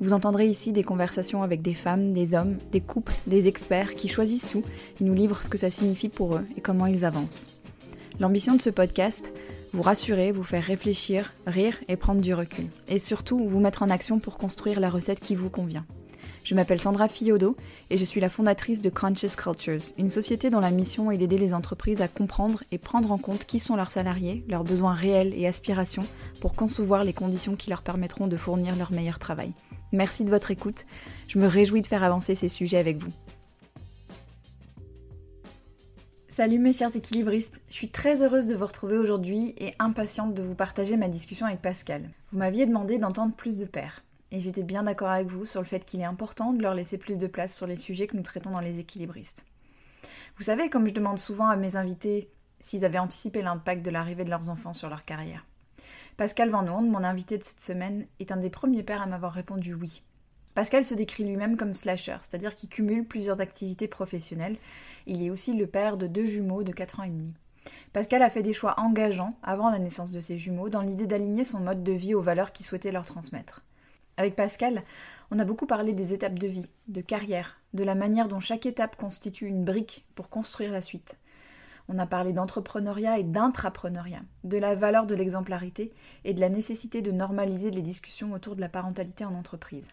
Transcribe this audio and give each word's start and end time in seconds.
vous 0.00 0.12
entendrez 0.12 0.46
ici 0.46 0.72
des 0.72 0.82
conversations 0.82 1.42
avec 1.42 1.62
des 1.62 1.74
femmes, 1.74 2.12
des 2.12 2.34
hommes, 2.34 2.58
des 2.72 2.80
couples, 2.80 3.14
des 3.26 3.48
experts 3.48 3.94
qui 3.94 4.08
choisissent 4.08 4.48
tout 4.48 4.62
et 5.00 5.04
nous 5.04 5.14
livrent 5.14 5.42
ce 5.42 5.48
que 5.48 5.58
ça 5.58 5.70
signifie 5.70 6.08
pour 6.08 6.36
eux 6.36 6.44
et 6.56 6.60
comment 6.60 6.86
ils 6.86 7.04
avancent. 7.04 7.58
L'ambition 8.20 8.54
de 8.54 8.62
ce 8.62 8.70
podcast, 8.70 9.32
vous 9.72 9.82
rassurer, 9.82 10.32
vous 10.32 10.42
faire 10.42 10.64
réfléchir, 10.64 11.32
rire 11.46 11.76
et 11.88 11.96
prendre 11.96 12.20
du 12.20 12.34
recul. 12.34 12.66
Et 12.88 12.98
surtout, 12.98 13.46
vous 13.48 13.60
mettre 13.60 13.82
en 13.82 13.90
action 13.90 14.18
pour 14.18 14.38
construire 14.38 14.80
la 14.80 14.90
recette 14.90 15.20
qui 15.20 15.34
vous 15.34 15.50
convient. 15.50 15.84
Je 16.44 16.54
m'appelle 16.54 16.80
Sandra 16.80 17.08
Fiodo 17.08 17.56
et 17.90 17.98
je 17.98 18.04
suis 18.04 18.20
la 18.20 18.28
fondatrice 18.28 18.80
de 18.80 18.88
Conscious 18.88 19.34
Cultures, 19.36 19.92
une 19.98 20.10
société 20.10 20.48
dont 20.48 20.60
la 20.60 20.70
mission 20.70 21.10
est 21.10 21.18
d'aider 21.18 21.38
les 21.38 21.52
entreprises 21.52 22.02
à 22.02 22.08
comprendre 22.08 22.62
et 22.70 22.78
prendre 22.78 23.10
en 23.10 23.18
compte 23.18 23.46
qui 23.46 23.58
sont 23.58 23.74
leurs 23.74 23.90
salariés, 23.90 24.44
leurs 24.48 24.62
besoins 24.62 24.94
réels 24.94 25.34
et 25.36 25.48
aspirations 25.48 26.06
pour 26.40 26.54
concevoir 26.54 27.02
les 27.02 27.12
conditions 27.12 27.56
qui 27.56 27.68
leur 27.68 27.82
permettront 27.82 28.28
de 28.28 28.36
fournir 28.36 28.76
leur 28.76 28.92
meilleur 28.92 29.18
travail. 29.18 29.52
Merci 29.92 30.24
de 30.24 30.30
votre 30.30 30.50
écoute. 30.50 30.84
Je 31.28 31.38
me 31.38 31.46
réjouis 31.46 31.82
de 31.82 31.86
faire 31.86 32.02
avancer 32.02 32.34
ces 32.34 32.48
sujets 32.48 32.78
avec 32.78 33.02
vous. 33.02 33.12
Salut 36.28 36.58
mes 36.58 36.74
chers 36.74 36.94
équilibristes, 36.94 37.62
je 37.70 37.74
suis 37.74 37.88
très 37.88 38.22
heureuse 38.22 38.46
de 38.46 38.54
vous 38.54 38.66
retrouver 38.66 38.98
aujourd'hui 38.98 39.54
et 39.56 39.72
impatiente 39.78 40.34
de 40.34 40.42
vous 40.42 40.54
partager 40.54 40.98
ma 40.98 41.08
discussion 41.08 41.46
avec 41.46 41.62
Pascal. 41.62 42.10
Vous 42.30 42.36
m'aviez 42.36 42.66
demandé 42.66 42.98
d'entendre 42.98 43.34
plus 43.34 43.56
de 43.56 43.64
pairs, 43.64 44.04
et 44.30 44.38
j'étais 44.38 44.62
bien 44.62 44.82
d'accord 44.82 45.08
avec 45.08 45.28
vous 45.28 45.46
sur 45.46 45.62
le 45.62 45.66
fait 45.66 45.86
qu'il 45.86 46.00
est 46.00 46.04
important 46.04 46.52
de 46.52 46.60
leur 46.60 46.74
laisser 46.74 46.98
plus 46.98 47.16
de 47.16 47.26
place 47.26 47.56
sur 47.56 47.66
les 47.66 47.76
sujets 47.76 48.06
que 48.06 48.18
nous 48.18 48.22
traitons 48.22 48.50
dans 48.50 48.60
les 48.60 48.80
équilibristes. 48.80 49.46
Vous 50.36 50.44
savez, 50.44 50.68
comme 50.68 50.86
je 50.86 50.92
demande 50.92 51.18
souvent 51.18 51.48
à 51.48 51.56
mes 51.56 51.76
invités 51.76 52.28
s'ils 52.60 52.84
avaient 52.84 52.98
anticipé 52.98 53.40
l'impact 53.40 53.82
de 53.82 53.90
l'arrivée 53.90 54.24
de 54.24 54.30
leurs 54.30 54.50
enfants 54.50 54.74
sur 54.74 54.90
leur 54.90 55.06
carrière. 55.06 55.46
Pascal 56.16 56.48
Van 56.48 56.66
Hoorn, 56.66 56.88
mon 56.88 57.04
invité 57.04 57.36
de 57.36 57.44
cette 57.44 57.60
semaine, 57.60 58.06
est 58.20 58.32
un 58.32 58.38
des 58.38 58.48
premiers 58.48 58.82
pères 58.82 59.02
à 59.02 59.06
m'avoir 59.06 59.34
répondu 59.34 59.74
oui. 59.74 60.02
Pascal 60.54 60.82
se 60.82 60.94
décrit 60.94 61.24
lui-même 61.24 61.58
comme 61.58 61.74
slasher, 61.74 62.16
c'est-à-dire 62.22 62.54
qu'il 62.54 62.70
cumule 62.70 63.04
plusieurs 63.04 63.42
activités 63.42 63.86
professionnelles. 63.86 64.56
Il 65.06 65.22
est 65.22 65.28
aussi 65.28 65.52
le 65.52 65.66
père 65.66 65.98
de 65.98 66.06
deux 66.06 66.24
jumeaux 66.24 66.62
de 66.62 66.72
4 66.72 67.00
ans 67.00 67.02
et 67.02 67.10
demi. 67.10 67.34
Pascal 67.92 68.22
a 68.22 68.30
fait 68.30 68.40
des 68.40 68.54
choix 68.54 68.80
engageants 68.80 69.36
avant 69.42 69.68
la 69.68 69.78
naissance 69.78 70.10
de 70.10 70.20
ses 70.20 70.38
jumeaux 70.38 70.70
dans 70.70 70.80
l'idée 70.80 71.06
d'aligner 71.06 71.44
son 71.44 71.60
mode 71.60 71.84
de 71.84 71.92
vie 71.92 72.14
aux 72.14 72.22
valeurs 72.22 72.52
qu'il 72.52 72.64
souhaitait 72.64 72.92
leur 72.92 73.04
transmettre. 73.04 73.62
Avec 74.16 74.36
Pascal, 74.36 74.84
on 75.30 75.38
a 75.38 75.44
beaucoup 75.44 75.66
parlé 75.66 75.92
des 75.92 76.14
étapes 76.14 76.38
de 76.38 76.46
vie, 76.46 76.70
de 76.88 77.02
carrière, 77.02 77.60
de 77.74 77.84
la 77.84 77.94
manière 77.94 78.28
dont 78.28 78.40
chaque 78.40 78.64
étape 78.64 78.96
constitue 78.96 79.48
une 79.48 79.66
brique 79.66 80.06
pour 80.14 80.30
construire 80.30 80.72
la 80.72 80.80
suite. 80.80 81.18
On 81.88 81.98
a 81.98 82.06
parlé 82.06 82.32
d'entrepreneuriat 82.32 83.18
et 83.18 83.24
d'intrapreneuriat, 83.24 84.22
de 84.44 84.58
la 84.58 84.74
valeur 84.74 85.06
de 85.06 85.14
l'exemplarité 85.14 85.92
et 86.24 86.34
de 86.34 86.40
la 86.40 86.48
nécessité 86.48 87.00
de 87.00 87.12
normaliser 87.12 87.70
les 87.70 87.82
discussions 87.82 88.32
autour 88.32 88.56
de 88.56 88.60
la 88.60 88.68
parentalité 88.68 89.24
en 89.24 89.34
entreprise. 89.34 89.90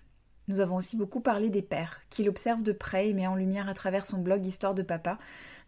Nous 0.47 0.59
avons 0.59 0.75
aussi 0.75 0.97
beaucoup 0.97 1.21
parlé 1.21 1.49
des 1.49 1.61
pères, 1.61 2.01
qu'il 2.09 2.27
observe 2.27 2.63
de 2.63 2.73
près 2.73 3.09
et 3.09 3.13
met 3.13 3.27
en 3.27 3.35
lumière 3.35 3.69
à 3.69 3.73
travers 3.73 4.05
son 4.05 4.17
blog 4.17 4.45
Histoire 4.45 4.73
de 4.73 4.81
Papa, 4.81 5.17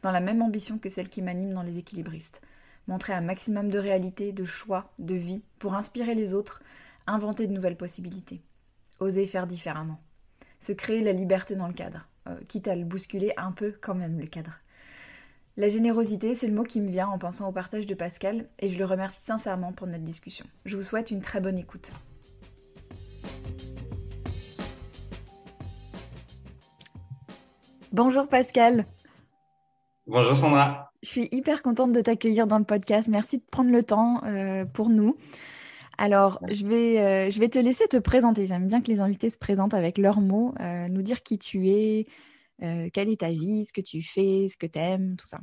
dans 0.02 0.12
la 0.12 0.20
même 0.20 0.42
ambition 0.42 0.80
que 0.80 0.90
celle 0.90 1.10
qui 1.10 1.22
m'anime 1.22 1.54
dans 1.54 1.64
Les 1.64 1.78
équilibristes. 1.78 2.42
Montrer 2.88 3.14
un 3.14 3.22
maximum 3.22 3.70
de 3.70 3.80
réalité, 3.80 4.32
de 4.34 4.44
choix, 4.44 4.92
de 5.00 5.16
vie, 5.16 5.44
pour 5.60 5.76
inspirer 5.76 6.14
les 6.14 6.34
autres, 6.34 6.62
inventer 7.08 7.48
de 7.48 7.54
nouvelles 7.54 7.78
possibilités. 7.78 8.42
Oser 9.00 9.26
faire 9.26 9.48
différemment. 9.48 10.00
Se 10.60 10.74
créer 10.74 11.04
la 11.04 11.14
liberté 11.14 11.56
dans 11.56 11.68
le 11.68 11.74
cadre, 11.74 12.08
euh, 12.28 12.36
quitte 12.50 12.68
à 12.68 12.76
le 12.76 12.86
bousculer 12.86 13.32
un 13.38 13.52
peu 13.52 13.74
quand 13.80 13.96
même 13.96 14.20
le 14.20 14.28
cadre. 14.28 14.60
La 15.58 15.70
générosité, 15.70 16.36
c'est 16.36 16.48
le 16.48 16.54
mot 16.54 16.64
qui 16.64 16.82
me 16.82 16.90
vient 16.90 17.08
en 17.08 17.18
pensant 17.18 17.48
au 17.48 17.54
partage 17.54 17.86
de 17.86 17.94
Pascal, 17.94 18.50
et 18.60 18.68
je 18.68 18.78
le 18.78 18.84
remercie 18.84 19.24
sincèrement 19.24 19.72
pour 19.72 19.88
notre 19.88 20.04
discussion. 20.04 20.46
Je 20.66 20.76
vous 20.76 20.82
souhaite 20.82 21.12
une 21.12 21.22
très 21.22 21.40
bonne 21.40 21.58
écoute. 21.58 21.94
Bonjour 27.94 28.28
Pascal. 28.28 28.86
Bonjour 30.08 30.36
Sandra. 30.36 30.92
Je 31.04 31.08
suis 31.08 31.30
hyper 31.32 31.64
contente 31.64 31.94
de 31.94 32.02
t'accueillir 32.02 32.48
dans 32.48 32.60
le 32.60 32.66
podcast. 32.66 33.08
Merci 33.08 33.38
de 33.38 33.44
prendre 33.50 33.72
le 33.72 33.82
temps 33.82 34.26
euh, 34.26 34.66
pour 34.66 34.90
nous. 34.90 35.16
Alors, 35.98 36.42
je 36.52 36.66
vais, 36.66 37.00
euh, 37.00 37.30
je 37.30 37.40
vais 37.40 37.48
te 37.48 37.60
laisser 37.60 37.88
te 37.88 37.96
présenter. 37.96 38.46
J'aime 38.46 38.68
bien 38.68 38.82
que 38.82 38.88
les 38.88 39.00
invités 39.00 39.30
se 39.30 39.38
présentent 39.38 39.74
avec 39.74 39.98
leurs 39.98 40.20
mots, 40.20 40.54
euh, 40.60 40.90
nous 40.90 41.02
dire 41.02 41.24
qui 41.24 41.40
tu 41.40 41.70
es, 41.70 42.08
euh, 42.64 42.90
quelle 42.94 43.10
est 43.10 43.22
ta 43.22 43.30
vie, 43.30 43.66
ce 43.66 43.74
que 43.74 43.82
tu 43.82 44.02
fais, 44.02 44.48
ce 44.48 44.58
que 44.58 44.68
tu 44.68 44.80
aimes, 44.80 45.16
tout 45.18 45.28
ça. 45.28 45.40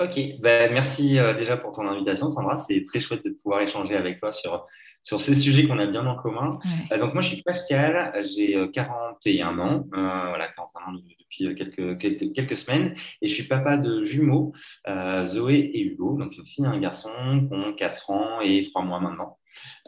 Ok, 0.00 0.16
ben, 0.38 0.72
merci 0.72 1.18
euh, 1.18 1.34
déjà 1.34 1.56
pour 1.56 1.72
ton 1.72 1.88
invitation, 1.88 2.30
Sandra. 2.30 2.56
C'est 2.56 2.82
très 2.82 3.00
chouette 3.00 3.24
de 3.24 3.30
pouvoir 3.30 3.62
échanger 3.62 3.96
avec 3.96 4.20
toi 4.20 4.30
sur, 4.30 4.64
sur 5.02 5.20
ces 5.20 5.34
sujets 5.34 5.66
qu'on 5.66 5.78
a 5.78 5.86
bien 5.86 6.06
en 6.06 6.16
commun. 6.16 6.58
Ouais. 6.64 6.96
Euh, 6.96 6.98
donc, 6.98 7.14
moi, 7.14 7.22
je 7.22 7.28
suis 7.28 7.42
Pascal, 7.42 8.12
j'ai 8.24 8.56
euh, 8.56 8.68
41 8.68 9.58
ans, 9.58 9.86
euh, 9.94 10.28
voilà, 10.28 10.48
41 10.48 10.82
ans 10.82 10.92
depuis 10.92 11.54
quelques, 11.54 11.98
quelques, 11.98 12.32
quelques 12.32 12.56
semaines, 12.56 12.94
et 13.22 13.26
je 13.26 13.34
suis 13.34 13.44
papa 13.44 13.76
de 13.78 14.04
jumeaux, 14.04 14.52
Zoé 15.24 15.54
et 15.54 15.82
Hugo, 15.82 16.16
donc 16.18 16.36
une 16.36 16.46
fille 16.46 16.64
et 16.64 16.68
un 16.68 16.78
garçon 16.78 17.10
qui 17.48 17.56
ont 17.56 17.72
4 17.72 18.10
ans 18.10 18.40
et 18.40 18.62
3 18.62 18.82
mois 18.82 19.00
maintenant. 19.00 19.37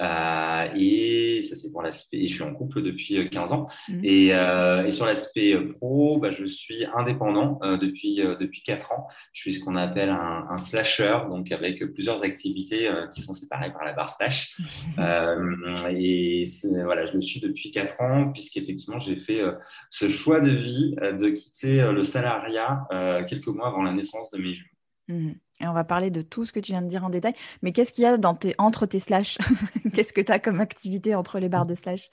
Euh, 0.00 0.68
et 0.74 1.40
ça, 1.42 1.56
c'est 1.56 1.70
pour 1.70 1.82
l'aspect. 1.82 2.26
Je 2.26 2.34
suis 2.34 2.42
en 2.42 2.54
couple 2.54 2.82
depuis 2.82 3.28
15 3.30 3.52
ans. 3.52 3.66
Mhm. 3.88 4.00
Et, 4.04 4.34
euh, 4.34 4.86
et 4.86 4.90
sur 4.90 5.06
l'aspect 5.06 5.56
pro, 5.78 6.18
bah, 6.18 6.30
je 6.30 6.44
suis 6.44 6.84
indépendant 6.94 7.58
euh, 7.62 7.76
depuis, 7.76 8.20
euh, 8.20 8.36
depuis 8.36 8.62
4 8.62 8.92
ans. 8.92 9.06
Je 9.32 9.40
suis 9.42 9.54
ce 9.54 9.64
qu'on 9.64 9.76
appelle 9.76 10.10
un, 10.10 10.46
un 10.50 10.58
slasher, 10.58 11.18
donc 11.28 11.52
avec 11.52 11.84
plusieurs 11.92 12.22
activités 12.22 12.88
euh, 12.88 13.06
qui 13.08 13.22
sont 13.22 13.34
séparées 13.34 13.72
par 13.72 13.84
la 13.84 13.92
barre 13.92 14.08
slash. 14.08 14.56
Euh, 14.98 15.88
et 15.90 16.44
voilà, 16.84 17.06
je 17.06 17.14
le 17.14 17.20
suis 17.20 17.40
depuis 17.40 17.70
4 17.70 18.00
ans, 18.02 18.32
puisqu'effectivement, 18.32 18.98
j'ai 18.98 19.16
fait 19.16 19.40
euh, 19.40 19.52
ce 19.88 20.08
choix 20.08 20.40
de 20.40 20.50
vie 20.50 20.94
euh, 21.00 21.12
de 21.12 21.30
quitter 21.30 21.80
euh, 21.80 21.92
le 21.92 22.02
salariat 22.02 22.86
euh, 22.92 23.24
quelques 23.24 23.48
mois 23.48 23.68
avant 23.68 23.82
la 23.82 23.92
naissance 23.92 24.30
de 24.30 24.38
mes 24.38 24.54
jumeaux. 24.54 24.70
Mhm. 25.08 25.34
Et 25.60 25.66
on 25.66 25.72
va 25.72 25.84
parler 25.84 26.10
de 26.10 26.22
tout 26.22 26.44
ce 26.44 26.52
que 26.52 26.60
tu 26.60 26.72
viens 26.72 26.82
de 26.82 26.88
dire 26.88 27.04
en 27.04 27.10
détail. 27.10 27.34
Mais 27.62 27.72
qu'est-ce 27.72 27.92
qu'il 27.92 28.04
y 28.04 28.06
a 28.06 28.18
entre 28.58 28.86
tes 28.86 28.98
slash? 28.98 29.38
Qu'est-ce 29.94 30.12
que 30.12 30.20
tu 30.20 30.32
as 30.32 30.38
comme 30.38 30.60
activité 30.60 31.14
entre 31.14 31.38
les 31.38 31.48
barres 31.48 31.66
de 31.66 31.74
slash? 31.74 32.10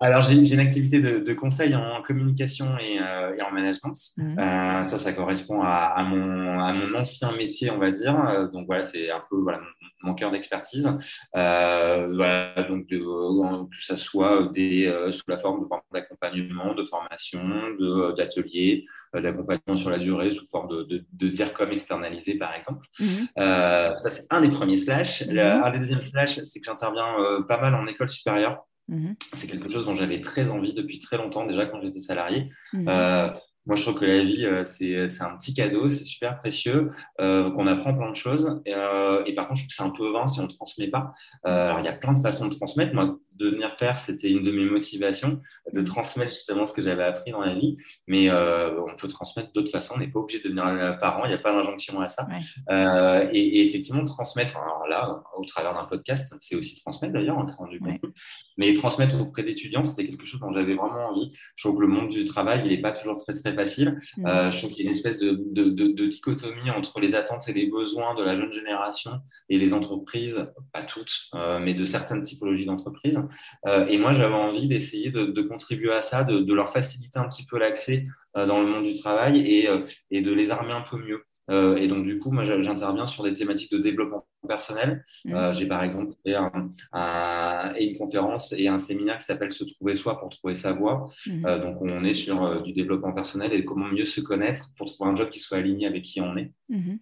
Alors, 0.00 0.22
j'ai 0.22 0.34
une 0.54 0.60
activité 0.60 1.00
de, 1.00 1.18
de 1.18 1.32
conseil 1.34 1.74
en 1.74 2.00
communication 2.02 2.78
et, 2.78 2.98
euh, 3.02 3.36
et 3.36 3.42
en 3.42 3.50
management. 3.50 3.92
Mhm. 4.16 4.38
Euh, 4.38 4.84
ça, 4.84 4.98
ça 4.98 5.12
correspond 5.12 5.60
à, 5.60 5.92
à, 5.94 6.02
mon, 6.04 6.58
à 6.60 6.72
mon 6.72 6.94
ancien 6.94 7.32
métier, 7.36 7.70
on 7.70 7.76
va 7.78 7.90
dire. 7.90 8.18
Euh, 8.28 8.48
donc 8.48 8.66
voilà, 8.66 8.82
c'est 8.82 9.10
un 9.10 9.20
peu 9.28 9.36
voilà, 9.36 9.58
mon, 9.58 10.08
mon 10.10 10.14
cœur 10.14 10.30
d'expertise. 10.30 10.88
Euh, 11.36 12.08
voilà, 12.14 12.62
donc 12.66 12.86
de, 12.86 12.98
que 12.98 13.84
ça 13.84 13.96
soit 13.96 14.48
des, 14.54 14.90
sous 15.10 15.24
la 15.28 15.36
forme 15.38 15.68
d'accompagnement, 15.92 16.74
de 16.74 16.84
formation, 16.84 17.40
de- 17.78 18.14
d'ateliers, 18.16 18.86
d'accompagnement 19.12 19.76
sur 19.76 19.90
la 19.90 19.98
durée 19.98 20.30
sous 20.30 20.46
forme 20.46 20.68
de, 20.68 20.82
de, 20.84 21.04
de 21.12 21.28
dire 21.28 21.52
comme 21.52 21.72
externalisé, 21.72 22.36
par 22.38 22.54
exemple. 22.54 22.86
Mhm. 23.00 23.28
Ça, 23.36 24.08
c'est 24.08 24.24
un 24.30 24.40
des 24.40 24.48
premiers 24.50 24.76
slash. 24.78 25.26
Le- 25.28 25.42
Mhm. 25.58 25.62
un 25.64 25.70
des 25.72 25.78
deuxièmes 25.80 26.00
slash, 26.00 26.38
c'est 26.44 26.60
que 26.60 26.64
j'interviens 26.64 27.42
pas 27.46 27.60
mal 27.60 27.74
en 27.74 27.86
école 27.86 28.08
supérieure. 28.08 28.64
Mhm. 28.88 29.14
C'est 29.32 29.48
quelque 29.48 29.68
chose 29.70 29.86
dont 29.86 29.94
j'avais 29.94 30.20
très 30.20 30.50
envie 30.50 30.74
depuis 30.74 30.98
très 30.98 31.18
longtemps, 31.18 31.46
déjà 31.46 31.66
quand 31.66 31.80
j'étais 31.82 32.00
salarié. 32.00 32.48
Mhm. 32.72 32.88
Euh, 32.88 33.30
moi, 33.66 33.76
je 33.76 33.82
trouve 33.82 33.96
que 33.96 34.06
la 34.06 34.24
vie, 34.24 34.46
euh, 34.46 34.64
c'est 34.64 35.08
c'est 35.08 35.22
un 35.22 35.36
petit 35.36 35.52
cadeau, 35.52 35.88
c'est 35.90 36.04
super 36.04 36.38
précieux, 36.38 36.88
euh, 37.20 37.50
qu'on 37.50 37.66
apprend 37.66 37.94
plein 37.94 38.10
de 38.10 38.16
choses. 38.16 38.62
Et, 38.64 38.72
euh, 38.74 39.22
et 39.26 39.34
par 39.34 39.46
contre, 39.46 39.60
je 39.60 39.64
trouve 39.64 39.68
que 39.68 39.74
c'est 39.74 39.82
un 39.82 39.90
peu 39.90 40.10
vain 40.10 40.26
si 40.26 40.40
on 40.40 40.44
ne 40.44 40.48
transmet 40.48 40.88
pas. 40.88 41.12
Euh, 41.46 41.66
alors, 41.66 41.80
il 41.80 41.84
y 41.84 41.88
a 41.88 41.92
plein 41.92 42.14
de 42.14 42.18
façons 42.20 42.48
de 42.48 42.54
transmettre. 42.54 42.94
Moi, 42.94 43.18
devenir 43.38 43.76
père, 43.76 43.98
c'était 43.98 44.30
une 44.30 44.42
de 44.44 44.50
mes 44.50 44.64
motivations, 44.64 45.40
de 45.72 45.80
transmettre 45.82 46.32
justement 46.32 46.66
ce 46.66 46.72
que 46.74 46.82
j'avais 46.82 47.04
appris 47.04 47.30
dans 47.32 47.40
la 47.40 47.54
vie. 47.54 47.76
Mais 48.06 48.28
euh, 48.28 48.78
on 48.82 48.96
peut 48.96 49.08
transmettre 49.08 49.52
d'autres 49.52 49.70
façons. 49.70 49.94
On 49.96 50.00
n'est 50.00 50.08
pas 50.08 50.20
obligé 50.20 50.40
de 50.40 50.48
devenir 50.48 50.98
parent. 51.00 51.24
Il 51.24 51.28
n'y 51.28 51.34
a 51.34 51.38
pas 51.38 51.52
d'injonction 51.52 52.00
à 52.00 52.08
ça. 52.08 52.26
Ouais. 52.28 52.38
Euh, 52.74 53.28
et, 53.32 53.40
et 53.58 53.62
effectivement, 53.66 54.04
transmettre, 54.04 54.56
alors 54.58 54.86
là, 54.88 55.22
au 55.36 55.44
travers 55.44 55.74
d'un 55.74 55.84
podcast, 55.84 56.34
c'est 56.40 56.56
aussi 56.56 56.80
transmettre 56.80 57.14
d'ailleurs 57.14 57.38
en 57.38 57.46
créant 57.46 57.66
du 57.66 57.78
Ouais. 57.78 57.92
contenu. 57.92 58.12
Mais 58.56 58.72
transmettre 58.72 59.14
auprès 59.20 59.44
d'étudiants, 59.44 59.84
c'était 59.84 60.04
quelque 60.04 60.24
chose 60.24 60.40
dont 60.40 60.50
j'avais 60.52 60.74
vraiment 60.74 61.10
envie. 61.10 61.32
Je 61.54 61.62
trouve 61.64 61.76
que 61.76 61.82
le 61.82 61.86
monde 61.88 62.08
du 62.08 62.24
travail, 62.24 62.62
il 62.64 62.70
n'est 62.70 62.80
pas 62.80 62.90
toujours 62.92 63.14
très, 63.16 63.32
très 63.32 63.54
facile. 63.54 63.98
Mhm. 64.16 64.26
Euh, 64.26 64.50
je 64.50 64.58
trouve 64.58 64.70
qu'il 64.72 64.84
y 64.84 64.88
a 64.88 64.90
une 64.90 64.96
espèce 64.96 65.20
de, 65.20 65.30
de, 65.52 65.64
de, 65.70 65.88
de 65.92 66.06
dichotomie 66.06 66.70
entre 66.70 66.98
les 66.98 67.14
attentes 67.14 67.48
et 67.48 67.52
les 67.52 67.66
besoins 67.66 68.14
de 68.16 68.24
la 68.24 68.34
jeune 68.34 68.52
génération 68.52 69.12
et 69.48 69.58
les 69.58 69.72
entreprises, 69.74 70.44
pas 70.72 70.82
toutes, 70.82 71.12
euh, 71.34 71.60
mais 71.60 71.74
de 71.74 71.84
certaines 71.84 72.22
typologies 72.22 72.64
d'entreprises. 72.66 73.20
Euh, 73.66 73.86
et 73.86 73.98
moi, 73.98 74.12
j'avais 74.12 74.34
envie 74.34 74.66
d'essayer 74.66 75.10
de, 75.10 75.26
de 75.26 75.42
contribuer 75.42 75.92
à 75.92 76.02
ça, 76.02 76.24
de, 76.24 76.40
de 76.40 76.54
leur 76.54 76.68
faciliter 76.68 77.18
un 77.18 77.28
petit 77.28 77.46
peu 77.46 77.58
l'accès 77.58 78.04
euh, 78.36 78.46
dans 78.46 78.60
le 78.60 78.66
monde 78.66 78.84
du 78.84 78.94
travail 78.94 79.40
et, 79.40 79.68
euh, 79.68 79.84
et 80.10 80.20
de 80.20 80.32
les 80.32 80.50
armer 80.50 80.72
un 80.72 80.82
peu 80.82 80.98
mieux. 80.98 81.22
Euh, 81.50 81.76
et 81.76 81.88
donc, 81.88 82.06
du 82.06 82.18
coup, 82.18 82.30
moi, 82.30 82.44
j'interviens 82.44 83.06
sur 83.06 83.24
des 83.24 83.32
thématiques 83.32 83.72
de 83.72 83.78
développement 83.78 84.26
personnel. 84.46 85.04
Mmh. 85.24 85.34
Euh, 85.34 85.52
j'ai 85.54 85.66
par 85.66 85.82
exemple 85.82 86.12
fait 86.24 86.34
une 86.34 87.96
conférence 87.96 88.52
et 88.52 88.68
un 88.68 88.78
séminaire 88.78 89.18
qui 89.18 89.24
s'appelle 89.24 89.50
Se 89.50 89.64
trouver 89.64 89.96
soi 89.96 90.18
pour 90.18 90.28
trouver 90.28 90.54
sa 90.54 90.72
voie. 90.72 91.06
Mmh. 91.26 91.46
Euh, 91.46 91.58
donc, 91.58 91.80
on 91.80 92.04
est 92.04 92.14
sur 92.14 92.62
du 92.62 92.72
développement 92.72 93.12
personnel 93.12 93.52
et 93.52 93.64
comment 93.64 93.88
mieux 93.88 94.04
se 94.04 94.20
connaître 94.20 94.74
pour 94.76 94.86
trouver 94.92 95.10
un 95.10 95.16
job 95.16 95.30
qui 95.30 95.40
soit 95.40 95.58
aligné 95.58 95.86
avec 95.86 96.02
qui 96.02 96.20
on 96.20 96.36
est. 96.36 96.52
Mmh. 96.68 96.96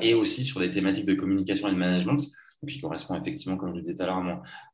et 0.00 0.14
aussi 0.14 0.44
sur 0.44 0.60
des 0.60 0.70
thématiques 0.70 1.04
de 1.04 1.14
communication 1.14 1.68
et 1.68 1.72
de 1.72 1.76
management 1.76 2.18
qui 2.66 2.80
correspond 2.80 3.14
effectivement, 3.14 3.56
comme 3.56 3.70
je 3.70 3.76
le 3.76 3.80
disais 3.82 3.94
tout 3.94 4.02
à 4.02 4.06
l'heure, 4.06 4.16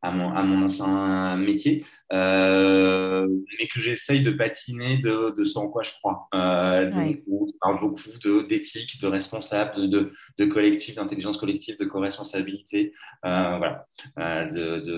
à 0.02 0.10
mon, 0.12 0.30
à, 0.34 0.42
mon, 0.42 0.64
ancien 0.64 1.36
métier, 1.36 1.84
euh, 2.12 3.26
mais 3.58 3.66
que 3.66 3.80
j'essaye 3.80 4.22
de 4.22 4.30
patiner 4.30 4.98
de, 4.98 5.34
de, 5.36 5.44
ce 5.44 5.58
en 5.58 5.68
quoi 5.68 5.82
je 5.82 5.90
crois. 5.92 6.28
Euh, 6.34 6.90
donc, 6.90 7.22
on 7.30 7.46
parle 7.60 7.80
beaucoup 7.80 8.00
d'éthique, 8.48 9.00
de, 9.00 9.06
responsable, 9.06 9.88
de, 9.88 10.12
de 10.38 10.44
collectif, 10.44 10.94
d'intelligence 10.94 11.38
collective, 11.38 11.76
de 11.78 11.84
co-responsabilité, 11.84 12.92
euh, 13.24 13.58
voilà, 13.58 13.86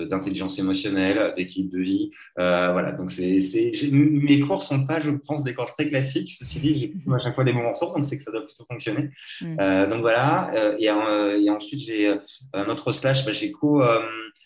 d'intelligence 0.05 0.59
émotionnelle, 0.59 1.33
d'équipe 1.35 1.69
de 1.71 1.79
vie. 1.79 2.11
Voilà, 2.35 2.91
donc 2.91 3.11
c'est, 3.11 3.39
mes 3.91 4.39
cours 4.41 4.63
sont 4.63 4.85
pas, 4.85 5.01
je 5.01 5.11
pense, 5.11 5.43
des 5.43 5.53
cours 5.53 5.73
très 5.73 5.89
classiques. 5.89 6.29
Ceci 6.29 6.59
dit, 6.59 6.73
j'ai 6.75 7.13
à 7.13 7.19
chaque 7.19 7.35
fois 7.35 7.43
des 7.43 7.53
moments 7.53 7.75
forts, 7.75 7.95
donc 7.95 8.05
c'est 8.05 8.17
que 8.17 8.23
ça 8.23 8.31
doit 8.31 8.45
plutôt 8.45 8.65
fonctionner. 8.69 9.09
Mm. 9.41 9.89
donc 9.89 10.01
voilà, 10.01 10.75
et, 10.79 10.85
et, 10.85 11.49
ensuite 11.49 11.79
j'ai 11.79 12.13
notre 12.75 12.91
slash, 12.91 13.25
bah, 13.25 13.31
j'ai 13.31 13.51
co, 13.51 13.81
euh, 13.81 14.01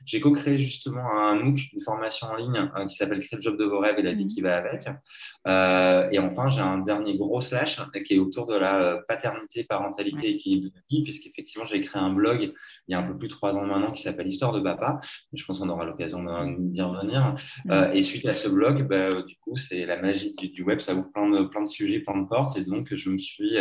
j'ai 0.06 0.22
co-créé 0.22 0.58
justement 0.58 1.20
un 1.20 1.36
MOOC, 1.36 1.74
une 1.74 1.81
formation 1.81 2.28
en 2.28 2.36
ligne 2.36 2.70
euh, 2.76 2.86
qui 2.86 2.96
s'appelle 2.96 3.20
Crée 3.20 3.38
le 3.38 3.42
job 3.42 3.58
de 3.58 3.66
vos 3.66 3.80
rêves 3.80 3.98
et 3.98 4.04
la 4.04 4.14
vie 4.14 4.26
mhm. 4.26 4.30
qui 4.30 4.42
va 4.42 4.56
avec. 4.58 4.88
Euh, 5.48 6.08
et 6.12 6.20
enfin, 6.20 6.48
j'ai 6.48 6.62
un 6.62 6.78
dernier 6.78 7.18
gros 7.18 7.42
slash 7.42 7.80
qui 8.06 8.14
est 8.14 8.20
autour 8.20 8.46
de 8.46 8.56
la 8.56 9.00
paternité, 9.08 9.64
parentalité, 9.64 10.30
équilibre 10.30 10.68
de 10.68 10.81
vie, 10.90 11.04
puisqu'effectivement, 11.04 11.66
j'ai 11.66 11.81
créé 11.81 12.02
un 12.02 12.14
blog 12.14 12.54
il 12.88 12.92
y 12.92 12.96
a 12.96 13.00
un 13.00 13.04
peu 13.04 13.18
plus 13.18 13.28
de 13.28 13.34
trois 13.34 13.54
ans 13.56 13.66
maintenant 13.66 13.92
qui 13.92 14.04
s'appelle 14.04 14.28
Histoire 14.28 14.54
de 14.54 14.62
papa. 14.62 15.00
Je 15.34 15.44
pense 15.44 15.60
qu'on 15.60 15.70
aura 15.70 15.86
l'occasion 15.86 16.24
d'y 16.58 16.82
revenir. 16.82 17.36
Mhm. 17.66 17.92
et 17.94 18.02
suite 18.04 18.25
à 18.28 18.34
ce 18.34 18.48
blog, 18.48 18.88
bah, 18.88 19.24
du 19.24 19.36
coup, 19.38 19.56
c'est 19.56 19.86
la 19.86 20.00
magie 20.00 20.32
du, 20.32 20.64
web, 20.64 20.80
ça 20.80 20.94
ouvre 20.94 21.12
plein 21.12 21.30
de, 21.30 21.48
plein 21.48 21.64
de 21.64 21.68
sujets, 21.68 22.00
plein 22.00 22.18
de 22.22 22.28
portes. 22.28 22.58
Et 22.58 22.64
donc, 22.64 22.94
je 22.94 23.10
me 23.10 23.18
suis 23.18 23.58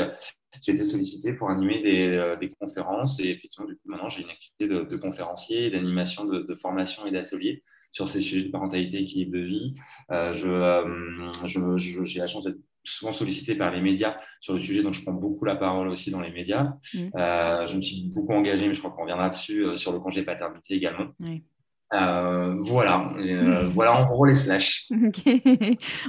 j'ai 0.62 0.72
été 0.72 0.84
sollicité 0.84 1.32
pour 1.32 1.50
animer 1.50 1.82
des, 1.82 2.08
euh, 2.08 2.36
des, 2.36 2.48
conférences 2.48 3.20
et 3.20 3.28
effectivement, 3.28 3.66
du 3.66 3.74
coup, 3.74 3.82
maintenant, 3.86 4.08
j'ai 4.08 4.22
une 4.22 4.30
activité 4.30 4.66
de, 4.66 4.82
de 4.82 4.96
conférencier, 4.96 5.70
d'animation, 5.70 6.24
de, 6.24 6.40
de, 6.40 6.54
formation 6.54 7.06
et 7.06 7.10
d'atelier 7.10 7.62
sur 7.92 8.08
ces 8.08 8.20
sujets 8.20 8.46
de 8.46 8.50
parentalité, 8.50 9.00
équilibre 9.02 9.32
de 9.32 9.40
vie. 9.40 9.74
Euh, 10.10 10.32
je, 10.32 10.48
euh, 10.48 11.32
je, 11.46 12.04
j'ai 12.04 12.20
la 12.20 12.26
chance 12.26 12.44
d'être 12.44 12.58
souvent 12.84 13.12
sollicité 13.12 13.54
par 13.54 13.70
les 13.70 13.82
médias 13.82 14.16
sur 14.40 14.54
le 14.54 14.60
sujet, 14.60 14.82
donc 14.82 14.94
je 14.94 15.02
prends 15.02 15.12
beaucoup 15.12 15.44
la 15.44 15.56
parole 15.56 15.88
aussi 15.88 16.10
dans 16.10 16.20
les 16.20 16.30
médias. 16.30 16.72
Mmh. 16.94 16.98
Euh, 17.16 17.66
je 17.66 17.76
me 17.76 17.82
suis 17.82 18.10
beaucoup 18.14 18.32
engagé, 18.32 18.66
mais 18.66 18.74
je 18.74 18.78
crois 18.78 18.90
qu'on 18.90 19.02
reviendra 19.02 19.28
dessus, 19.28 19.76
sur 19.76 19.92
le 19.92 20.00
congé 20.00 20.22
paternité 20.22 20.74
également. 20.74 21.08
Oui. 21.20 21.44
Euh, 21.94 22.56
voilà, 22.60 23.10
euh, 23.16 23.66
voilà 23.72 23.98
en 23.98 24.06
gros 24.06 24.26
les 24.26 24.34
slash. 24.34 24.88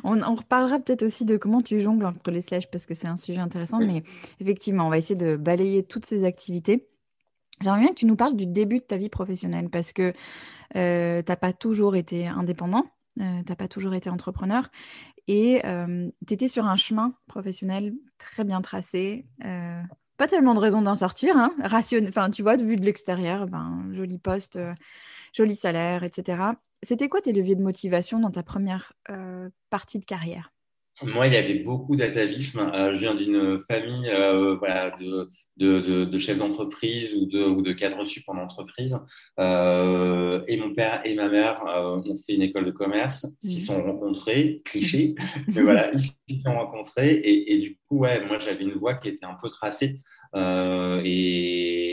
on, 0.04 0.22
on, 0.22 0.36
reparlera 0.36 0.80
peut-être 0.80 1.04
aussi 1.04 1.26
de 1.26 1.38
comment 1.38 1.62
tu 1.62 1.80
jongles 1.80 2.06
entre 2.06 2.32
les 2.32 2.42
slash 2.42 2.70
parce 2.70 2.86
que 2.86 2.94
c'est 2.94 3.08
un 3.08 3.16
sujet 3.16 3.40
intéressant, 3.40 3.80
mais 3.80 4.04
effectivement, 4.42 4.88
on 4.88 4.90
va 4.90 4.98
essayer 4.98 5.16
de 5.16 5.38
balayer 5.38 5.84
toutes 5.84 6.06
ces 6.06 6.26
activités. 6.26 6.88
J'aimerais 7.62 7.82
bien 7.82 7.90
que 7.90 7.96
tu 7.96 8.06
nous 8.06 8.16
parles 8.16 8.36
du 8.36 8.46
début 8.46 8.80
de 8.80 8.84
ta 8.84 8.98
vie 8.98 9.10
professionnelle 9.10 9.70
parce 9.70 9.94
que 9.94 10.14
euh, 10.76 11.22
tu 11.22 11.32
n'as 11.32 11.36
pas 11.36 11.54
toujours 11.54 11.96
été 11.96 12.28
indépendant, 12.28 12.86
euh, 13.20 13.42
tu 13.46 13.50
n'as 13.50 13.56
pas 13.56 13.68
toujours 13.68 13.94
été 13.94 14.10
entrepreneur 14.10 14.70
et 15.28 15.62
tu 16.28 16.34
étais 16.34 16.48
sur 16.48 16.66
un 16.66 16.76
chemin 16.76 17.14
professionnel 17.28 17.94
très 18.18 18.44
bien 18.44 18.62
tracé. 18.62 19.28
pas 19.40 20.28
tellement 20.28 20.56
de 20.56 20.60
raisons 20.60 20.82
d'en 20.82 20.96
sortir, 20.96 21.38
hein, 21.38 21.52
enfin 21.64 22.30
tu 22.32 22.42
vois, 22.42 22.58
vu 22.58 22.76
de 22.76 22.84
l'extérieur, 22.84 23.46
ben, 23.46 23.88
joli 23.94 24.18
poste 24.18 24.58
joli 25.34 25.56
salaire, 25.56 26.04
etc. 26.04 26.54
C'était 26.82 27.10
quoi 27.10 27.22
tes 27.22 27.34
leviers 27.34 27.56
de 27.56 27.62
motivation 27.62 28.20
dans 28.20 28.32
ta 28.32 28.44
première 28.44 28.94
euh, 29.10 29.50
partie 29.70 30.00
de 30.00 30.06
carrière? 30.06 30.54
Moi, 31.02 31.28
il 31.28 31.34
y 31.34 31.38
avait 31.38 31.60
beaucoup 31.60 31.96
d'atavisme. 31.96 32.60
Euh, 32.60 32.92
je 32.92 33.00
viens 33.00 33.16
d'une 33.16 33.60
famille 33.70 34.10
euh, 34.10 34.56
voilà, 34.58 34.92
de, 34.92 35.30
de, 35.56 36.04
de, 36.04 36.18
chefs 36.18 36.38
d'entreprise 36.38 37.14
ou 37.16 37.26
de, 37.26 37.42
ou 37.42 37.62
de 37.62 37.72
cadres 37.72 38.04
sup 38.04 38.24
en 38.28 38.38
entreprise. 38.38 39.00
et 39.38 40.58
mon 40.58 40.74
père 40.74 41.02
et 41.06 41.16
ma 41.16 41.30
mère 41.30 41.64
ont 41.66 42.16
fait 42.16 42.34
une 42.34 42.42
école 42.42 42.66
de 42.66 42.72
commerce, 42.72 43.28
s'y 43.40 43.58
mmh. 43.58 43.60
sont 43.60 43.84
rencontrés, 43.84 44.62
cliché, 44.66 45.16
mais 45.48 45.62
voilà, 45.62 45.90
ils 45.94 46.00
s'y 46.00 46.42
sont 46.42 46.56
rencontrés. 46.56 47.12
Et, 47.12 47.54
et, 47.54 47.58
du 47.60 47.78
coup, 47.88 48.00
ouais, 48.00 48.26
moi, 48.26 48.38
j'avais 48.40 48.64
une 48.64 48.74
voie 48.74 48.96
qui 48.96 49.08
était 49.08 49.26
un 49.26 49.38
peu 49.42 49.48
tracée. 49.48 49.96
Et, 50.36 51.89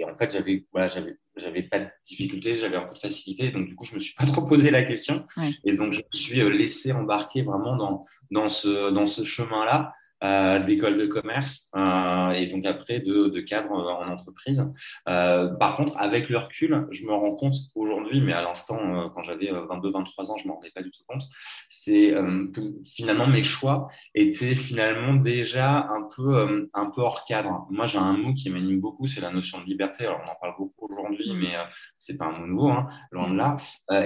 et, 0.00 0.04
en 0.04 0.16
fait, 0.16 0.32
j'avais 0.32 0.66
voilà, 0.72 0.88
j'avais 0.88 1.18
j'avais 1.36 1.62
pas 1.62 1.78
de 1.78 1.86
difficulté, 2.04 2.54
j'avais 2.54 2.76
un 2.76 2.86
peu 2.86 2.94
de 2.94 2.98
facilité, 2.98 3.50
donc 3.50 3.66
du 3.66 3.74
coup 3.74 3.84
je 3.84 3.94
me 3.94 4.00
suis 4.00 4.14
pas 4.14 4.26
trop 4.26 4.42
posé 4.42 4.70
la 4.70 4.82
question, 4.82 5.26
et 5.64 5.74
donc 5.74 5.92
je 5.92 6.00
me 6.00 6.16
suis 6.16 6.40
euh, 6.40 6.50
laissé 6.50 6.92
embarquer 6.92 7.42
vraiment 7.42 7.76
dans 7.76 8.04
dans 8.30 8.48
ce 8.48 8.90
dans 8.90 9.06
ce 9.06 9.24
chemin-là. 9.24 9.78
Euh, 9.88 9.99
d'école 10.22 10.98
de 10.98 11.06
commerce 11.06 11.70
euh, 11.76 12.30
et 12.32 12.46
donc 12.46 12.66
après 12.66 13.00
de, 13.00 13.28
de 13.28 13.40
cadre 13.40 13.72
en 13.72 14.08
entreprise. 14.08 14.70
Euh, 15.08 15.48
par 15.54 15.76
contre, 15.76 15.96
avec 15.98 16.28
le 16.28 16.38
recul, 16.38 16.86
je 16.90 17.04
me 17.04 17.12
rends 17.12 17.34
compte 17.34 17.54
aujourd'hui, 17.74 18.20
mais 18.20 18.32
à 18.32 18.42
l'instant, 18.42 19.10
quand 19.14 19.22
j'avais 19.22 19.50
22-23 19.50 20.30
ans, 20.30 20.36
je 20.36 20.44
ne 20.44 20.48
m'en 20.48 20.54
rendais 20.54 20.70
pas 20.74 20.82
du 20.82 20.90
tout 20.90 21.02
compte, 21.06 21.22
c'est 21.68 22.14
que 22.54 22.60
finalement 22.84 23.26
mes 23.26 23.42
choix 23.42 23.88
étaient 24.14 24.54
finalement 24.54 25.14
déjà 25.14 25.88
un 25.88 26.08
peu, 26.14 26.68
un 26.74 26.90
peu 26.90 27.00
hors 27.00 27.24
cadre. 27.24 27.66
Moi, 27.70 27.86
j'ai 27.86 27.98
un 27.98 28.12
mot 28.12 28.34
qui 28.34 28.50
m'anime 28.50 28.80
beaucoup, 28.80 29.06
c'est 29.06 29.20
la 29.20 29.30
notion 29.30 29.60
de 29.60 29.64
liberté. 29.64 30.04
Alors, 30.04 30.20
on 30.26 30.30
en 30.30 30.36
parle 30.40 30.54
beaucoup 30.58 30.86
aujourd'hui, 30.92 31.32
mmh. 31.32 31.38
mais 31.38 31.54
c'est 31.98 32.18
pas 32.18 32.26
un 32.26 32.38
mot 32.38 32.46
nouveau, 32.46 32.68
hein, 32.68 32.88
loin 33.10 33.30
de 33.30 33.36
là. 33.36 33.56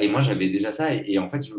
et 0.01 0.09
moi, 0.09 0.23
j'avais 0.23 0.49
déjà 0.49 0.73
ça, 0.73 0.95
et, 0.95 1.05
et 1.07 1.19
en 1.19 1.31
fait, 1.31 1.47
je, 1.47 1.55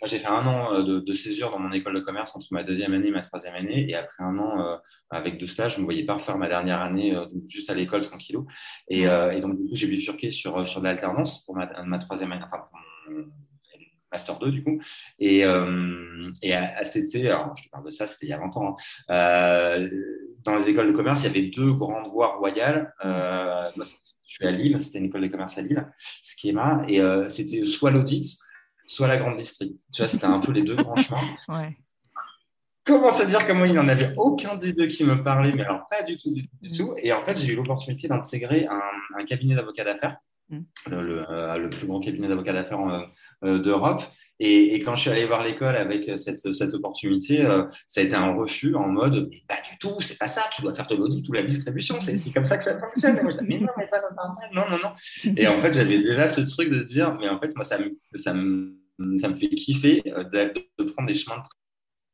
moi, 0.00 0.08
j'ai 0.08 0.18
fait 0.18 0.28
un 0.28 0.46
an 0.46 0.74
euh, 0.74 1.00
de, 1.00 1.12
césure 1.12 1.50
dans 1.50 1.58
mon 1.58 1.72
école 1.72 1.94
de 1.94 2.00
commerce 2.00 2.34
entre 2.36 2.46
ma 2.52 2.62
deuxième 2.62 2.94
année 2.94 3.08
et 3.08 3.10
ma 3.10 3.22
troisième 3.22 3.54
année. 3.54 3.88
Et 3.88 3.94
après 3.94 4.22
un 4.22 4.38
an 4.38 4.60
euh, 4.60 4.76
avec 5.10 5.38
deux 5.38 5.46
stages, 5.46 5.72
je 5.72 5.76
ne 5.78 5.82
me 5.82 5.86
voyais 5.86 6.04
pas 6.04 6.14
refaire 6.14 6.38
ma 6.38 6.48
dernière 6.48 6.80
année 6.80 7.14
euh, 7.14 7.26
juste 7.46 7.68
à 7.70 7.74
l'école 7.74 8.02
tranquillou. 8.02 8.46
Et, 8.88 9.02
et, 9.02 9.40
donc, 9.40 9.56
du 9.56 9.68
coup, 9.68 9.74
j'ai 9.74 9.88
bifurqué 9.88 10.30
sur, 10.30 10.66
sur 10.66 10.80
de 10.80 10.86
l'alternance 10.86 11.44
pour 11.44 11.56
ma, 11.56 11.82
ma, 11.84 11.98
troisième 11.98 12.32
année, 12.32 12.44
enfin 12.44 12.58
pour 12.58 12.78
mon 13.10 13.24
Master 14.12 14.38
2, 14.38 14.50
du 14.50 14.62
coup. 14.62 14.80
Et, 15.18 15.40
et 16.42 16.54
c'était, 16.82 17.28
alors 17.28 17.56
je 17.56 17.64
te 17.64 17.70
parle 17.70 17.84
de 17.84 17.90
ça, 17.90 18.06
c'était 18.06 18.26
il 18.26 18.30
y 18.30 18.32
a 18.32 18.38
longtemps. 18.38 18.76
Hein. 19.08 19.88
dans 20.44 20.56
les 20.56 20.68
écoles 20.68 20.86
de 20.86 20.92
commerce, 20.92 21.22
il 21.22 21.26
y 21.26 21.28
avait 21.28 21.48
deux 21.48 21.72
grandes 21.72 22.06
voies 22.06 22.36
royales. 22.36 22.94
moi, 23.04 23.84
je 23.84 24.34
suis 24.34 24.46
à 24.46 24.50
Lille, 24.50 24.78
c'était 24.80 24.98
une 24.98 25.06
école 25.06 25.22
de 25.22 25.28
commerce 25.28 25.58
à 25.58 25.62
Lille, 25.62 25.86
Schema. 26.22 26.84
Et 26.88 27.00
c'était 27.28 27.64
soit 27.64 27.90
l'audit, 27.90 28.38
soit 28.88 29.06
la 29.06 29.16
grande 29.16 29.36
district. 29.36 29.78
Tu 29.92 30.02
vois, 30.02 30.08
c'était 30.08 30.26
un 30.26 30.40
peu 30.40 30.52
les 30.52 30.62
deux 30.62 30.76
grands 30.76 30.96
chemins. 30.96 31.70
Comment 32.88 33.12
te 33.12 33.22
dire 33.26 33.46
que 33.46 33.52
moi, 33.52 33.66
il 33.66 33.74
n'y 33.74 33.78
en 33.78 33.86
avait 33.86 34.14
aucun 34.16 34.56
des 34.56 34.72
deux 34.72 34.86
qui 34.86 35.04
me 35.04 35.22
parlait, 35.22 35.52
mais 35.52 35.62
alors 35.62 35.86
pas 35.90 36.02
du 36.02 36.16
tout, 36.16 36.32
du 36.32 36.48
tout, 36.74 36.92
mm. 36.92 36.94
Et 37.02 37.12
en 37.12 37.20
fait, 37.22 37.36
j'ai 37.38 37.52
eu 37.52 37.56
l'opportunité 37.56 38.08
d'intégrer 38.08 38.66
un, 38.66 39.24
cabinet 39.26 39.54
d'avocats 39.54 39.84
d'affaires, 39.84 40.16
mm. 40.48 40.60
euh, 40.92 41.58
le, 41.58 41.68
plus 41.68 41.86
grand 41.86 42.00
cabinet 42.00 42.28
d'avocats 42.28 42.54
d'affaires 42.54 42.80
euh, 42.80 43.02
euh, 43.44 43.58
d'Europe. 43.58 44.02
Et, 44.40 44.80
quand 44.80 44.96
je 44.96 45.02
suis 45.02 45.10
allé 45.10 45.26
voir 45.26 45.44
l'école 45.44 45.76
avec 45.76 46.18
cette, 46.18 46.38
cette 46.38 46.72
opportunité, 46.72 47.44
ça 47.88 48.00
a 48.00 48.04
été 48.04 48.14
un 48.14 48.32
refus 48.34 48.74
en 48.74 48.88
mode 48.88 49.28
pas 49.48 49.60
du 49.68 49.76
tout, 49.78 50.00
c'est 50.00 50.16
pas 50.16 50.28
ça, 50.28 50.44
tu 50.50 50.62
dois 50.62 50.72
faire 50.72 50.86
de 50.86 50.94
l'audit 50.94 51.28
ou 51.28 51.32
la 51.32 51.42
distribution, 51.42 51.96
c'est 52.00 52.32
comme 52.32 52.46
ça 52.46 52.56
que 52.56 52.64
ça 52.64 52.78
fonctionne. 52.78 53.18
Et 53.18 53.22
moi, 53.22 53.32
je 53.32 53.44
mais 53.44 53.58
non, 53.58 53.72
mais 53.76 53.88
pas 53.88 54.00
non, 54.54 54.62
non, 54.70 54.78
non. 54.78 55.32
Et 55.36 55.46
en 55.46 55.58
fait, 55.58 55.72
j'avais 55.72 55.98
déjà 55.98 56.28
ce 56.28 56.40
truc 56.40 56.70
de 56.70 56.84
dire, 56.84 57.14
mais 57.20 57.28
en 57.28 57.38
fait, 57.38 57.54
moi, 57.54 57.64
ça 57.64 57.78
me, 57.78 57.98
ça 58.14 58.32
me, 58.32 58.77
ça 59.18 59.28
me 59.28 59.36
fait 59.36 59.48
kiffer 59.48 60.02
de, 60.04 60.52
de 60.78 60.90
prendre 60.90 61.08
des 61.08 61.14
chemins 61.14 61.38
de 61.38 61.42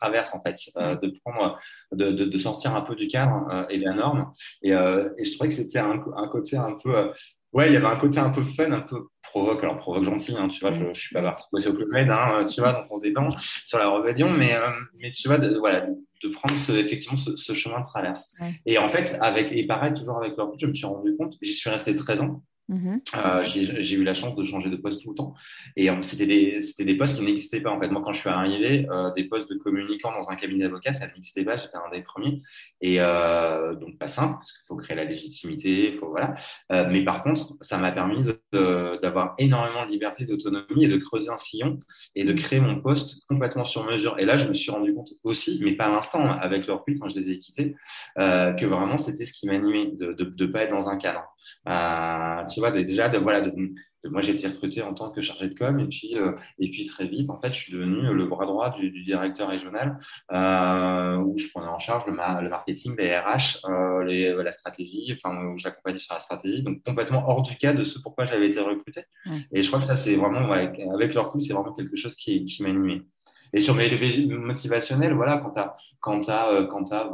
traverse 0.01 0.35
en 0.35 0.43
fait, 0.43 0.57
euh, 0.77 0.95
de 0.97 1.13
prendre, 1.25 1.59
de, 1.93 2.11
de, 2.11 2.25
de, 2.25 2.39
sortir 2.39 2.75
un 2.75 2.83
peu 2.83 2.95
du 2.95 3.09
cadre 3.09 3.47
euh, 3.51 3.67
et 3.69 3.79
de 3.79 3.85
la 3.85 3.95
norme. 3.95 4.31
Et, 4.63 4.73
euh, 4.73 5.11
et 5.17 5.25
je 5.25 5.33
trouvais 5.35 5.49
que 5.49 5.55
c'était 5.55 5.79
un, 5.79 6.03
un, 6.17 6.29
côté 6.29 6.57
un 6.57 6.77
peu 6.83 7.11
ouais, 7.55 7.69
il 7.69 7.73
y 7.73 7.77
avait 7.77 7.87
un 7.87 7.97
côté 7.97 8.19
un 8.19 8.31
peu 8.31 8.43
fun, 8.43 8.71
un 8.73 8.81
peu 8.81 9.07
provoque, 9.23 9.63
alors 9.63 9.79
provoque 9.79 10.05
gentil, 10.05 10.37
hein, 10.37 10.49
tu 10.49 10.61
vois, 10.61 10.75
je, 10.75 10.85
je 10.93 11.01
suis 11.01 11.15
pas 11.15 11.23
parti 11.23 11.45
bosser 11.53 11.69
au 11.69 11.75
Club 11.75 11.89
Med, 11.89 12.11
hein, 12.11 12.45
tu 12.45 12.61
vois, 12.61 12.73
donc 12.73 12.87
on 12.91 12.99
se 12.99 13.05
détend 13.05 13.31
sur 13.65 13.79
la 13.79 13.91
rébellion, 13.97 14.31
mais, 14.31 14.55
euh, 14.55 14.69
mais 14.99 15.11
tu 15.11 15.29
vois, 15.29 15.39
de, 15.39 15.57
voilà, 15.57 15.87
de 16.23 16.29
prendre 16.29 16.55
ce, 16.61 16.73
effectivement 16.73 17.17
ce, 17.17 17.37
ce, 17.37 17.55
chemin 17.55 17.81
de 17.81 17.85
traverse. 17.85 18.35
Et 18.67 18.77
en 18.77 18.89
fait, 18.89 19.17
avec, 19.21 19.53
et 19.53 19.67
pareil, 19.67 19.93
toujours 19.93 20.19
avec 20.19 20.37
leur 20.37 20.53
je 20.59 20.67
me 20.67 20.73
suis 20.73 20.87
rendu 20.87 21.17
compte, 21.17 21.37
j'y 21.41 21.55
suis 21.55 21.71
resté 21.71 21.95
13 21.95 22.21
ans, 22.23 22.43
Mhm. 22.69 23.03
Euh, 23.17 23.45
j'ai 23.45 23.95
eu 23.95 24.05
la 24.05 24.15
chance 24.15 24.35
de 24.35 24.43
changer 24.43 24.71
de 24.71 24.77
poste 24.77 25.03
tout 25.03 25.11
le 25.11 25.15
temps. 25.15 25.35
Et 25.77 25.91
euh, 25.91 26.01
c'était 26.01 26.27
des, 26.27 26.61
des, 26.79 26.95
postes 26.97 27.17
qui 27.17 27.23
n'existaient 27.23 27.61
pas. 27.61 27.71
En 27.71 27.79
fait, 27.79 27.89
moi, 27.89 28.01
quand 28.03 28.13
je 28.13 28.21
suis 28.21 28.31
arrivé, 28.31 28.87
euh, 28.91 29.13
des 29.13 29.25
postes 29.25 29.51
de 29.53 29.59
communicant 29.59 30.13
dans 30.13 30.31
un 30.31 30.37
cabinet 30.37 30.65
d'avocat, 30.65 30.93
ça 30.93 31.07
n'existait 31.07 31.45
pas. 31.45 31.59
J'étais 31.59 31.77
un 31.77 31.91
des 31.93 32.03
premiers. 32.03 32.41
Et 32.81 32.99
donc, 32.99 33.99
pas 33.99 34.09
simple, 34.09 34.35
parce 34.35 34.53
qu'il 34.53 34.67
faut 34.67 34.77
créer 34.77 34.97
la 34.97 35.05
légitimité. 35.05 35.93
Faut, 35.93 36.11
voilà. 36.11 36.35
mais 36.71 37.03
par 37.03 37.23
contre, 37.23 37.57
ça 37.61 37.79
m'a 37.79 37.93
permis 37.93 38.25
d'avoir 38.53 39.35
énormément 39.39 39.85
de 39.87 39.91
liberté, 39.91 40.25
d'autonomie 40.25 40.85
et 40.85 40.89
de 40.89 40.97
creuser 40.97 41.31
un 41.31 41.37
sillon 41.37 41.79
et 42.15 42.25
de 42.25 42.33
créer 42.33 42.61
mon 42.61 42.81
poste 42.81 43.25
complètement 43.27 43.65
sur 43.65 43.85
mesure. 43.85 44.19
Et 44.19 44.25
là, 44.25 44.37
je 44.37 44.49
me 44.49 44.55
suis 44.55 44.71
rendu 44.71 44.95
compte 44.95 45.11
aussi, 45.23 45.61
mais 45.63 45.73
pas 45.73 45.87
à 45.87 45.91
l'instant, 45.91 46.31
avec 46.31 46.67
le 46.67 46.75
recul, 46.75 46.99
quand 46.99 47.09
je 47.09 47.19
les 47.19 47.31
ai 47.31 47.39
quittés, 47.39 47.75
que 48.17 48.67
vraiment, 48.67 48.99
c'était 48.99 49.25
ce 49.25 49.33
qui 49.33 49.47
m'animait, 49.47 49.87
de 49.87 50.35
ne 50.39 50.47
pas 50.47 50.63
être 50.63 50.71
dans 50.71 50.89
un 50.89 50.97
cadre. 50.97 51.34
Euh, 51.69 52.45
tu 52.47 52.61
vois, 52.61 52.71
déjà, 52.71 53.09
de, 53.09 53.19
voilà, 53.19 53.51
moi 54.05 54.21
j'ai 54.21 54.33
été 54.33 54.47
recruté 54.47 54.83
en 54.83 54.93
tant 54.93 55.11
que 55.11 55.23
chargé 55.23 55.49
de 55.49 55.55
com 55.55 55.79
et 55.81 55.87
puis, 55.87 56.17
euh, 56.17 56.33
et 56.59 56.69
puis 56.69 56.85
très 56.85 57.07
vite, 57.07 57.31
en 57.31 57.41
fait, 57.41 57.53
je 57.53 57.59
suis 57.59 57.73
devenu 57.73 58.13
le 58.13 58.27
bras 58.27 58.45
droit 58.47 58.71
du, 58.71 59.03
directeur 59.03 59.49
régional 59.49 59.99
euh, 60.33 61.17
où 61.17 61.39
je 61.39 61.49
prenais 61.49 61.69
en 61.69 61.79
charge 61.79 62.05
le, 62.07 62.13
le 62.13 62.49
marketing, 62.49 62.97
les 62.99 63.17
RH, 63.19 63.67
les, 64.07 64.35
la 64.35 64.53
stratégie, 64.53 65.17
enfin, 65.17 65.47
où 65.47 65.59
j'accompagnais 65.59 65.99
sur 65.99 66.15
la 66.15 66.21
stratégie, 66.21 66.63
donc 66.63 66.83
complètement 66.85 67.29
hors 67.29 67.43
du 67.43 67.57
cas 67.57 67.73
de 67.73 67.85
ce 67.85 67.99
pourquoi 67.99 68.25
j'avais 68.25 68.49
été 68.49 68.61
recruté. 68.61 69.05
Et 69.53 69.63
je 69.63 69.69
crois 69.69 69.81
que 69.81 69.87
ça, 69.87 69.97
c'est 69.97 70.17
vraiment, 70.17 70.53
avec 70.53 71.15
leur 71.15 71.31
coup, 71.31 71.41
c'est 71.41 71.53
vraiment 71.53 71.73
quelque 71.73 71.97
chose 71.97 72.15
qui, 72.15 72.45
qui 72.45 72.63
m'a 72.63 72.69
animé. 72.71 73.03
Et 73.55 73.61
sur 73.61 73.75
mes 73.75 73.89
levées 73.89 74.27
motivationnelles, 74.27 75.15
voilà, 75.15 75.39
quand 75.39 75.53
tu 75.53 75.61
as, 75.61 75.75
quand 76.01 76.29
as, 76.29 76.67
quand 76.69 76.93
as 76.93 77.11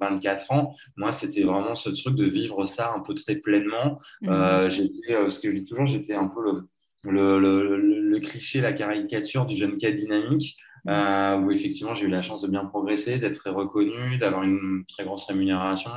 24 0.00 0.52
ans, 0.52 0.74
moi, 0.96 1.12
c'était 1.12 1.42
vraiment 1.42 1.74
ce 1.74 1.90
truc 1.90 2.16
de 2.16 2.24
vivre 2.24 2.64
ça 2.64 2.94
un 2.96 3.00
peu 3.00 3.14
très 3.14 3.36
pleinement. 3.36 4.00
Mmh. 4.22 4.28
Euh, 4.30 4.70
j'étais, 4.70 5.12
euh, 5.12 5.28
ce 5.28 5.38
que 5.38 5.50
je 5.50 5.56
dis 5.56 5.64
toujours, 5.64 5.86
j'étais 5.86 6.14
un 6.14 6.28
peu 6.28 6.42
le, 6.42 6.68
le, 7.04 7.38
le, 7.38 7.76
le, 7.76 8.20
cliché, 8.20 8.60
la 8.60 8.72
caricature 8.72 9.44
du 9.44 9.54
jeune 9.54 9.76
cas 9.76 9.90
dynamique. 9.90 10.56
Euh, 10.88 11.38
où 11.38 11.50
effectivement 11.50 11.94
j'ai 11.94 12.06
eu 12.06 12.10
la 12.10 12.22
chance 12.22 12.40
de 12.40 12.48
bien 12.48 12.64
progresser, 12.64 13.18
d'être 13.18 13.50
reconnu, 13.50 14.18
d'avoir 14.18 14.42
une 14.42 14.84
très 14.86 15.04
grosse 15.04 15.26
rémunération, 15.26 15.90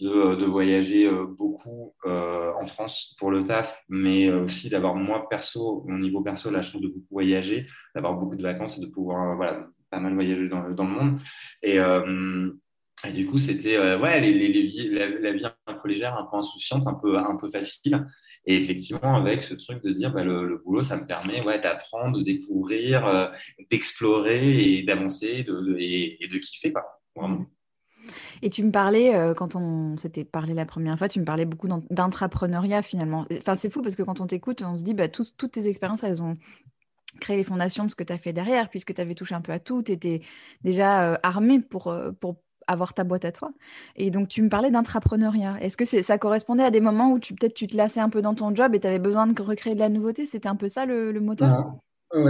de, 0.00 0.08
euh, 0.08 0.46
voyager 0.46 1.06
euh, 1.06 1.26
beaucoup 1.26 1.94
euh, 2.06 2.52
en 2.60 2.66
France 2.66 3.16
pour 3.18 3.30
le 3.30 3.44
taf, 3.44 3.82
mais 3.88 4.30
aussi 4.30 4.70
d'avoir 4.70 4.94
moi 4.94 5.28
perso, 5.28 5.84
mon 5.86 5.98
niveau 5.98 6.22
perso, 6.22 6.50
la 6.50 6.62
chance 6.62 6.80
de 6.80 6.88
beaucoup 6.88 7.06
voyager, 7.10 7.66
d'avoir 7.94 8.14
beaucoup 8.14 8.36
de 8.36 8.42
vacances 8.42 8.78
et 8.78 8.80
de 8.80 8.86
pouvoir 8.86 9.36
voilà, 9.36 9.66
pas 9.90 10.00
mal 10.00 10.14
voyager 10.14 10.48
dans, 10.48 10.62
le 10.62 10.74
monde. 10.82 11.20
Et, 11.62 11.78
du 13.12 13.26
coup, 13.26 13.38
c'était 13.38 13.78
ouais, 13.78 13.96
la, 13.96 15.08
la, 15.08 15.32
vie 15.32 15.44
un 15.66 15.74
peu 15.74 15.88
légère, 15.88 16.16
un 16.16 16.24
peu 16.30 16.36
insouciante, 16.36 16.86
un 16.86 16.94
peu, 16.94 17.18
un 17.18 17.36
peu 17.36 17.50
facile. 17.50 18.06
Effectivement, 18.44 19.14
avec 19.14 19.44
ce 19.44 19.54
truc 19.54 19.82
de 19.84 19.92
dire, 19.92 20.12
bah, 20.12 20.24
le, 20.24 20.60
boulot, 20.64 20.82
ça 20.82 20.96
me 20.96 21.06
permet 21.06 21.42
ouais, 21.42 21.60
d'apprendre, 21.60 22.18
de 22.18 22.24
découvrir, 22.24 23.06
euh, 23.06 23.28
d'explorer 23.70 24.78
et 24.78 24.82
d'avancer 24.82 25.44
et, 25.46 26.28
de 26.28 26.38
kiffer, 26.38 26.72
quoi. 26.72 27.00
Et 28.42 28.50
tu 28.50 28.64
me 28.64 28.72
parlais, 28.72 29.14
euh, 29.14 29.32
quand 29.32 29.54
on 29.54 29.96
s'était 29.96 30.24
parlé 30.24 30.54
la 30.54 30.66
première 30.66 30.98
fois, 30.98 31.08
tu 31.08 31.20
me 31.20 31.24
parlais 31.24 31.44
beaucoup 31.44 31.68
d'intrapreneuriat 31.90 32.82
finalement. 32.82 33.26
Enfin, 33.38 33.54
c'est 33.54 33.70
fou 33.70 33.80
parce 33.80 33.94
que 33.94 34.02
quand 34.02 34.20
on 34.20 34.26
t'écoute, 34.26 34.62
on 34.62 34.76
se 34.76 34.82
dit, 34.82 34.94
bah, 34.94 35.08
toutes 35.08 35.52
tes 35.52 35.68
expériences, 35.68 36.02
elles 36.02 36.20
ont 36.20 36.34
créé 37.20 37.36
les 37.36 37.44
fondations 37.44 37.84
de 37.84 37.90
ce 37.90 37.94
que 37.94 38.02
tu 38.02 38.12
as 38.12 38.18
fait 38.18 38.32
derrière, 38.32 38.70
puisque 38.70 38.92
tu 38.92 39.00
avais 39.00 39.14
touché 39.14 39.36
un 39.36 39.40
peu 39.40 39.52
à 39.52 39.60
tout, 39.60 39.84
tu 39.84 39.92
étais 39.92 40.20
déjà 40.62 41.12
euh, 41.12 41.16
armé 41.22 41.60
pour 41.60 41.94
avoir 42.66 42.94
ta 42.94 43.04
boîte 43.04 43.24
à 43.24 43.32
toi. 43.32 43.52
Et 43.96 44.10
donc, 44.10 44.28
tu 44.28 44.42
me 44.42 44.48
parlais 44.48 44.70
d'intrapreneuriat. 44.70 45.56
Est-ce 45.60 45.76
que 45.76 45.84
ça 45.84 46.18
correspondait 46.18 46.64
à 46.64 46.70
des 46.70 46.80
moments 46.80 47.12
où 47.12 47.18
tu 47.18 47.34
peut-être 47.34 47.54
tu 47.54 47.66
te 47.66 47.76
lassais 47.76 48.00
un 48.00 48.08
peu 48.08 48.22
dans 48.22 48.34
ton 48.34 48.54
job 48.54 48.74
et 48.74 48.80
tu 48.80 48.86
avais 48.86 48.98
besoin 48.98 49.26
de 49.26 49.42
recréer 49.42 49.74
de 49.74 49.80
la 49.80 49.88
nouveauté? 49.88 50.24
C'était 50.24 50.48
un 50.48 50.56
peu 50.56 50.68
ça 50.68 50.86
le, 50.86 51.12
moteur? 51.20 51.76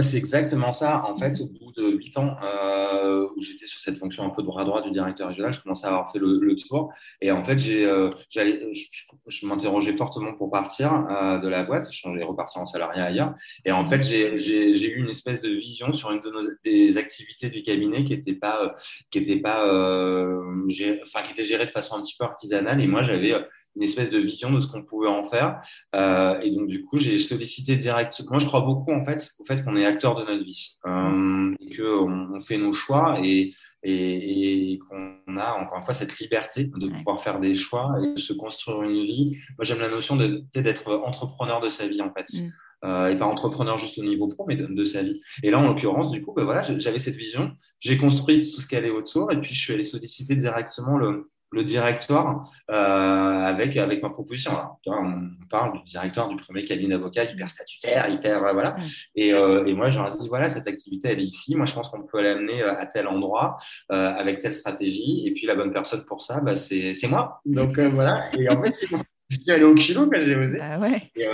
C'est 0.01 0.17
exactement 0.17 0.71
ça. 0.71 1.03
En 1.05 1.15
fait, 1.15 1.41
au 1.41 1.47
bout 1.47 1.71
de 1.73 1.91
huit 1.97 2.17
ans 2.17 2.37
euh, 2.41 3.27
où 3.35 3.41
j'étais 3.41 3.65
sur 3.65 3.81
cette 3.81 3.97
fonction 3.97 4.25
un 4.25 4.29
peu 4.29 4.41
de 4.41 4.47
bras 4.47 4.63
droit 4.63 4.81
du 4.81 4.91
directeur 4.91 5.27
régional, 5.27 5.53
je 5.53 5.61
commençais 5.61 5.85
à 5.85 5.89
avoir 5.89 6.11
fait 6.11 6.19
le, 6.19 6.55
tour. 6.55 6.93
Et 7.19 7.31
en 7.31 7.43
fait, 7.43 7.59
j'ai, 7.59 7.85
euh, 7.85 8.09
je, 8.31 9.45
m'interrogeais 9.45 9.95
fortement 9.95 10.33
pour 10.33 10.49
partir 10.49 10.93
euh, 11.09 11.39
de 11.39 11.47
la 11.49 11.63
boîte. 11.63 11.91
Je 11.91 11.97
changeais, 11.97 12.23
repartir 12.23 12.61
en 12.61 12.65
salariat 12.65 13.05
ailleurs. 13.05 13.33
Et 13.65 13.71
en 13.71 13.83
fait, 13.83 14.03
j'ai, 14.03 14.87
eu 14.87 15.01
une 15.01 15.09
espèce 15.09 15.41
de 15.41 15.49
vision 15.49 15.91
sur 15.91 16.11
une 16.11 16.21
de 16.21 16.29
nos 16.29 16.41
des 16.63 16.97
activités 16.97 17.49
du 17.49 17.61
cabinet 17.63 18.05
qui 18.05 18.13
n'était 18.13 18.35
pas, 18.35 18.75
qui 19.11 19.17
était 19.19 19.41
pas, 19.41 19.65
enfin, 19.65 21.23
qui 21.23 21.33
était 21.33 21.45
gérée 21.45 21.65
de 21.65 21.71
façon 21.71 21.97
un 21.97 22.01
petit 22.01 22.15
peu 22.17 22.23
artisanale. 22.23 22.79
Et 22.81 22.87
moi, 22.87 23.03
j'avais 23.03 23.35
une 23.75 23.83
espèce 23.83 24.09
de 24.09 24.19
vision 24.19 24.51
de 24.51 24.61
ce 24.61 24.67
qu'on 24.67 24.83
pouvait 24.83 25.07
en 25.07 25.23
faire. 25.23 25.61
Euh, 25.95 26.39
et 26.41 26.51
donc, 26.51 26.67
du 26.67 26.83
coup, 26.83 26.97
j'ai 26.97 27.17
sollicité 27.17 27.75
directement. 27.75 28.31
Moi, 28.31 28.39
je 28.39 28.45
crois 28.45 28.61
beaucoup, 28.61 28.91
en 28.91 29.03
fait, 29.03 29.31
au 29.39 29.43
fait 29.43 29.63
qu'on 29.63 29.75
est 29.75 29.85
acteur 29.85 30.15
de 30.15 30.23
notre 30.23 30.43
vie 30.43 30.77
euh, 30.85 31.53
et 31.59 31.75
qu'on 31.75 32.35
on 32.35 32.39
fait 32.39 32.57
nos 32.57 32.73
choix 32.73 33.17
et, 33.21 33.53
et, 33.83 34.79
qu'on 34.87 35.37
a, 35.37 35.53
encore 35.53 35.77
une 35.77 35.83
fois, 35.83 35.93
cette 35.93 36.17
liberté 36.19 36.65
de 36.65 36.87
pouvoir 36.87 37.21
faire 37.21 37.39
des 37.39 37.55
choix 37.55 37.95
et 38.03 38.13
de 38.13 38.19
se 38.19 38.33
construire 38.33 38.83
une 38.83 39.03
vie. 39.03 39.37
Moi, 39.57 39.63
j'aime 39.63 39.79
la 39.79 39.89
notion 39.89 40.15
d'être 40.15 40.93
entrepreneur 41.05 41.59
de 41.61 41.69
sa 41.69 41.87
vie, 41.87 42.01
en 42.01 42.13
fait. 42.13 42.27
Mm. 42.33 42.49
Euh, 42.83 43.07
et 43.07 43.17
pas 43.17 43.25
entrepreneur 43.25 43.77
juste 43.77 43.97
au 43.97 44.03
niveau 44.03 44.27
pro, 44.27 44.45
mais 44.45 44.57
de, 44.57 44.83
sa 44.83 45.03
vie. 45.03 45.21
Et 45.41 45.51
là, 45.51 45.59
en 45.59 45.67
l'occurrence, 45.67 46.11
du 46.11 46.21
coup, 46.21 46.33
ben 46.33 46.43
voilà, 46.43 46.63
j'avais 46.79 46.99
cette 46.99 47.15
vision, 47.15 47.53
j'ai 47.79 47.97
construit 47.97 48.41
tout 48.51 48.59
ce 48.59 48.67
qui 48.67 48.75
allait 48.75 48.89
autour, 48.89 49.31
et 49.31 49.39
puis 49.39 49.53
je 49.53 49.59
suis 49.59 49.73
allé 49.73 49.83
solliciter 49.83 50.35
directement 50.35 50.97
le, 50.97 51.27
le 51.53 51.63
directoire 51.63 52.51
euh, 52.71 52.73
avec, 52.73 53.77
avec 53.77 54.01
ma 54.01 54.09
proposition. 54.09 54.51
on 54.87 55.29
parle 55.49 55.83
du 55.83 55.83
directoire 55.83 56.27
du 56.27 56.35
premier 56.35 56.65
cabinet 56.65 56.95
d'avocat, 56.95 57.25
hyper 57.25 57.49
statutaire, 57.49 58.09
hyper. 58.09 58.43
Euh, 58.43 58.53
voilà. 58.53 58.75
Et, 59.15 59.33
euh, 59.33 59.63
et, 59.65 59.73
moi, 59.73 59.91
je 59.91 59.99
leur 59.99 60.09
dis 60.17 60.27
voilà, 60.27 60.49
cette 60.49 60.67
activité, 60.67 61.09
elle 61.09 61.19
est 61.19 61.25
ici. 61.25 61.55
Moi, 61.55 61.67
je 61.67 61.73
pense 61.73 61.89
qu'on 61.89 62.01
peut 62.03 62.21
l'amener 62.21 62.63
à 62.63 62.85
tel 62.87 63.07
endroit, 63.07 63.57
avec 63.89 64.39
telle 64.39 64.53
stratégie. 64.53 65.27
Et 65.27 65.31
puis, 65.31 65.45
la 65.45 65.55
bonne 65.55 65.71
personne 65.71 66.03
pour 66.05 66.21
ça, 66.21 66.41
bah, 66.41 66.55
c'est 66.55 67.07
moi. 67.07 67.39
Donc, 67.45 67.79
voilà. 67.79 68.29
Et 68.37 68.49
en 68.49 68.61
fait, 68.61 68.73
je 69.29 69.37
suis 69.37 69.51
allé 69.51 69.63
au 69.63 69.75
kilo 69.75 70.09
quand 70.09 70.21
j'ai 70.21 70.35
osé. 70.35 70.59
Ah 70.59 70.79
ouais. 70.79 71.11
et, 71.15 71.27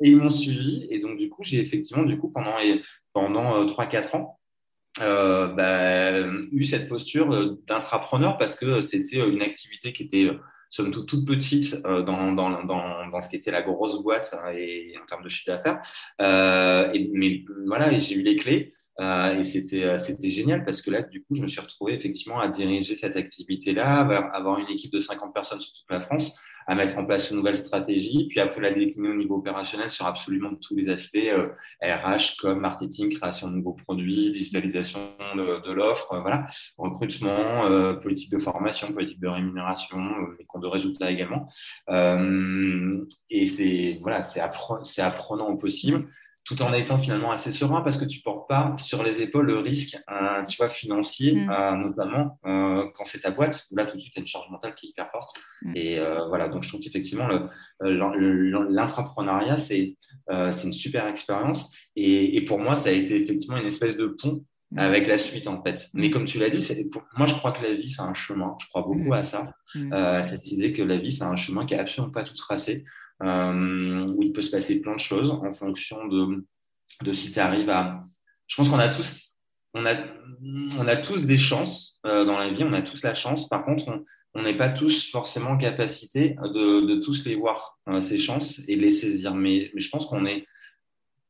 ils 0.00 0.16
m'ont 0.18 0.28
suivi. 0.28 0.86
Et 0.90 0.98
donc, 0.98 1.16
du 1.16 1.30
coup, 1.30 1.42
j'ai 1.42 1.60
effectivement, 1.60 2.04
du 2.04 2.18
coup, 2.18 2.30
pendant, 2.30 2.56
pendant 3.14 3.64
3-4 3.64 4.16
ans, 4.16 4.38
euh, 5.00 5.48
bah, 5.48 6.20
eu 6.52 6.64
cette 6.64 6.88
posture 6.88 7.56
d'intrapreneur 7.66 8.38
parce 8.38 8.54
que 8.54 8.80
c'était 8.80 9.18
une 9.18 9.42
activité 9.42 9.92
qui 9.92 10.04
était 10.04 10.30
somme 10.70 10.90
toute 10.90 11.08
toute 11.08 11.26
petite 11.26 11.76
euh, 11.86 12.02
dans, 12.02 12.32
dans, 12.32 12.64
dans, 12.64 13.06
dans, 13.08 13.20
ce 13.20 13.28
qui 13.28 13.36
était 13.36 13.50
la 13.50 13.62
grosse 13.62 14.02
boîte 14.02 14.34
hein, 14.42 14.50
et 14.52 14.94
en 15.02 15.06
termes 15.06 15.22
de 15.22 15.28
chiffre 15.28 15.46
d'affaires. 15.46 15.80
Euh, 16.20 16.92
mais 17.12 17.44
voilà, 17.66 17.96
j'ai 17.98 18.14
eu 18.14 18.22
les 18.22 18.36
clés. 18.36 18.72
Euh, 19.00 19.38
et 19.38 19.42
c'était 19.42 19.98
c'était 19.98 20.30
génial 20.30 20.64
parce 20.64 20.80
que 20.80 20.90
là 20.90 21.02
du 21.02 21.22
coup 21.22 21.34
je 21.34 21.42
me 21.42 21.48
suis 21.48 21.60
retrouvé 21.60 21.92
effectivement 21.92 22.40
à 22.40 22.48
diriger 22.48 22.94
cette 22.94 23.16
activité 23.16 23.74
là 23.74 24.00
avoir 24.32 24.58
une 24.58 24.70
équipe 24.70 24.90
de 24.90 25.00
50 25.00 25.34
personnes 25.34 25.60
sur 25.60 25.70
toute 25.74 25.90
la 25.90 26.00
France 26.00 26.40
à 26.66 26.74
mettre 26.74 26.98
en 26.98 27.04
place 27.04 27.30
une 27.30 27.36
nouvelle 27.36 27.56
stratégie, 27.56 28.26
puis 28.28 28.40
après 28.40 28.60
la 28.60 28.72
décliner 28.72 29.10
au 29.10 29.14
niveau 29.14 29.36
opérationnel 29.36 29.88
sur 29.88 30.06
absolument 30.06 30.50
tous 30.56 30.74
les 30.74 30.88
aspects 30.88 31.16
euh, 31.16 31.48
RH, 31.80 32.38
comme 32.40 32.60
marketing, 32.60 33.16
création 33.16 33.48
de 33.48 33.54
nouveaux 33.54 33.76
produits, 33.86 34.32
digitalisation 34.32 35.00
de, 35.36 35.72
l'offre, 35.72 36.12
euh, 36.12 36.20
voilà, 36.20 36.46
recrutement, 36.76 37.66
euh, 37.66 37.94
politique 37.94 38.30
de 38.30 38.38
formation, 38.38 38.92
politique 38.92 39.20
de 39.20 39.28
rémunération, 39.28 39.98
les 40.38 40.44
comptes 40.44 40.62
de 40.62 40.66
résultats 40.66 41.10
également. 41.10 41.48
et 43.30 43.46
c'est 43.46 43.98
voilà, 44.02 44.22
c'est 44.22 44.40
apprenant 45.00 45.48
au 45.48 45.56
possible 45.56 46.08
tout 46.46 46.62
en 46.62 46.72
étant 46.72 46.96
finalement 46.96 47.32
assez 47.32 47.50
serein 47.50 47.80
parce 47.80 47.96
que 47.96 48.04
tu 48.04 48.20
portes 48.20 48.48
pas 48.48 48.76
sur 48.78 49.02
les 49.02 49.20
épaules 49.20 49.46
le 49.46 49.58
risque 49.58 49.96
euh, 50.10 50.44
tu 50.44 50.56
vois, 50.56 50.68
financier, 50.68 51.34
mm. 51.34 51.50
euh, 51.50 51.76
notamment 51.76 52.38
euh, 52.46 52.86
quand 52.94 53.02
c'est 53.04 53.18
ta 53.20 53.32
boîte, 53.32 53.66
où 53.70 53.76
là 53.76 53.84
tout 53.84 53.96
de 53.96 54.00
suite 54.00 54.14
il 54.14 54.18
y 54.18 54.20
a 54.20 54.22
une 54.22 54.28
charge 54.28 54.48
mentale 54.48 54.76
qui 54.76 54.86
est 54.86 54.90
hyper 54.90 55.10
forte. 55.10 55.30
Mm. 55.62 55.72
Et 55.74 55.98
voilà, 56.28 56.48
donc 56.48 56.62
je 56.62 56.68
trouve 56.68 56.80
qu'effectivement 56.80 57.28
l'intrapreneuriat, 57.80 59.58
c'est 59.58 59.96
c'est 60.28 60.66
une 60.66 60.72
super 60.72 61.08
expérience. 61.08 61.74
Et, 61.96 62.36
et, 62.36 62.44
pour 62.44 62.60
moi, 62.60 62.76
ça 62.76 62.90
a 62.90 62.92
été 62.92 63.16
effectivement 63.16 63.56
une 63.56 63.66
espèce 63.66 63.96
de 63.96 64.06
pont 64.06 64.44
mm. 64.70 64.78
avec 64.78 65.08
la 65.08 65.18
suite 65.18 65.48
en 65.48 65.60
fait. 65.64 65.88
Mais 65.94 66.10
comme 66.10 66.26
tu 66.26 66.38
l'as 66.38 66.50
dit, 66.50 66.64
pour, 66.92 67.02
moi 67.16 67.26
je 67.26 67.34
crois 67.34 67.50
que 67.50 67.62
la 67.62 67.74
vie 67.74 67.90
c'est 67.90 68.02
un 68.02 68.14
chemin. 68.14 68.54
Je 68.60 68.68
crois 68.68 68.82
beaucoup 68.82 69.12
à 69.14 69.24
ça, 69.24 69.52
à 69.90 70.22
cette 70.22 70.52
idée 70.52 70.72
que 70.72 70.82
la 70.82 70.98
vie 70.98 71.10
c'est 71.10 71.24
un 71.24 71.34
chemin 71.34 71.66
qui 71.66 71.74
est 71.74 71.78
absolument 71.78 72.12
pas 72.12 72.22
tout 72.22 72.36
tracé. 72.36 72.84
Euh, 73.22 74.12
où 74.14 74.22
il 74.22 74.32
peut 74.32 74.42
se 74.42 74.50
passer 74.50 74.82
plein 74.82 74.94
de 74.94 75.00
choses 75.00 75.30
en 75.30 75.50
fonction 75.50 76.06
de, 76.06 76.44
de 77.02 77.12
si 77.14 77.32
tu 77.32 77.38
arrives 77.38 77.70
à. 77.70 78.04
Je 78.46 78.56
pense 78.56 78.68
qu'on 78.68 78.78
a 78.78 78.90
tous, 78.90 79.36
on 79.72 79.86
a, 79.86 79.94
on 80.78 80.86
a 80.86 80.96
tous 80.96 81.24
des 81.24 81.38
chances 81.38 81.98
euh, 82.04 82.26
dans 82.26 82.36
la 82.36 82.50
vie, 82.50 82.62
on 82.62 82.74
a 82.74 82.82
tous 82.82 83.02
la 83.02 83.14
chance. 83.14 83.48
Par 83.48 83.64
contre, 83.64 84.04
on 84.34 84.42
n'est 84.42 84.56
pas 84.56 84.68
tous 84.68 85.10
forcément 85.10 85.52
en 85.52 85.56
capacité 85.56 86.36
de, 86.42 86.84
de 86.84 87.00
tous 87.00 87.24
les 87.24 87.36
voir, 87.36 87.78
euh, 87.88 88.00
ces 88.00 88.18
chances, 88.18 88.60
et 88.68 88.76
les 88.76 88.90
saisir. 88.90 89.34
Mais, 89.34 89.70
mais 89.72 89.80
je 89.80 89.88
pense 89.88 90.04
qu'on 90.04 90.26
est 90.26 90.44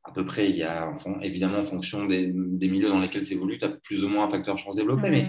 à 0.03 0.11
peu 0.11 0.27
près, 0.27 0.51
il 0.51 0.57
y 0.57 0.65
a 0.65 0.93
évidemment 1.23 1.59
en 1.59 1.65
fonction 1.65 2.07
des, 2.07 2.33
des 2.35 2.69
milieux 2.69 2.89
dans 2.89 3.01
lesquels 3.01 3.27
tu 3.27 3.35
évolues, 3.35 3.59
tu 3.59 3.65
as 3.65 3.69
plus 3.69 4.05
ou 4.05 4.09
moins 4.09 4.25
un 4.25 4.29
facteur 4.29 4.59
chance 4.59 4.75
développé, 4.75 5.09
mais, 5.09 5.29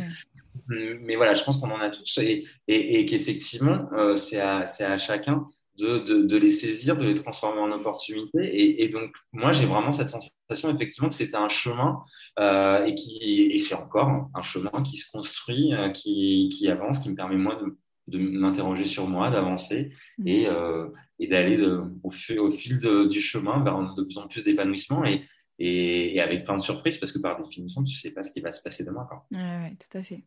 mais 1.01 1.15
voilà, 1.15 1.33
je 1.33 1.43
pense 1.43 1.57
qu'on 1.57 1.71
en 1.71 1.79
a 1.79 1.89
tous 1.89 2.19
et, 2.19 2.45
et, 2.67 2.99
et 2.99 3.05
qu'effectivement, 3.07 3.89
c'est 4.15 4.39
à, 4.39 4.65
à, 4.79 4.97
chacun 4.99 5.47
de, 5.77 6.37
les 6.37 6.51
saisir, 6.51 6.97
de 6.97 7.05
les 7.05 7.15
transformer 7.15 7.59
en 7.59 7.71
opportunités. 7.71 8.81
Et, 8.81 8.87
donc, 8.89 9.11
moi, 9.31 9.53
j'ai 9.53 9.65
vraiment 9.65 9.91
cette 9.91 10.09
sensation, 10.09 10.73
effectivement, 10.75 11.09
que 11.09 11.15
c'était 11.15 11.37
un 11.37 11.49
chemin 11.49 12.01
euh, 12.39 12.85
et, 12.85 12.95
qui, 12.95 13.49
et 13.51 13.57
c'est 13.59 13.75
encore 13.75 14.29
un 14.33 14.41
chemin 14.41 14.83
qui 14.83 14.97
se 14.97 15.11
construit, 15.11 15.73
euh, 15.73 15.89
qui, 15.89 16.49
qui, 16.51 16.67
avance, 16.69 16.99
qui 16.99 17.09
me 17.09 17.15
permet, 17.15 17.35
moi, 17.35 17.55
de, 17.55 17.77
de 18.07 18.17
m'interroger 18.17 18.85
sur 18.85 19.07
moi, 19.07 19.29
d'avancer 19.29 19.91
mmh. 20.17 20.27
et, 20.27 20.47
euh, 20.47 20.87
et 21.19 21.27
d'aller 21.27 21.61
au, 21.61 21.85
au, 22.03 22.49
fil 22.49 22.77
du 23.09 23.21
chemin 23.21 23.63
vers 23.63 23.95
de 23.95 24.03
plus 24.03 24.17
en 24.17 24.27
plus 24.27 24.43
d'épanouissement. 24.43 25.05
Et, 25.05 25.25
et, 25.59 26.21
avec 26.21 26.45
plein 26.45 26.57
de 26.57 26.61
surprises 26.61 26.97
parce 26.97 27.11
que 27.11 27.19
par 27.19 27.39
définition, 27.39 27.83
tu 27.83 27.93
ne 27.93 27.97
sais 27.97 28.13
pas 28.13 28.23
ce 28.23 28.31
qui 28.31 28.41
va 28.41 28.51
se 28.51 28.61
passer 28.61 28.83
demain. 28.83 29.07
Oui, 29.31 29.75
tout 29.77 29.97
à 29.97 30.03
fait. 30.03 30.23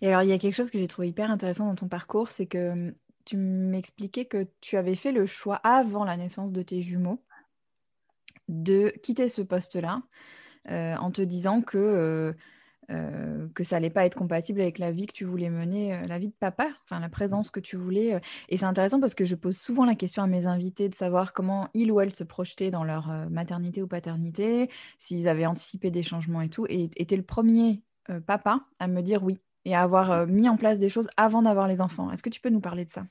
Et 0.00 0.08
alors, 0.08 0.22
il 0.22 0.28
y 0.28 0.32
a 0.32 0.38
quelque 0.38 0.54
chose 0.54 0.70
que 0.70 0.78
j'ai 0.78 0.86
trouvé 0.86 1.08
hyper 1.08 1.30
intéressant 1.30 1.66
dans 1.66 1.74
ton 1.74 1.88
parcours, 1.88 2.28
c'est 2.28 2.46
que 2.46 2.94
tu 3.24 3.36
m'expliquais 3.36 4.24
que 4.24 4.46
tu 4.60 4.76
avais 4.76 4.94
fait 4.94 5.12
le 5.12 5.26
choix 5.26 5.56
avant 5.56 6.04
la 6.04 6.16
naissance 6.16 6.52
de 6.52 6.62
tes 6.62 6.80
jumeaux 6.80 7.22
de 8.48 8.92
quitter 9.02 9.28
ce 9.28 9.42
poste-là 9.42 10.02
euh, 10.70 10.94
en 10.96 11.10
te 11.10 11.22
disant 11.22 11.62
que 11.62 11.78
euh, 11.78 12.32
euh, 12.90 13.48
ça 13.62 13.76
allait 13.76 13.90
pas 13.90 14.04
être 14.04 14.16
compatible 14.16 14.60
avec 14.60 14.78
la 14.78 14.90
vie 14.90 15.06
que 15.06 15.12
tu 15.12 15.24
voulais 15.24 15.50
mener, 15.50 16.00
la 16.06 16.18
vie 16.18 16.28
de 16.28 16.34
papa, 16.38 16.68
enfin 16.84 17.00
la 17.00 17.08
présence 17.08 17.50
que 17.50 17.60
tu 17.60 17.76
voulais. 17.76 18.20
Et 18.48 18.56
c'est 18.56 18.66
intéressant 18.66 19.00
parce 19.00 19.14
que 19.14 19.24
je 19.24 19.34
pose 19.34 19.56
souvent 19.56 19.84
la 19.84 19.94
question 19.94 20.22
à 20.22 20.26
mes 20.26 20.46
invités 20.46 20.88
de 20.88 20.94
savoir 20.94 21.32
comment 21.32 21.68
ils 21.74 21.90
ou 21.90 22.00
elles 22.00 22.14
se 22.14 22.24
projetaient 22.24 22.70
dans 22.70 22.84
leur 22.84 23.08
maternité 23.30 23.82
ou 23.82 23.86
paternité, 23.86 24.68
s'ils 24.98 25.28
avaient 25.28 25.46
anticipé 25.46 25.90
des 25.90 26.02
changements 26.02 26.42
et 26.42 26.50
tout. 26.50 26.66
Et 26.68 26.90
était 26.96 27.16
le 27.16 27.22
premier 27.22 27.82
papa 28.26 28.60
à 28.78 28.88
me 28.88 29.00
dire 29.00 29.22
oui 29.22 29.38
et 29.64 29.74
à 29.74 29.82
avoir 29.82 30.26
mis 30.26 30.48
en 30.48 30.56
place 30.56 30.78
des 30.78 30.88
choses 30.88 31.08
avant 31.16 31.42
d'avoir 31.42 31.68
les 31.68 31.80
enfants. 31.80 32.10
Est-ce 32.10 32.22
que 32.22 32.30
tu 32.30 32.40
peux 32.40 32.50
nous 32.50 32.60
parler 32.60 32.84
de 32.84 32.90
ça? 32.90 33.04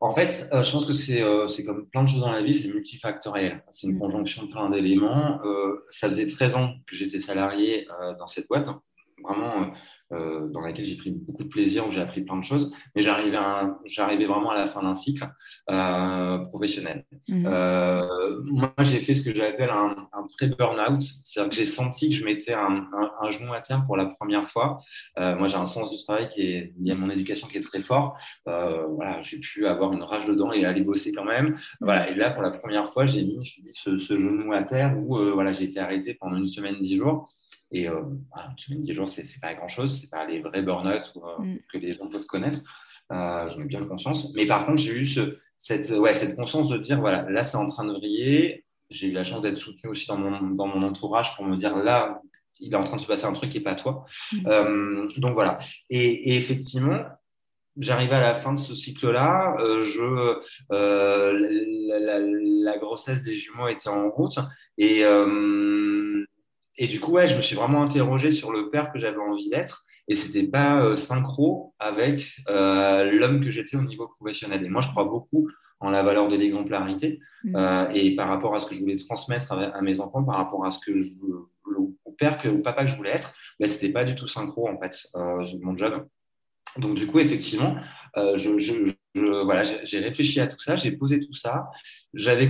En 0.00 0.12
fait, 0.12 0.48
je 0.52 0.70
pense 0.70 0.84
que 0.84 0.92
c'est 0.92 1.64
comme 1.64 1.86
plein 1.86 2.02
de 2.02 2.08
choses 2.08 2.20
dans 2.20 2.32
la 2.32 2.42
vie, 2.42 2.52
c'est 2.52 2.68
multifactoriel. 2.68 3.64
C'est 3.70 3.86
une 3.86 3.96
mmh. 3.96 4.00
conjonction 4.00 4.42
de 4.44 4.50
plein 4.50 4.68
d'éléments. 4.68 5.40
ça 5.88 6.08
faisait 6.08 6.26
13 6.26 6.56
ans 6.56 6.74
que 6.86 6.94
j'étais 6.94 7.20
salarié 7.20 7.86
dans 8.18 8.26
cette 8.26 8.46
boîte, 8.48 8.66
vraiment 9.22 9.72
euh, 10.12 10.48
dans 10.48 10.60
laquelle 10.60 10.84
j'ai 10.84 10.96
pris 10.96 11.10
beaucoup 11.10 11.44
de 11.44 11.48
plaisir, 11.48 11.86
où 11.88 11.90
j'ai 11.90 12.00
appris 12.00 12.20
plein 12.20 12.36
de 12.36 12.44
choses. 12.44 12.72
Mais 12.94 13.02
j'arrivais, 13.02 13.38
j'arrivais 13.86 14.26
vraiment 14.26 14.50
à 14.50 14.58
la 14.58 14.66
fin 14.66 14.82
d'un 14.82 14.94
cycle 14.94 15.26
euh, 15.70 16.38
professionnel. 16.46 17.04
Mhm. 17.28 17.46
Euh, 17.46 18.06
moi, 18.44 18.74
j'ai 18.80 19.00
fait 19.00 19.14
ce 19.14 19.22
que 19.22 19.34
j'appelle 19.34 19.70
un, 19.70 20.08
un 20.12 20.26
pré-burnout, 20.36 21.00
c'est-à-dire 21.00 21.50
que 21.50 21.56
j'ai 21.56 21.64
senti 21.64 22.10
que 22.10 22.14
je 22.16 22.24
mettais 22.24 22.52
un, 22.52 22.86
un, 23.20 23.30
genou 23.30 23.52
à 23.54 23.60
terre 23.60 23.84
pour 23.86 23.96
la 23.96 24.06
première 24.06 24.48
fois. 24.48 24.78
moi, 25.16 25.48
j'ai 25.48 25.56
un 25.56 25.64
sens 25.64 25.90
du 25.90 26.02
travail 26.04 26.28
qui 26.28 26.42
est 26.42 26.74
lié 26.78 26.92
à 26.92 26.94
mon 26.94 27.08
éducation 27.08 27.48
qui 27.48 27.56
est 27.56 27.60
très 27.60 27.80
fort. 27.80 28.16
voilà, 28.44 29.22
j'ai 29.22 29.38
pu 29.38 29.66
avoir 29.66 29.92
une 29.92 30.02
rage 30.02 30.26
dedans 30.26 30.52
et 30.52 30.64
aller 30.66 30.82
bosser 30.82 31.12
quand 31.12 31.24
même. 31.24 31.54
Voilà, 31.80 32.10
et 32.10 32.14
là, 32.14 32.30
pour 32.30 32.42
la 32.42 32.50
première 32.50 32.88
fois, 32.90 33.06
j'ai 33.06 33.24
mis 33.24 33.42
je 33.44 33.62
dis, 33.62 33.72
ce, 33.72 33.96
ce, 33.96 34.14
genou 34.14 34.52
à 34.52 34.62
terre 34.62 34.96
où 34.98 35.16
voilà, 35.32 35.52
j'ai 35.52 35.64
été 35.64 35.80
arrêté 35.80 36.14
pendant 36.14 36.36
une 36.36 36.46
semaine, 36.46 36.76
dix 36.80 36.96
jours. 36.96 37.30
Et 37.74 37.88
euh, 37.88 38.02
tu 38.56 38.72
me 38.72 38.82
10 38.82 38.92
jours, 38.92 39.08
c'est 39.08 39.24
pas 39.40 39.52
grand-chose, 39.54 39.93
c'est 39.94 40.10
pas 40.10 40.26
les 40.26 40.40
vrais 40.40 40.62
burn-out 40.62 41.12
euh, 41.16 41.42
mm. 41.42 41.58
que 41.72 41.78
les 41.78 41.92
gens 41.92 42.08
peuvent 42.08 42.26
connaître. 42.26 42.58
Euh, 43.12 43.48
J'en 43.48 43.60
ai 43.60 43.64
bien 43.64 43.84
conscience. 43.84 44.32
Mais 44.34 44.46
par 44.46 44.64
contre, 44.64 44.82
j'ai 44.82 44.92
eu 44.92 45.06
cette, 45.56 45.90
ouais, 45.90 46.12
cette 46.12 46.36
conscience 46.36 46.68
de 46.68 46.78
dire, 46.78 47.00
voilà, 47.00 47.28
là, 47.30 47.42
c'est 47.42 47.56
en 47.56 47.66
train 47.66 47.84
de 47.84 47.92
briller. 47.92 48.64
J'ai 48.90 49.08
eu 49.08 49.12
la 49.12 49.24
chance 49.24 49.42
d'être 49.42 49.56
soutenu 49.56 49.90
aussi 49.90 50.06
dans 50.06 50.16
mon, 50.16 50.50
dans 50.50 50.66
mon 50.66 50.82
entourage 50.86 51.34
pour 51.36 51.44
me 51.44 51.56
dire, 51.56 51.76
là, 51.76 52.20
il 52.60 52.72
est 52.72 52.76
en 52.76 52.84
train 52.84 52.96
de 52.96 53.00
se 53.00 53.06
passer 53.06 53.24
un 53.24 53.32
truc 53.32 53.50
qui 53.50 53.58
n'est 53.58 53.64
pas 53.64 53.74
toi. 53.74 54.04
Mm. 54.32 54.46
Euh, 54.46 55.08
donc 55.18 55.34
voilà. 55.34 55.58
Et, 55.90 56.36
effectivement, 56.36 57.00
j'arrivais 57.76 58.16
à 58.16 58.20
la 58.20 58.34
fin 58.34 58.52
de 58.52 58.58
ce 58.58 58.74
cycle-là. 58.74 59.56
je, 59.58 60.38
la, 60.70 62.18
la, 62.20 62.78
grossesse 62.78 63.22
des 63.22 63.34
jumeaux 63.34 63.68
était 63.68 63.88
en 63.88 64.10
route. 64.10 64.38
Et, 64.78 65.04
et 66.76 66.86
du 66.86 67.00
coup, 67.00 67.12
ouais, 67.12 67.28
je 67.28 67.36
me 67.36 67.42
suis 67.42 67.56
vraiment 67.56 67.82
interrogé 67.82 68.30
sur 68.30 68.52
le 68.52 68.70
père 68.70 68.92
que 68.92 68.98
j'avais 68.98 69.18
envie 69.18 69.48
d'être. 69.48 69.84
Et 70.08 70.14
c'était 70.14 70.42
pas 70.42 70.82
euh, 70.82 70.96
synchro 70.96 71.74
avec 71.78 72.36
euh, 72.48 73.04
l'homme 73.10 73.42
que 73.42 73.50
j'étais 73.50 73.76
au 73.76 73.82
niveau 73.82 74.08
professionnel. 74.08 74.64
Et 74.64 74.68
moi, 74.68 74.82
je 74.82 74.88
crois 74.88 75.04
beaucoup 75.04 75.48
en 75.80 75.90
la 75.90 76.02
valeur 76.02 76.28
de 76.28 76.36
l'exemplarité 76.36 77.20
mmh. 77.44 77.56
euh, 77.56 77.88
et 77.90 78.14
par 78.14 78.28
rapport 78.28 78.54
à 78.54 78.60
ce 78.60 78.66
que 78.66 78.74
je 78.74 78.80
voulais 78.80 78.96
transmettre 78.96 79.52
à, 79.52 79.80
mes 79.82 80.00
enfants, 80.00 80.22
par 80.24 80.36
rapport 80.36 80.64
à 80.64 80.70
ce 80.70 80.78
que 80.78 81.00
je, 81.00 81.10
au 82.04 82.12
père 82.12 82.38
que, 82.38 82.48
au 82.48 82.58
papa 82.58 82.84
que 82.84 82.90
je 82.90 82.96
voulais 82.96 83.10
être, 83.10 83.34
ben, 83.58 83.68
c'était 83.68 83.92
pas 83.92 84.04
du 84.04 84.14
tout 84.14 84.26
synchro 84.26 84.68
en 84.68 84.78
fait 84.78 85.08
mon 85.60 85.76
job. 85.76 86.06
Donc 86.78 86.94
du 86.94 87.06
coup, 87.06 87.18
effectivement, 87.18 87.76
je, 88.16 88.58
je, 88.58 88.94
voilà, 89.42 89.62
j'ai 89.62 89.98
réfléchi 89.98 90.40
à 90.40 90.46
tout 90.46 90.60
ça, 90.60 90.76
j'ai 90.76 90.92
posé 90.92 91.20
tout 91.20 91.34
ça, 91.34 91.68
j'avais 92.14 92.48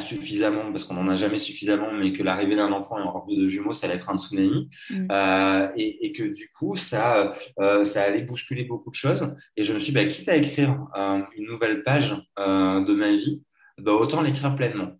suffisamment, 0.00 0.70
parce 0.70 0.84
qu'on 0.84 0.94
n'en 0.94 1.08
a 1.08 1.16
jamais 1.16 1.38
suffisamment, 1.38 1.92
mais 1.92 2.12
que 2.12 2.22
l'arrivée 2.22 2.56
d'un 2.56 2.72
enfant 2.72 2.98
et 2.98 3.02
encore 3.02 3.24
plus 3.24 3.38
de 3.38 3.46
jumeaux, 3.46 3.72
ça 3.72 3.86
allait 3.86 3.96
être 3.96 4.10
un 4.10 4.16
tsunami. 4.16 4.68
Mm. 4.90 5.06
Euh, 5.10 5.68
et, 5.76 6.12
que 6.12 6.22
du 6.22 6.50
coup, 6.50 6.74
ça, 6.76 7.32
euh, 7.58 7.84
ça 7.84 8.02
allait 8.02 8.22
bousculer 8.22 8.64
beaucoup 8.64 8.90
de 8.90 8.94
choses. 8.94 9.34
Et 9.56 9.64
je 9.64 9.72
me 9.72 9.78
suis 9.78 9.92
dit, 9.92 9.94
bah, 9.94 10.04
quitte 10.04 10.28
à 10.28 10.36
écrire 10.36 10.78
euh, 10.96 11.20
une 11.36 11.46
nouvelle 11.46 11.82
page 11.82 12.14
de 12.38 12.94
ma 12.94 13.10
vie, 13.10 13.42
bah, 13.78 13.92
autant 13.92 14.22
l'écrire 14.22 14.54
pleinement. 14.54 14.92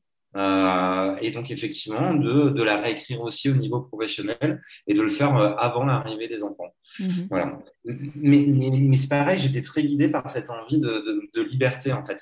et 1.20 1.30
donc, 1.30 1.50
effectivement, 1.50 2.14
de, 2.14 2.50
de, 2.50 2.62
la 2.62 2.80
réécrire 2.80 3.20
aussi 3.20 3.48
au 3.48 3.54
niveau 3.54 3.80
professionnel 3.80 4.60
et 4.86 4.94
de 4.94 5.02
le 5.02 5.08
faire 5.08 5.36
avant 5.36 5.84
l'arrivée 5.84 6.28
des 6.28 6.42
enfants. 6.42 6.74
Mm-hmm. 6.98 7.28
Voilà. 7.30 7.58
Mais, 7.84 8.44
mais, 8.48 8.96
c'est 8.96 9.08
pareil, 9.08 9.38
j'étais 9.38 9.62
très 9.62 9.84
guidé 9.84 10.08
par 10.08 10.28
cette 10.30 10.50
envie 10.50 10.78
de, 10.78 11.30
de, 11.34 11.42
liberté, 11.42 11.92
en 11.92 12.04
fait 12.04 12.18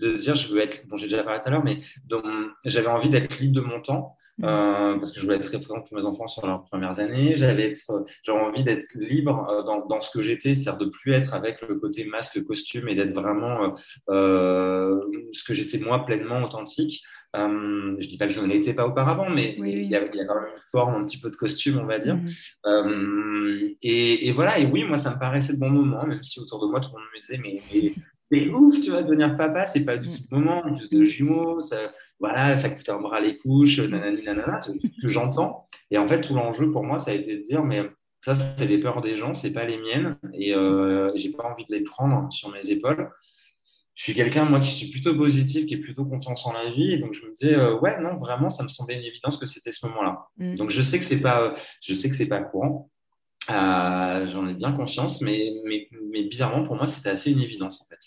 de 0.00 0.16
dire 0.16 0.34
je 0.34 0.52
veux 0.52 0.60
être, 0.60 0.86
bon 0.88 0.96
j'ai 0.96 1.06
déjà 1.06 1.22
parlé 1.22 1.40
tout 1.40 1.48
à 1.48 1.50
l'heure, 1.50 1.64
mais 1.64 1.78
j'avais 2.64 2.88
envie 2.88 3.10
d'être 3.10 3.38
libre 3.38 3.54
de 3.54 3.60
mon 3.60 3.80
temps. 3.80 4.16
Mm. 4.40 4.44
Euh, 4.44 4.98
parce 4.98 5.12
que 5.12 5.20
je 5.20 5.24
voulais 5.24 5.36
être 5.36 5.48
très 5.48 5.60
présent 5.60 5.80
pour 5.80 5.96
mes 5.96 6.04
enfants 6.04 6.26
sur 6.26 6.46
leurs 6.46 6.64
premières 6.64 6.98
années. 6.98 7.34
J'avais 7.34 7.70
envie 8.28 8.64
d'être 8.64 8.86
libre 8.94 9.48
euh, 9.50 9.62
dans, 9.62 9.86
dans, 9.86 10.00
ce 10.00 10.10
que 10.10 10.22
j'étais, 10.22 10.54
c'est-à-dire 10.54 10.78
de 10.78 10.90
plus 10.90 11.12
être 11.12 11.34
avec 11.34 11.60
le 11.60 11.74
côté 11.76 12.04
masque, 12.04 12.42
costume 12.44 12.88
et 12.88 12.94
d'être 12.94 13.12
vraiment 13.12 13.74
euh, 14.08 14.98
ce 15.32 15.44
que 15.44 15.52
j'étais 15.52 15.78
moi 15.78 16.04
pleinement 16.06 16.42
authentique. 16.42 17.02
Euh, 17.36 17.94
je 17.98 18.08
dis 18.08 18.16
pas 18.16 18.26
que 18.26 18.32
je 18.32 18.40
ne 18.40 18.46
l'étais 18.46 18.74
pas 18.74 18.86
auparavant, 18.86 19.28
mais 19.30 19.54
il, 19.58 19.84
y 19.84 19.94
a, 19.94 20.04
il, 20.04 20.16
y 20.16 20.20
a, 20.20 20.24
quand 20.24 20.34
même 20.34 20.50
une 20.52 20.62
forme, 20.72 20.94
un 21.02 21.04
petit 21.04 21.20
peu 21.20 21.30
de 21.30 21.36
costume, 21.36 21.78
on 21.78 21.86
va 21.86 21.98
dire. 21.98 22.16
Mm. 22.16 23.68
et, 23.82 24.26
et, 24.26 24.32
voilà, 24.32 24.58
et 24.58 24.66
oui, 24.66 24.84
moi, 24.84 24.96
ça 24.96 25.14
me 25.14 25.18
paraissait 25.18 25.52
le 25.52 25.58
bon 25.58 25.70
moment, 25.70 26.04
même 26.06 26.22
si 26.22 26.40
autour 26.40 26.60
de 26.60 26.70
moi, 26.70 26.80
tout 26.80 26.90
le 26.92 26.98
monde 26.98 27.08
me 27.14 27.20
disait, 27.20 27.38
mais, 27.38 27.60
mais 27.72 27.92
mais 28.30 28.48
ouf, 28.48 28.80
tu 28.80 28.90
vas 28.90 29.02
devenir 29.02 29.34
papa, 29.34 29.66
c'est 29.66 29.84
pas 29.84 29.96
du 29.96 30.08
tout 30.08 30.22
le 30.30 30.38
moment, 30.38 30.62
plus 30.62 30.88
de 30.88 31.02
jumeaux, 31.02 31.60
ça, 31.60 31.92
voilà, 32.18 32.56
ça 32.56 32.70
coûte 32.70 32.88
un 32.88 33.00
bras 33.00 33.20
les 33.20 33.38
couches, 33.38 33.80
nanani, 33.80 34.22
nanana, 34.22 34.60
ce 34.62 34.72
que 34.72 35.08
j'entends. 35.08 35.66
Et 35.90 35.98
en 35.98 36.06
fait, 36.06 36.20
tout 36.20 36.34
l'enjeu 36.34 36.70
pour 36.70 36.84
moi, 36.84 36.98
ça 36.98 37.10
a 37.10 37.14
été 37.14 37.36
de 37.36 37.42
dire, 37.42 37.64
mais 37.64 37.82
ça, 38.22 38.34
c'est 38.34 38.66
les 38.66 38.78
peurs 38.78 39.00
des 39.00 39.16
gens, 39.16 39.34
c'est 39.34 39.52
pas 39.52 39.64
les 39.64 39.78
miennes, 39.78 40.16
et 40.34 40.54
euh, 40.54 41.10
j'ai 41.16 41.32
pas 41.32 41.44
envie 41.44 41.64
de 41.64 41.74
les 41.74 41.82
prendre 41.82 42.32
sur 42.32 42.50
mes 42.50 42.70
épaules. 42.70 43.10
Je 43.94 44.04
suis 44.04 44.14
quelqu'un, 44.14 44.44
moi, 44.44 44.60
qui 44.60 44.70
suis 44.70 44.90
plutôt 44.90 45.14
positif, 45.16 45.66
qui 45.66 45.74
est 45.74 45.78
plutôt 45.78 46.04
confiance 46.04 46.46
en 46.46 46.52
la 46.52 46.70
vie, 46.70 46.92
et 46.92 46.98
donc 46.98 47.14
je 47.14 47.26
me 47.26 47.32
disais, 47.32 47.54
euh, 47.54 47.78
ouais, 47.80 48.00
non, 48.00 48.16
vraiment, 48.16 48.48
ça 48.48 48.62
me 48.62 48.68
semblait 48.68 48.96
une 48.96 49.04
évidence 49.04 49.36
que 49.36 49.46
c'était 49.46 49.72
ce 49.72 49.86
moment-là. 49.86 50.26
Mm. 50.36 50.54
Donc 50.54 50.70
je 50.70 50.82
sais 50.82 50.98
que 50.98 51.04
c'est 51.04 51.20
pas, 51.20 51.54
je 51.82 51.94
sais 51.94 52.08
que 52.08 52.16
c'est 52.16 52.28
pas 52.28 52.40
courant, 52.40 52.90
euh, 53.48 54.30
j'en 54.30 54.48
ai 54.48 54.54
bien 54.54 54.72
conscience, 54.72 55.20
mais, 55.22 55.52
mais, 55.64 55.88
mais 56.12 56.24
bizarrement, 56.24 56.64
pour 56.64 56.76
moi, 56.76 56.86
c'était 56.86 57.10
assez 57.10 57.32
une 57.32 57.42
évidence, 57.42 57.82
en 57.82 57.86
fait. 57.88 57.98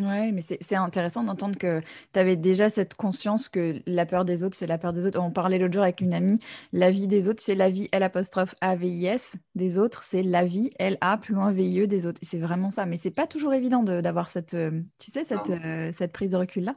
Ouais, 0.00 0.32
mais 0.32 0.40
c'est 0.40 0.74
intéressant 0.74 1.22
d'entendre 1.22 1.58
que 1.58 1.82
tu 2.14 2.18
avais 2.18 2.36
déjà 2.36 2.70
cette 2.70 2.94
conscience 2.94 3.50
que 3.50 3.82
la 3.86 4.06
peur 4.06 4.24
des 4.24 4.42
autres, 4.42 4.56
c'est 4.56 4.66
la 4.66 4.78
peur 4.78 4.94
des 4.94 5.04
autres. 5.04 5.20
On 5.20 5.30
parlait 5.30 5.58
l'autre 5.58 5.74
jour 5.74 5.82
avec 5.82 6.00
une 6.00 6.14
amie, 6.14 6.38
la 6.72 6.90
vie 6.90 7.06
des 7.06 7.28
autres, 7.28 7.42
c'est 7.42 7.54
la 7.54 7.68
vie 7.68 7.90
L 7.92 8.02
apostrophe 8.02 8.54
A 8.62 8.74
V 8.74 8.88
I 8.88 9.04
S 9.04 9.36
des 9.54 9.76
autres, 9.76 10.02
c'est 10.02 10.22
la 10.22 10.46
vie 10.46 10.70
L 10.78 10.96
A 11.02 11.18
plus 11.18 11.34
loin 11.34 11.52
V 11.52 11.68
I 11.68 11.80
E 11.80 11.86
des 11.86 12.06
autres. 12.06 12.20
C'est 12.22 12.38
vraiment 12.38 12.70
ça. 12.70 12.86
Mais 12.86 12.96
c'est 12.96 13.10
pas 13.10 13.26
toujours 13.26 13.52
évident 13.52 13.82
d'avoir 13.82 14.30
cette, 14.30 14.54
euh, 14.54 14.80
tu 14.98 15.10
sais, 15.10 15.24
cette, 15.24 15.50
euh, 15.50 15.90
cette 15.92 16.12
prise 16.12 16.30
de 16.30 16.38
recul 16.38 16.64
là. 16.64 16.74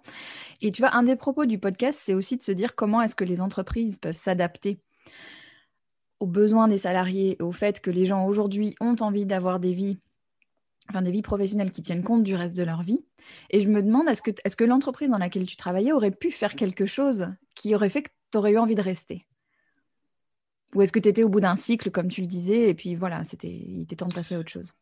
Et 0.61 0.69
tu 0.71 0.81
vois, 0.81 0.93
un 0.93 1.03
des 1.03 1.15
propos 1.15 1.45
du 1.45 1.57
podcast, 1.57 1.97
c'est 2.03 2.13
aussi 2.13 2.35
de 2.35 2.41
se 2.41 2.51
dire 2.51 2.75
comment 2.75 3.01
est-ce 3.01 3.15
que 3.15 3.23
les 3.23 3.39
entreprises 3.39 3.95
peuvent 3.95 4.17
s'adapter 4.17 4.81
aux 6.19 6.27
besoins 6.27 6.67
des 6.67 6.79
salariés, 6.79 7.37
au 7.41 7.53
fait 7.53 7.79
que 7.79 7.91
les 7.91 8.05
gens 8.05 8.25
aujourd'hui 8.25 8.75
ont 8.81 8.97
envie 8.99 9.25
d'avoir 9.25 9.61
des 9.61 9.71
vies 9.71 9.99
enfin 10.89 11.01
des 11.01 11.11
vies 11.11 11.21
professionnelles 11.21 11.71
qui 11.71 11.81
tiennent 11.81 12.03
compte 12.03 12.23
du 12.23 12.35
reste 12.35 12.55
de 12.55 12.63
leur 12.63 12.83
vie. 12.83 13.03
Et 13.49 13.61
je 13.61 13.69
me 13.69 13.81
demande, 13.81 14.07
est-ce 14.07 14.21
que, 14.21 14.31
est 14.31 14.55
que 14.55 14.63
l'entreprise 14.63 15.09
dans 15.09 15.17
laquelle 15.17 15.45
tu 15.45 15.55
travaillais 15.55 15.91
aurait 15.91 16.11
pu 16.11 16.31
faire 16.31 16.55
quelque 16.55 16.85
chose 16.85 17.27
qui 17.55 17.75
aurait 17.75 17.89
fait 17.89 18.03
que 18.03 18.09
tu 18.31 18.37
aurais 18.37 18.51
eu 18.51 18.57
envie 18.57 18.75
de 18.75 18.81
rester? 18.81 19.25
Ou 20.73 20.81
est-ce 20.81 20.91
que 20.91 20.99
tu 20.99 21.09
étais 21.09 21.23
au 21.23 21.29
bout 21.29 21.39
d'un 21.39 21.55
cycle, 21.55 21.89
comme 21.89 22.09
tu 22.09 22.21
le 22.21 22.27
disais, 22.27 22.69
et 22.69 22.73
puis 22.73 22.95
voilà, 22.95 23.21
il 23.43 23.81
était 23.81 23.95
temps 23.95 24.07
de 24.07 24.13
passer 24.13 24.35
à 24.35 24.39
autre 24.39 24.51
chose? 24.51 24.73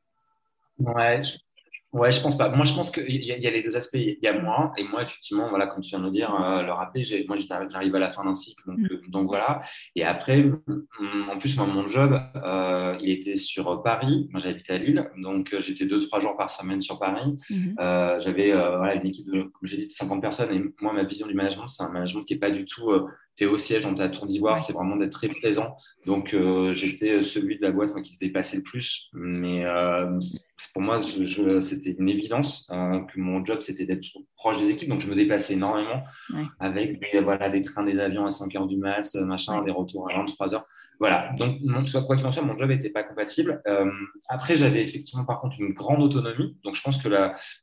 Ouais, 0.79 1.21
Ouais, 1.93 2.11
je 2.11 2.19
pense 2.21 2.35
pas. 2.35 2.49
Moi, 2.49 2.65
je 2.65 2.73
pense 2.73 2.89
qu'il 2.89 3.07
y, 3.07 3.27
y, 3.27 3.47
a 3.47 3.51
les 3.51 3.61
deux 3.61 3.77
aspects. 3.77 3.97
Il 3.97 4.17
y 4.19 4.27
a 4.27 4.33
moi, 4.33 4.73
et 4.77 4.83
moi, 4.83 5.03
effectivement, 5.03 5.47
voilà, 5.49 5.67
comme 5.67 5.83
tu 5.83 5.91
viens 5.91 5.99
de 5.99 6.05
le 6.05 6.09
dire, 6.09 6.33
euh, 6.33 6.63
le 6.63 6.71
rapé, 6.71 7.03
moi, 7.27 7.37
j'arrive 7.69 7.95
à 7.95 7.99
la 7.99 8.09
fin 8.09 8.25
d'un 8.25 8.33
cycle, 8.33 8.63
donc, 8.65 8.79
mm. 8.79 8.85
euh, 8.91 9.01
donc, 9.09 9.27
voilà. 9.27 9.61
Et 9.95 10.03
après, 10.03 10.43
en 11.31 11.37
plus, 11.37 11.55
moi, 11.55 11.67
mon 11.67 11.87
job, 11.87 12.19
euh, 12.35 12.97
il 12.99 13.11
était 13.11 13.37
sur 13.37 13.83
Paris. 13.83 14.27
Moi, 14.31 14.41
j'habite 14.41 14.71
à 14.71 14.79
Lille, 14.79 15.07
donc 15.17 15.55
j'étais 15.59 15.85
deux, 15.85 15.99
trois 16.07 16.19
jours 16.19 16.35
par 16.35 16.49
semaine 16.49 16.81
sur 16.81 16.97
Paris. 16.97 17.35
Mm-hmm. 17.51 18.21
J'avais 18.21 18.53
voilà, 18.53 18.95
une 18.95 19.05
équipe 19.05 19.27
de, 19.27 19.43
comme 19.43 19.67
j'ai 19.67 19.77
dit, 19.77 19.87
de 19.87 19.91
50 19.91 20.19
personnes, 20.19 20.51
et 20.51 20.63
moi, 20.81 20.93
ma 20.93 21.03
vision 21.03 21.27
du 21.27 21.35
management, 21.35 21.67
c'est 21.67 21.83
un 21.83 21.89
management 21.89 22.23
qui 22.23 22.33
est 22.33 22.39
pas 22.39 22.49
du 22.49 22.65
tout 22.65 22.91
tu 23.35 23.45
es 23.45 23.47
au 23.47 23.57
siège 23.57 23.83
dans 23.83 23.95
ta 23.95 24.09
tour 24.09 24.27
d'ivoire, 24.27 24.59
c'est 24.59 24.73
vraiment 24.73 24.95
d'être 24.95 25.11
très 25.11 25.29
présent. 25.29 25.75
Donc, 26.05 26.33
euh, 26.33 26.73
j'étais 26.73 27.23
celui 27.23 27.57
de 27.57 27.63
la 27.63 27.71
boîte 27.71 27.93
qui 28.01 28.13
se 28.13 28.19
dépassait 28.19 28.57
le 28.57 28.63
plus. 28.63 29.09
Mais 29.13 29.65
euh, 29.65 30.19
pour 30.73 30.81
moi, 30.81 30.99
c'était 30.99 31.91
une 31.91 32.09
évidence 32.09 32.69
hein, 32.71 33.05
que 33.11 33.19
mon 33.19 33.43
job, 33.43 33.61
c'était 33.61 33.85
d'être 33.85 34.05
proche 34.35 34.59
des 34.59 34.69
équipes. 34.69 34.89
Donc, 34.89 35.01
je 35.01 35.09
me 35.09 35.15
déplaçais 35.15 35.53
énormément 35.53 36.03
avec 36.59 36.99
des, 36.99 37.21
voilà, 37.21 37.49
des 37.49 37.61
trains, 37.61 37.83
des 37.83 37.99
avions 37.99 38.25
à 38.25 38.29
5 38.29 38.55
heures 38.55 38.67
du 38.67 38.77
mat, 38.77 39.13
machin, 39.15 39.63
des 39.63 39.71
retours 39.71 40.09
à 40.11 40.15
23 40.17 40.53
heures. 40.53 40.65
Voilà. 40.99 41.33
Donc, 41.37 41.59
quoi 42.05 42.15
qu'il 42.15 42.25
en 42.25 42.31
soit, 42.31 42.43
mon 42.43 42.57
job 42.57 42.69
n'était 42.69 42.89
pas 42.89 43.03
compatible. 43.03 43.61
Euh, 43.67 43.89
après, 44.29 44.57
j'avais 44.57 44.83
effectivement, 44.83 45.25
par 45.25 45.41
contre, 45.41 45.55
une 45.59 45.73
grande 45.73 46.01
autonomie. 46.03 46.55
Donc, 46.63 46.75
je 46.75 46.81
pense 46.81 47.01
que 47.01 47.09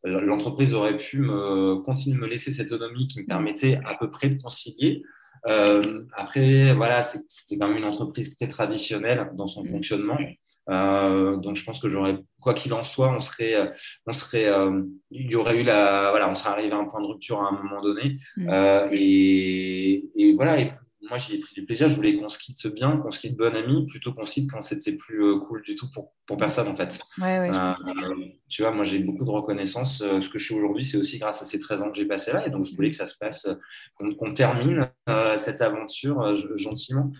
l'entreprise 0.04 0.74
aurait 0.74 0.96
pu 0.96 1.20
me, 1.20 1.76
continuer 1.82 2.16
de 2.16 2.22
me 2.22 2.26
laisser 2.26 2.52
cette 2.52 2.72
autonomie 2.72 3.06
qui 3.06 3.20
me 3.20 3.26
permettait 3.26 3.80
à 3.86 3.94
peu 3.94 4.10
près 4.10 4.28
de 4.28 4.40
concilier. 4.40 5.02
Euh, 5.46 6.04
après, 6.16 6.74
voilà, 6.74 7.02
c'était 7.02 7.58
quand 7.58 7.68
même 7.68 7.78
une 7.78 7.84
entreprise 7.84 8.36
très 8.36 8.48
traditionnelle 8.48 9.30
dans 9.34 9.46
son 9.46 9.64
fonctionnement. 9.64 10.18
Euh, 10.68 11.36
donc, 11.36 11.56
je 11.56 11.64
pense 11.64 11.80
que 11.80 11.88
j'aurais, 11.88 12.18
quoi 12.40 12.54
qu'il 12.54 12.72
en 12.74 12.84
soit, 12.84 13.10
on 13.10 13.20
serait, 13.20 13.72
on 14.06 14.12
serait, 14.12 14.46
euh, 14.46 14.82
il 15.10 15.30
y 15.30 15.34
aurait 15.34 15.58
eu 15.58 15.62
la, 15.62 16.10
voilà, 16.10 16.28
on 16.28 16.34
serait 16.34 16.50
arrivé 16.50 16.72
à 16.72 16.78
un 16.78 16.84
point 16.84 17.00
de 17.00 17.06
rupture 17.06 17.40
à 17.40 17.48
un 17.48 17.52
moment 17.52 17.80
donné. 17.80 18.16
Mm. 18.36 18.88
Et, 18.92 20.04
et, 20.16 20.34
voilà. 20.34 20.60
Et 20.60 20.72
moi, 21.10 21.18
j'y 21.18 21.34
ai 21.34 21.38
pris 21.38 21.54
du 21.54 21.64
plaisir. 21.64 21.90
Je 21.90 21.96
voulais 21.96 22.16
qu'on 22.16 22.28
se 22.28 22.38
quitte 22.38 22.66
bien, 22.68 22.96
qu'on 22.96 23.10
se 23.10 23.20
quitte 23.20 23.36
bon 23.36 23.54
ami, 23.54 23.84
plutôt 23.86 24.14
qu'on 24.14 24.24
se 24.24 24.34
quitte 24.34 24.50
quand 24.50 24.62
c'était 24.62 24.92
plus 24.92 25.22
euh, 25.22 25.38
cool 25.40 25.62
du 25.62 25.74
tout 25.74 25.90
pour, 25.90 26.14
pour 26.26 26.36
personne, 26.36 26.68
en 26.68 26.76
fait. 26.76 27.00
Ouais, 27.20 27.50
euh, 27.50 27.74
tu 28.48 28.62
vois, 28.62 28.70
moi, 28.70 28.84
j'ai 28.84 29.00
beaucoup 29.00 29.24
de 29.24 29.30
reconnaissance. 29.30 30.00
Euh, 30.00 30.20
ce 30.20 30.30
que 30.30 30.38
je 30.38 30.44
suis 30.46 30.54
aujourd'hui, 30.54 30.84
c'est 30.84 30.96
aussi 30.96 31.18
grâce 31.18 31.42
à 31.42 31.44
ces 31.44 31.58
13 31.58 31.82
ans 31.82 31.90
que 31.90 31.98
j'ai 31.98 32.06
passé 32.06 32.32
là. 32.32 32.46
Et 32.46 32.50
donc, 32.50 32.64
je 32.64 32.74
voulais 32.74 32.90
que 32.90 32.96
ça 32.96 33.06
se 33.06 33.18
passe, 33.18 33.48
qu'on 33.96 34.32
termine 34.32 34.88
cette 35.36 35.60
aventure 35.60 36.36
gentiment. 36.56 37.12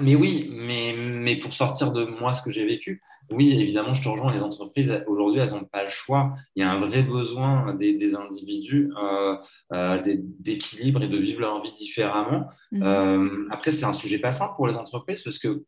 Mais 0.00 0.14
oui, 0.14 0.50
mais, 0.52 0.94
mais 0.96 1.36
pour 1.36 1.52
sortir 1.52 1.90
de 1.92 2.04
moi 2.04 2.34
ce 2.34 2.42
que 2.42 2.50
j'ai 2.50 2.66
vécu, 2.66 3.02
oui, 3.30 3.58
évidemment, 3.58 3.94
je 3.94 4.02
te 4.02 4.08
rejoins. 4.08 4.32
Les 4.32 4.42
entreprises, 4.42 5.02
aujourd'hui, 5.06 5.40
elles 5.40 5.50
n'ont 5.50 5.64
pas 5.64 5.84
le 5.84 5.90
choix. 5.90 6.34
Il 6.54 6.60
y 6.60 6.62
a 6.62 6.70
un 6.70 6.80
vrai 6.80 7.02
besoin 7.02 7.74
des, 7.74 7.94
des 7.94 8.14
individus 8.14 8.92
euh, 9.02 9.36
euh, 9.72 10.02
d'équilibre 10.38 11.02
et 11.02 11.08
de 11.08 11.16
vivre 11.16 11.40
leur 11.40 11.62
vie 11.62 11.72
différemment. 11.72 12.48
Mmh. 12.72 12.82
Euh, 12.82 13.48
après, 13.50 13.70
c'est 13.70 13.86
un 13.86 13.92
sujet 13.92 14.18
pas 14.18 14.32
simple 14.32 14.54
pour 14.56 14.68
les 14.68 14.76
entreprises 14.76 15.22
parce 15.22 15.38
que, 15.38 15.64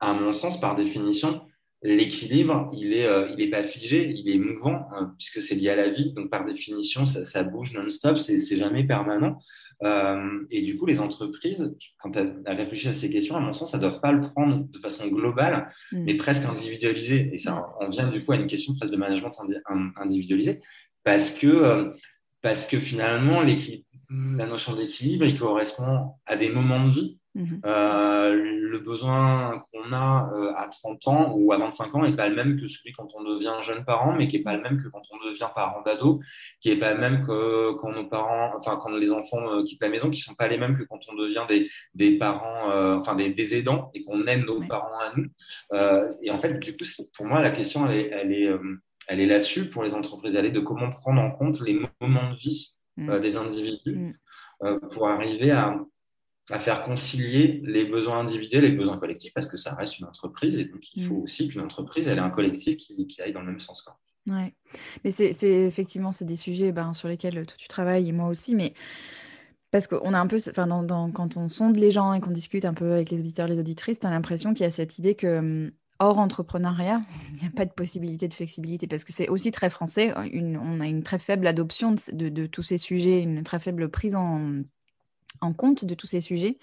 à 0.00 0.14
mon 0.14 0.32
sens, 0.32 0.58
par 0.60 0.74
définition, 0.74 1.42
l'équilibre, 1.86 2.68
il 2.72 2.90
n'est 2.90 3.06
euh, 3.06 3.28
il 3.30 3.40
est 3.40 3.48
pas 3.48 3.62
figé, 3.62 4.10
il 4.10 4.28
est 4.28 4.38
mouvant, 4.38 4.88
euh, 4.96 5.06
puisque 5.18 5.40
c'est 5.40 5.54
lié 5.54 5.70
à 5.70 5.76
la 5.76 5.88
vie. 5.88 6.12
Donc, 6.12 6.30
par 6.30 6.44
définition, 6.44 7.06
ça, 7.06 7.24
ça 7.24 7.44
bouge 7.44 7.72
non-stop, 7.72 8.18
c'est 8.18 8.56
jamais 8.56 8.84
permanent. 8.84 9.38
Euh, 9.82 10.44
et 10.50 10.62
du 10.62 10.76
coup, 10.76 10.86
les 10.86 11.00
entreprises, 11.00 11.76
quand 11.98 12.16
elles, 12.16 12.42
réfléchissent 12.46 12.90
à 12.90 12.92
ces 12.92 13.10
questions, 13.10 13.36
à 13.36 13.40
mon 13.40 13.52
sens, 13.52 13.72
elles 13.72 13.80
ne 13.80 13.86
doivent 13.86 14.00
pas 14.00 14.12
le 14.12 14.20
prendre 14.20 14.66
de 14.68 14.78
façon 14.78 15.06
globale, 15.08 15.68
mm. 15.92 16.04
mais 16.04 16.14
presque 16.14 16.44
individualisée. 16.46 17.30
Et 17.32 17.38
ça 17.38 17.66
on 17.80 17.88
vient 17.88 18.08
du 18.08 18.24
coup 18.24 18.32
à 18.32 18.36
une 18.36 18.48
question 18.48 18.74
presque 18.74 18.92
de 18.92 18.98
management 18.98 19.32
individualisé, 19.96 20.60
parce 21.04 21.32
que, 21.32 21.92
parce 22.42 22.66
que 22.66 22.78
finalement, 22.78 23.42
la 24.10 24.46
notion 24.46 24.74
d'équilibre, 24.74 25.24
il 25.24 25.38
correspond 25.38 26.14
à 26.26 26.36
des 26.36 26.48
moments 26.48 26.86
de 26.86 26.92
vie 26.92 27.18
Mhm. 27.36 27.60
Euh, 27.66 28.32
le 28.34 28.78
besoin 28.78 29.62
qu'on 29.70 29.92
a 29.92 30.30
euh, 30.32 30.54
à 30.56 30.68
30 30.68 31.06
ans 31.08 31.34
ou 31.36 31.52
à 31.52 31.58
25 31.58 31.94
ans 31.94 32.02
n'est 32.02 32.16
pas 32.16 32.28
le 32.28 32.34
même 32.34 32.58
que 32.58 32.66
celui 32.66 32.92
quand 32.92 33.08
on 33.14 33.22
devient 33.24 33.52
jeune 33.60 33.84
parent, 33.84 34.14
mais 34.14 34.26
qui 34.26 34.38
n'est 34.38 34.42
pas 34.42 34.56
le 34.56 34.62
même 34.62 34.82
que 34.82 34.88
quand 34.88 35.02
on 35.10 35.28
devient 35.28 35.48
parent 35.54 35.82
d'ado, 35.82 36.20
qui 36.62 36.70
n'est 36.70 36.78
pas 36.78 36.94
le 36.94 37.00
même 37.00 37.26
que 37.26 37.74
quand 37.74 37.92
nos 37.92 38.06
parents, 38.06 38.52
enfin 38.56 38.78
quand 38.80 38.88
les 38.88 39.12
enfants 39.12 39.52
euh, 39.52 39.64
quittent 39.64 39.82
la 39.82 39.90
maison, 39.90 40.08
qui 40.08 40.20
ne 40.20 40.24
sont 40.24 40.34
pas 40.34 40.48
les 40.48 40.56
mêmes 40.56 40.78
que 40.78 40.84
quand 40.84 40.98
on 41.10 41.14
devient 41.14 41.44
des, 41.46 41.68
des 41.92 42.16
parents, 42.16 42.96
enfin 42.98 43.14
des, 43.14 43.34
des, 43.34 43.54
aidants 43.54 43.90
et 43.92 44.02
qu'on 44.02 44.26
aime 44.26 44.46
nos 44.46 44.62
parents 44.62 44.98
à 44.98 45.12
nous. 45.14 45.28
et 46.22 46.30
en 46.30 46.38
fait, 46.38 46.58
du 46.58 46.74
coup, 46.74 46.84
pour 47.14 47.26
moi, 47.26 47.42
la 47.42 47.50
question, 47.50 47.86
elle 47.86 47.98
est, 47.98 48.08
elle 48.12 48.32
est, 48.32 48.50
elle 49.08 49.20
est 49.20 49.26
là-dessus 49.26 49.68
pour 49.68 49.84
les 49.84 49.94
entreprises, 49.94 50.34
elle 50.34 50.46
est 50.46 50.50
de 50.50 50.60
comment 50.60 50.90
prendre 50.90 51.20
en 51.20 51.30
compte 51.32 51.60
les 51.60 51.80
moments 52.00 52.30
de 52.30 52.36
vie 52.36 52.78
mm. 52.96 53.20
des 53.20 53.36
individus 53.36 54.14
mm. 54.62 54.88
pour 54.90 55.08
arriver 55.08 55.50
à 55.50 55.76
à 56.50 56.60
faire 56.60 56.84
concilier 56.84 57.60
les 57.64 57.84
besoins 57.84 58.20
individuels 58.20 58.64
et 58.64 58.70
les 58.70 58.76
besoins 58.76 58.98
collectifs 58.98 59.34
parce 59.34 59.48
que 59.48 59.56
ça 59.56 59.74
reste 59.74 59.98
une 59.98 60.06
entreprise 60.06 60.58
et 60.58 60.64
donc 60.64 60.80
il 60.94 61.04
faut 61.04 61.16
mm. 61.16 61.22
aussi 61.22 61.48
qu'une 61.48 61.60
entreprise 61.60 62.06
elle 62.06 62.18
ait 62.18 62.20
un 62.20 62.30
collectif 62.30 62.76
qui, 62.76 63.06
qui 63.06 63.20
aille 63.20 63.32
dans 63.32 63.40
le 63.40 63.46
même 63.46 63.60
sens. 63.60 63.82
Quoi. 63.82 63.98
Ouais. 64.30 64.54
Mais 65.04 65.10
c'est 65.10 65.30
effectivement 65.42 66.12
c'est 66.12 66.24
des 66.24 66.36
sujets 66.36 66.72
ben, 66.72 66.92
sur 66.92 67.08
lesquels 67.08 67.46
toi 67.46 67.56
tu 67.58 67.68
travailles 67.68 68.08
et 68.08 68.12
moi 68.12 68.28
aussi, 68.28 68.54
mais 68.54 68.74
parce 69.70 69.88
qu'on 69.88 70.14
a 70.14 70.18
un 70.18 70.26
peu, 70.26 70.38
enfin, 70.48 70.66
dans, 70.66 71.10
quand 71.10 71.36
on 71.36 71.48
sonde 71.48 71.76
les 71.76 71.90
gens 71.90 72.12
et 72.14 72.20
qu'on 72.20 72.30
discute 72.30 72.64
un 72.64 72.74
peu 72.74 72.92
avec 72.92 73.10
les 73.10 73.20
auditeurs, 73.20 73.48
les 73.48 73.58
auditrices, 73.58 73.98
tu 73.98 74.06
as 74.06 74.10
l'impression 74.10 74.54
qu'il 74.54 74.64
y 74.64 74.66
a 74.66 74.70
cette 74.70 74.98
idée 74.98 75.14
que 75.14 75.38
hum, 75.38 75.70
hors 75.98 76.18
entrepreneuriat, 76.18 77.02
il 77.34 77.42
n'y 77.42 77.48
a 77.48 77.50
pas 77.50 77.64
de 77.64 77.72
possibilité 77.72 78.28
de 78.28 78.34
flexibilité 78.34 78.86
parce 78.86 79.04
que 79.04 79.12
c'est 79.12 79.28
aussi 79.28 79.50
très 79.50 79.70
français. 79.70 80.12
Une, 80.32 80.56
on 80.56 80.80
a 80.80 80.86
une 80.86 81.02
très 81.02 81.18
faible 81.18 81.46
adoption 81.46 81.94
de, 82.12 82.28
de, 82.28 82.46
tous 82.46 82.62
ces 82.62 82.78
sujets, 82.78 83.22
une 83.22 83.42
très 83.42 83.58
faible 83.58 83.88
prise 83.88 84.14
en, 84.14 84.62
en 85.40 85.52
compte 85.52 85.84
de 85.84 85.94
tous 85.94 86.06
ces 86.06 86.20
sujets. 86.20 86.58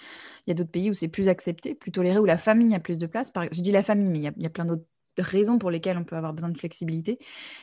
Il 0.46 0.50
y 0.50 0.52
a 0.52 0.54
d'autres 0.54 0.72
pays 0.72 0.90
où 0.90 0.94
c'est 0.94 1.08
plus 1.08 1.28
accepté, 1.28 1.76
plus 1.76 1.92
toléré, 1.92 2.20
où 2.20 2.26
la 2.26 2.38
famille 2.38 2.74
a 2.76 2.80
plus 2.80 2.98
de 2.98 3.06
place. 3.06 3.32
Je 3.52 3.62
dis 3.62 3.72
la 3.72 3.84
famille, 3.84 4.08
mais 4.08 4.20
il 4.20 4.44
y 4.44 4.46
a, 4.46 4.50
plein 4.50 4.66
d'autres 4.66 4.84
raisons 5.18 5.60
pour 5.60 5.70
lesquelles 5.70 5.98
on 5.98 6.04
peut 6.04 6.16
avoir 6.16 6.34
besoin 6.34 6.50
de 6.50 6.58
flexibilité. 6.58 7.20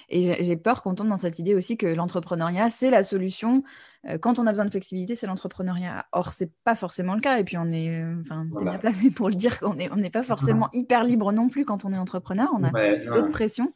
Et 0.09 0.43
j'ai 0.43 0.57
peur 0.57 0.83
qu'on 0.83 0.95
tombe 0.95 1.09
dans 1.09 1.17
cette 1.17 1.39
idée 1.39 1.55
aussi 1.55 1.77
que 1.77 1.87
l'entrepreneuriat, 1.87 2.71
c'est 2.71 2.91
la 2.91 3.03
solution. 3.03 3.65
Euh, 4.09 4.19
quand 4.19 4.39
on 4.39 4.47
a 4.47 4.51
besoin 4.51 4.65
de 4.65 4.71
flexibilité, 4.71 5.15
c'est 5.15 5.27
l'entrepreneuriat. 5.27 6.07
Or, 6.13 6.33
c'est 6.33 6.53
pas 6.65 6.75
forcément 6.75 7.15
le 7.15 7.21
cas. 7.21 7.39
Et 7.39 7.45
puis, 7.45 7.57
on 7.59 7.71
est, 7.73 8.03
euh, 8.03 8.21
enfin, 8.21 8.47
bien 8.63 8.79
placé 8.79 9.11
pour 9.11 9.29
le 9.29 9.35
dire 9.35 9.59
qu'on 9.59 9.75
n'est 9.75 9.91
on 9.91 9.97
n'est 9.97 10.11
pas 10.11 10.23
forcément 10.23 10.69
hyper 10.73 11.05
libre 11.05 11.33
non 11.33 11.49
plus 11.49 11.65
quand 11.65 11.85
on 11.85 11.93
est 11.93 11.99
entrepreneur. 11.99 12.49
On 12.55 12.63
a 12.63 12.71
d'autres 12.71 13.31
pressions. 13.31 13.73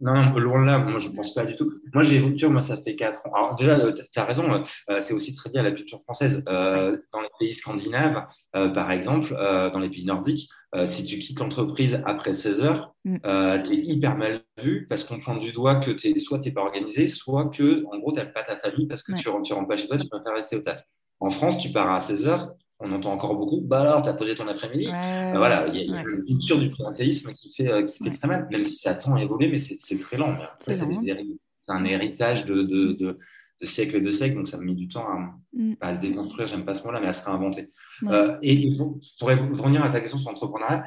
Non, 0.00 0.32
loin 0.38 0.60
de 0.60 0.66
là, 0.66 0.78
moi 0.78 1.00
je 1.00 1.08
ne 1.08 1.16
pense 1.16 1.34
pas 1.34 1.44
du 1.44 1.56
tout. 1.56 1.72
Moi 1.92 2.04
j'ai 2.04 2.20
rupture, 2.20 2.50
moi 2.50 2.60
ça 2.60 2.76
fait 2.76 2.94
4 2.94 3.26
ans. 3.26 3.32
Alors 3.34 3.56
déjà, 3.56 3.78
euh, 3.78 3.92
tu 3.92 4.18
as 4.18 4.24
raison, 4.24 4.62
euh, 4.90 5.00
c'est 5.00 5.12
aussi 5.12 5.34
très 5.34 5.50
bien 5.50 5.62
la 5.62 5.72
culture 5.72 6.00
française. 6.00 6.44
Euh, 6.48 6.96
dans 7.12 7.20
les 7.20 7.28
pays 7.40 7.52
scandinaves, 7.52 8.26
par 8.52 8.92
exemple, 8.92 9.34
dans 9.34 9.78
les 9.78 9.90
pays 9.90 10.04
nordiques, 10.04 10.48
si 10.84 11.04
tu 11.04 11.18
quittes 11.18 11.38
l'entreprise 11.40 12.02
après 12.06 12.32
16 12.32 12.64
heures, 12.64 12.94
mm. 13.04 13.16
tu 13.64 13.72
es 13.72 13.76
hyper 13.76 14.16
mal 14.16 14.42
vu 14.62 14.86
parce 14.88 15.02
qu'on 15.02 15.18
pointe 15.18 15.40
du 15.40 15.52
doigt 15.52 15.76
que 15.76 15.90
es, 15.90 16.18
soit 16.18 16.38
tu 16.38 16.48
n'es 16.48 16.54
pas 16.54 16.62
organisé, 16.62 17.08
soit 17.08 17.48
que 17.50 17.84
en 17.92 17.98
gros 17.98 18.12
tu 18.12 18.18
n'as 18.18 18.26
pas 18.26 18.44
ta 18.44 18.56
famille 18.56 18.86
parce 18.86 19.02
que 19.02 19.12
tu 19.12 19.28
ne 19.28 19.32
rentres, 19.32 19.52
rentres, 19.52 19.68
pas 19.68 19.76
chez 19.76 19.88
toi, 19.88 19.98
tu 19.98 20.08
préfères 20.08 20.34
rester 20.34 20.56
au 20.56 20.60
taf. 20.60 20.84
En 21.20 21.30
France, 21.30 21.58
tu 21.58 21.70
pars 21.70 21.90
à 21.92 21.98
16 21.98 22.26
heures, 22.28 22.54
on 22.80 22.92
entend 22.92 23.12
encore 23.12 23.36
beaucoup. 23.36 23.60
Bah 23.60 23.80
alors, 23.80 24.02
tu 24.02 24.08
as 24.08 24.14
posé 24.14 24.34
ton 24.34 24.46
après-midi. 24.46 24.86
Euh, 24.86 25.32
voilà, 25.36 25.66
il 25.68 25.74
y 25.74 25.92
a, 25.92 26.00
une 26.00 26.24
culture 26.24 26.58
du 26.58 26.70
présentéisme 26.70 27.32
qui 27.32 27.52
fait, 27.52 27.68
euh, 27.68 27.82
qui 27.82 28.02
fait 28.02 28.10
très 28.10 28.28
mal, 28.28 28.48
même 28.50 28.66
si 28.66 28.76
ça 28.76 28.94
tend 28.94 29.16
à 29.16 29.22
évoluer, 29.22 29.48
mais 29.48 29.58
c'est 29.58 29.96
très 29.98 30.16
lent. 30.16 30.36
C'est 30.60 30.78
un 31.68 31.84
héritage 31.84 32.44
de, 32.46 32.62
de, 32.62 32.92
de, 32.92 33.16
siècles 33.66 33.96
et 33.96 34.00
de 34.00 34.10
siècles, 34.10 34.36
donc 34.36 34.48
ça 34.48 34.58
me 34.58 34.64
met 34.64 34.74
du 34.74 34.88
temps 34.88 35.06
à, 35.06 35.34
mm. 35.52 35.74
à 35.80 35.96
se 35.96 36.00
déconstruire, 36.00 36.46
j'aime 36.46 36.64
pas 36.64 36.74
ce 36.74 36.84
mot-là, 36.84 37.00
mais 37.00 37.08
à 37.08 37.12
se 37.12 37.26
réinventer. 37.26 37.68
Euh, 38.04 38.38
et 38.42 38.72
pour, 38.76 38.98
pour, 39.18 39.28
revenir 39.28 39.84
à 39.84 39.90
ta 39.90 40.00
question 40.00 40.18
sur 40.18 40.30
l'entrepreneuriat, 40.30 40.84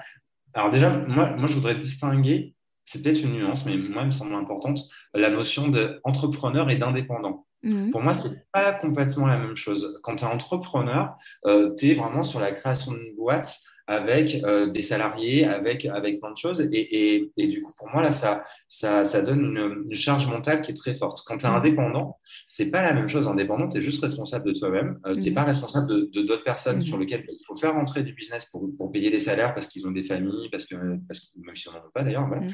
alors 0.53 0.71
déjà, 0.71 0.89
moi, 0.89 1.35
moi, 1.35 1.47
je 1.47 1.53
voudrais 1.55 1.75
distinguer, 1.75 2.55
c'est 2.85 3.01
peut-être 3.03 3.21
une 3.21 3.33
nuance, 3.33 3.65
mais 3.65 3.77
moi, 3.77 4.03
il 4.03 4.07
me 4.07 4.11
semble 4.11 4.33
importante, 4.33 4.79
la 5.13 5.29
notion 5.29 5.67
d'entrepreneur 5.67 6.69
et 6.69 6.77
d'indépendant. 6.77 7.45
Mmh. 7.63 7.91
Pour 7.91 8.01
moi, 8.01 8.13
ce 8.13 8.27
n'est 8.27 8.43
pas 8.51 8.73
complètement 8.73 9.27
la 9.27 9.37
même 9.37 9.55
chose. 9.55 9.99
Quand 10.03 10.15
tu 10.15 10.23
es 10.23 10.27
entrepreneur, 10.27 11.15
euh, 11.45 11.73
tu 11.77 11.89
es 11.89 11.93
vraiment 11.93 12.23
sur 12.23 12.39
la 12.39 12.51
création 12.51 12.91
d'une 12.91 13.15
boîte 13.15 13.59
avec 13.87 14.41
euh, 14.43 14.67
des 14.67 14.81
salariés, 14.81 15.45
avec, 15.45 15.85
avec 15.85 16.21
plein 16.21 16.31
de 16.31 16.37
choses. 16.37 16.61
Et, 16.61 17.29
et, 17.35 17.47
du 17.47 17.61
coup, 17.61 17.73
pour 17.77 17.89
moi, 17.89 18.01
là, 18.01 18.11
ça, 18.11 18.43
ça, 18.67 19.03
ça 19.03 19.21
donne 19.21 19.57
une, 19.57 19.93
charge 19.95 20.27
mentale 20.27 20.61
qui 20.61 20.71
est 20.71 20.75
très 20.75 20.95
forte. 20.95 21.23
Quand 21.25 21.37
tu 21.37 21.45
es 21.45 21.49
mmh. 21.49 21.55
indépendant, 21.55 22.17
c'est 22.47 22.71
pas 22.71 22.81
la 22.83 22.93
même 22.93 23.09
chose. 23.09 23.27
Indépendant, 23.27 23.67
tu 23.67 23.77
es 23.77 23.81
juste 23.81 24.01
responsable 24.01 24.45
de 24.45 24.57
toi-même. 24.57 24.99
Euh, 25.05 25.15
tu 25.15 25.21
n'es 25.21 25.31
mmh. 25.31 25.33
pas 25.33 25.43
responsable 25.43 25.87
de 25.87 26.21
d'autres 26.21 26.43
personnes 26.43 26.81
sur 26.81 26.97
lesquelles 26.97 27.25
il 27.27 27.43
faut 27.45 27.55
faire 27.55 27.73
rentrer 27.73 28.03
du 28.03 28.13
business 28.13 28.45
pour, 28.45 28.69
pour 28.77 28.91
payer 28.91 29.11
des 29.11 29.19
salaires 29.19 29.53
parce 29.53 29.67
qu'ils 29.67 29.85
ont 29.87 29.91
des 29.91 30.03
familles, 30.03 30.49
parce 30.49 30.65
que, 30.65 30.75
parce 31.07 31.19
que 31.19 31.25
même 31.35 31.55
si 31.55 31.67
on 31.67 31.73
n'en 31.73 31.81
veut 31.81 31.91
pas 31.93 32.03
d'ailleurs. 32.03 32.27
Voilà 32.27 32.47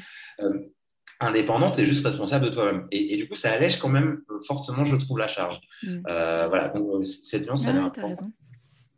indépendante 1.20 1.74
tu 1.74 1.82
es 1.82 1.86
juste 1.86 2.04
responsable 2.04 2.46
de 2.46 2.50
toi-même. 2.50 2.86
Et, 2.90 3.16
du 3.16 3.28
coup, 3.28 3.34
ça 3.34 3.52
allège 3.52 3.78
quand 3.78 3.88
même 3.88 4.22
euh, 4.30 4.40
fortement, 4.46 4.84
je 4.84 4.96
trouve, 4.96 5.18
la 5.18 5.28
charge. 5.28 5.60
Mm. 5.82 6.02
Euh, 6.08 6.48
voilà, 6.48 6.68
donc 6.68 6.88
euh, 6.88 7.04
cette 7.04 7.46
nuance, 7.46 7.66
elle 7.66 7.76
est 7.76 8.24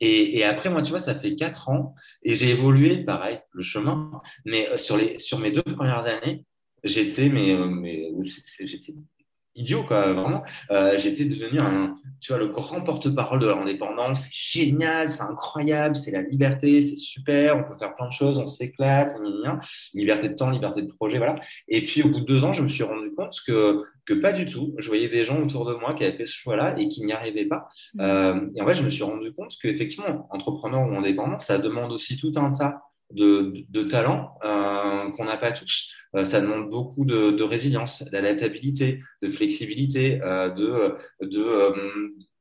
Et, 0.01 0.39
et, 0.39 0.45
après, 0.45 0.71
moi, 0.71 0.83
tu 0.83 0.91
vois, 0.91 0.99
ça 0.99 1.15
fait 1.15 1.35
quatre 1.35 1.69
ans 1.69 1.95
et 2.23 2.35
j'ai 2.35 2.51
évolué, 2.51 2.99
pareil, 2.99 3.41
le 3.53 3.63
chemin. 3.63 4.21
Mais 4.45 4.77
sur, 4.77 4.97
les, 4.97 5.19
sur 5.19 5.39
mes 5.39 5.51
deux 5.51 5.63
premières 5.63 6.07
années, 6.07 6.45
j'étais, 6.85 7.29
mais, 7.29 7.55
mais 7.55 8.11
j'étais 8.61 8.95
idiot, 9.55 9.85
quoi, 9.85 10.13
vraiment. 10.13 10.43
Euh, 10.71 10.97
j'étais 10.97 11.25
devenu 11.25 11.61
un, 11.61 11.97
tu 12.21 12.33
vois, 12.33 12.41
le 12.41 12.49
grand 12.49 12.81
porte-parole 12.83 13.41
de 13.41 13.47
l'indépendance. 13.47 14.21
C'est 14.23 14.61
génial, 14.61 15.09
c'est 15.09 15.23
incroyable, 15.23 15.97
c'est 15.97 16.13
la 16.13 16.23
liberté, 16.23 16.81
c'est 16.81 16.97
super, 16.97 17.57
on 17.57 17.65
peut 17.65 17.77
faire 17.77 17.95
plein 17.95 18.07
de 18.07 18.13
choses, 18.13 18.39
on 18.39 18.47
s'éclate, 18.47 19.15
liberté 19.95 20.29
de 20.29 20.35
temps, 20.35 20.51
liberté 20.51 20.83
de 20.83 20.89
projet, 20.89 21.19
voilà. 21.19 21.37
Et 21.69 21.85
puis, 21.85 22.03
au 22.03 22.09
bout 22.09 22.21
de 22.21 22.27
deux 22.27 22.45
ans, 22.45 22.53
je 22.53 22.63
me 22.63 22.69
suis 22.69 22.85
rendu 22.85 23.13
compte 23.13 23.35
que, 23.47 23.83
que 24.07 24.15
pas 24.15 24.33
du 24.33 24.47
tout. 24.47 24.75
Je 24.79 24.89
voyais 24.89 25.09
des 25.09 25.25
gens 25.25 25.41
autour 25.41 25.67
de 25.67 25.75
moi 25.75 25.95
qui 25.95 26.05
avaient 26.05 26.17
fait 26.17 26.27
ce 26.27 26.35
choix-là 26.35 26.75
et 26.79 26.89
qui 26.89 27.05
n'y 27.05 27.13
arrivaient 27.13 27.47
pas. 27.47 27.69
Mmh. 27.95 28.01
Euh, 28.01 28.49
et 28.57 28.63
en 28.63 28.67
fait, 28.67 28.75
je 28.75 28.83
me 28.83 28.91
suis 28.91 29.03
rendu 29.03 29.33
compte 29.33 29.53
qu'effectivement, 29.61 30.29
entrepreneur 30.31 30.81
ou 30.81 30.95
indépendant, 30.95 31.39
ça 31.39 31.59
demande 31.59 31.93
aussi 31.93 32.17
tout 32.17 32.33
un 32.37 32.51
tas 32.53 32.83
de, 33.13 33.65
de, 33.69 33.83
talents 33.85 34.35
euh, 34.45 35.11
qu'on 35.11 35.25
n'a 35.25 35.37
pas 35.37 35.53
tous. 35.53 35.93
Euh, 36.15 36.25
ça 36.25 36.41
demande 36.41 36.71
beaucoup 36.71 37.05
de, 37.05 37.31
de 37.31 37.43
résilience, 37.43 38.03
d'adaptabilité, 38.11 39.01
de 39.23 39.31
flexibilité, 39.31 40.21
euh, 40.23 40.51
de, 40.51 40.97
de, 41.21 41.75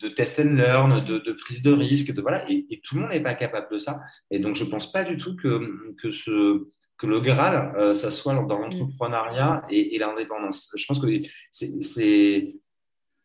de, 0.02 0.10
test 0.10 0.40
and 0.40 0.56
learn, 0.56 1.06
de, 1.06 1.20
de, 1.20 1.32
prise 1.34 1.62
de 1.62 1.72
risque. 1.72 2.14
De, 2.14 2.22
voilà, 2.22 2.50
et, 2.50 2.66
et 2.70 2.82
tout 2.82 2.96
le 2.96 3.02
monde 3.02 3.12
n'est 3.12 3.22
pas 3.22 3.36
capable 3.36 3.68
de 3.72 3.78
ça. 3.78 4.02
Et 4.32 4.40
donc, 4.40 4.56
je 4.56 4.64
ne 4.64 4.70
pense 4.70 4.92
pas 4.92 5.04
du 5.04 5.18
tout 5.18 5.36
que, 5.36 5.94
que, 6.02 6.12
ce, 6.12 6.68
que 6.98 7.08
le 7.08 7.20
Graal, 7.20 7.96
ça 7.96 8.12
soit 8.12 8.34
dans 8.34 8.58
l'entrepreneuriat 8.58 9.64
et, 9.70 9.96
et 9.96 10.00
l'indépendance. 10.00 10.74
Je 10.76 10.86
pense 10.86 11.00
que 11.00 11.08
c'est 11.52 12.56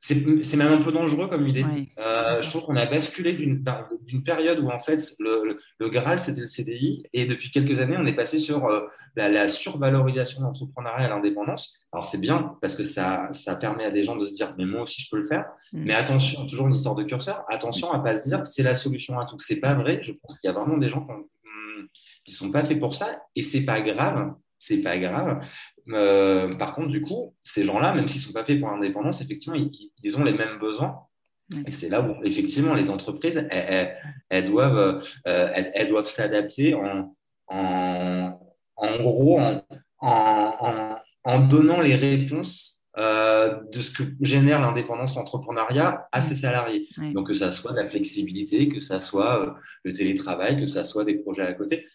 c'est 0.06 0.56
même 0.58 0.72
un 0.72 0.82
peu 0.82 0.92
dangereux 0.92 1.28
comme 1.28 1.48
idée. 1.48 1.64
Euh, 1.98 2.42
je 2.42 2.50
trouve 2.50 2.64
qu'on 2.64 2.76
a 2.76 2.84
basculé 2.84 3.32
d'une 3.32 4.22
période 4.22 4.58
où 4.58 4.68
en 4.68 4.78
fait 4.78 5.00
le, 5.18 5.56
le, 5.78 5.88
Graal 5.88 6.18
c'était 6.18 6.42
le 6.42 6.46
CDI 6.46 7.04
et 7.14 7.24
depuis 7.24 7.50
quelques 7.50 7.80
années 7.80 7.96
on 7.98 8.04
est 8.04 8.14
passé 8.14 8.38
sur 8.38 8.66
euh, 8.66 8.86
la, 9.16 9.48
survalorisation 9.48 10.42
de 10.42 10.46
l'entrepreneuriat 10.46 11.06
à 11.06 11.08
l'indépendance. 11.08 11.78
Alors 11.90 12.04
c'est 12.04 12.20
bien 12.20 12.54
parce 12.60 12.74
que 12.74 12.82
ça, 12.82 13.28
ça 13.32 13.56
permet 13.56 13.86
à 13.86 13.90
des 13.90 14.02
gens 14.02 14.16
de 14.16 14.26
se 14.26 14.34
dire 14.34 14.54
mais 14.58 14.66
moi 14.66 14.82
aussi 14.82 15.00
je 15.00 15.08
peux 15.08 15.16
le 15.16 15.26
faire. 15.26 15.46
Mm. 15.72 15.84
Mais 15.86 15.94
attention, 15.94 16.46
toujours 16.46 16.68
une 16.68 16.74
histoire 16.74 16.96
de 16.96 17.04
curseur, 17.04 17.42
attention 17.48 17.90
à 17.90 17.98
pas 18.00 18.14
se 18.14 18.28
dire 18.28 18.44
c'est 18.44 18.62
la 18.62 18.74
solution 18.74 19.18
à 19.18 19.24
tout. 19.24 19.38
C'est 19.38 19.60
pas 19.60 19.72
vrai. 19.72 20.00
Je 20.02 20.12
pense 20.12 20.38
qu'il 20.38 20.48
y 20.48 20.50
a 20.50 20.52
vraiment 20.52 20.76
des 20.76 20.90
gens 20.90 21.06
qui, 22.26 22.32
ne 22.32 22.36
sont 22.36 22.50
pas 22.50 22.64
faits 22.64 22.78
pour 22.78 22.94
ça 22.94 23.22
et 23.34 23.42
c'est 23.42 23.64
pas 23.64 23.80
grave. 23.80 24.34
C'est 24.58 24.82
pas 24.82 24.98
grave. 24.98 25.40
Euh, 25.90 26.54
par 26.54 26.74
contre, 26.74 26.88
du 26.88 27.02
coup, 27.02 27.34
ces 27.42 27.64
gens-là, 27.64 27.94
même 27.94 28.08
s'ils 28.08 28.20
ne 28.22 28.26
sont 28.26 28.32
pas 28.32 28.44
faits 28.44 28.60
pour 28.60 28.70
l'indépendance, 28.70 29.20
effectivement, 29.20 29.58
ils, 30.02 30.16
ont 30.16 30.24
les 30.24 30.32
mêmes 30.32 30.58
besoins. 30.58 31.00
Et 31.66 31.70
c'est 31.70 31.90
là 31.90 32.00
où, 32.00 32.24
effectivement, 32.24 32.74
les 32.74 32.90
entreprises, 32.90 33.46
elles, 33.50 34.46
doivent, 34.46 35.04
euh, 35.26 35.50
elles, 35.74 35.88
doivent 35.88 36.08
s'adapter 36.08 36.74
en, 36.74 37.14
en, 37.48 38.40
en, 38.76 38.96
gros, 39.02 39.38
en, 40.00 40.96
en, 41.24 41.40
donnant 41.40 41.80
les 41.80 41.94
réponses 41.94 42.86
euh, 42.96 43.60
de 43.72 43.80
ce 43.80 43.90
que 43.90 44.04
génère 44.20 44.60
l'indépendance 44.60 45.16
l'entrepreneuriat 45.16 46.08
à 46.12 46.20
ses 46.22 46.34
salariés. 46.34 46.88
Donc, 47.12 47.26
que 47.26 47.34
ça 47.34 47.52
soit 47.52 47.74
la 47.74 47.86
flexibilité, 47.86 48.68
que 48.68 48.80
ça 48.80 49.00
soit 49.00 49.54
le 49.82 49.92
télétravail, 49.92 50.58
que 50.58 50.66
ça 50.66 50.82
soit 50.82 51.04
des 51.04 51.16
projets 51.16 51.42
à 51.42 51.52
côté. 51.52 51.86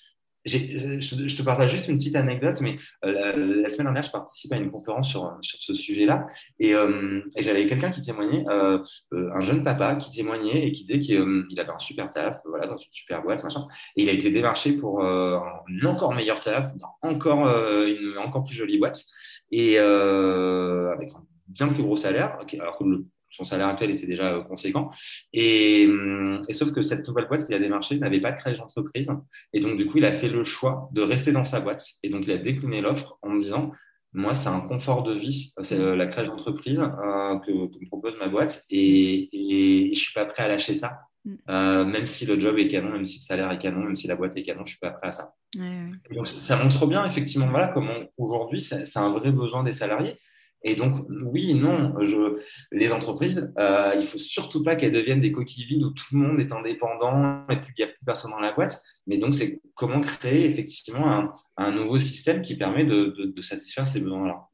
Je, 0.46 0.58
je, 1.00 1.36
te 1.36 1.44
partage 1.44 1.72
juste 1.72 1.88
une 1.90 1.98
petite 1.98 2.16
anecdote, 2.16 2.62
mais 2.62 2.78
euh, 3.04 3.62
la, 3.62 3.68
semaine 3.68 3.88
dernière, 3.88 4.04
je 4.04 4.12
participe 4.12 4.54
à 4.54 4.58
une 4.58 4.72
conférence 4.72 5.10
sur, 5.10 5.38
sur 5.42 5.60
ce 5.60 5.74
sujet-là. 5.74 6.28
Et, 6.60 6.74
euh, 6.74 7.22
et 7.36 7.44
j'avais 7.44 7.68
quelqu'un 7.68 7.92
qui 7.92 8.02
témoignait, 8.02 8.46
euh, 8.50 8.82
un 9.12 9.42
jeune 9.42 9.64
papa 9.64 9.96
qui 9.96 10.12
témoignait 10.12 10.68
et 10.68 10.72
qui 10.72 10.86
disait 10.86 11.00
qu'il 11.00 11.60
avait 11.60 11.72
un 11.72 11.80
super 11.80 12.10
taf, 12.10 12.40
voilà, 12.46 12.68
dans 12.68 12.78
une 12.78 12.92
super 12.92 13.22
boîte, 13.22 13.44
machin, 13.44 13.68
et 13.98 14.04
il 14.04 14.10
a 14.10 14.14
été 14.14 14.32
démarché 14.32 14.74
pour 14.74 15.04
un 15.04 15.62
encore 15.86 16.14
meilleur 16.14 16.40
taf, 16.40 16.72
encore 17.02 17.48
une 17.86 18.18
encore 18.18 18.46
plus 18.46 18.56
jolie 18.56 18.80
boîte. 18.80 19.04
Et 19.52 19.78
avec 19.78 21.10
un 21.10 21.24
bien 21.48 21.68
plus 21.68 21.84
gros 21.84 21.98
salaire, 21.98 22.38
alors 22.54 22.78
que 22.78 22.86
le 22.86 23.06
son 23.30 23.44
salaire 23.44 23.68
actuel 23.68 23.92
était 23.92 24.08
déjà 24.08 24.34
euh, 24.34 24.44
conséquent. 24.44 24.90
Et, 25.34 25.86
hum, 25.88 26.42
et, 26.48 26.54
sauf 26.54 26.72
que 26.72 26.82
cette 26.82 27.08
nouvelle 27.08 27.28
boîte 27.28 27.46
qu'il 27.46 27.56
a 27.56 27.60
démarché 27.60 27.98
n'avait 27.98 28.22
pas 28.22 28.32
de 28.32 28.38
création 28.38 28.64
d'entreprise. 28.64 29.12
Et 29.54 29.60
donc, 29.60 29.78
du 29.78 29.88
coup, 29.88 29.98
il 29.98 30.06
a 30.06 30.12
fait 30.12 30.30
le 30.30 30.44
choix 30.44 30.90
de 30.94 31.02
rester 31.02 31.32
dans 31.32 31.44
sa 31.44 31.60
boîte. 31.60 31.86
Et 32.04 32.10
donc, 32.10 32.24
il 32.26 32.32
a 32.32 32.38
décliné 32.38 32.82
l'offre 32.82 33.18
en 33.22 33.30
me 33.30 33.42
disant, 33.42 33.72
moi, 34.14 34.34
c'est 34.34 34.50
un 34.50 34.62
confort 34.62 35.04
de 35.04 35.14
vie, 35.14 35.54
c'est 35.62 35.80
euh, 35.80 35.96
la 35.96 36.08
création 36.08 36.36
d'entreprise 36.36 36.82
euh, 36.82 37.40
que, 37.40 37.52
me 37.52 37.88
propose 37.88 38.18
ma 38.20 38.28
boîte. 38.28 38.64
Et, 38.70 39.30
et, 39.32 39.94
je 39.94 40.00
suis 40.00 40.14
pas 40.14 40.26
prêt 40.26 40.44
à 40.44 40.48
lâcher 40.48 40.74
ça. 40.74 41.02
Mm. 41.26 41.36
Euh, 41.50 41.86
même 41.86 42.08
si 42.08 42.26
le 42.26 42.40
job 42.40 42.58
est 42.58 42.68
canon, 42.68 42.92
même 42.92 43.06
si 43.06 43.20
le 43.20 43.24
salaire 43.24 43.52
est 43.52 43.60
canon, 43.60 43.84
même 43.84 43.96
si 43.96 44.08
la 44.08 44.16
boîte 44.16 44.36
est 44.36 44.44
canon, 44.44 44.66
je 44.66 44.72
suis 44.72 44.80
pas 44.80 44.92
prêt 44.92 45.10
à 45.10 45.12
ça. 45.12 45.34
Donc, 46.12 46.28
ça 46.28 46.62
montre 46.62 46.86
bien 46.88 47.06
effectivement 47.06 47.48
voilà 47.48 47.70
comment 47.70 47.96
aujourd'hui 48.18 48.62
c'est 48.62 49.00
un 49.00 49.10
vrai 49.12 49.32
besoin 49.32 49.64
des 49.64 49.72
salariés. 49.72 50.18
Et 50.64 50.76
donc, 50.76 51.06
oui, 51.10 51.54
non, 51.54 51.96
je, 52.06 52.42
les 52.72 52.92
entreprises, 52.92 53.54
euh, 53.58 53.94
il 53.96 54.06
faut 54.06 54.18
surtout 54.18 54.62
pas 54.62 54.76
qu'elles 54.76 54.92
deviennent 54.92 55.22
des 55.22 55.32
coquilles 55.32 55.66
vides 55.66 55.84
où 55.84 55.92
tout 55.92 56.06
le 56.12 56.20
monde 56.20 56.40
est 56.40 56.52
indépendant 56.52 57.46
et 57.50 57.56
puis 57.56 57.74
il 57.78 57.86
n'y 57.86 57.90
a 57.90 57.94
plus 57.94 58.06
personne 58.06 58.32
dans 58.32 58.40
la 58.40 58.52
boîte. 58.52 58.82
Mais 59.08 59.18
donc, 59.18 59.36
c'est 59.36 59.62
comment 59.76 60.02
créer 60.02 60.46
effectivement 60.46 61.10
un, 61.10 61.34
un, 61.56 61.72
nouveau 61.72 61.98
système 61.98 62.42
qui 62.42 62.58
permet 62.58 62.84
de, 62.84 63.32
de, 63.34 63.42
satisfaire 63.42 63.88
ces 63.88 64.02
besoins-là. 64.02 64.48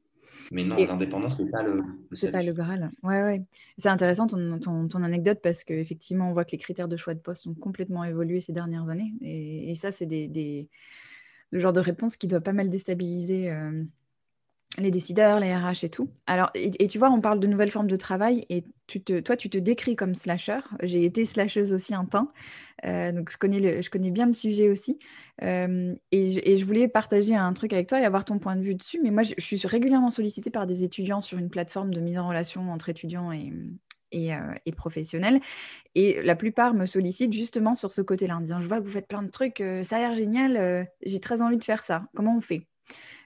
Mais 0.51 0.63
non, 0.63 0.75
l'indépendance, 0.75 1.39
n'est 1.39 1.49
pas 1.49 1.63
le. 1.63 1.81
C'est 2.11 2.31
pas 2.31 2.43
le 2.43 2.53
Graal. 2.53 2.91
Ouais, 3.01 3.23
ouais. 3.23 3.41
C'est 3.79 3.89
intéressant 3.89 4.27
ton, 4.27 4.59
ton, 4.59 4.87
ton, 4.87 5.01
anecdote 5.01 5.39
parce 5.41 5.63
qu'effectivement, 5.63 6.29
on 6.29 6.33
voit 6.33 6.45
que 6.45 6.51
les 6.51 6.59
critères 6.59 6.87
de 6.87 6.97
choix 6.97 7.15
de 7.15 7.19
poste 7.19 7.47
ont 7.47 7.55
complètement 7.55 8.03
évolué 8.03 8.41
ces 8.41 8.53
dernières 8.53 8.89
années. 8.89 9.11
Et, 9.21 9.71
et 9.71 9.73
ça, 9.73 9.91
c'est 9.91 10.05
des, 10.05 10.27
des, 10.27 10.69
le 11.49 11.57
genre 11.57 11.73
de 11.73 11.79
réponse 11.79 12.15
qui 12.15 12.27
doit 12.27 12.41
pas 12.41 12.53
mal 12.53 12.69
déstabiliser. 12.69 13.51
Euh, 13.51 13.83
les 14.77 14.91
décideurs, 14.91 15.39
les 15.39 15.55
RH 15.55 15.83
et 15.83 15.89
tout. 15.89 16.09
Alors, 16.27 16.51
et, 16.53 16.87
tu 16.87 16.97
vois, 16.97 17.09
on 17.09 17.21
parle 17.21 17.39
de 17.39 17.47
nouvelles 17.47 17.71
formes 17.71 17.87
de 17.87 17.95
travail 17.95 18.45
et 18.49 18.63
toi, 19.23 19.35
tu 19.35 19.49
te 19.49 19.57
décris 19.57 19.95
comme 19.95 20.15
slasher. 20.15 20.59
J'ai 20.83 21.05
été 21.05 21.25
slasheuse 21.25 21.73
aussi 21.73 21.93
un 21.93 22.05
temps, 22.05 22.31
euh, 22.85 23.11
donc 23.11 23.31
je 23.31 23.37
connais, 23.37 24.11
bien 24.11 24.25
le 24.25 24.33
sujet 24.33 24.69
aussi. 24.69 24.99
Euh, 25.41 25.95
et, 26.11 26.57
je, 26.57 26.65
voulais 26.65 26.87
partager 26.87 27.35
un 27.35 27.53
truc 27.53 27.73
avec 27.73 27.87
toi 27.87 27.99
et 27.99 28.05
avoir 28.05 28.25
ton 28.25 28.39
point 28.39 28.55
de 28.55 28.61
vue 28.61 28.75
dessus. 28.75 28.99
Mais 29.01 29.11
moi, 29.11 29.23
je, 29.23 29.33
suis 29.37 29.59
régulièrement 29.65 30.11
sollicitée 30.11 30.49
par 30.49 30.67
des 30.67 30.83
étudiants 30.83 31.21
sur 31.21 31.37
une 31.37 31.49
plateforme 31.49 31.93
de 31.93 31.99
mise 31.99 32.17
en 32.17 32.27
relation 32.27 32.71
entre 32.71 32.89
étudiants 32.89 33.31
et, 33.31 33.51
euh, 34.13 34.53
et, 34.65 34.71
professionnels. 34.71 35.39
Et 35.95 36.21
la 36.23 36.35
plupart 36.35 36.73
me 36.73 36.85
sollicitent 36.85 37.33
justement 37.33 37.75
sur 37.75 37.91
ce 37.91 38.01
côté-là, 38.01 38.37
en 38.37 38.41
disant, 38.41 38.59
je 38.59 38.67
vois 38.67 38.79
que 38.79 38.85
vous 38.85 38.91
faites 38.91 39.07
plein 39.07 39.23
de 39.23 39.31
trucs, 39.31 39.63
ça 39.83 39.97
a 39.97 39.99
l'air 39.99 40.15
génial, 40.15 40.87
j'ai 41.01 41.19
très 41.19 41.41
envie 41.41 41.57
de 41.57 41.63
faire 41.63 41.81
ça. 41.81 42.05
Comment 42.13 42.37
on 42.37 42.41
fait? 42.41 42.67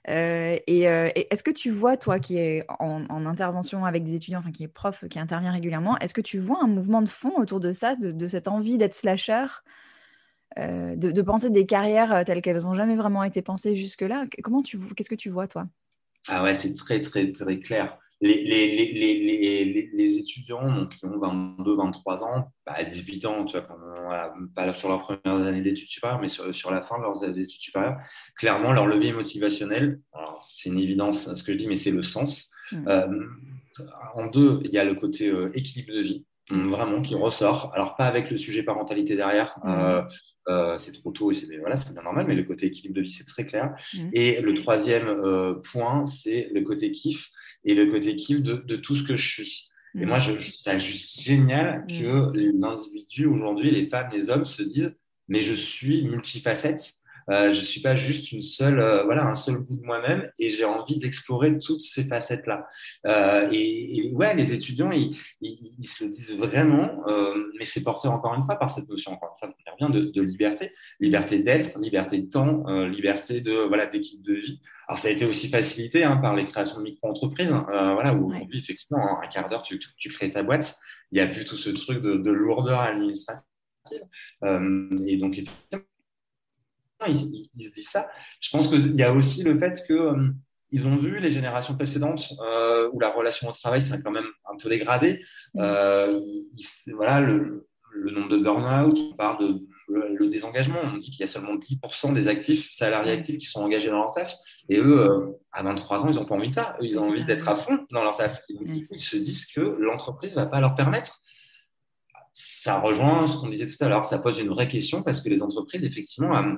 Euh, 0.08 0.56
euh, 0.68 1.10
et, 1.14 1.32
est-ce 1.32 1.42
que 1.42 1.50
tu 1.50 1.70
vois, 1.70 1.96
toi 1.96 2.18
qui 2.18 2.38
es 2.38 2.64
en, 2.78 3.26
intervention 3.26 3.84
avec 3.84 4.04
des 4.04 4.14
étudiants, 4.14 4.38
enfin 4.40 4.50
qui 4.50 4.64
est 4.64 4.68
prof, 4.68 5.04
qui 5.08 5.18
intervient 5.18 5.52
régulièrement, 5.52 5.98
est-ce 5.98 6.14
que 6.14 6.20
tu 6.20 6.38
vois 6.38 6.58
un 6.62 6.66
mouvement 6.66 7.02
de 7.02 7.08
fond 7.08 7.32
autour 7.36 7.60
de 7.60 7.72
ça, 7.72 7.96
de, 7.96 8.28
cette 8.28 8.48
envie 8.48 8.78
d'être 8.78 8.94
slasher, 8.94 9.46
euh, 10.58 10.96
de, 10.96 11.22
penser 11.22 11.50
des 11.50 11.66
carrières 11.66 12.24
telles 12.24 12.42
qu'elles 12.42 12.62
n'ont 12.62 12.74
jamais 12.74 12.96
vraiment 12.96 13.22
été 13.24 13.42
pensées 13.42 13.76
jusque-là? 13.76 14.24
Comment 14.42 14.62
tu, 14.62 14.78
qu'est-ce 14.96 15.10
que 15.10 15.14
tu 15.14 15.28
vois, 15.28 15.46
toi? 15.46 15.66
Ah 16.28 16.42
ouais, 16.42 16.54
c'est 16.54 16.74
très, 16.74 17.00
très, 17.00 17.30
très 17.30 17.58
clair 17.60 17.98
les, 18.20 18.44
les, 18.44 18.92
les, 18.92 19.90
les, 19.94 20.18
étudiants 20.18 20.86
qui 20.88 21.06
ont 21.06 21.18
22, 21.18 21.76
23 21.76 22.22
ans, 22.22 22.52
bah, 22.66 22.72
à 22.76 22.84
18 22.84 23.24
ans, 23.24 23.44
tu 23.44 23.56
vois, 23.56 23.66
pas 24.54 24.72
sur 24.74 24.90
leurs 24.90 25.02
premières 25.02 25.46
années 25.46 25.62
d'études 25.62 25.88
supérieures, 25.88 26.20
mais 26.20 26.28
sur, 26.28 26.54
sur, 26.54 26.70
la 26.70 26.82
fin 26.82 26.98
de 26.98 27.02
leurs 27.02 27.24
études 27.24 27.48
supérieures, 27.48 27.96
clairement, 28.36 28.72
leur 28.72 28.86
levier 28.86 29.12
motivationnel, 29.12 30.00
c'est 30.52 30.68
une 30.68 30.78
évidence 30.78 31.34
ce 31.34 31.42
que 31.42 31.52
je 31.52 31.58
dis, 31.58 31.68
mais 31.68 31.76
c'est 31.76 31.90
le 31.90 32.02
sens. 32.02 32.50
Hmm. 32.72 32.88
Euh, 32.88 33.26
en 34.14 34.26
deux, 34.26 34.60
il 34.64 34.70
y 34.70 34.78
a 34.78 34.84
le 34.84 34.94
côté 34.94 35.28
euh, 35.28 35.50
équilibre 35.54 35.94
de 35.94 36.00
vie, 36.00 36.26
vraiment, 36.50 37.02
qui 37.02 37.14
ressort. 37.14 37.72
Alors, 37.74 37.96
pas 37.96 38.06
avec 38.06 38.30
le 38.30 38.36
sujet 38.36 38.62
parentalité 38.62 39.16
derrière. 39.16 39.58
Hmm. 39.62 40.02
Euh, 40.48 40.78
c'est 40.78 40.92
trop 40.92 41.12
tôt 41.12 41.30
et 41.30 41.34
c'est 41.34 41.46
voilà, 41.58 41.76
bien 41.76 42.02
normal, 42.02 42.24
mais 42.26 42.34
le 42.34 42.42
côté 42.42 42.66
équilibre 42.66 42.94
de 42.94 43.02
vie, 43.02 43.12
c'est 43.12 43.26
très 43.26 43.46
clair. 43.46 43.74
Hmm. 43.94 44.08
Et 44.12 44.40
le 44.40 44.54
troisième 44.54 45.60
point, 45.70 46.06
c'est 46.06 46.50
le 46.52 46.62
côté 46.62 46.90
kiff 46.90 47.30
et 47.64 47.74
le 47.74 47.86
côté 47.86 48.16
kiff 48.16 48.42
de, 48.42 48.54
de 48.54 48.76
tout 48.76 48.94
ce 48.94 49.02
que 49.02 49.16
je 49.16 49.28
suis. 49.28 49.70
Et 49.98 50.06
moi, 50.06 50.18
je, 50.18 50.38
je 50.38 50.52
trouve 50.52 50.78
juste 50.78 51.20
génial 51.20 51.84
mm. 51.84 51.86
que 51.88 52.32
l'individu 52.58 53.26
aujourd'hui, 53.26 53.70
les 53.70 53.86
femmes, 53.86 54.08
les 54.12 54.30
hommes 54.30 54.44
se 54.44 54.62
disent, 54.62 54.96
mais 55.28 55.42
je 55.42 55.54
suis 55.54 56.04
multifacette 56.04 56.99
euh, 57.28 57.52
je 57.52 57.60
suis 57.60 57.80
pas 57.80 57.96
juste 57.96 58.32
une 58.32 58.42
seule, 58.42 58.80
euh, 58.80 59.04
voilà, 59.04 59.26
un 59.26 59.34
seul 59.34 59.58
bout 59.58 59.76
de 59.76 59.84
moi-même 59.84 60.30
et 60.38 60.48
j'ai 60.48 60.64
envie 60.64 60.98
d'explorer 60.98 61.58
toutes 61.58 61.82
ces 61.82 62.04
facettes-là. 62.04 62.66
Euh, 63.06 63.48
et, 63.52 64.10
ouais, 64.12 64.34
les 64.34 64.54
étudiants, 64.54 64.90
ils, 64.90 65.16
ils, 65.40 65.86
se 65.86 66.04
le 66.04 66.10
disent 66.10 66.36
vraiment, 66.36 67.02
euh, 67.08 67.34
mais 67.58 67.64
c'est 67.64 67.82
porté 67.82 68.08
encore 68.08 68.34
une 68.34 68.44
fois 68.44 68.56
par 68.56 68.70
cette 68.70 68.88
notion, 68.88 69.12
encore 69.12 69.36
une 69.42 69.48
fois, 69.48 69.56
on 69.66 69.84
revient 69.84 70.00
de, 70.00 70.10
de 70.10 70.22
liberté, 70.22 70.72
liberté 70.98 71.38
d'être, 71.40 71.78
liberté 71.80 72.18
de 72.18 72.28
temps, 72.28 72.64
euh, 72.68 72.88
liberté 72.88 73.40
de 73.40 73.52
voilà 73.68 73.86
d'équipe 73.86 74.22
de 74.22 74.34
vie. 74.34 74.60
Alors 74.88 74.98
ça 74.98 75.08
a 75.08 75.10
été 75.10 75.24
aussi 75.24 75.48
facilité 75.48 76.04
hein, 76.04 76.16
par 76.16 76.34
les 76.34 76.46
créations 76.46 76.78
de 76.78 76.84
micro-entreprises, 76.84 77.52
hein, 77.52 77.64
voilà, 77.94 78.14
où 78.14 78.26
aujourd'hui 78.26 78.58
effectivement, 78.58 79.20
un 79.20 79.26
quart 79.28 79.48
d'heure, 79.48 79.62
tu, 79.62 79.78
tu, 79.78 80.10
crées 80.10 80.30
ta 80.30 80.42
boîte. 80.42 80.76
Il 81.12 81.16
n'y 81.16 81.20
a 81.20 81.26
plus 81.26 81.44
tout 81.44 81.56
ce 81.56 81.70
truc 81.70 82.02
de, 82.02 82.16
de 82.16 82.30
lourdeur 82.30 82.80
administrative. 82.80 83.44
et 84.42 85.16
donc 85.16 85.38
effectivement 85.38 85.89
il, 87.08 87.48
se 87.60 87.72
dit 87.72 87.84
ça. 87.84 88.08
Je 88.40 88.50
pense 88.50 88.68
qu'il 88.68 88.94
y 88.94 89.02
a 89.02 89.12
aussi 89.12 89.42
le 89.42 89.58
fait 89.58 89.82
que 89.86 89.94
euh, 89.94 90.28
ils 90.70 90.86
ont 90.86 90.96
vu 90.96 91.18
les 91.18 91.32
générations 91.32 91.74
précédentes 91.74 92.32
où 92.92 93.00
la 93.00 93.10
relation 93.10 93.48
au 93.48 93.52
travail 93.52 93.82
s'est 93.82 94.02
quand 94.02 94.12
même 94.12 94.28
un 94.44 94.56
peu 94.56 94.68
dégradée. 94.68 95.20
voilà, 95.54 97.20
le, 97.20 97.66
le 97.92 98.10
nombre 98.12 98.28
de 98.28 98.38
burn-out, 98.38 98.98
on 99.12 99.16
parle 99.16 99.38
de 99.40 99.66
le, 99.90 100.28
désengagement. 100.28 100.78
On 100.82 100.96
dit 100.96 101.10
qu'il 101.10 101.20
y 101.20 101.24
a 101.24 101.26
seulement 101.26 101.56
10% 101.56 102.12
des 102.14 102.28
actifs, 102.28 102.72
salariés 102.72 103.12
actifs, 103.12 103.38
qui 103.38 103.46
sont 103.46 103.62
engagés 103.62 103.90
dans 103.90 103.98
leur 103.98 104.12
taf. 104.12 104.36
Et 104.68 104.78
eux, 104.78 105.00
euh, 105.00 105.32
à 105.52 105.62
23 105.62 106.06
ans, 106.06 106.10
ils 106.10 106.16
n'ont 106.16 106.24
pas 106.24 106.34
envie 106.34 106.48
de 106.48 106.54
ça. 106.54 106.76
ils 106.80 106.98
ont 106.98 107.08
envie 107.08 107.24
d'être 107.24 107.48
à 107.48 107.54
fond 107.54 107.86
dans 107.90 108.02
leur 108.02 108.16
taf. 108.16 108.40
Et 108.48 108.56
ils 108.90 108.98
se 108.98 109.16
disent 109.16 109.46
que 109.46 109.60
l'entreprise 109.60 110.36
ne 110.36 110.42
va 110.42 110.46
pas 110.46 110.60
leur 110.60 110.74
permettre. 110.74 111.18
Ça 112.32 112.78
rejoint 112.78 113.26
ce 113.26 113.38
qu'on 113.38 113.48
disait 113.48 113.66
tout 113.66 113.82
à 113.84 113.88
l'heure. 113.88 114.04
Ça 114.04 114.18
pose 114.18 114.38
une 114.38 114.48
vraie 114.48 114.68
question 114.68 115.02
parce 115.02 115.20
que 115.20 115.28
les 115.28 115.42
entreprises, 115.42 115.84
effectivement, 115.84 116.36
euh, 116.36 116.54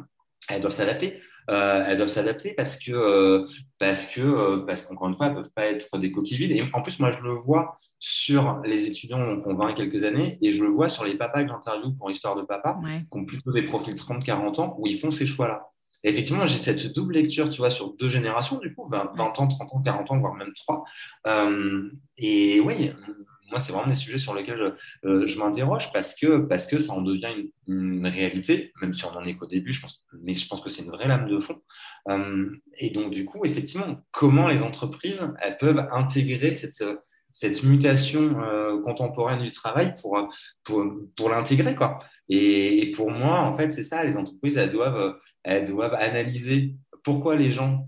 elles 0.48 0.60
doivent 0.60 0.72
s'adapter. 0.72 1.20
Euh, 1.50 1.84
elles 1.86 1.96
doivent 1.96 2.08
s'adapter 2.08 2.52
parce 2.52 2.78
que 2.78 2.92
euh, 2.92 3.46
parce 3.78 4.08
que 4.08 4.20
euh, 4.20 4.58
parce 4.64 4.82
qu'encore 4.82 5.08
une 5.08 5.16
fois, 5.16 5.26
elles 5.26 5.34
peuvent 5.34 5.50
pas 5.54 5.66
être 5.66 5.98
des 5.98 6.12
coquilles 6.12 6.38
vides. 6.38 6.52
Et 6.52 6.62
en 6.72 6.82
plus, 6.82 6.98
moi, 7.00 7.10
je 7.10 7.20
le 7.20 7.30
vois 7.30 7.74
sur 7.98 8.60
les 8.64 8.86
étudiants 8.86 9.40
qui 9.40 9.48
ont 9.48 9.54
20 9.54 9.74
quelques 9.74 10.04
années, 10.04 10.38
et 10.40 10.52
je 10.52 10.62
le 10.62 10.70
vois 10.70 10.88
sur 10.88 11.04
les 11.04 11.16
papas 11.16 11.42
que 11.42 11.48
j'interviewe 11.48 11.94
pour 11.98 12.10
Histoire 12.10 12.36
de 12.36 12.42
Papa, 12.42 12.78
qui 13.10 13.18
ont 13.18 13.24
plutôt 13.24 13.52
des 13.52 13.62
profils 13.62 13.94
30-40 13.94 14.60
ans, 14.60 14.76
où 14.78 14.86
ils 14.86 14.98
font 14.98 15.10
ces 15.10 15.26
choix-là. 15.26 15.68
effectivement, 16.04 16.46
j'ai 16.46 16.58
cette 16.58 16.94
double 16.94 17.14
lecture, 17.14 17.50
tu 17.50 17.58
vois, 17.58 17.70
sur 17.70 17.94
deux 17.94 18.08
générations, 18.08 18.58
du 18.58 18.72
coup, 18.74 18.88
20, 18.88 19.12
20 19.16 19.40
ans, 19.40 19.48
30 19.48 19.72
ans, 19.72 19.82
40 19.82 20.10
ans, 20.12 20.18
voire 20.18 20.34
même 20.34 20.52
3. 20.54 20.84
et 22.18 22.60
oui, 22.60 22.92
moi, 23.52 23.58
c'est 23.58 23.72
vraiment 23.72 23.88
des 23.88 23.94
sujets 23.94 24.18
sur 24.18 24.34
lesquels 24.34 24.74
je, 25.02 25.08
euh, 25.08 25.36
m'interroge 25.36 25.92
parce 25.92 26.14
que, 26.14 26.38
parce 26.38 26.66
que 26.66 26.78
ça 26.78 26.94
en 26.94 27.02
devient 27.02 27.34
une, 27.68 28.06
réalité, 28.06 28.72
même 28.80 28.94
si 28.94 29.04
on 29.04 29.12
n'en 29.12 29.24
est 29.24 29.36
qu'au 29.36 29.46
début, 29.46 29.72
je 29.72 29.82
pense, 29.82 30.02
mais 30.22 30.32
je 30.32 30.48
pense 30.48 30.62
que 30.62 30.70
c'est 30.70 30.82
une 30.82 30.90
vraie 30.90 31.06
lame 31.06 31.28
de 31.28 31.38
fond. 31.38 31.60
Euh, 32.08 32.50
et 32.78 32.90
donc, 32.90 33.12
du 33.12 33.26
coup, 33.26 33.44
effectivement, 33.44 34.00
comment 34.10 34.48
les 34.48 34.62
entreprises 34.62 35.30
elles 35.42 35.58
peuvent 35.58 35.86
intégrer 35.92 36.50
cette, 36.50 36.82
cette 37.30 37.62
mutation 37.62 38.40
euh, 38.42 38.80
contemporaine 38.80 39.42
du 39.42 39.50
travail 39.50 39.94
pour, 40.00 40.18
pour, 40.64 40.84
pour 41.14 41.28
l'intégrer. 41.28 41.74
Quoi. 41.74 41.98
Et, 42.30 42.82
et, 42.82 42.90
pour 42.90 43.10
moi, 43.10 43.40
en 43.40 43.54
fait, 43.54 43.70
c'est 43.70 43.84
ça, 43.84 44.02
les 44.02 44.16
entreprises, 44.16 44.56
elles 44.56 44.70
doivent, 44.70 45.18
elles 45.44 45.66
doivent 45.66 45.94
analyser 45.94 46.74
pourquoi 47.04 47.36
les 47.36 47.50
gens 47.50 47.86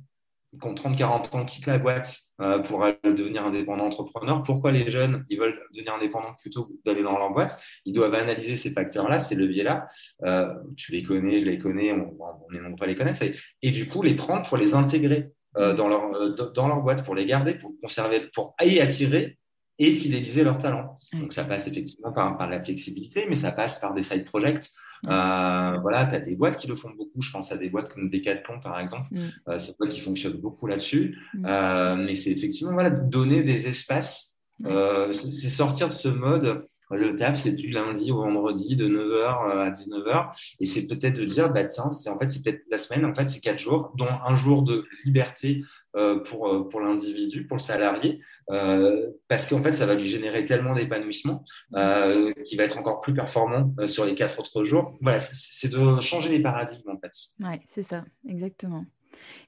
qui 0.60 0.66
ont 0.66 0.74
30-40 0.74 1.36
ans 1.36 1.44
quittent 1.44 1.66
la 1.66 1.78
boîte 1.78 2.18
euh, 2.40 2.58
pour 2.60 2.84
devenir 3.04 3.44
indépendant 3.44 3.86
entrepreneur. 3.86 4.42
Pourquoi 4.42 4.72
les 4.72 4.90
jeunes, 4.90 5.24
ils 5.28 5.38
veulent 5.38 5.60
devenir 5.72 5.94
indépendants 5.94 6.34
plutôt 6.40 6.64
que 6.66 6.72
d'aller 6.84 7.02
dans 7.02 7.18
leur 7.18 7.32
boîte? 7.32 7.60
Ils 7.84 7.92
doivent 7.92 8.14
analyser 8.14 8.56
ces 8.56 8.70
facteurs-là, 8.70 9.20
ces 9.20 9.34
leviers-là. 9.34 9.86
Euh, 10.24 10.52
tu 10.76 10.92
les 10.92 11.02
connais, 11.02 11.38
je 11.38 11.46
les 11.46 11.58
connais, 11.58 11.92
on, 11.92 12.16
on 12.18 12.54
est 12.54 12.60
nombreux 12.60 12.84
à 12.84 12.88
les 12.88 12.94
connaître. 12.94 13.22
Et 13.62 13.70
du 13.70 13.88
coup, 13.88 14.02
les 14.02 14.14
prendre 14.14 14.48
pour 14.48 14.56
les 14.56 14.74
intégrer 14.74 15.30
euh, 15.56 15.74
dans, 15.74 15.88
leur, 15.88 16.52
dans 16.52 16.68
leur 16.68 16.80
boîte, 16.80 17.04
pour 17.04 17.14
les 17.14 17.26
garder, 17.26 17.54
pour 17.54 17.72
conserver, 17.80 18.28
pour 18.34 18.56
y 18.62 18.80
attirer 18.80 19.38
et 19.78 19.94
fidéliser 19.94 20.44
leurs 20.44 20.58
talents. 20.58 20.96
Donc 21.12 21.32
ça 21.32 21.44
passe 21.44 21.66
effectivement 21.66 22.12
par, 22.12 22.36
par 22.36 22.48
la 22.48 22.62
flexibilité, 22.62 23.26
mais 23.28 23.34
ça 23.34 23.52
passe 23.52 23.78
par 23.78 23.94
des 23.94 24.02
side 24.02 24.24
projects. 24.24 24.70
Euh, 25.08 25.78
voilà, 25.80 26.06
tu 26.06 26.14
as 26.14 26.20
des 26.20 26.36
boîtes 26.36 26.58
qui 26.58 26.66
le 26.66 26.76
font 26.76 26.90
beaucoup. 26.90 27.22
Je 27.22 27.30
pense 27.30 27.52
à 27.52 27.56
des 27.56 27.68
boîtes 27.68 27.92
comme 27.92 28.10
Decathlon, 28.10 28.60
par 28.60 28.78
exemple. 28.80 29.06
Mm. 29.10 29.28
Euh, 29.48 29.58
c'est 29.58 29.76
boîtes 29.78 29.90
qui 29.90 30.00
fonctionnent 30.00 30.40
beaucoup 30.40 30.66
là-dessus. 30.66 31.18
Mm. 31.34 31.46
Euh, 31.46 31.96
mais 31.96 32.14
c'est 32.14 32.30
effectivement 32.30 32.72
voilà, 32.72 32.90
donner 32.90 33.42
des 33.42 33.68
espaces. 33.68 34.38
c'est 34.64 35.48
sortir 35.48 35.88
de 35.88 35.94
ce 35.94 36.08
mode. 36.08 36.66
Le 36.90 37.16
taf, 37.16 37.36
c'est 37.36 37.52
du 37.52 37.70
lundi 37.70 38.12
au 38.12 38.18
vendredi 38.18 38.76
de 38.76 38.86
9h 38.86 39.50
à 39.50 39.70
19h. 39.70 40.28
Et 40.60 40.66
c'est 40.66 40.86
peut-être 40.86 41.16
de 41.16 41.24
dire, 41.24 41.50
bah, 41.50 41.64
tiens, 41.64 41.90
c'est 41.90 42.10
en 42.10 42.18
fait, 42.18 42.30
c'est 42.30 42.42
peut-être 42.42 42.62
la 42.70 42.78
semaine, 42.78 43.04
en 43.04 43.14
fait, 43.14 43.28
c'est 43.28 43.40
quatre 43.40 43.58
jours, 43.58 43.92
dont 43.96 44.06
un 44.06 44.36
jour 44.36 44.62
de 44.62 44.84
liberté 45.04 45.62
euh, 45.62 45.83
pour, 46.24 46.48
euh, 46.48 46.68
pour 46.68 46.80
l'individu, 46.80 47.46
pour 47.46 47.56
le 47.56 47.62
salarié, 47.62 48.20
euh, 48.50 49.10
parce 49.28 49.46
qu'en 49.46 49.62
fait, 49.62 49.72
ça 49.72 49.86
va 49.86 49.94
lui 49.94 50.06
générer 50.06 50.44
tellement 50.44 50.74
d'épanouissement 50.74 51.44
qu'il 51.70 52.58
va 52.58 52.64
être 52.64 52.78
encore 52.78 53.00
plus 53.00 53.14
performant 53.14 53.74
sur 53.86 54.04
les 54.04 54.14
quatre 54.14 54.38
autres 54.40 54.64
jours. 54.64 54.96
Voilà, 55.00 55.18
c'est 55.20 55.70
de 55.70 56.00
changer 56.00 56.28
les 56.28 56.40
paradigmes, 56.40 56.90
en 56.90 56.98
fait. 56.98 57.12
Oui, 57.40 57.60
c'est 57.66 57.82
ça, 57.82 58.04
exactement. 58.28 58.84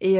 Et 0.01 0.19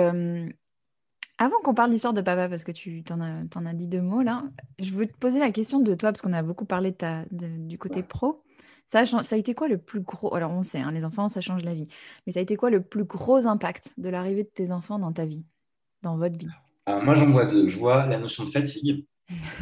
avant 1.39 1.57
qu'on 1.63 1.75
parle 1.75 1.91
d'histoire 1.91 2.15
de 2.15 2.23
papa, 2.23 2.49
parce 2.49 2.65
que 2.65 2.73
tu 2.73 3.05
t'en 3.05 3.21
as, 3.21 3.43
en 3.55 3.67
as 3.67 3.75
dit 3.75 3.89
deux 3.89 4.01
mots 4.01 4.23
là, 4.23 4.45
je 4.79 4.93
veux 4.93 5.07
te 5.07 5.17
poser 5.19 5.39
la 5.39 5.51
question 5.51 5.81
de 5.81 5.95
toi, 5.95 6.11
parce 6.11 6.23
qu'on 6.23 6.33
a 6.33 6.43
beaucoup 6.43 6.65
parlé 6.65 6.91
de 6.91 6.97
ta, 6.97 7.25
du 7.31 7.79
côté 7.79 8.03
pro. 8.03 8.43
Ça 8.89 9.01
a, 9.01 9.07
ça 9.07 9.35
a, 9.35 9.39
été 9.39 9.55
quoi 9.55 9.67
le 9.67 9.79
plus 9.79 10.01
gros 10.01 10.35
Alors 10.35 10.53
on 10.53 10.63
sait, 10.63 10.79
hein, 10.79 10.93
les 10.93 11.05
enfants, 11.05 11.29
ça 11.29 11.41
change 11.41 11.65
la 11.65 11.75
vie. 11.75 11.89
Mais 12.27 12.33
ça 12.33 12.39
a 12.39 12.43
été 12.43 12.57
quoi 12.57 12.71
le 12.71 12.83
plus 12.83 13.03
gros 13.03 13.47
impact 13.47 13.93
de 13.99 14.09
l'arrivée 14.09 14.45
de 14.45 14.49
tes 14.49 14.71
enfants 14.71 15.01
dans 15.01 15.13
ta 15.13 15.25
vie? 15.25 15.45
Dans 16.07 16.17
votre 16.17 16.39
vie 16.39 16.49
Moi, 16.87 17.15
j'en 17.17 17.31
vois 17.31 17.47
deux. 17.47 17.69
Je 17.69 17.79
vois 17.79 18.07
la 18.07 18.19
notion 18.19 18.45
de 18.45 18.51
fatigue. 18.51 19.05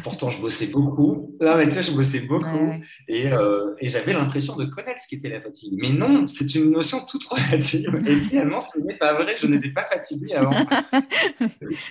Pourtant, 0.03 0.29
je 0.29 0.39
bossais 0.39 0.67
beaucoup. 0.67 1.35
Non, 1.41 1.57
mais 1.57 1.63
tu 1.63 1.71
vois, 1.71 1.81
je 1.81 1.91
bossais 1.91 2.19
beaucoup. 2.19 2.71
Et, 3.07 3.31
euh, 3.31 3.73
et 3.79 3.89
j'avais 3.89 4.13
l'impression 4.13 4.55
de 4.55 4.65
connaître 4.65 5.01
ce 5.01 5.07
qu'était 5.07 5.29
la 5.29 5.41
fatigue. 5.41 5.73
Mais 5.81 5.89
non, 5.89 6.27
c'est 6.27 6.53
une 6.53 6.69
notion 6.69 7.03
toute 7.03 7.25
relative. 7.25 7.99
Et 8.07 8.15
finalement, 8.17 8.59
ce 8.59 8.79
n'est 8.79 8.95
pas 8.95 9.13
vrai. 9.15 9.35
Je 9.41 9.47
n'étais 9.47 9.71
pas 9.71 9.85
fatigué 9.85 10.35
avant. 10.35 10.51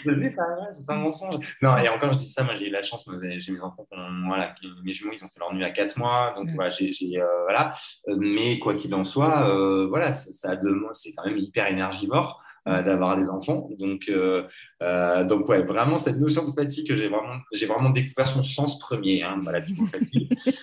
ce 0.04 0.10
n'est 0.10 0.30
pas 0.30 0.46
vrai, 0.54 0.68
c'est 0.70 0.88
un 0.88 0.98
mensonge. 0.98 1.56
Non, 1.62 1.76
et 1.76 1.88
encore, 1.88 2.12
je 2.12 2.18
dis 2.20 2.28
ça, 2.28 2.44
moi, 2.44 2.54
j'ai 2.54 2.68
eu 2.68 2.70
la 2.70 2.84
chance. 2.84 3.10
J'ai 3.38 3.52
mes 3.52 3.60
enfants, 3.60 3.88
voilà, 3.90 4.54
mes 4.84 4.92
jumeaux, 4.92 5.12
ils 5.12 5.24
ont 5.24 5.28
fait 5.28 5.40
leur 5.40 5.52
nuit 5.52 5.64
à 5.64 5.70
4 5.70 5.98
mois. 5.98 6.32
Donc, 6.36 6.50
voilà, 6.54 6.70
j'ai, 6.70 6.92
euh, 7.20 7.26
voilà. 7.42 7.72
Mais 8.06 8.60
quoi 8.60 8.74
qu'il 8.74 8.94
en 8.94 9.02
soit, 9.02 9.50
euh, 9.50 9.88
voilà, 9.88 10.12
ça, 10.12 10.32
ça 10.32 10.60
c'est 10.92 11.12
quand 11.12 11.26
même 11.26 11.38
hyper 11.38 11.66
énergivore. 11.66 12.43
Euh, 12.66 12.82
d'avoir 12.82 13.18
des 13.18 13.28
enfants. 13.28 13.68
Donc, 13.78 14.08
euh, 14.08 14.48
euh, 14.82 15.22
donc 15.24 15.46
ouais, 15.50 15.62
vraiment 15.64 15.98
cette 15.98 16.16
notion 16.16 16.48
de 16.48 16.54
fatigue 16.54 16.88
que 16.88 16.96
j'ai 16.96 17.08
vraiment, 17.08 17.38
j'ai 17.52 17.66
vraiment 17.66 17.90
découvert 17.90 18.26
son 18.26 18.40
sens 18.40 18.78
premier. 18.78 19.22
Hein, 19.22 19.38
voilà, 19.42 19.60
du 19.60 19.76
fatigue. 19.86 20.32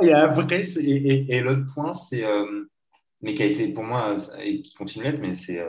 et 0.00 0.12
après, 0.12 0.60
et, 0.80 1.36
et, 1.36 1.40
l'autre 1.40 1.64
point, 1.74 1.92
c'est, 1.92 2.24
mais 3.20 3.34
qui 3.34 3.42
a 3.42 3.46
été 3.46 3.66
pour 3.72 3.82
moi 3.82 4.14
et 4.40 4.62
qui 4.62 4.74
continue 4.74 5.06
d'être, 5.06 5.20
mais 5.20 5.34
c'est 5.34 5.60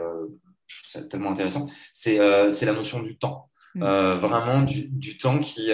tellement 1.08 1.32
intéressant, 1.32 1.68
c'est 1.92 2.20
c'est 2.52 2.66
la 2.66 2.72
notion 2.72 3.02
du 3.02 3.18
temps. 3.18 3.49
Mm. 3.74 4.14
vraiment 4.16 4.62
du, 4.62 4.88
du, 4.88 5.16
temps 5.16 5.38
qui, 5.38 5.70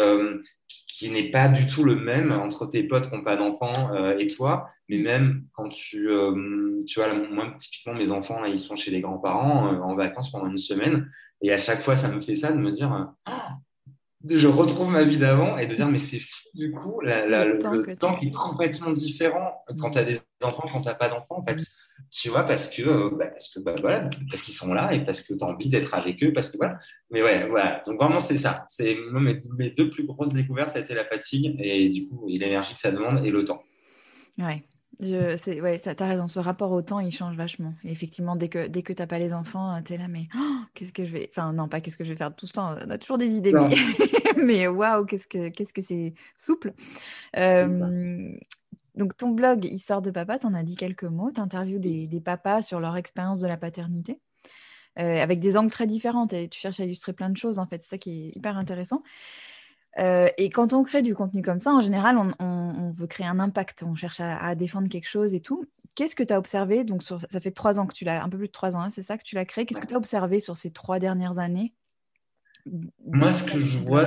qui 0.96 1.10
n'est 1.10 1.30
pas 1.30 1.48
du 1.48 1.66
tout 1.66 1.84
le 1.84 1.94
même 1.94 2.32
entre 2.32 2.66
tes 2.66 2.82
potes 2.82 3.10
qui 3.10 3.14
n'ont 3.14 3.22
pas 3.22 3.36
d'enfants 3.36 3.92
euh, 3.92 4.16
et 4.18 4.28
toi, 4.28 4.68
mais 4.88 4.96
même 4.98 5.44
quand 5.52 5.68
tu, 5.68 6.08
euh, 6.08 6.82
tu 6.86 6.98
vois, 6.98 7.12
moi, 7.12 7.54
typiquement, 7.58 7.92
mes 7.92 8.10
enfants, 8.10 8.40
là, 8.40 8.48
ils 8.48 8.58
sont 8.58 8.76
chez 8.76 8.90
les 8.90 9.02
grands-parents 9.02 9.74
euh, 9.74 9.78
en 9.80 9.94
vacances 9.94 10.32
pendant 10.32 10.46
une 10.46 10.56
semaine, 10.56 11.10
et 11.42 11.52
à 11.52 11.58
chaque 11.58 11.82
fois, 11.82 11.96
ça 11.96 12.08
me 12.08 12.20
fait 12.22 12.34
ça 12.34 12.50
de 12.50 12.56
me 12.56 12.72
dire, 12.72 13.12
je 14.28 14.48
retrouve 14.48 14.90
ma 14.90 15.04
vie 15.04 15.18
d'avant 15.18 15.56
et 15.56 15.66
de 15.66 15.74
dire 15.74 15.86
mais 15.86 15.98
c'est 15.98 16.18
fou 16.18 16.48
du 16.54 16.72
coup 16.72 17.00
le, 17.02 17.96
temps, 17.96 18.16
qui 18.16 18.28
est 18.28 18.32
complètement 18.32 18.90
différent 18.90 19.64
quand 19.78 19.90
tu 19.90 19.98
as 19.98 20.04
des 20.04 20.18
enfants 20.42 20.66
quand 20.72 20.80
tu 20.80 20.88
n'as 20.88 20.94
pas 20.94 21.08
d'enfants 21.08 21.38
en 21.38 21.42
fait. 21.42 21.62
Tu 22.10 22.28
vois 22.28 22.44
parce 22.44 22.68
que 22.68 22.82
euh, 22.82 23.10
bah, 23.10 23.26
parce 23.26 23.48
que 23.48 23.60
bah, 23.60 23.74
voilà 23.80 24.08
parce 24.30 24.42
qu'ils 24.42 24.54
sont 24.54 24.72
là 24.72 24.92
et 24.92 25.04
parce 25.04 25.20
que 25.20 25.34
tu 25.34 25.44
as 25.44 25.46
envie 25.46 25.68
d'être 25.68 25.94
avec 25.94 26.22
eux 26.22 26.32
parce 26.32 26.50
que 26.50 26.56
voilà. 26.56 26.78
Mais 27.10 27.22
ouais 27.22 27.46
voilà. 27.48 27.82
Donc 27.86 28.00
vraiment 28.00 28.20
c'est 28.20 28.38
ça. 28.38 28.64
C'est 28.68 28.96
mes, 29.12 29.40
mes, 29.56 29.70
deux 29.70 29.90
plus 29.90 30.04
grosses 30.04 30.32
découvertes 30.32 30.70
ça 30.70 30.78
a 30.78 30.82
été 30.82 30.94
la 30.94 31.04
fatigue 31.04 31.56
et 31.58 31.88
du 31.88 32.06
coup 32.06 32.26
l'énergie 32.28 32.74
que 32.74 32.80
ça 32.80 32.90
demande 32.90 33.24
et 33.24 33.30
le 33.30 33.44
temps. 33.44 33.62
Ouais 34.38 34.64
je, 35.00 35.36
c'est, 35.36 35.60
ouais, 35.60 35.78
ça, 35.78 35.94
as 35.98 36.06
raison. 36.06 36.28
Ce 36.28 36.38
rapport 36.40 36.72
au 36.72 36.82
temps, 36.82 37.00
il 37.00 37.10
change 37.10 37.36
vachement. 37.36 37.74
Et 37.84 37.90
effectivement, 37.90 38.36
dès 38.36 38.48
que, 38.48 38.66
dès 38.66 38.82
que 38.82 38.92
t'as 38.92 39.06
pas 39.06 39.18
les 39.18 39.34
enfants, 39.34 39.74
euh, 39.74 39.80
tu 39.84 39.94
es 39.94 39.98
là, 39.98 40.08
mais 40.08 40.28
oh, 40.36 40.58
qu'est-ce 40.74 40.92
que 40.92 41.04
je 41.04 41.12
vais. 41.12 41.28
Enfin, 41.30 41.52
non, 41.52 41.68
pas 41.68 41.80
qu'est-ce 41.80 41.96
que 41.96 42.04
je 42.04 42.10
vais 42.10 42.16
faire 42.16 42.34
tout 42.34 42.46
ce 42.46 42.52
temps. 42.52 42.74
On 42.84 42.90
a 42.90 42.98
toujours 42.98 43.18
des 43.18 43.36
idées, 43.36 43.52
mais, 43.52 43.74
mais 44.36 44.66
waouh, 44.66 45.04
qu'est-ce 45.04 45.26
que, 45.26 45.48
qu'est-ce 45.48 45.72
que 45.72 45.82
c'est 45.82 46.14
souple. 46.36 46.72
Euh, 47.36 48.32
donc, 48.94 49.16
ton 49.16 49.30
blog 49.30 49.64
Histoire 49.66 50.00
de 50.00 50.10
papa, 50.10 50.38
tu 50.38 50.46
en 50.46 50.54
as 50.54 50.62
dit 50.62 50.76
quelques 50.76 51.04
mots. 51.04 51.30
Tu 51.34 51.40
interviews 51.40 51.78
des, 51.78 52.06
des, 52.06 52.20
papas 52.20 52.62
sur 52.62 52.80
leur 52.80 52.96
expérience 52.96 53.40
de 53.40 53.46
la 53.46 53.56
paternité. 53.56 54.20
Euh, 54.98 55.22
avec 55.22 55.40
des 55.40 55.58
angles 55.58 55.70
très 55.70 55.86
différents 55.86 56.26
et 56.28 56.48
tu 56.48 56.58
cherches 56.58 56.80
à 56.80 56.84
illustrer 56.84 57.12
plein 57.12 57.28
de 57.28 57.36
choses 57.36 57.58
en 57.58 57.66
fait, 57.66 57.82
c'est 57.82 57.90
ça 57.90 57.98
qui 57.98 58.28
est 58.28 58.36
hyper 58.36 58.56
intéressant. 58.56 59.02
Euh, 59.98 60.28
et 60.36 60.50
quand 60.50 60.72
on 60.72 60.82
crée 60.82 61.02
du 61.02 61.14
contenu 61.14 61.42
comme 61.42 61.60
ça, 61.60 61.72
en 61.72 61.80
général, 61.80 62.18
on, 62.38 62.90
veut 62.90 63.06
créer 63.06 63.26
un 63.26 63.38
impact, 63.38 63.82
on 63.86 63.94
cherche 63.94 64.20
à, 64.20 64.54
défendre 64.54 64.88
quelque 64.88 65.08
chose 65.08 65.34
et 65.34 65.40
tout. 65.40 65.66
Qu'est-ce 65.94 66.14
que 66.14 66.22
tu 66.22 66.32
as 66.32 66.38
observé 66.38 66.84
Donc, 66.84 67.02
ça 67.02 67.40
fait 67.40 67.50
trois 67.50 67.80
ans 67.80 67.86
que 67.86 67.94
tu 67.94 68.04
l'as, 68.04 68.22
un 68.22 68.28
peu 68.28 68.38
plus 68.38 68.48
de 68.48 68.52
trois 68.52 68.76
ans, 68.76 68.80
hein, 68.80 68.90
c'est 68.90 69.02
ça 69.02 69.16
que 69.16 69.24
tu 69.24 69.34
l'as 69.34 69.44
créé. 69.44 69.64
Qu'est-ce 69.64 69.80
que 69.80 69.86
tu 69.86 69.94
as 69.94 69.98
observé 69.98 70.40
sur 70.40 70.56
ces 70.56 70.70
trois 70.70 70.98
dernières 70.98 71.38
années? 71.38 71.74
Moi, 73.06 73.32
ce 73.32 73.44
que 73.44 73.58
je 73.58 73.78
vois, 73.78 74.04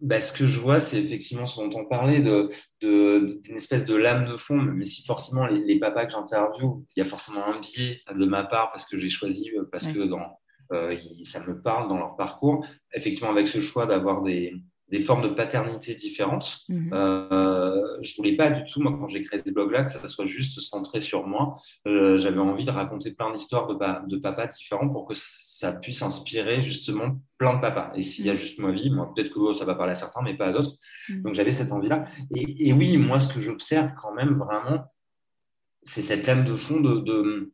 bah, 0.00 0.20
ce 0.20 0.32
que 0.32 0.46
je 0.46 0.58
vois, 0.58 0.80
c'est 0.80 1.02
effectivement 1.02 1.46
ce 1.46 1.60
dont 1.60 1.70
on 1.80 1.84
parlait, 1.84 2.20
d'une 2.20 2.48
de, 2.82 3.40
espèce 3.54 3.84
de 3.84 3.94
lame 3.94 4.26
de 4.26 4.36
fond, 4.36 4.56
mais 4.56 4.84
si 4.84 5.04
forcément 5.04 5.46
les, 5.46 5.78
papas 5.78 6.06
que 6.06 6.12
j'interviewe, 6.12 6.84
il 6.96 7.00
y 7.00 7.02
a 7.02 7.06
forcément 7.06 7.44
un 7.46 7.60
biais 7.60 8.00
de 8.12 8.24
ma 8.26 8.44
part 8.44 8.70
parce 8.72 8.86
que 8.86 8.98
j'ai 8.98 9.10
choisi, 9.10 9.50
parce 9.70 9.88
que 9.88 10.00
dans, 10.00 10.38
euh, 10.72 10.96
ça 11.24 11.44
me 11.46 11.60
parle 11.60 11.88
dans 11.88 11.98
leur 11.98 12.16
parcours. 12.16 12.64
Effectivement, 12.92 13.30
avec 13.30 13.48
ce 13.48 13.60
choix 13.60 13.86
d'avoir 13.86 14.22
des, 14.22 14.54
des 14.90 15.02
formes 15.02 15.22
de 15.22 15.34
paternité 15.34 15.94
différentes. 15.94 16.60
Mhm. 16.68 16.90
Euh, 16.92 17.98
je 18.02 18.16
voulais 18.16 18.36
pas 18.36 18.50
du 18.50 18.64
tout, 18.70 18.80
moi, 18.80 18.96
quand 18.98 19.08
j'ai 19.08 19.22
créé 19.22 19.40
ce 19.44 19.52
blog-là, 19.52 19.84
que 19.84 19.90
ça 19.90 20.06
soit 20.08 20.26
juste 20.26 20.60
centré 20.60 21.00
sur 21.00 21.26
moi. 21.26 21.56
Euh, 21.86 22.16
j'avais 22.16 22.38
envie 22.38 22.64
de 22.64 22.70
raconter 22.70 23.12
plein 23.12 23.30
d'histoires 23.32 23.66
de, 23.66 23.76
de 24.08 24.16
papas 24.16 24.46
différents 24.46 24.88
pour 24.88 25.06
que 25.06 25.14
ça 25.14 25.72
puisse 25.72 26.00
inspirer 26.02 26.62
justement 26.62 27.20
plein 27.36 27.54
de 27.54 27.60
papas. 27.60 27.92
Et 27.96 28.02
s'il 28.02 28.24
y 28.24 28.30
a 28.30 28.32
mhm. 28.32 28.38
juste 28.38 28.58
ma 28.58 28.72
vie, 28.72 28.90
moi, 28.90 29.12
peut-être 29.14 29.32
que 29.32 29.52
ça 29.54 29.64
va 29.64 29.74
parler 29.74 29.92
à 29.92 29.96
certains, 29.96 30.22
mais 30.22 30.34
pas 30.34 30.46
à 30.46 30.52
d'autres. 30.52 30.76
Mhm. 31.10 31.22
Donc 31.22 31.34
j'avais 31.34 31.52
cette 31.52 31.72
envie-là. 31.72 32.06
Et, 32.34 32.72
oui, 32.72 32.96
moi, 32.96 33.20
ce 33.20 33.32
que 33.32 33.40
j'observe 33.40 33.92
quand 34.00 34.14
même 34.14 34.38
vraiment, 34.38 34.84
c'est 35.82 36.02
cette 36.02 36.26
lame 36.26 36.44
de 36.44 36.56
fond 36.56 36.80
de, 36.80 37.00
de 37.00 37.52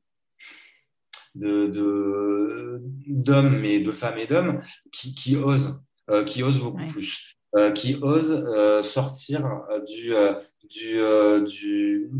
d'hommes, 3.08 3.58
mais 3.58 3.80
de 3.80 3.90
femmes 3.90 4.18
et 4.18 4.26
d'hommes 4.28 4.60
qui, 4.92 5.14
qui 5.16 5.36
osent 5.36 5.84
qui 6.26 6.42
osent 6.42 6.60
beaucoup 6.60 6.84
plus, 6.86 7.34
euh, 7.56 7.70
qui 7.70 7.96
osent 8.02 8.32
euh, 8.32 8.82
sortir 8.82 9.48
du, 9.86 10.12
du, 10.68 10.98
du, 11.46 12.10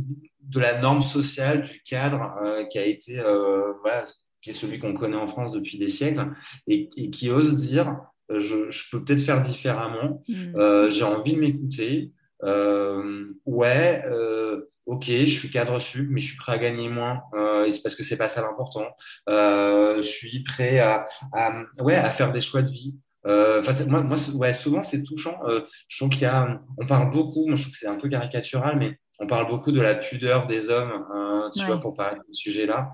de 0.43 0.61
la 0.61 0.81
norme 0.81 1.03
sociale, 1.03 1.63
du 1.63 1.83
cadre 1.83 2.37
qui 2.71 2.79
a 2.79 2.87
été, 2.87 3.21
voilà, 3.83 4.05
qui 4.43 4.51
est 4.51 4.53
celui 4.53 4.79
qu'on 4.79 4.95
connaît 4.95 5.17
en 5.17 5.27
France 5.27 5.51
depuis 5.51 5.77
des 5.77 5.89
siècles, 5.89 6.31
et, 6.69 6.89
qui 6.89 7.31
osent 7.31 7.57
dire 7.57 7.97
je, 8.31 8.71
je 8.71 8.91
peux 8.91 9.05
peut-être 9.05 9.23
faire 9.23 9.43
différemment, 9.43 10.23
mm. 10.29 10.91
j'ai 10.91 11.05
envie 11.05 11.35
de 11.35 11.41
m'écouter. 11.41 12.13
ouais, 13.45 14.05
ok, 14.87 15.05
je 15.05 15.25
suis 15.25 15.51
cadre 15.51 15.81
sup, 15.81 16.07
mais 16.11 16.21
je 16.21 16.29
suis 16.29 16.37
prêt 16.37 16.53
à 16.53 16.59
gagner 16.59 16.89
moins. 16.89 17.23
Euh, 17.35 17.69
c'est 17.73 17.83
parce 17.83 17.97
que 17.97 18.05
c'est 18.05 18.17
pas 18.17 18.29
ça 18.29 18.41
l'important. 18.41 18.87
je 19.27 20.01
suis 20.01 20.45
prêt 20.45 20.79
à, 20.79 21.09
à, 21.33 21.65
ouais, 21.81 21.97
à 21.97 22.13
faire 22.13 22.31
des 22.31 22.41
choix 22.41 22.63
de 22.63 22.71
vie. 22.71 22.95
Euh, 23.27 23.63
moi, 23.89 24.03
moi 24.03 24.17
ouais, 24.35 24.53
souvent, 24.53 24.83
c'est 24.83 25.03
touchant. 25.03 25.39
Euh, 25.47 25.63
je 25.89 25.99
trouve 25.99 26.11
qu'il 26.11 26.23
y 26.23 26.27
a, 26.27 26.61
on 26.79 26.87
parle 26.87 27.11
beaucoup, 27.11 27.47
moi, 27.47 27.57
je 27.57 27.63
trouve 27.63 27.73
que 27.73 27.79
c'est 27.79 27.87
un 27.87 27.97
peu 27.97 28.09
caricatural, 28.09 28.79
mais 28.79 28.99
on 29.19 29.27
parle 29.27 29.49
beaucoup 29.49 29.73
de 29.73 29.81
la 29.81 29.95
pudeur 29.95 30.47
des 30.47 30.71
hommes, 30.71 31.07
hein, 31.13 31.51
tu 31.55 31.65
vois, 31.65 31.81
pour 31.81 31.95
parler 31.95 32.17
de 32.17 32.23
ce 32.27 32.35
sujet-là. 32.35 32.91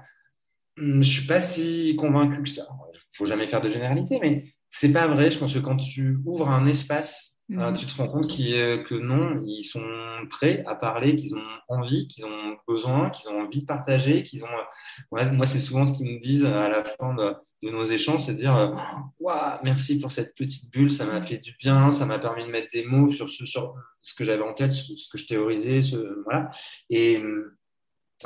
Hum, 0.78 1.03
je 1.03 1.11
suis 1.11 1.26
pas 1.26 1.41
si 1.41 1.97
convaincu 1.97 2.43
que 2.43 2.49
ça. 2.49 2.66
Il 2.95 3.16
faut 3.16 3.26
jamais 3.26 3.49
faire 3.49 3.61
de 3.61 3.68
généralité, 3.68 4.18
mais 4.20 4.45
c'est 4.68 4.93
pas 4.93 5.09
vrai. 5.09 5.31
Je 5.31 5.39
pense 5.39 5.53
que 5.53 5.59
quand 5.59 5.76
tu 5.76 6.18
ouvres 6.24 6.49
un 6.49 6.66
espace 6.66 7.39
euh, 7.53 7.71
mhm. 7.71 7.77
tu 7.77 7.87
te 7.87 7.97
rends 7.97 8.09
compte 8.09 8.29
que 8.29 8.99
non, 8.99 9.43
ils 9.45 9.65
sont 9.65 9.83
prêts 10.29 10.63
à 10.67 10.75
parler, 10.75 11.17
qu'ils 11.17 11.35
ont 11.35 11.43
envie, 11.69 12.07
qu'ils 12.07 12.25
ont 12.25 12.57
besoin, 12.69 13.11
qu'ils 13.11 13.29
ont 13.31 13.41
envie 13.41 13.63
de 13.63 13.67
partager, 13.67 14.23
qu'ils 14.23 14.45
ont. 14.45 15.17
Euh, 15.17 15.33
moi, 15.33 15.47
c'est 15.47 15.59
souvent 15.59 15.85
ce 15.85 15.97
qu'ils 15.97 16.07
me 16.07 16.21
disent 16.21 16.47
à 16.47 16.69
la 16.69 16.85
fin 16.85 17.15
de, 17.15 17.35
nos 17.63 17.85
échanges, 17.85 18.23
c'est 18.23 18.35
de 18.35 18.39
dire 18.39 18.57
euh, 18.57 19.57
merci 19.65 20.01
pour 20.01 20.13
cette 20.13 20.37
petite 20.37 20.71
bulle, 20.71 20.91
ça 20.91 21.07
m'a 21.07 21.25
fait 21.25 21.39
du 21.39 21.57
bien, 21.59 21.91
ça 21.91 22.07
m'a 22.07 22.19
permis 22.19 22.45
de 22.45 22.51
mettre 22.51 22.69
des 22.73 22.85
mots 22.85 23.09
sur 23.09 23.29
ce, 23.29 23.45
sur 23.45 23.75
ce 24.01 24.15
que 24.15 24.25
j'avais 24.25 24.43
en 24.43 24.55
tête, 24.55 24.73
ce 24.73 25.09
que 25.11 25.19
je 25.19 25.27
théorisais, 25.27 25.83
ce, 25.83 26.23
voilà. 26.25 26.51
Et 26.89 27.21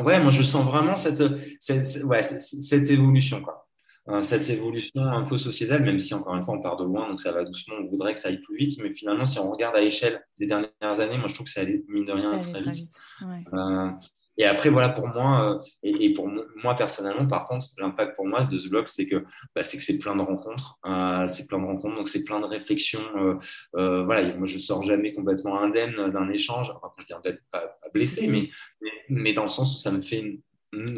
ouais, 0.00 0.20
moi, 0.20 0.30
je 0.30 0.42
sens 0.42 0.66
vraiment 0.66 0.94
cette, 0.94 1.22
cette, 1.60 2.04
ouais, 2.04 2.22
cette 2.22 2.90
évolution, 2.90 3.40
quoi. 3.40 3.63
Euh, 4.10 4.20
cette 4.20 4.50
évolution 4.50 5.02
un 5.02 5.22
peu 5.22 5.38
sociétale, 5.38 5.82
même 5.82 5.98
si 5.98 6.12
encore 6.12 6.34
une 6.34 6.44
fois 6.44 6.54
on 6.54 6.60
part 6.60 6.76
de 6.76 6.84
loin, 6.84 7.08
donc 7.08 7.22
ça 7.22 7.32
va 7.32 7.42
doucement, 7.42 7.76
on 7.80 7.86
voudrait 7.86 8.12
que 8.12 8.20
ça 8.20 8.28
aille 8.28 8.40
plus 8.40 8.56
vite, 8.56 8.78
mais 8.82 8.92
finalement 8.92 9.24
si 9.24 9.38
on 9.38 9.50
regarde 9.50 9.74
à 9.76 9.80
l'échelle 9.80 10.22
des 10.38 10.46
dernières 10.46 11.00
années, 11.00 11.16
moi 11.16 11.26
je 11.26 11.34
trouve 11.34 11.46
que 11.46 11.52
ça 11.52 11.62
allait 11.62 11.82
mine 11.88 12.04
de 12.04 12.12
rien 12.12 12.38
très, 12.38 12.62
vite. 12.62 12.90
Euh, 13.22 13.90
et 14.36 14.44
après 14.44 14.68
voilà 14.68 14.90
pour 14.90 15.08
moi, 15.08 15.54
euh, 15.54 15.58
et, 15.82 16.12
pour 16.12 16.28
moi 16.62 16.76
personnellement, 16.76 17.26
par 17.26 17.46
contre, 17.46 17.64
l'impact 17.78 18.14
pour 18.14 18.26
moi 18.26 18.44
de 18.44 18.58
ce 18.58 18.68
blog, 18.68 18.88
c'est 18.88 19.06
que 19.06 19.24
bah, 19.54 19.62
c'est 19.62 19.78
que 19.78 19.84
c'est 19.84 19.98
plein 19.98 20.16
de 20.16 20.20
rencontres, 20.20 20.78
c'est 21.26 21.46
plein 21.46 21.60
de 21.60 21.64
rencontres, 21.64 21.96
donc 21.96 22.08
c'est 22.08 22.24
plein 22.24 22.40
de 22.40 22.46
réflexions. 22.46 23.38
voilà, 23.72 24.36
moi 24.36 24.46
je 24.46 24.58
sors 24.58 24.82
jamais 24.82 25.14
complètement 25.14 25.62
indemne 25.62 26.10
d'un 26.10 26.28
échange, 26.28 26.70
enfin, 26.76 26.92
je 26.98 27.06
dis 27.06 27.14
peut-être 27.22 27.40
pas, 27.50 27.78
blessé, 27.94 28.26
mais, 28.26 28.50
mais, 28.82 28.90
mais 29.08 29.32
dans 29.32 29.44
le 29.44 29.48
sens 29.48 29.74
où 29.74 29.78
ça 29.78 29.90
me 29.90 30.02
fait 30.02 30.18
une 30.18 30.40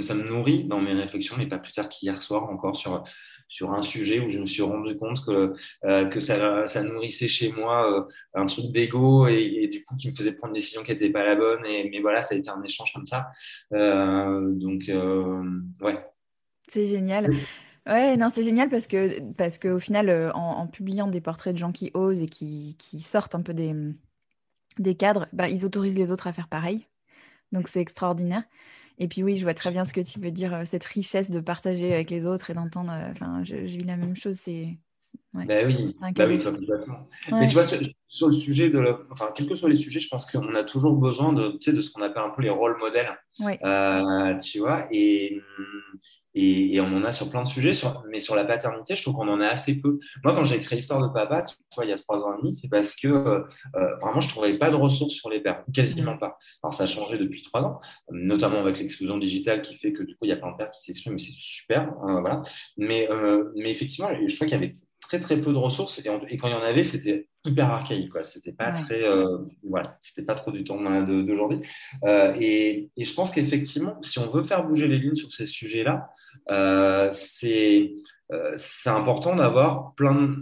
ça 0.01 0.15
me 0.15 0.23
nourrit 0.23 0.65
dans 0.65 0.81
mes 0.81 0.93
réflexions, 0.93 1.37
mais 1.37 1.47
pas 1.47 1.59
plus 1.59 1.73
tard 1.73 1.89
qu'hier 1.89 2.23
soir 2.23 2.45
encore 2.45 2.77
sur, 2.77 3.05
sur 3.49 3.73
un 3.73 3.83
sujet 3.83 4.21
où 4.21 4.29
je 4.29 4.41
me 4.41 4.47
suis 4.47 4.63
rendu 4.63 4.97
compte 4.97 5.25
que, 5.25 5.53
euh, 5.85 6.07
que 6.07 6.21
ça, 6.21 6.67
ça, 6.67 6.83
nourrissait 6.83 7.29
chez 7.29 7.53
moi 7.53 7.91
euh, 7.91 8.05
un 8.35 8.47
truc 8.47 8.73
d'ego 8.73 9.27
et, 9.29 9.69
du 9.71 9.85
coup 9.85 9.97
qui 9.97 10.11
me 10.11 10.15
faisait 10.15 10.33
prendre 10.33 10.53
une 10.53 10.61
décision 10.61 10.83
qui 10.83 10.91
n'était 10.91 11.11
pas 11.11 11.25
la 11.25 11.37
bonne. 11.37 11.65
Et, 11.65 11.89
mais 11.91 12.01
voilà, 12.01 12.23
ça 12.23 12.35
a 12.35 12.39
été 12.39 12.51
un 12.51 12.63
échange 12.63 12.93
comme 12.93 13.07
ça. 13.07 13.29
Euh, 13.73 14.53
donc, 14.53 14.91
ouais. 15.81 16.05
C'est 16.69 16.87
génial. 16.87 17.31
Ouais, 17.87 18.17
non, 18.17 18.29
c'est 18.29 18.43
génial 18.43 18.69
parce 18.69 18.89
que 18.89 19.21
parce 19.35 19.59
qu'au 19.59 19.79
final, 19.79 20.33
en, 20.35 20.67
publiant 20.67 21.07
des 21.07 21.21
portraits 21.21 21.55
de 21.55 21.59
gens 21.59 21.71
qui 21.71 21.93
osent 21.95 22.23
et 22.23 22.29
qui, 22.29 22.75
qui 22.79 23.01
sortent 23.01 23.37
un 23.37 23.43
peu 23.43 23.55
des, 23.55 23.73
des 24.81 24.97
cadres, 24.97 25.29
bah, 25.33 25.49
ils 25.49 25.65
autorisent 25.65 25.99
les 25.99 26.11
autres 26.11 26.27
à 26.27 26.33
faire 26.33 26.49
pareil. 26.49 26.89
Donc 27.53 27.69
c'est 27.69 27.81
extraordinaire. 27.81 28.43
Et 28.99 29.09
puis 29.09 29.23
oui, 29.23 29.37
je 29.37 29.43
vois 29.43 29.55
très 29.55 29.71
bien 29.71 29.85
ce 29.85 29.93
que 29.93 30.01
tu 30.01 30.19
veux 30.19 30.31
dire, 30.31 30.55
euh, 30.55 30.63
cette 30.65 30.85
richesse 30.85 31.31
de 31.31 31.41
partager 31.41 31.93
avec 31.93 32.11
les 32.11 32.27
autres 32.27 32.51
et 32.51 32.55
d'entendre. 32.55 32.93
Euh, 32.93 33.11
enfin, 33.11 33.45
je, 33.45 33.57
vis 33.57 33.85
la 33.85 33.97
même 33.97 34.17
chose. 34.17 34.37
C'est. 34.37 34.79
Ouais, 35.35 35.45
ben 35.45 35.67
oui, 35.67 35.95
bah 36.15 36.27
oui 36.27 36.39
complètement. 36.39 37.09
Mais 37.31 37.47
tu 37.47 37.55
vois, 37.55 37.63
sur, 38.09 38.29
le 38.29 38.33
sujet 38.33 38.71
de, 38.71 38.97
enfin, 39.11 39.31
quels 39.35 39.49
que 39.49 39.55
soient 39.55 39.69
les 39.69 39.77
sujets, 39.77 40.01
je 40.01 40.09
pense 40.09 40.31
qu'on 40.31 40.55
a 40.55 40.65
toujours 40.65 40.95
besoin 40.95 41.33
de, 41.33 41.51
tu 41.53 41.71
sais, 41.71 41.73
de 41.73 41.81
ce 41.81 41.91
qu'on 41.91 42.03
appelle 42.03 42.23
un 42.23 42.31
peu 42.31 42.43
les 42.43 42.51
rôles 42.51 42.79
modèles. 42.79 43.17
Euh, 43.41 44.37
tu 44.39 44.61
vois, 44.61 44.87
et, 44.91 45.41
et, 46.39 46.81
on 46.81 46.95
en 46.95 47.05
a 47.05 47.13
sur 47.13 47.31
plein 47.31 47.43
de 47.43 47.49
sujets, 47.49 47.73
mais 48.11 48.19
sur 48.19 48.37
la 48.37 48.45
paternité, 48.45 48.95
je 48.95 49.03
trouve 49.03 49.15
qu'on 49.15 49.29
en 49.29 49.41
a 49.41 49.49
assez 49.49 49.81
peu. 49.81 49.99
Moi, 50.23 50.35
quand 50.35 50.45
j'ai 50.45 50.61
créé 50.61 50.79
Histoire 50.79 51.03
de 51.03 51.13
Papa, 51.13 51.43
tu 51.43 51.57
vois, 51.75 51.87
il 51.87 51.89
y 51.89 51.93
a 51.93 51.97
trois 51.97 52.23
ans 52.25 52.35
et 52.35 52.43
demi, 52.43 52.55
c'est 52.55 52.69
parce 52.69 52.95
que 52.95 53.09
euh, 53.09 53.41
euh, 53.77 53.97
vraiment, 54.03 54.21
je 54.21 54.27
ne 54.27 54.31
trouvais 54.31 54.59
pas 54.59 54.71
de 54.71 54.77
ressources 54.77 55.15
sur 55.15 55.31
les 55.31 55.41
pères, 55.41 55.65
quasiment 55.73 56.19
pas. 56.19 56.39
Alors, 56.63 56.75
ça 56.75 56.85
a 56.85 56.87
changé 56.87 57.17
depuis 57.17 57.41
trois 57.41 57.63
ans, 57.63 57.81
notamment 58.11 58.61
avec 58.61 58.79
l'explosion 58.79 59.17
digitale 59.17 59.63
qui 59.63 59.77
fait 59.77 59.93
que 59.93 60.03
du 60.03 60.15
coup, 60.15 60.27
il 60.27 60.29
y 60.29 60.33
a 60.33 60.37
plein 60.37 60.53
de 60.53 60.57
pères 60.59 60.71
qui 60.71 60.83
s'expriment, 60.83 61.15
mais 61.15 61.21
c'est 61.21 61.33
super. 61.33 61.91
Hein, 62.03 62.21
voilà. 62.21 62.43
Mais, 62.77 63.11
euh, 63.11 63.51
mais 63.57 63.71
effectivement, 63.71 64.11
je 64.27 64.35
crois 64.35 64.47
qu'il 64.47 64.57
y 64.57 64.63
avait 64.63 64.75
très 65.07 65.21
très 65.21 65.41
peu 65.41 65.53
de 65.53 65.59
ressources 65.59 65.99
et, 65.99 66.03
quand 66.05 66.49
il 66.49 66.51
y 66.51 66.55
en 66.55 66.63
avait, 66.63 66.85
c'était 66.85 67.29
hyper 67.45 67.71
archaïque. 67.71 68.11
Quoi. 68.11 68.25
C'était 68.25 68.53
pas 68.53 68.73
très, 68.73 69.05
euh, 69.05 69.39
voilà, 69.63 69.99
c'était 70.03 70.25
pas 70.25 70.35
trop 70.35 70.51
du 70.51 70.65
temps 70.65 70.81
d'aujourd'hui. 71.03 71.61
Euh, 72.05 72.35
et, 72.39 72.91
et, 72.97 73.05
je 73.05 73.15
pense 73.15 73.31
qu'effectivement, 73.31 73.99
si 74.03 74.19
on 74.19 74.31
veut 74.31 74.43
faire 74.43 74.67
bouger 74.67 74.89
les 74.89 74.99
lignes 74.99 75.15
sur 75.15 75.33
ces 75.33 75.47
sujets-là, 75.47 76.09
euh, 76.51 77.09
c'est 77.11 77.93
c'est 78.57 78.91
important 78.91 79.37
d'avoir 79.37 79.95
plein 79.95 80.37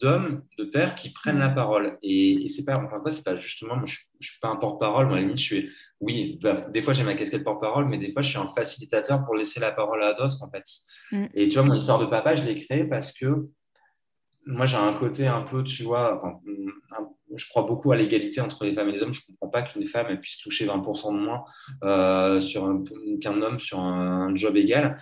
d'hommes, 0.00 0.42
de 0.58 0.64
pères 0.64 0.96
qui 0.96 1.12
prennent 1.12 1.38
la 1.38 1.48
parole. 1.48 1.98
Et, 2.02 2.46
c'est 2.48 2.64
pas, 2.64 2.76
enfin, 2.76 3.00
c'est 3.10 3.24
pas 3.24 3.36
justement, 3.36 3.76
moi, 3.76 3.86
je, 3.86 4.00
je 4.18 4.30
suis 4.30 4.40
pas 4.40 4.48
un 4.48 4.56
porte-parole. 4.56 5.06
Moi, 5.06 5.16
à 5.16 5.20
la 5.20 5.22
limite, 5.22 5.38
je 5.38 5.44
suis, 5.44 5.70
oui, 6.00 6.38
bah, 6.42 6.54
des 6.72 6.82
fois 6.82 6.94
j'ai 6.94 7.04
ma 7.04 7.14
casquette 7.14 7.44
porte-parole, 7.44 7.86
mais 7.86 7.98
des 7.98 8.12
fois 8.12 8.22
je 8.22 8.30
suis 8.30 8.38
un 8.38 8.46
facilitateur 8.46 9.24
pour 9.24 9.36
laisser 9.36 9.60
la 9.60 9.70
parole 9.70 10.02
à 10.02 10.14
d'autres 10.14 10.42
en 10.42 10.50
fait. 10.50 10.64
Mm. 11.12 11.26
Et 11.34 11.48
tu 11.48 11.54
vois, 11.54 11.64
mon 11.64 11.74
histoire 11.74 11.98
de 11.98 12.06
papa, 12.06 12.36
je 12.36 12.44
l'ai 12.44 12.56
créée 12.64 12.84
parce 12.84 13.12
que 13.12 13.48
moi, 14.46 14.66
j'ai 14.66 14.76
un 14.76 14.92
côté 14.94 15.26
un 15.26 15.42
peu, 15.42 15.62
tu 15.62 15.84
vois, 15.84 16.20
je 17.36 17.48
crois 17.48 17.62
beaucoup 17.62 17.92
à 17.92 17.96
l'égalité 17.96 18.40
entre 18.40 18.64
les 18.64 18.74
femmes 18.74 18.88
et 18.88 18.92
les 18.92 19.02
hommes. 19.02 19.12
Je 19.12 19.20
ne 19.20 19.26
comprends 19.26 19.48
pas 19.48 19.62
qu'une 19.62 19.84
femme 19.84 20.18
puisse 20.20 20.38
toucher 20.38 20.66
20% 20.66 21.12
de 21.12 21.18
moins 21.18 21.44
euh, 21.84 22.40
qu'un 23.20 23.42
homme 23.42 23.60
sur 23.60 23.80
un, 23.80 24.34
job 24.34 24.56
égal. 24.56 24.96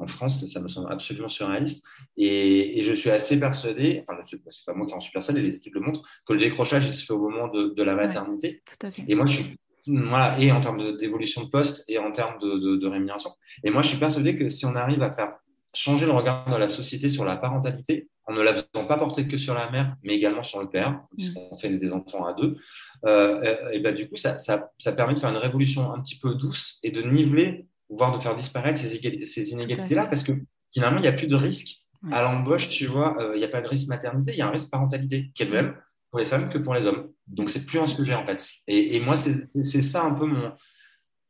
en 0.00 0.06
France, 0.06 0.46
ça 0.46 0.60
me 0.60 0.68
semble 0.68 0.92
absolument 0.92 1.28
surréaliste. 1.28 1.86
Et, 2.16 2.82
je 2.82 2.92
suis 2.92 3.10
assez 3.10 3.40
persuadé, 3.40 4.04
enfin, 4.06 4.20
c'est 4.22 4.64
pas 4.66 4.74
moi 4.74 4.86
qui 4.86 4.94
en 4.94 5.00
suis 5.00 5.12
persuadé, 5.12 5.40
les 5.40 5.56
études 5.56 5.74
le 5.74 5.80
montrent, 5.80 6.02
que 6.26 6.34
le 6.34 6.38
décrochage, 6.38 6.84
il 6.86 6.92
se 6.92 7.06
fait 7.06 7.12
au 7.12 7.18
moment 7.18 7.48
de, 7.48 7.82
la 7.82 7.94
maternité. 7.94 8.62
et 9.08 9.14
moi, 9.14 9.26
je 9.26 9.40
suis 9.40 9.58
voilà, 9.86 10.38
et 10.40 10.50
en 10.50 10.62
termes 10.62 10.96
d'évolution 10.96 11.44
de, 11.44 11.50
poste 11.50 11.84
et 11.88 11.98
en 11.98 12.10
termes 12.10 12.38
de, 12.40 12.76
de, 12.76 12.86
rémunération. 12.86 13.30
Et 13.64 13.70
moi, 13.70 13.82
je 13.82 13.88
suis 13.88 13.98
persuadé 13.98 14.36
que 14.38 14.48
si 14.48 14.64
on 14.64 14.74
arrive 14.74 15.02
à 15.02 15.12
faire 15.12 15.36
changer 15.74 16.06
le 16.06 16.12
regard 16.12 16.50
de 16.50 16.56
la 16.56 16.68
société 16.68 17.08
sur 17.08 17.24
la 17.24 17.36
parentalité, 17.36 18.08
en 18.26 18.32
ne 18.32 18.40
la 18.40 18.54
faisant 18.54 18.86
pas 18.86 18.96
porter 18.96 19.28
que 19.28 19.36
sur 19.36 19.54
la 19.54 19.70
mère, 19.70 19.96
mais 20.02 20.14
également 20.14 20.42
sur 20.42 20.60
le 20.60 20.68
père, 20.68 21.00
puisqu'on 21.16 21.56
fait 21.58 21.68
des 21.70 21.92
enfants 21.92 22.24
à 22.24 22.32
deux, 22.32 22.56
euh, 23.04 23.70
et 23.72 23.80
ben, 23.80 23.94
du 23.94 24.08
coup, 24.08 24.16
ça, 24.16 24.38
ça, 24.38 24.70
ça, 24.78 24.92
permet 24.92 25.14
de 25.14 25.20
faire 25.20 25.30
une 25.30 25.36
révolution 25.36 25.92
un 25.92 26.00
petit 26.00 26.18
peu 26.18 26.34
douce 26.34 26.80
et 26.82 26.90
de 26.90 27.02
niveler, 27.02 27.66
voire 27.88 28.16
de 28.16 28.22
faire 28.22 28.34
disparaître 28.34 28.80
ces, 28.80 29.24
ces 29.26 29.50
inégalités-là, 29.50 30.06
parce 30.06 30.22
que 30.22 30.32
finalement, 30.72 30.98
il 30.98 31.02
n'y 31.02 31.08
a 31.08 31.12
plus 31.12 31.26
de 31.26 31.36
risque 31.36 31.84
à 32.12 32.22
l'embauche, 32.22 32.68
tu 32.68 32.86
vois, 32.86 33.16
euh, 33.20 33.32
il 33.34 33.38
n'y 33.38 33.44
a 33.44 33.48
pas 33.48 33.60
de 33.60 33.68
risque 33.68 33.88
maternité, 33.88 34.32
il 34.32 34.38
y 34.38 34.42
a 34.42 34.46
un 34.46 34.50
risque 34.50 34.70
parentalité, 34.70 35.30
qui 35.34 35.42
est 35.42 35.46
le 35.46 35.52
même 35.52 35.76
pour 36.10 36.20
les 36.20 36.26
femmes 36.26 36.48
que 36.50 36.58
pour 36.58 36.74
les 36.74 36.86
hommes. 36.86 37.10
Donc, 37.26 37.50
c'est 37.50 37.64
plus 37.64 37.78
un 37.78 37.86
sujet, 37.86 38.14
en 38.14 38.26
fait. 38.26 38.46
Et, 38.68 38.96
et 38.96 39.00
moi, 39.00 39.16
c'est 39.16 39.82
ça 39.82 40.04
un 40.04 40.12
peu 40.12 40.26
mon, 40.26 40.52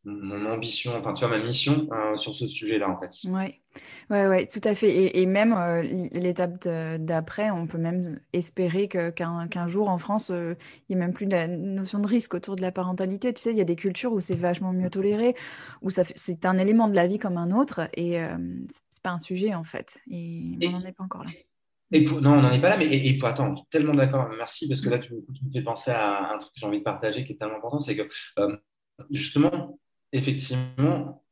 mon 0.04 0.44
ambition, 0.50 0.94
enfin, 0.96 1.14
tu 1.14 1.24
vois, 1.24 1.36
ma 1.36 1.42
mission 1.42 1.88
euh, 1.92 2.16
sur 2.16 2.34
ce 2.34 2.46
sujet-là, 2.46 2.90
en 2.90 2.98
fait. 2.98 3.10
Oui, 3.24 3.60
ouais, 4.10 4.26
ouais, 4.26 4.46
tout 4.46 4.60
à 4.64 4.74
fait. 4.74 5.18
Et, 5.18 5.26
même 5.26 5.54
euh, 5.54 5.82
l'étape 6.12 6.68
d'après, 6.98 7.50
on 7.50 7.66
peut 7.66 7.78
même 7.78 8.20
espérer 8.32 8.88
qu'un 8.88 9.68
jour 9.68 9.88
en 9.88 9.96
France, 9.96 10.30
euh, 10.30 10.54
il 10.88 10.96
n'y 10.96 11.02
ait 11.02 11.04
même 11.06 11.14
plus 11.14 11.26
la 11.26 11.46
notion 11.46 12.00
de 12.00 12.06
risque 12.06 12.34
autour 12.34 12.56
de 12.56 12.62
la 12.62 12.70
parentalité. 12.70 13.32
Tu 13.32 13.40
sais, 13.40 13.50
il 13.52 13.56
y 13.56 13.62
a 13.62 13.64
des 13.64 13.76
cultures 13.76 14.12
où 14.12 14.20
c'est 14.20 14.34
vachement 14.34 14.72
mieux 14.72 14.90
toléré, 14.90 15.34
où 15.80 15.88
c'est 15.90 16.44
un 16.44 16.58
élément 16.58 16.88
de 16.88 16.94
la 16.94 17.06
vie 17.06 17.18
comme 17.18 17.38
un 17.38 17.50
autre, 17.50 17.88
et 17.94 18.18
c'est 18.90 19.02
pas 19.02 19.10
un 19.10 19.18
sujet, 19.18 19.54
en 19.54 19.64
fait. 19.64 19.98
Et, 20.10 20.58
on 20.62 20.70
n'en 20.70 20.84
est 20.84 20.92
pas 20.92 21.04
encore 21.04 21.24
là. 21.24 21.30
Et 21.92 22.02
non, 22.04 22.32
on 22.32 22.42
n'en 22.42 22.52
est 22.52 22.60
pas 22.60 22.70
là, 22.70 22.76
mais 22.76 22.86
et, 22.86 23.16
pour, 23.16 23.28
attends, 23.28 23.54
tellement 23.70 23.94
d'accord, 23.94 24.28
merci, 24.36 24.68
parce 24.68 24.82
que 24.82 24.90
là, 24.90 24.98
tu, 24.98 25.14
me 25.14 25.52
fais 25.52 25.62
penser 25.62 25.92
à 25.92 26.34
un 26.34 26.38
truc 26.38 26.52
que 26.52 26.60
j'ai 26.60 26.66
envie 26.66 26.80
de 26.80 26.84
partager 26.84 27.24
qui 27.24 27.32
est 27.32 27.36
tellement 27.36 27.56
important, 27.56 27.80
c'est 27.80 27.96
que 27.96 28.08
justement, 29.10 29.78
effectivement, 30.14 31.24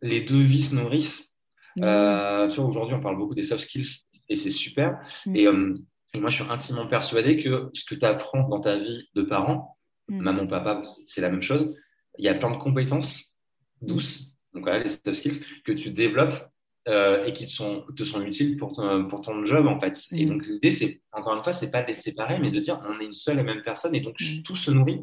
les 0.00 0.22
deux 0.22 0.40
vies 0.40 0.62
se 0.62 0.74
nourrissent. 0.74 1.36
Euh, 1.80 2.48
tu 2.48 2.56
vois, 2.56 2.66
aujourd'hui, 2.66 2.94
on 2.94 3.00
parle 3.00 3.16
beaucoup 3.16 3.34
des 3.34 3.42
soft 3.42 3.64
skills 3.64 4.04
et 4.28 4.36
c'est 4.36 4.50
super. 4.50 4.98
Mm. 5.26 5.36
Euh, 5.36 5.74
et, 6.14 6.20
moi, 6.20 6.30
je 6.30 6.42
suis 6.42 6.50
intimement 6.50 6.86
persuadé 6.86 7.42
que 7.42 7.70
ce 7.74 7.84
que 7.84 7.94
tu 7.94 8.06
apprends 8.06 8.48
dans 8.48 8.60
ta 8.60 8.78
vie 8.78 9.08
de 9.14 9.22
parent, 9.22 9.76
mm. 10.08 10.22
maman, 10.22 10.46
papa, 10.46 10.82
c'est 11.06 11.20
la 11.20 11.30
même 11.30 11.42
chose. 11.42 11.74
Il 12.18 12.24
y 12.24 12.28
a 12.28 12.34
plein 12.34 12.50
de 12.50 12.56
compétences 12.56 13.40
douces, 13.80 14.36
donc 14.54 14.64
voilà, 14.64 14.84
les 14.84 14.88
soft 14.88 15.14
skills, 15.14 15.44
que 15.64 15.72
tu 15.72 15.90
développes 15.90 16.52
euh, 16.88 17.24
et 17.26 17.32
qui 17.32 17.46
te 17.46 17.50
sont, 17.52 17.84
te 17.96 18.02
sont 18.02 18.20
utiles 18.22 18.56
pour 18.56 18.72
ton, 18.72 19.06
pour 19.06 19.20
ton 19.20 19.44
job 19.44 19.68
en 19.68 19.78
fait. 19.78 19.96
Et 20.10 20.26
mm. 20.26 20.28
donc 20.28 20.46
l'idée, 20.46 20.72
c'est 20.72 21.00
encore 21.12 21.36
une 21.36 21.42
fois, 21.44 21.52
c'est 21.52 21.70
pas 21.70 21.80
de 21.80 21.86
les 21.86 21.94
séparer, 21.94 22.40
mais 22.40 22.50
de 22.50 22.58
dire 22.58 22.82
on 22.84 23.00
est 23.00 23.04
une 23.04 23.14
seule 23.14 23.38
et 23.38 23.44
même 23.44 23.62
personne 23.62 23.94
et 23.94 24.00
donc 24.00 24.16
mm. 24.20 24.42
tout 24.42 24.56
se 24.56 24.72
nourrit 24.72 25.00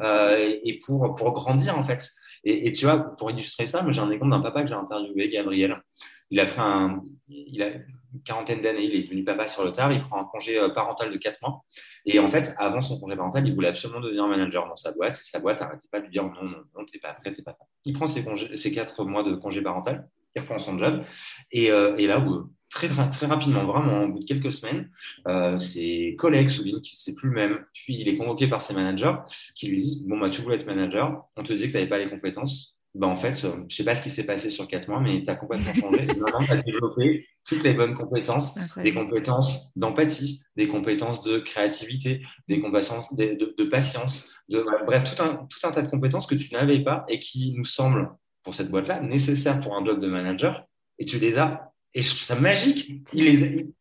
euh, 0.00 0.58
et, 0.64 0.80
pour, 0.84 1.14
pour 1.14 1.32
grandir 1.32 1.78
en 1.78 1.84
fait. 1.84 2.04
Et, 2.44 2.72
tu 2.72 2.86
vois, 2.86 2.98
pour 3.16 3.30
illustrer 3.30 3.66
ça, 3.66 3.82
moi 3.82 3.92
j'ai 3.92 4.00
un 4.00 4.10
exemple 4.10 4.30
d'un 4.30 4.40
papa 4.40 4.62
que 4.62 4.68
j'ai 4.68 4.74
interviewé, 4.74 5.28
Gabriel. 5.28 5.82
Il 6.30 6.40
a 6.40 6.46
pris 6.46 6.60
une 7.28 8.22
quarantaine 8.24 8.62
d'années, 8.62 8.84
il 8.84 8.94
est 8.94 9.02
devenu 9.02 9.24
papa 9.24 9.46
sur 9.46 9.64
le 9.64 9.72
tard, 9.72 9.92
il 9.92 10.02
prend 10.02 10.20
un 10.20 10.24
congé 10.24 10.58
euh, 10.58 10.70
parental 10.70 11.12
de 11.12 11.16
4 11.16 11.42
mois. 11.42 11.64
Et 12.06 12.18
en 12.18 12.30
fait, 12.30 12.54
avant 12.58 12.80
son 12.80 12.98
congé 12.98 13.16
parental, 13.16 13.46
il 13.46 13.54
voulait 13.54 13.68
absolument 13.68 14.00
devenir 14.00 14.26
manager 14.26 14.66
dans 14.66 14.76
sa 14.76 14.92
boîte. 14.92 15.16
Sa 15.16 15.38
boîte 15.38 15.60
n'arrêtait 15.60 15.88
pas 15.90 15.98
de 16.00 16.04
lui 16.04 16.12
dire 16.12 16.24
non, 16.24 16.42
non, 16.42 16.62
non, 16.76 16.84
t'es 16.84 16.98
pas 16.98 17.12
prêt, 17.14 17.32
t'es 17.32 17.42
pas 17.42 17.52
prêt. 17.52 17.66
Il 17.84 17.92
prend 17.92 18.06
ses, 18.06 18.24
congés, 18.24 18.56
ses 18.56 18.72
4 18.72 19.04
mois 19.04 19.22
de 19.22 19.34
congé 19.34 19.60
parental 19.60 20.08
il 20.34 20.40
reprend 20.40 20.58
son 20.58 20.78
job. 20.78 21.04
Et, 21.52 21.70
euh, 21.70 21.96
et 21.96 22.06
là, 22.06 22.20
où, 22.20 22.50
très, 22.70 22.88
très 22.88 23.26
rapidement, 23.26 23.64
vraiment, 23.64 24.04
au 24.04 24.08
bout 24.08 24.20
de 24.20 24.24
quelques 24.24 24.52
semaines, 24.52 24.88
euh, 25.28 25.58
ses 25.58 26.16
collègues 26.18 26.48
soulignent 26.48 26.80
que 26.80 26.88
c'est 26.92 27.14
plus 27.14 27.28
le 27.28 27.34
même. 27.34 27.64
Puis 27.74 27.96
il 27.98 28.08
est 28.08 28.16
convoqué 28.16 28.48
par 28.48 28.60
ses 28.60 28.74
managers 28.74 29.14
qui 29.54 29.68
lui 29.68 29.82
disent 29.82 30.06
Bon, 30.06 30.18
bah, 30.18 30.30
tu 30.30 30.40
voulais 30.40 30.56
être 30.56 30.66
manager, 30.66 31.24
on 31.36 31.42
te 31.42 31.52
disait 31.52 31.66
que 31.66 31.72
tu 31.72 31.78
n'avais 31.78 31.88
pas 31.88 31.98
les 31.98 32.08
compétences. 32.08 32.76
Bah, 32.94 33.06
en 33.06 33.16
fait, 33.16 33.44
euh, 33.44 33.54
je 33.54 33.62
ne 33.62 33.68
sais 33.68 33.84
pas 33.84 33.94
ce 33.94 34.02
qui 34.02 34.10
s'est 34.10 34.26
passé 34.26 34.50
sur 34.50 34.66
quatre 34.66 34.88
mois, 34.88 35.00
mais 35.00 35.22
tu 35.22 35.30
as 35.30 35.36
complètement 35.36 35.74
changé. 35.74 36.06
Maintenant, 36.18 36.40
tu 36.40 36.50
as 36.50 36.56
développé 36.56 37.26
toutes 37.48 37.62
les 37.62 37.74
bonnes 37.74 37.94
compétences, 37.94 38.58
des 38.76 38.92
compétences 38.92 39.76
d'empathie, 39.76 40.42
des 40.56 40.66
compétences 40.66 41.22
de 41.22 41.38
créativité, 41.38 42.22
des 42.48 42.60
compétences 42.60 43.14
de, 43.14 43.54
de, 43.56 43.64
patience, 43.64 44.34
de, 44.48 44.64
bref, 44.86 45.04
tout 45.04 45.22
un, 45.22 45.46
tout 45.48 45.66
un 45.66 45.70
tas 45.70 45.82
de 45.82 45.88
compétences 45.88 46.26
que 46.26 46.34
tu 46.34 46.52
n'avais 46.52 46.80
pas 46.80 47.04
et 47.08 47.20
qui 47.20 47.52
nous 47.56 47.64
semblent 47.64 48.10
pour 48.42 48.54
cette 48.54 48.70
boîte-là, 48.70 49.00
nécessaires 49.00 49.60
pour 49.60 49.76
un 49.76 49.84
job 49.84 50.00
de 50.00 50.08
manager, 50.08 50.64
et 50.98 51.04
tu 51.04 51.18
les 51.18 51.38
as. 51.38 51.69
Et 51.94 52.02
je 52.02 52.08
trouve 52.10 52.22
ça 52.22 52.36
magique. 52.36 53.02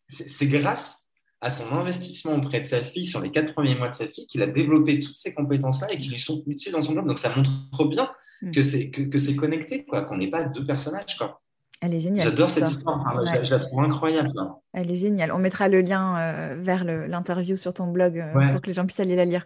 c'est 0.08 0.48
grâce 0.48 1.06
à 1.42 1.50
son 1.50 1.72
investissement 1.72 2.36
auprès 2.36 2.62
de 2.62 2.66
sa 2.66 2.84
fille 2.84 3.06
sur 3.06 3.22
les 3.22 3.32
quatre 3.32 3.54
premiers 3.54 3.76
mois 3.76 3.90
de 3.90 3.96
sa 3.96 4.08
fille 4.08 4.28
qu'il 4.28 4.42
a 4.42 4.48
développé 4.48 5.00
toutes 5.00 5.16
ces 5.16 5.34
compétences-là 5.34 5.94
et 5.94 5.98
qui 5.98 6.10
lui 6.10 6.20
sont 6.20 6.44
utiles 6.48 6.74
dans 6.74 6.82
son 6.82 6.96
job. 6.96 7.08
Donc 7.08 7.20
ça 7.20 7.34
montre 7.36 7.86
bien 7.86 8.12
mm. 8.42 8.52
que 8.52 8.62
c'est 8.62 8.90
que, 8.90 9.04
que 9.04 9.18
c'est 9.18 9.36
connecté, 9.36 9.86
quoi, 9.86 10.04
qu'on 10.04 10.18
n'est 10.18 10.30
pas 10.30 10.44
deux 10.44 10.66
personnages. 10.66 11.18
Quoi. 11.18 11.42
Elle 11.82 11.96
est 11.96 12.00
géniale. 12.00 12.30
J'adore 12.30 12.50
cette 12.50 12.70
histoire. 12.70 13.02
Je 13.44 13.50
la 13.50 13.60
trouve 13.60 13.84
incroyable. 13.84 14.32
Elle 14.74 14.92
est 14.92 14.96
géniale. 14.96 15.32
On 15.32 15.38
mettra 15.38 15.70
le 15.70 15.80
lien 15.80 16.18
euh, 16.18 16.56
vers 16.60 16.84
l'interview 16.84 17.56
sur 17.56 17.74
ton 17.74 17.88
blog 17.88 18.20
euh, 18.20 18.50
pour 18.50 18.62
que 18.62 18.68
les 18.68 18.74
gens 18.74 18.86
puissent 18.86 19.00
aller 19.00 19.16
la 19.16 19.24
lire. 19.24 19.46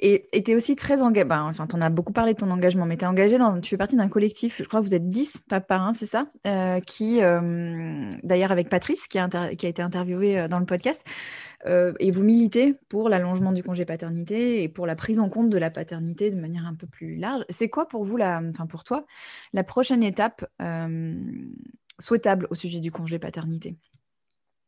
Et 0.00 0.26
tu 0.44 0.50
es 0.50 0.54
aussi 0.56 0.74
très 0.74 1.00
engagé. 1.02 1.24
Ben, 1.24 1.44
enfin, 1.44 1.66
tu 1.68 1.76
en 1.76 1.80
as 1.80 1.90
beaucoup 1.90 2.12
parlé 2.12 2.34
de 2.34 2.38
ton 2.38 2.50
engagement, 2.50 2.84
mais 2.84 2.96
tu 2.96 3.04
es 3.04 3.06
engagé 3.06 3.38
dans. 3.38 3.60
Tu 3.60 3.70
fais 3.70 3.76
partie 3.76 3.96
d'un 3.96 4.08
collectif, 4.08 4.60
je 4.60 4.68
crois 4.68 4.80
que 4.80 4.86
vous 4.86 4.94
êtes 4.94 5.08
10 5.08 5.44
par 5.68 5.82
un, 5.82 5.92
c'est 5.92 6.06
ça 6.06 6.26
euh, 6.46 6.80
Qui, 6.80 7.20
d'ailleurs, 8.24 8.52
avec 8.52 8.68
Patrice, 8.68 9.06
qui 9.06 9.18
a, 9.18 9.28
qui 9.28 9.66
a 9.66 9.68
été 9.68 9.82
interviewé 9.82 10.48
dans 10.48 10.58
le 10.58 10.66
podcast, 10.66 11.04
et 11.66 12.10
vous 12.10 12.22
militez 12.22 12.74
pour 12.88 13.08
l'allongement 13.08 13.52
du 13.52 13.62
congé 13.62 13.84
paternité 13.84 14.62
et 14.62 14.68
pour 14.68 14.86
la 14.86 14.94
prise 14.94 15.18
en 15.18 15.28
compte 15.28 15.50
de 15.50 15.58
la 15.58 15.70
paternité 15.70 16.30
de 16.30 16.40
manière 16.40 16.66
un 16.66 16.74
peu 16.74 16.86
plus 16.86 17.16
large. 17.16 17.44
C'est 17.48 17.68
quoi 17.68 17.88
pour 17.88 18.04
vous, 18.04 18.16
la, 18.16 18.40
enfin 18.50 18.66
pour 18.66 18.84
toi, 18.84 19.06
la 19.52 19.64
prochaine 19.64 20.02
étape 20.02 20.46
souhaitable 21.98 22.46
au 22.50 22.54
sujet 22.54 22.80
du 22.80 22.90
congé 22.92 23.18
paternité? 23.18 23.76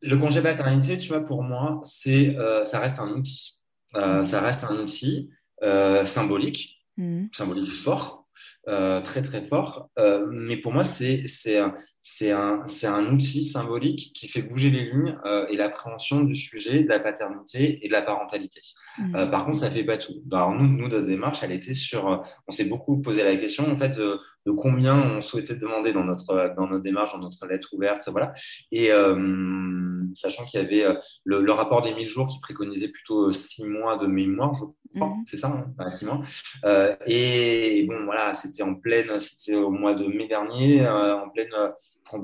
Le 0.03 0.17
congé 0.17 0.41
paternité, 0.41 0.97
tu 0.97 1.09
vois, 1.09 1.23
pour 1.23 1.43
moi, 1.43 1.81
c'est, 1.85 2.37
euh, 2.37 2.65
ça 2.65 2.81
reste 2.81 2.99
un 2.99 3.11
outil. 3.11 3.61
Euh, 3.95 4.25
ça 4.25 4.41
reste 4.41 4.65
un 4.65 4.77
outil 4.79 5.31
euh, 5.63 6.05
symbolique, 6.05 6.87
mmh. 6.97 7.27
symbolique 7.33 7.73
fort, 7.73 8.20
très 8.67 9.23
très 9.23 9.47
fort. 9.47 9.91
mais 10.31 10.57
pour 10.57 10.73
moi, 10.73 10.85
c'est, 10.85 11.25
c'est, 11.27 11.59
un, 11.59 11.75
c'est, 12.03 12.31
un, 12.31 12.63
c'est 12.67 12.87
un 12.87 13.13
outil 13.13 13.45
symbolique 13.45 14.13
qui 14.15 14.29
fait 14.29 14.43
bouger 14.43 14.71
les 14.71 14.91
lignes 14.91 15.17
et 15.49 15.57
l'appréhension 15.57 16.23
du 16.23 16.35
sujet 16.35 16.83
de 16.83 16.89
la 16.89 17.01
paternité 17.01 17.85
et 17.85 17.89
de 17.89 17.93
la 17.93 18.03
parentalité. 18.03 18.61
Mmh. 18.99 19.31
par 19.31 19.47
contre, 19.47 19.59
ça 19.59 19.71
fait 19.71 19.85
pas 19.85 19.99
tout. 19.99 20.23
Alors 20.31 20.53
nous, 20.53 20.67
nous, 20.67 20.89
notre 20.89 21.07
démarche, 21.07 21.43
elle 21.43 21.53
était 21.53 21.75
sur... 21.75 22.23
on 22.47 22.51
s'est 22.51 22.67
beaucoup 22.67 23.01
posé 23.01 23.23
la 23.23 23.37
question, 23.37 23.71
en 23.71 23.79
fait, 23.79 23.99
de 24.47 24.53
combien 24.53 24.99
on 24.99 25.23
souhaitait 25.23 25.55
demander 25.55 25.93
dans 25.93 26.05
notre, 26.05 26.55
dans 26.57 26.67
notre 26.67 26.83
démarche, 26.83 27.13
dans 27.13 27.19
notre 27.19 27.47
lettre 27.47 27.69
ouverte. 27.73 28.09
Voilà. 28.09 28.33
Et 28.73 28.91
euh, 28.91 30.03
sachant 30.15 30.45
qu'il 30.47 30.61
y 30.61 30.65
avait 30.65 30.85
euh, 30.85 30.95
le, 31.25 31.53
rapport 31.53 31.83
des 31.83 31.95
1000 31.95 32.09
jours 32.09 32.27
qui 32.27 32.41
préconisait 32.41 32.89
plutôt 32.89 33.33
6 33.33 33.65
mois 33.65 33.99
de 33.99 34.07
mémoire, 34.07 34.55
je 34.55 34.65
mhm. 34.95 35.25
c'est 35.27 35.37
ça, 35.37 35.49
hein 35.49 35.91
6 35.91 36.07
mois. 36.07 36.23
Euh, 36.65 36.97
et, 37.07 37.85
bon, 37.89 38.05
voilà, 38.05 38.35
c'était 38.35 38.63
en 38.63 38.75
pleine, 38.75 39.21
c'était 39.21 39.57
au 39.57 39.71
mois 39.71 39.95
de 39.95 40.07
mai 40.07 40.29
dernier, 40.29 40.87
en 40.89 41.29
pleine 41.31 41.51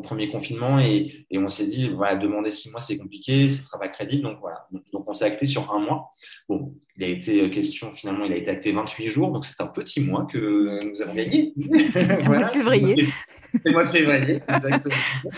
premier 0.03 0.29
confinement 0.29 0.79
et, 0.79 1.27
et 1.31 1.39
on 1.39 1.49
s'est 1.49 1.67
dit 1.67 1.89
voilà 1.89 2.17
demander 2.17 2.51
six 2.51 2.71
mois 2.71 2.81
c'est 2.81 2.99
compliqué 2.99 3.49
ce 3.49 3.63
sera 3.63 3.79
pas 3.79 3.89
crédible 3.89 4.23
donc 4.23 4.39
voilà 4.41 4.67
donc 4.93 5.05
on 5.07 5.13
s'est 5.13 5.25
acté 5.25 5.47
sur 5.47 5.73
un 5.73 5.79
mois 5.79 6.13
bon 6.49 6.75
il 6.97 7.05
a 7.05 7.09
été 7.09 7.51
question 7.51 7.93
finalement 7.95 8.25
il 8.25 8.33
a 8.33 8.37
été 8.37 8.51
acté 8.51 8.73
28 8.73 9.07
jours 9.07 9.33
donc 9.33 9.45
c'est 9.45 9.61
un 9.61 9.67
petit 9.67 10.01
mois 10.01 10.27
que 10.31 10.85
nous 10.85 11.03
avons 11.03 11.15
gagné 11.15 11.53
mois 12.27 12.45
de 12.45 12.51
février 12.51 13.07
c'est 13.63 13.69
le 13.69 13.73
mois 13.73 13.85
de 13.85 13.89
février, 13.89 14.43
exactement. 14.49 14.95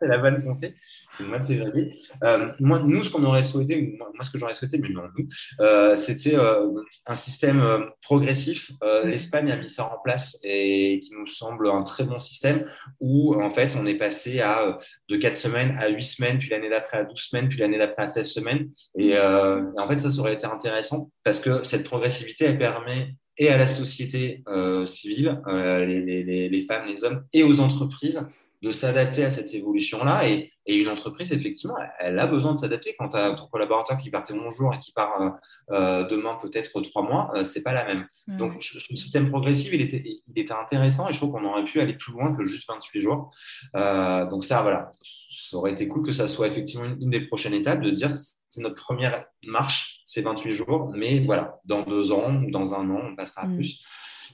c'est 0.00 0.06
la 0.06 0.18
vanne 0.18 0.42
qu'on 0.42 0.56
fait. 0.56 0.74
C'est 1.12 1.22
le 1.22 1.28
mois 1.28 1.38
de 1.38 1.44
février. 1.44 1.94
Euh, 2.22 2.52
moi, 2.60 2.80
nous, 2.80 3.02
ce 3.02 3.10
qu'on 3.10 3.24
aurait 3.24 3.42
souhaité, 3.42 3.96
moi, 3.98 4.10
ce 4.22 4.30
que 4.30 4.38
j'aurais 4.38 4.54
souhaité, 4.54 4.78
mais 4.78 4.88
non, 4.88 5.02
nous, 5.16 5.26
euh, 5.60 5.96
c'était 5.96 6.34
euh, 6.34 6.68
un 7.06 7.14
système 7.14 7.62
progressif. 8.02 8.72
L'Espagne 9.04 9.50
a 9.50 9.56
mis 9.56 9.68
ça 9.68 9.84
en 9.84 10.00
place 10.02 10.38
et 10.44 11.00
qui 11.04 11.12
nous 11.14 11.26
semble 11.26 11.68
un 11.68 11.82
très 11.82 12.04
bon 12.04 12.18
système 12.18 12.66
où, 13.00 13.34
en 13.40 13.52
fait, 13.52 13.71
on 13.76 13.86
est 13.86 13.96
passé 13.96 14.40
à 14.40 14.78
de 15.08 15.16
4 15.16 15.36
semaines 15.36 15.76
à 15.78 15.88
8 15.88 16.02
semaines, 16.02 16.38
puis 16.38 16.48
l'année 16.48 16.70
d'après 16.70 16.98
à 16.98 17.04
12 17.04 17.20
semaines, 17.20 17.48
puis 17.48 17.58
l'année 17.58 17.78
d'après 17.78 18.02
à 18.02 18.06
16 18.06 18.30
semaines. 18.30 18.68
Et, 18.98 19.10
et, 19.10 19.18
en 19.18 19.88
fait, 19.88 19.96
ça, 19.96 20.08
aurait 20.20 20.34
été 20.34 20.46
intéressant 20.46 21.10
parce 21.24 21.40
que 21.40 21.64
cette 21.64 21.84
progressivité, 21.84 22.44
elle 22.46 22.58
permet 22.58 23.14
et 23.38 23.48
à 23.48 23.56
la 23.56 23.66
société 23.66 24.42
euh, 24.48 24.86
civile, 24.86 25.40
euh, 25.46 25.84
les, 25.84 26.64
femmes, 26.68 26.86
les 26.86 27.04
hommes, 27.04 27.24
et 27.32 27.42
aux 27.42 27.60
entreprises 27.60 28.26
de 28.62 28.72
s'adapter 28.72 29.24
à 29.24 29.30
cette 29.30 29.52
évolution-là. 29.54 30.28
Et, 30.28 30.50
une 30.64 30.88
entreprise, 30.88 31.32
effectivement, 31.32 31.74
elle, 31.98 32.20
a 32.20 32.26
besoin 32.28 32.52
de 32.52 32.56
s'adapter. 32.56 32.94
Quand 32.96 33.08
tu 33.08 33.16
as 33.16 33.34
ton 33.34 33.46
collaborateur 33.48 33.98
qui 33.98 34.10
partait 34.10 34.32
bonjour 34.32 34.72
et 34.72 34.78
qui 34.78 34.92
part 34.92 35.40
euh, 35.72 36.06
demain 36.06 36.38
peut-être 36.40 36.80
trois 36.82 37.02
mois, 37.02 37.32
c'est 37.42 37.64
pas 37.64 37.72
la 37.72 37.84
même. 37.84 38.06
Donc, 38.28 38.62
ce 38.62 38.78
système 38.78 39.28
progressif, 39.28 39.72
il 39.72 39.80
était, 39.80 40.04
il 40.04 40.40
était 40.40 40.54
intéressant 40.54 41.08
et 41.08 41.12
je 41.12 41.18
trouve 41.18 41.32
qu'on 41.32 41.44
aurait 41.44 41.64
pu 41.64 41.80
aller 41.80 41.94
plus 41.94 42.12
loin 42.12 42.32
que 42.32 42.44
juste 42.44 42.68
28 42.68 43.00
jours. 43.00 43.32
donc 43.74 44.44
ça, 44.44 44.62
voilà, 44.62 44.92
ça 45.02 45.56
aurait 45.56 45.72
été 45.72 45.88
cool 45.88 46.04
que 46.04 46.12
ça 46.12 46.28
soit 46.28 46.46
effectivement 46.46 46.84
une, 46.84 47.10
des 47.10 47.22
prochaines 47.22 47.54
étapes 47.54 47.80
de 47.80 47.90
dire 47.90 48.12
c'est 48.48 48.62
notre 48.62 48.82
première 48.82 49.24
marche, 49.44 50.00
c'est 50.04 50.22
28 50.22 50.54
jours, 50.54 50.90
mais 50.94 51.20
voilà, 51.20 51.58
dans 51.64 51.82
deux 51.82 52.12
ans 52.12 52.36
ou 52.36 52.50
dans 52.50 52.74
un 52.74 52.88
an, 52.90 53.00
on 53.12 53.16
passera 53.16 53.46
mm. 53.46 53.56
plus. 53.56 53.82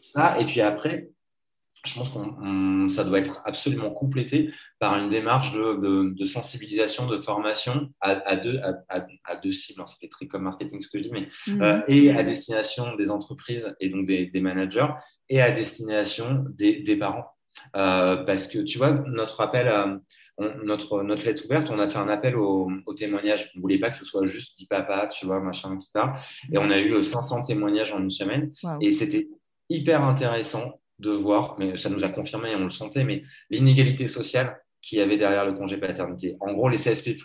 Ça, 0.01 0.39
et 0.41 0.47
puis 0.47 0.61
après, 0.61 1.09
je 1.85 1.95
pense 1.95 2.11
que 2.11 2.89
ça 2.89 3.05
doit 3.05 3.19
être 3.19 3.43
absolument 3.45 3.91
complété 3.91 4.53
par 4.79 4.97
une 4.97 5.09
démarche 5.09 5.53
de, 5.53 6.25
sensibilisation, 6.25 7.07
de 7.07 7.19
formation 7.19 7.91
à, 8.01 8.37
deux, 8.37 8.61
à, 8.89 9.37
deux 9.37 9.53
cibles. 9.53 9.83
Ça 9.87 9.97
fait 10.01 10.09
très 10.09 10.27
comme 10.27 10.43
marketing 10.43 10.81
ce 10.81 10.89
que 10.89 10.99
je 10.99 11.05
dis, 11.05 11.11
mais 11.11 11.29
mm. 11.47 11.63
euh, 11.63 11.81
et 11.89 12.11
à 12.11 12.23
destination 12.23 12.97
des 12.97 13.11
entreprises 13.11 13.75
et 13.81 13.89
donc 13.89 14.07
des, 14.07 14.31
managers 14.41 14.89
et 15.29 15.41
à 15.41 15.51
destination 15.51 16.45
des, 16.51 16.97
parents. 16.97 17.27
Euh, 17.77 18.17
parce 18.25 18.47
que 18.47 18.59
tu 18.59 18.79
vois, 18.79 18.93
notre 19.07 19.41
appel 19.41 19.69
à 19.69 19.99
notre, 20.63 21.03
notre 21.03 21.25
lettre 21.25 21.45
ouverte, 21.47 21.71
on 21.71 21.81
a 21.81 21.89
fait 21.89 21.99
un 21.99 22.09
appel 22.09 22.37
au, 22.37 22.71
au 22.87 22.95
témoignage. 22.95 23.51
On 23.55 23.59
ne 23.59 23.63
voulait 23.63 23.79
pas 23.79 23.91
que 23.91 23.97
ce 23.97 24.05
soit 24.05 24.27
juste 24.27 24.57
dit 24.57 24.67
papa, 24.67 25.09
tu 25.09 25.27
vois, 25.27 25.41
machin, 25.41 25.75
etc. 25.75 26.13
Et 26.53 26.59
on 26.59 26.71
a 26.71 26.79
eu 26.79 27.05
500 27.05 27.43
témoignages 27.43 27.93
en 27.93 28.01
une 28.01 28.11
semaine. 28.11 28.53
Et 28.81 28.93
c'était 28.93 29.29
hyper 29.69 30.03
intéressant 30.05 30.78
de 30.99 31.11
voir, 31.11 31.57
mais 31.59 31.77
ça 31.77 31.89
nous 31.89 32.05
a 32.05 32.09
confirmé, 32.09 32.55
on 32.55 32.65
le 32.65 32.71
sentait, 32.71 33.05
mais 33.05 33.23
l'inégalité 33.51 34.07
sociale 34.07 34.61
qu'il 34.83 34.99
y 34.99 35.01
avait 35.01 35.17
derrière 35.17 35.45
le 35.45 35.55
congé 35.55 35.77
paternité. 35.77 36.37
En 36.41 36.53
gros, 36.53 36.69
les 36.69 36.77
CSP+, 36.77 37.17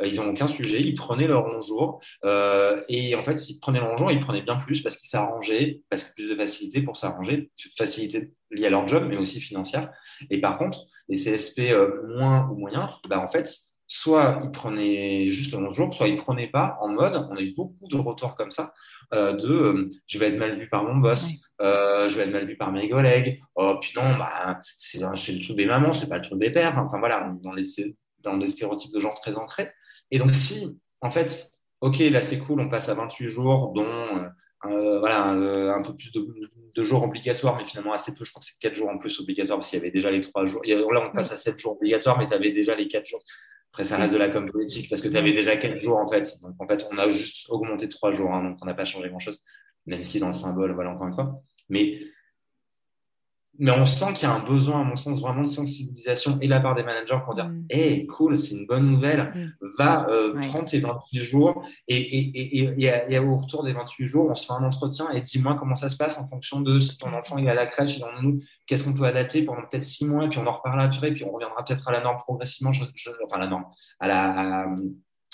euh, 0.00 0.06
ils 0.06 0.16
n'ont 0.16 0.30
aucun 0.30 0.48
sujet, 0.48 0.80
ils 0.80 0.94
prenaient 0.94 1.26
leur 1.26 1.46
long 1.46 1.60
jour, 1.60 2.02
euh, 2.24 2.82
et 2.88 3.14
en 3.14 3.22
fait, 3.22 3.48
ils 3.48 3.58
prenaient 3.58 3.80
leur 3.80 3.90
long 3.90 3.96
jour, 3.96 4.12
ils 4.12 4.18
prenaient 4.18 4.42
bien 4.42 4.56
plus 4.56 4.80
parce 4.82 4.96
qu'ils 4.96 5.08
s'arrangeaient, 5.08 5.82
parce 5.88 6.04
que 6.04 6.14
plus 6.14 6.28
de 6.28 6.36
facilité 6.36 6.82
pour 6.82 6.96
s'arranger, 6.96 7.50
facilité 7.76 8.32
liée 8.50 8.66
à 8.66 8.70
leur 8.70 8.88
job, 8.88 9.06
mais 9.08 9.16
aussi 9.16 9.40
financière. 9.40 9.92
Et 10.30 10.40
par 10.40 10.58
contre, 10.58 10.86
les 11.08 11.16
CSP 11.16 11.70
euh, 11.70 12.06
moins 12.16 12.48
ou 12.50 12.56
moyens, 12.56 12.90
bah, 13.08 13.20
en 13.20 13.28
fait, 13.28 13.50
soit 13.90 14.40
ils 14.44 14.50
prenaient 14.52 15.28
juste 15.28 15.50
le 15.50 15.58
11 15.58 15.74
jours, 15.74 15.92
soit 15.92 16.06
ils 16.06 16.16
prenaient 16.16 16.46
pas 16.46 16.78
en 16.80 16.88
mode, 16.88 17.26
on 17.28 17.36
a 17.36 17.40
eu 17.40 17.52
beaucoup 17.54 17.88
de 17.88 17.96
retours 17.96 18.36
comme 18.36 18.52
ça, 18.52 18.72
euh, 19.12 19.32
de 19.32 19.52
euh, 19.52 19.90
je 20.06 20.16
vais 20.16 20.28
être 20.28 20.38
mal 20.38 20.56
vu 20.56 20.68
par 20.68 20.84
mon 20.84 20.94
boss, 20.94 21.42
euh, 21.60 22.08
je 22.08 22.16
vais 22.16 22.22
être 22.22 22.30
mal 22.30 22.46
vu 22.46 22.56
par 22.56 22.70
mes 22.70 22.88
collègues, 22.88 23.40
oh 23.56 23.76
puis 23.80 23.92
non, 23.96 24.16
bah, 24.16 24.60
c'est 24.76 25.00
le 25.00 25.42
truc 25.42 25.56
des 25.56 25.66
mamans, 25.66 25.92
c'est 25.92 26.08
pas 26.08 26.18
le 26.18 26.22
truc 26.22 26.38
des 26.38 26.50
pères, 26.50 26.78
enfin 26.78 27.00
voilà, 27.00 27.34
dans 27.42 27.52
les, 27.52 27.64
dans 28.20 28.36
des 28.38 28.46
stéréotypes 28.46 28.92
de 28.92 29.00
genre 29.00 29.20
très 29.20 29.36
ancrés. 29.36 29.72
Et 30.12 30.18
donc 30.20 30.30
si, 30.30 30.78
en 31.00 31.10
fait, 31.10 31.50
ok, 31.80 31.98
là 31.98 32.20
c'est 32.20 32.38
cool, 32.38 32.60
on 32.60 32.68
passe 32.68 32.88
à 32.88 32.94
28 32.94 33.28
jours, 33.28 33.72
dont 33.72 34.30
voilà, 34.62 35.30
un 35.30 35.82
peu 35.82 35.96
plus 35.96 36.12
de, 36.12 36.82
jours 36.84 37.02
obligatoires, 37.02 37.56
mais 37.56 37.66
finalement 37.66 37.92
assez 37.92 38.14
peu, 38.14 38.24
je 38.24 38.30
crois 38.30 38.40
que 38.40 38.46
c'est 38.46 38.60
4 38.60 38.76
jours 38.76 38.88
en 38.88 38.98
plus 38.98 39.18
obligatoires, 39.18 39.58
parce 39.58 39.68
qu'il 39.68 39.78
y 39.80 39.82
avait 39.82 39.90
déjà 39.90 40.12
les 40.12 40.20
3 40.20 40.46
jours. 40.46 40.62
là, 40.64 41.10
on 41.10 41.12
passe 41.12 41.32
à 41.32 41.36
7 41.36 41.58
jours 41.58 41.72
obligatoires, 41.72 42.18
mais 42.18 42.28
tu 42.28 42.34
avais 42.34 42.52
déjà 42.52 42.76
les 42.76 42.86
4 42.86 43.04
jours. 43.04 43.22
Après, 43.72 43.84
ça 43.84 43.96
reste 43.96 44.12
de 44.12 44.18
la 44.18 44.28
com 44.28 44.50
politique 44.50 44.88
parce 44.90 45.00
que 45.00 45.08
tu 45.08 45.16
avais 45.16 45.32
déjà 45.32 45.56
4 45.56 45.78
jours 45.78 45.98
en 45.98 46.06
fait. 46.06 46.28
Donc 46.42 46.54
en 46.58 46.66
fait, 46.66 46.86
on 46.90 46.98
a 46.98 47.08
juste 47.10 47.48
augmenté 47.50 47.88
3 47.88 48.12
jours, 48.12 48.32
hein, 48.32 48.42
donc 48.42 48.58
on 48.62 48.66
n'a 48.66 48.74
pas 48.74 48.84
changé 48.84 49.08
grand-chose, 49.08 49.40
même 49.86 50.02
si 50.02 50.18
dans 50.18 50.26
le 50.26 50.32
symbole, 50.32 50.72
voilà, 50.72 50.90
encore 50.90 51.06
une 51.06 51.14
fois. 51.14 51.40
Mais 51.68 52.00
mais 53.60 53.70
on 53.72 53.84
sent 53.84 54.14
qu'il 54.14 54.26
y 54.26 54.30
a 54.30 54.34
un 54.34 54.42
besoin, 54.42 54.80
à 54.80 54.84
mon 54.84 54.96
sens, 54.96 55.20
vraiment 55.20 55.42
de 55.42 55.48
sensibilisation 55.48 56.38
et 56.40 56.48
la 56.48 56.60
part 56.60 56.74
des 56.74 56.82
managers 56.82 57.18
pour 57.24 57.34
dire 57.34 57.48
mm. 57.48 57.66
Hey, 57.68 58.06
cool, 58.06 58.38
c'est 58.38 58.54
une 58.54 58.66
bonne 58.66 58.90
nouvelle, 58.90 59.30
mm. 59.34 59.66
va 59.78 60.08
euh, 60.08 60.32
prendre 60.48 60.64
tes 60.64 60.80
28 60.80 61.20
jours 61.20 61.62
et, 61.86 61.96
et, 61.96 62.74
et, 63.12 63.18
au 63.18 63.36
retour 63.36 63.62
des 63.62 63.72
28 63.72 64.06
jours, 64.06 64.30
on 64.30 64.34
se 64.34 64.46
fait 64.46 64.54
un 64.54 64.64
entretien 64.64 65.10
et 65.10 65.20
dis-moi 65.20 65.56
comment 65.60 65.74
ça 65.74 65.90
se 65.90 65.96
passe 65.96 66.18
en 66.18 66.26
fonction 66.26 66.62
de 66.62 66.80
si 66.80 66.96
ton 66.96 67.12
enfant 67.12 67.36
est 67.36 67.48
à 67.48 67.54
la 67.54 67.66
crèche, 67.66 67.98
il 67.98 68.04
en 68.04 68.22
nous, 68.22 68.40
qu'est-ce 68.66 68.84
qu'on 68.84 68.94
peut 68.94 69.04
adapter 69.04 69.42
pendant 69.42 69.60
peut-être 69.70 69.84
6 69.84 70.06
mois, 70.06 70.24
et 70.24 70.28
puis 70.30 70.38
on 70.38 70.46
en 70.46 70.52
reparlera 70.52 70.84
après, 70.84 71.12
puis 71.12 71.24
on 71.24 71.30
reviendra 71.30 71.62
peut-être 71.62 71.86
à 71.86 71.92
la 71.92 72.00
norme 72.00 72.16
progressivement, 72.16 72.72
enfin 73.26 73.38
la 73.38 73.46
norme, 73.46 73.66
à 74.00 74.08
la, 74.08 74.66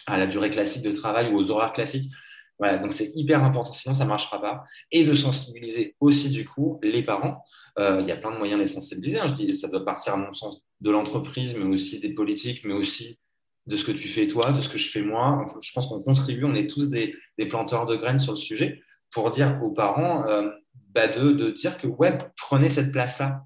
à 0.08 0.18
la 0.18 0.26
durée 0.26 0.50
classique 0.50 0.84
de 0.84 0.92
travail 0.92 1.32
ou 1.32 1.38
aux 1.38 1.50
horaires 1.52 1.72
classiques. 1.72 2.10
Voilà, 2.58 2.78
donc 2.78 2.92
c'est 2.92 3.12
hyper 3.14 3.44
important, 3.44 3.72
sinon 3.72 3.94
ça 3.94 4.04
ne 4.04 4.08
marchera 4.08 4.40
pas. 4.40 4.64
Et 4.90 5.04
de 5.04 5.14
sensibiliser 5.14 5.94
aussi 6.00 6.30
du 6.30 6.46
coup 6.46 6.80
les 6.82 7.02
parents. 7.02 7.44
Euh, 7.78 8.00
il 8.00 8.08
y 8.08 8.12
a 8.12 8.16
plein 8.16 8.32
de 8.32 8.38
moyens 8.38 8.58
de 8.58 8.62
les 8.62 8.70
sensibiliser. 8.70 9.18
Hein. 9.18 9.28
Je 9.28 9.34
dis, 9.34 9.56
ça 9.56 9.68
doit 9.68 9.84
partir 9.84 10.14
à 10.14 10.16
mon 10.16 10.32
sens 10.32 10.62
de 10.80 10.90
l'entreprise, 10.90 11.56
mais 11.56 11.66
aussi 11.66 12.00
des 12.00 12.14
politiques, 12.14 12.64
mais 12.64 12.72
aussi 12.72 13.18
de 13.66 13.76
ce 13.76 13.84
que 13.84 13.92
tu 13.92 14.08
fais 14.08 14.26
toi, 14.26 14.52
de 14.52 14.60
ce 14.60 14.68
que 14.68 14.78
je 14.78 14.88
fais 14.88 15.02
moi. 15.02 15.44
je 15.60 15.72
pense 15.72 15.88
qu'on 15.88 16.02
contribue, 16.02 16.44
on 16.44 16.54
est 16.54 16.70
tous 16.70 16.88
des, 16.88 17.14
planteurs 17.50 17.84
de 17.86 17.96
graines 17.96 18.18
sur 18.18 18.32
le 18.32 18.38
sujet 18.38 18.80
pour 19.12 19.30
dire 19.30 19.60
aux 19.62 19.70
parents 19.70 20.26
euh, 20.28 20.50
bah 20.94 21.08
de, 21.08 21.32
de, 21.32 21.50
dire 21.50 21.78
que 21.78 21.86
ouais, 21.86 22.16
prenez 22.36 22.68
cette 22.68 22.92
place-là. 22.92 23.44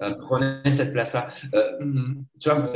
Euh, 0.00 0.14
prenez 0.20 0.70
cette 0.70 0.92
place-là. 0.92 1.28
tu 2.40 2.48
vois, 2.48 2.72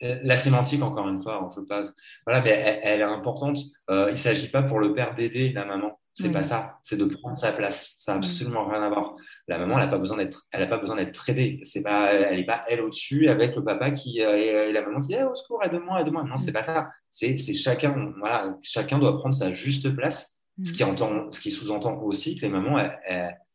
la 0.00 0.36
sémantique, 0.36 0.82
encore 0.82 1.08
une 1.08 1.20
fois, 1.20 1.44
on 1.44 1.54
peut 1.54 1.66
pas. 1.66 1.82
Voilà, 2.26 2.42
mais 2.42 2.80
elle, 2.82 3.00
est 3.00 3.04
importante. 3.04 3.58
Euh, 3.90 4.06
il 4.08 4.12
ne 4.12 4.16
s'agit 4.16 4.48
pas 4.48 4.62
pour 4.62 4.78
le 4.78 4.94
père 4.94 5.14
d'aider 5.14 5.52
la 5.52 5.64
maman. 5.64 5.98
C'est 6.14 6.26
n'est 6.26 6.32
pas 6.32 6.42
ça. 6.42 6.78
C'est 6.82 6.96
de 6.96 7.04
prendre 7.04 7.36
sa 7.36 7.52
place. 7.52 7.96
Ça 7.98 8.12
n'a 8.12 8.18
absolument 8.18 8.66
rien 8.66 8.82
à 8.82 8.88
voir. 8.88 9.14
La 9.46 9.58
maman, 9.58 9.78
elle 9.78 9.84
n'a 9.84 9.90
pas 9.90 9.98
besoin 9.98 10.16
d'être, 10.16 10.46
elle 10.52 10.62
a 10.62 10.66
pas 10.66 10.78
besoin 10.78 10.96
d'être 10.96 11.28
aidée. 11.28 11.60
C'est 11.64 11.82
pas, 11.82 12.12
elle 12.12 12.36
n'est 12.36 12.46
pas 12.46 12.64
elle 12.68 12.80
au-dessus 12.80 13.28
avec 13.28 13.54
le 13.54 13.64
papa 13.64 13.90
qui 13.90 14.22
euh, 14.22 14.68
et, 14.68 14.72
la 14.72 14.82
maman 14.82 15.00
qui 15.00 15.08
dit 15.08 15.14
eh, 15.14 15.22
au 15.22 15.34
secours, 15.34 15.62
aide-moi, 15.64 16.00
aide-moi. 16.00 16.24
Non, 16.24 16.38
c'est 16.38 16.52
pas 16.52 16.62
ça. 16.62 16.90
C'est, 17.10 17.36
chacun. 17.54 18.12
Voilà, 18.18 18.56
chacun 18.62 18.98
doit 18.98 19.18
prendre 19.18 19.34
sa 19.34 19.52
juste 19.52 19.94
place. 19.94 20.42
Ce 20.62 20.72
qui 20.74 20.84
entend, 20.84 21.32
ce 21.32 21.40
qui 21.40 21.50
sous-entend 21.50 21.98
aussi 22.02 22.36
que 22.36 22.42
les 22.42 22.52
mamans, 22.52 22.86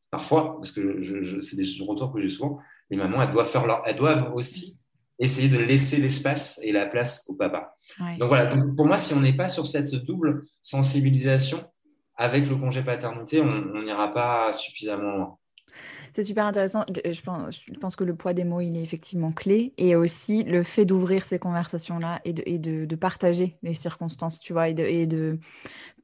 parfois, 0.10 0.56
parce 0.58 0.72
que 0.72 1.04
je, 1.04 1.40
c'est 1.40 1.56
des 1.56 1.66
retours 1.84 2.12
que 2.12 2.20
j'ai 2.20 2.30
souvent, 2.30 2.60
les 2.90 2.98
mamans, 2.98 3.22
elles 3.22 3.32
doivent 3.32 3.50
faire 3.50 3.68
leur, 3.68 3.84
elles 3.86 3.96
doivent 3.96 4.34
aussi 4.34 4.80
essayer 5.20 5.50
de 5.50 5.58
laisser 5.58 5.98
l'espace 5.98 6.60
et 6.64 6.72
la 6.72 6.86
place 6.86 7.26
au 7.28 7.36
papa. 7.36 7.76
Donc 8.20 8.28
voilà, 8.28 8.54
donc 8.54 8.76
pour 8.76 8.86
moi, 8.86 8.98
si 8.98 9.14
on 9.14 9.22
n'est 9.22 9.36
pas 9.36 9.48
sur 9.48 9.66
cette 9.68 9.94
double 9.96 10.44
sensibilisation 10.62 11.64
avec 12.16 12.48
le 12.48 12.56
congé 12.56 12.82
paternité, 12.82 13.42
on 13.42 13.84
n'ira 13.84 14.14
pas 14.14 14.52
suffisamment 14.54 15.16
loin. 15.16 15.38
C'est 16.14 16.24
super 16.24 16.46
intéressant. 16.46 16.86
Je 16.88 17.22
pense, 17.22 17.60
je 17.66 17.78
pense, 17.78 17.98
que 17.98 18.06
le 18.06 18.16
poids 18.16 18.34
des 18.34 18.46
mots, 18.46 18.62
il 18.62 18.78
est 18.78 18.82
effectivement 18.82 19.34
clé. 19.34 19.74
Et 19.78 19.98
aussi 19.98 20.46
le 20.46 20.64
fait 20.64 20.86
d'ouvrir 20.86 21.26
ces 21.26 21.40
conversations-là 21.40 22.22
et, 22.24 22.32
de, 22.32 22.42
et 22.46 22.58
de, 22.58 22.86
de, 22.86 22.96
partager 22.96 23.58
les 23.64 23.74
circonstances, 23.74 24.40
tu 24.40 24.54
vois. 24.54 24.70
Et 24.70 24.74
de, 24.74 24.84
et 24.84 25.08
de, 25.08 25.40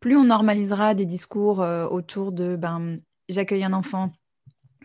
plus 0.01 0.18
on 0.18 0.26
normalisera 0.26 0.95
des 0.95 1.05
discours 1.05 1.62
euh, 1.62 1.88
autour 1.88 2.34
de 2.34 2.57
ben, 2.57 2.97
j'accueille 3.30 3.64
un 3.64 3.72
enfant, 3.72 4.12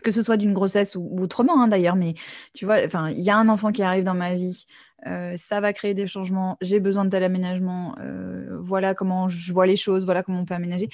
que 0.03 0.11
ce 0.11 0.21
soit 0.21 0.37
d'une 0.37 0.53
grossesse 0.53 0.95
ou, 0.95 1.15
autrement 1.19 1.61
hein, 1.61 1.67
d'ailleurs, 1.67 1.95
mais 1.95 2.13
tu 2.53 2.65
vois, 2.65 2.83
enfin, 2.85 3.09
il 3.09 3.21
y 3.21 3.29
a 3.29 3.37
un 3.37 3.49
enfant 3.49 3.71
qui 3.71 3.83
arrive 3.83 4.03
dans 4.03 4.13
ma 4.13 4.33
vie, 4.33 4.65
euh, 5.05 5.33
ça 5.37 5.59
va 5.59 5.73
créer 5.73 5.93
des 5.93 6.07
changements, 6.07 6.57
j'ai 6.61 6.79
besoin 6.79 7.05
de 7.05 7.09
tel 7.09 7.23
aménagement, 7.23 7.95
euh, 7.99 8.57
voilà 8.59 8.95
comment 8.95 9.27
je 9.27 9.53
vois 9.53 9.67
les 9.67 9.75
choses, 9.75 10.05
voilà 10.05 10.23
comment 10.23 10.39
on 10.39 10.45
peut 10.45 10.53
aménager. 10.53 10.89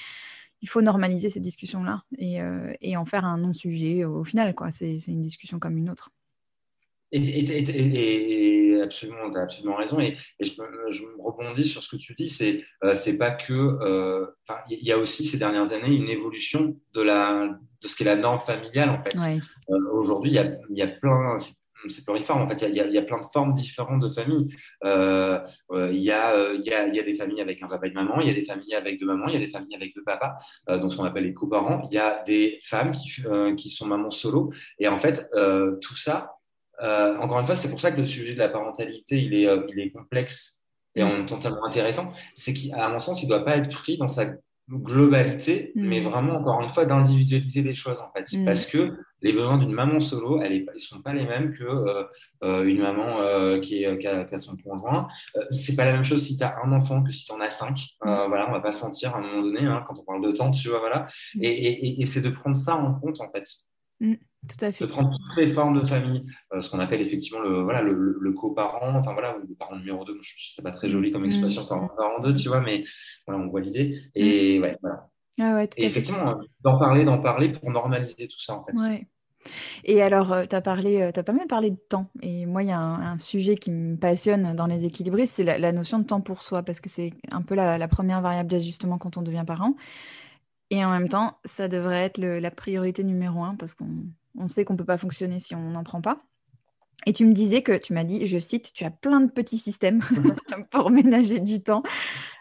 Il 0.62 0.68
faut 0.68 0.82
normaliser 0.82 1.28
ces 1.28 1.40
discussions-là 1.40 2.04
et, 2.18 2.40
euh, 2.40 2.72
en 2.96 3.04
faire 3.04 3.24
un 3.24 3.38
non-sujet 3.38 4.04
au 4.04 4.24
final, 4.24 4.54
quoi. 4.54 4.70
C'est 4.70 4.96
une 5.08 5.20
discussion 5.20 5.58
comme 5.58 5.76
une 5.76 5.90
autre. 5.90 6.10
Et, 7.12 7.44
absolument, 8.84 9.30
tu 9.30 9.38
as 9.38 9.42
absolument 9.42 9.76
raison. 9.76 10.00
Et, 10.00 10.16
je, 10.40 10.50
je, 10.90 11.02
me 11.02 11.22
rebondis 11.22 11.64
sur 11.64 11.82
ce 11.82 11.94
que 11.94 12.00
tu 12.00 12.14
dis, 12.14 12.28
c'est 12.28 12.64
euh, 12.84 12.94
c'est 12.94 13.18
pas 13.18 13.32
que. 13.32 13.52
Euh, 13.52 14.26
il 14.70 14.86
y 14.86 14.92
a 14.92 14.98
aussi 14.98 15.24
ces 15.24 15.38
dernières 15.38 15.72
années 15.72 15.94
une 15.94 16.08
évolution 16.08 16.76
de, 16.94 17.02
la, 17.02 17.58
de 17.82 17.88
ce 17.88 17.96
qu'est 17.96 18.04
la 18.04 18.16
norme 18.16 18.40
familiale, 18.40 18.90
en 18.90 19.02
fait. 19.02 19.16
Euh, 19.70 19.90
aujourd'hui, 19.92 20.30
il 20.30 20.34
y 20.34 20.38
a, 20.38 20.56
y 20.70 20.82
a 20.82 20.88
plein. 20.88 21.36
C'est 21.86 22.02
pluriforme, 22.02 22.40
en 22.40 22.48
fait, 22.48 22.66
il 22.66 22.74
y, 22.74 22.80
a, 22.80 22.86
il 22.86 22.94
y, 22.94 22.98
a, 22.98 23.02
plein 23.02 23.20
de 23.20 23.26
formes 23.30 23.52
différentes 23.52 24.00
de 24.00 24.08
familles. 24.08 24.48
il, 24.82 24.88
y 24.88 26.10
a, 26.10 26.54
il, 26.54 26.62
y 26.64 26.72
a, 26.72 26.86
il 26.88 26.94
y 26.94 26.98
a 26.98 27.02
des 27.02 27.14
familles 27.14 27.42
avec 27.42 27.62
un 27.62 27.66
papa 27.66 27.86
et 27.86 27.90
une 27.90 27.94
maman, 27.94 28.22
il 28.22 28.26
y 28.26 28.30
a 28.30 28.32
des 28.32 28.44
familles 28.44 28.74
avec 28.74 28.98
deux 28.98 29.04
mamans, 29.04 29.26
il 29.28 29.34
y 29.34 29.36
a 29.36 29.40
des 29.40 29.50
familles 29.50 29.74
avec 29.74 29.94
deux 29.94 30.02
papas, 30.02 30.34
donc 30.66 30.90
ce 30.90 30.96
qu'on 30.96 31.04
appelle 31.04 31.24
les 31.24 31.34
coparents. 31.34 31.86
Il 31.90 31.94
y 31.94 31.98
a 31.98 32.22
des 32.24 32.58
femmes 32.62 32.92
qui, 32.92 33.22
qui 33.58 33.68
sont 33.68 33.86
mamans 33.86 34.08
solo. 34.08 34.50
Et 34.78 34.88
en 34.88 34.98
fait, 34.98 35.28
tout 35.82 35.96
ça, 35.96 36.38
euh, 36.82 37.16
encore 37.18 37.40
une 37.40 37.46
fois, 37.46 37.56
c'est 37.56 37.70
pour 37.70 37.80
ça 37.80 37.92
que 37.92 38.00
le 38.00 38.06
sujet 38.06 38.34
de 38.34 38.38
la 38.38 38.48
parentalité, 38.48 39.22
il 39.22 39.34
est, 39.34 39.46
euh, 39.46 39.66
il 39.68 39.80
est 39.80 39.90
complexe 39.90 40.62
et 40.94 41.02
en 41.02 41.08
même 41.08 41.26
temps 41.26 41.38
tellement 41.38 41.64
intéressant. 41.64 42.12
C'est 42.34 42.54
qu'à 42.54 42.88
mon 42.88 43.00
sens, 43.00 43.22
il 43.22 43.26
ne 43.26 43.30
doit 43.30 43.44
pas 43.44 43.56
être 43.56 43.70
pris 43.70 43.98
dans 43.98 44.08
sa 44.08 44.26
globalité, 44.68 45.72
mm. 45.74 45.86
mais 45.86 46.00
vraiment, 46.00 46.34
encore 46.34 46.60
une 46.62 46.70
fois, 46.70 46.84
d'individualiser 46.86 47.62
les 47.62 47.74
choses, 47.74 48.00
en 48.00 48.10
fait. 48.12 48.36
Mm. 48.36 48.44
Parce 48.44 48.66
que 48.66 48.92
les 49.20 49.32
besoins 49.32 49.58
d'une 49.58 49.72
maman 49.72 50.00
solo, 50.00 50.42
ils 50.42 50.66
ne 50.72 50.78
sont 50.78 51.02
pas 51.02 51.12
les 51.12 51.24
mêmes 51.24 51.52
qu'une 51.52 51.66
euh, 52.42 52.64
une 52.64 52.80
maman 52.80 53.60
qui, 53.60 53.84
est, 53.84 53.98
qui, 53.98 54.06
a, 54.06 54.38
son 54.38 54.56
conjoint. 54.56 55.08
c'est 55.50 55.76
pas 55.76 55.84
la 55.84 55.92
même 55.92 56.04
chose 56.04 56.22
si 56.22 56.36
tu 56.36 56.44
as 56.44 56.56
un 56.62 56.72
enfant 56.72 57.02
que 57.02 57.10
si 57.10 57.24
tu 57.24 57.32
en 57.32 57.40
as 57.40 57.50
cinq. 57.50 57.78
Mm. 58.02 58.26
voilà, 58.28 58.48
on 58.48 58.52
va 58.52 58.60
pas 58.60 58.72
se 58.72 58.84
mentir 58.84 59.14
à 59.14 59.18
un 59.18 59.22
moment 59.22 59.42
donné, 59.42 59.60
hein, 59.60 59.84
quand 59.86 59.98
on 59.98 60.04
parle 60.04 60.22
de 60.22 60.32
temps, 60.32 60.50
tu 60.50 60.68
vois, 60.68 60.80
voilà. 60.80 61.06
Et, 61.40 61.48
et, 61.48 62.00
et 62.00 62.04
c'est 62.04 62.22
de 62.22 62.30
prendre 62.30 62.56
ça 62.56 62.76
en 62.76 62.94
compte, 62.94 63.20
en 63.20 63.30
fait. 63.30 63.46
Tout 64.48 64.64
à 64.64 64.72
fait. 64.72 64.84
De 64.84 64.90
prendre 64.90 65.10
toutes 65.10 65.36
les 65.36 65.52
formes 65.52 65.80
de 65.80 65.86
famille, 65.86 66.24
euh, 66.52 66.60
ce 66.60 66.70
qu'on 66.70 66.78
appelle 66.78 67.00
effectivement 67.00 67.40
le, 67.40 67.62
voilà, 67.62 67.82
le, 67.82 67.94
le, 68.20 68.32
coparent, 68.32 68.94
enfin 68.94 69.12
voilà, 69.12 69.36
le 69.36 69.54
parent 69.54 69.76
numéro 69.76 70.04
2, 70.04 70.18
sais 70.54 70.62
pas 70.62 70.70
très 70.70 70.90
joli 70.90 71.10
comme 71.10 71.22
mm. 71.22 71.26
expression, 71.26 71.62
mm. 71.62 71.68
parent, 71.68 71.88
parent 71.96 72.20
2, 72.20 72.34
tu 72.34 72.48
vois, 72.48 72.60
mais 72.60 72.82
voilà, 73.26 73.42
on 73.42 73.48
voit 73.48 73.60
l'idée. 73.60 73.98
Et 74.14 74.58
mm. 74.58 74.62
ouais, 74.62 74.78
voilà. 74.82 75.08
Ah 75.40 75.54
ouais, 75.54 75.66
tout 75.66 75.80
et 75.80 75.86
effectivement, 75.86 76.38
d'en 76.60 76.78
parler, 76.78 77.04
d'en 77.04 77.20
parler 77.20 77.50
pour 77.50 77.70
normaliser 77.70 78.28
tout 78.28 78.40
ça, 78.40 78.54
en 78.54 78.64
fait. 78.64 78.72
Ouais. 78.80 79.08
Et 79.84 80.02
alors, 80.02 80.32
euh, 80.32 80.44
tu 80.48 80.56
as, 80.56 80.60
parlé, 80.60 81.02
euh, 81.02 81.10
as 81.14 81.22
pas 81.22 81.32
mal 81.32 81.46
parlé 81.46 81.70
de 81.70 81.78
temps. 81.88 82.10
Et 82.22 82.46
moi, 82.46 82.62
il 82.62 82.68
y 82.68 82.72
a 82.72 82.78
un, 82.78 83.18
sujet 83.18 83.56
qui 83.56 83.70
me 83.70 83.96
passionne 83.96 84.54
dans 84.54 84.66
les 84.66 84.86
équilibristes, 84.86 85.34
c'est 85.34 85.58
la, 85.58 85.72
notion 85.72 85.98
de 85.98 86.04
temps 86.04 86.20
pour 86.20 86.42
soi, 86.42 86.62
parce 86.62 86.80
que 86.80 86.88
c'est 86.88 87.12
un 87.30 87.42
peu 87.42 87.54
la, 87.54 87.78
la 87.78 87.88
première 87.88 88.20
variable 88.20 88.50
d'ajustement 88.50 88.98
quand 88.98 89.16
on 89.16 89.22
devient 89.22 89.44
parent. 89.46 89.74
Et 90.70 90.84
en 90.84 90.90
même 90.90 91.08
temps, 91.08 91.38
ça 91.44 91.68
devrait 91.68 92.04
être 92.04 92.18
la 92.18 92.50
priorité 92.50 93.04
numéro 93.04 93.44
un, 93.44 93.54
parce 93.54 93.74
qu'on 93.74 94.06
on 94.38 94.48
sait 94.48 94.64
qu'on 94.64 94.74
ne 94.74 94.78
peut 94.78 94.84
pas 94.84 94.98
fonctionner 94.98 95.38
si 95.38 95.54
on 95.54 95.70
n'en 95.70 95.84
prend 95.84 96.00
pas. 96.00 96.22
Et 97.06 97.12
tu 97.12 97.26
me 97.26 97.32
disais 97.32 97.62
que, 97.62 97.76
tu 97.76 97.92
m'as 97.92 98.04
dit, 98.04 98.26
je 98.26 98.38
cite, 98.38 98.72
tu 98.72 98.84
as 98.84 98.90
plein 98.90 99.20
de 99.20 99.30
petits 99.30 99.58
systèmes 99.58 100.00
pour 100.70 100.90
ménager 100.90 101.40
du 101.40 101.62
temps, 101.62 101.82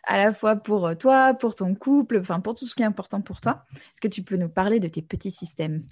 à 0.06 0.18
la 0.18 0.32
fois 0.32 0.56
pour 0.56 0.88
euh, 0.88 0.96
toi, 0.96 1.34
pour 1.34 1.56
ton 1.56 1.76
couple, 1.76 2.20
enfin 2.20 2.40
pour 2.40 2.56
tout 2.56 2.66
ce 2.66 2.76
qui 2.76 2.84
est 2.84 2.86
important 2.86 3.22
pour 3.22 3.42
toi. 3.42 3.66
Est-ce 3.74 4.02
que 4.02 4.08
tu 4.08 4.24
peux 4.24 4.38
nous 4.38 4.50
parler 4.50 4.80
de 4.80 4.88
tes 4.88 5.02
petits 5.02 5.32
systèmes? 5.32 5.84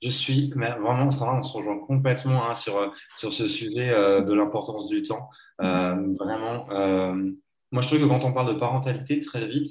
Je 0.00 0.10
suis 0.10 0.50
vraiment, 0.52 1.10
ça, 1.10 1.32
on 1.34 1.42
se 1.42 1.56
rejoint 1.56 1.78
complètement 1.78 2.48
hein, 2.48 2.54
sur, 2.54 2.76
euh, 2.78 2.88
sur 3.16 3.32
ce 3.32 3.48
sujet 3.48 3.90
euh, 3.90 4.22
de 4.22 4.32
l'importance 4.32 4.86
du 4.88 5.02
temps. 5.02 5.28
vraiment, 5.58 6.66
moi 7.70 7.82
je 7.82 7.88
trouve 7.88 8.00
que 8.00 8.06
quand 8.06 8.24
on 8.24 8.32
parle 8.32 8.54
de 8.54 8.58
parentalité, 8.58 9.20
très 9.20 9.46
vite, 9.46 9.68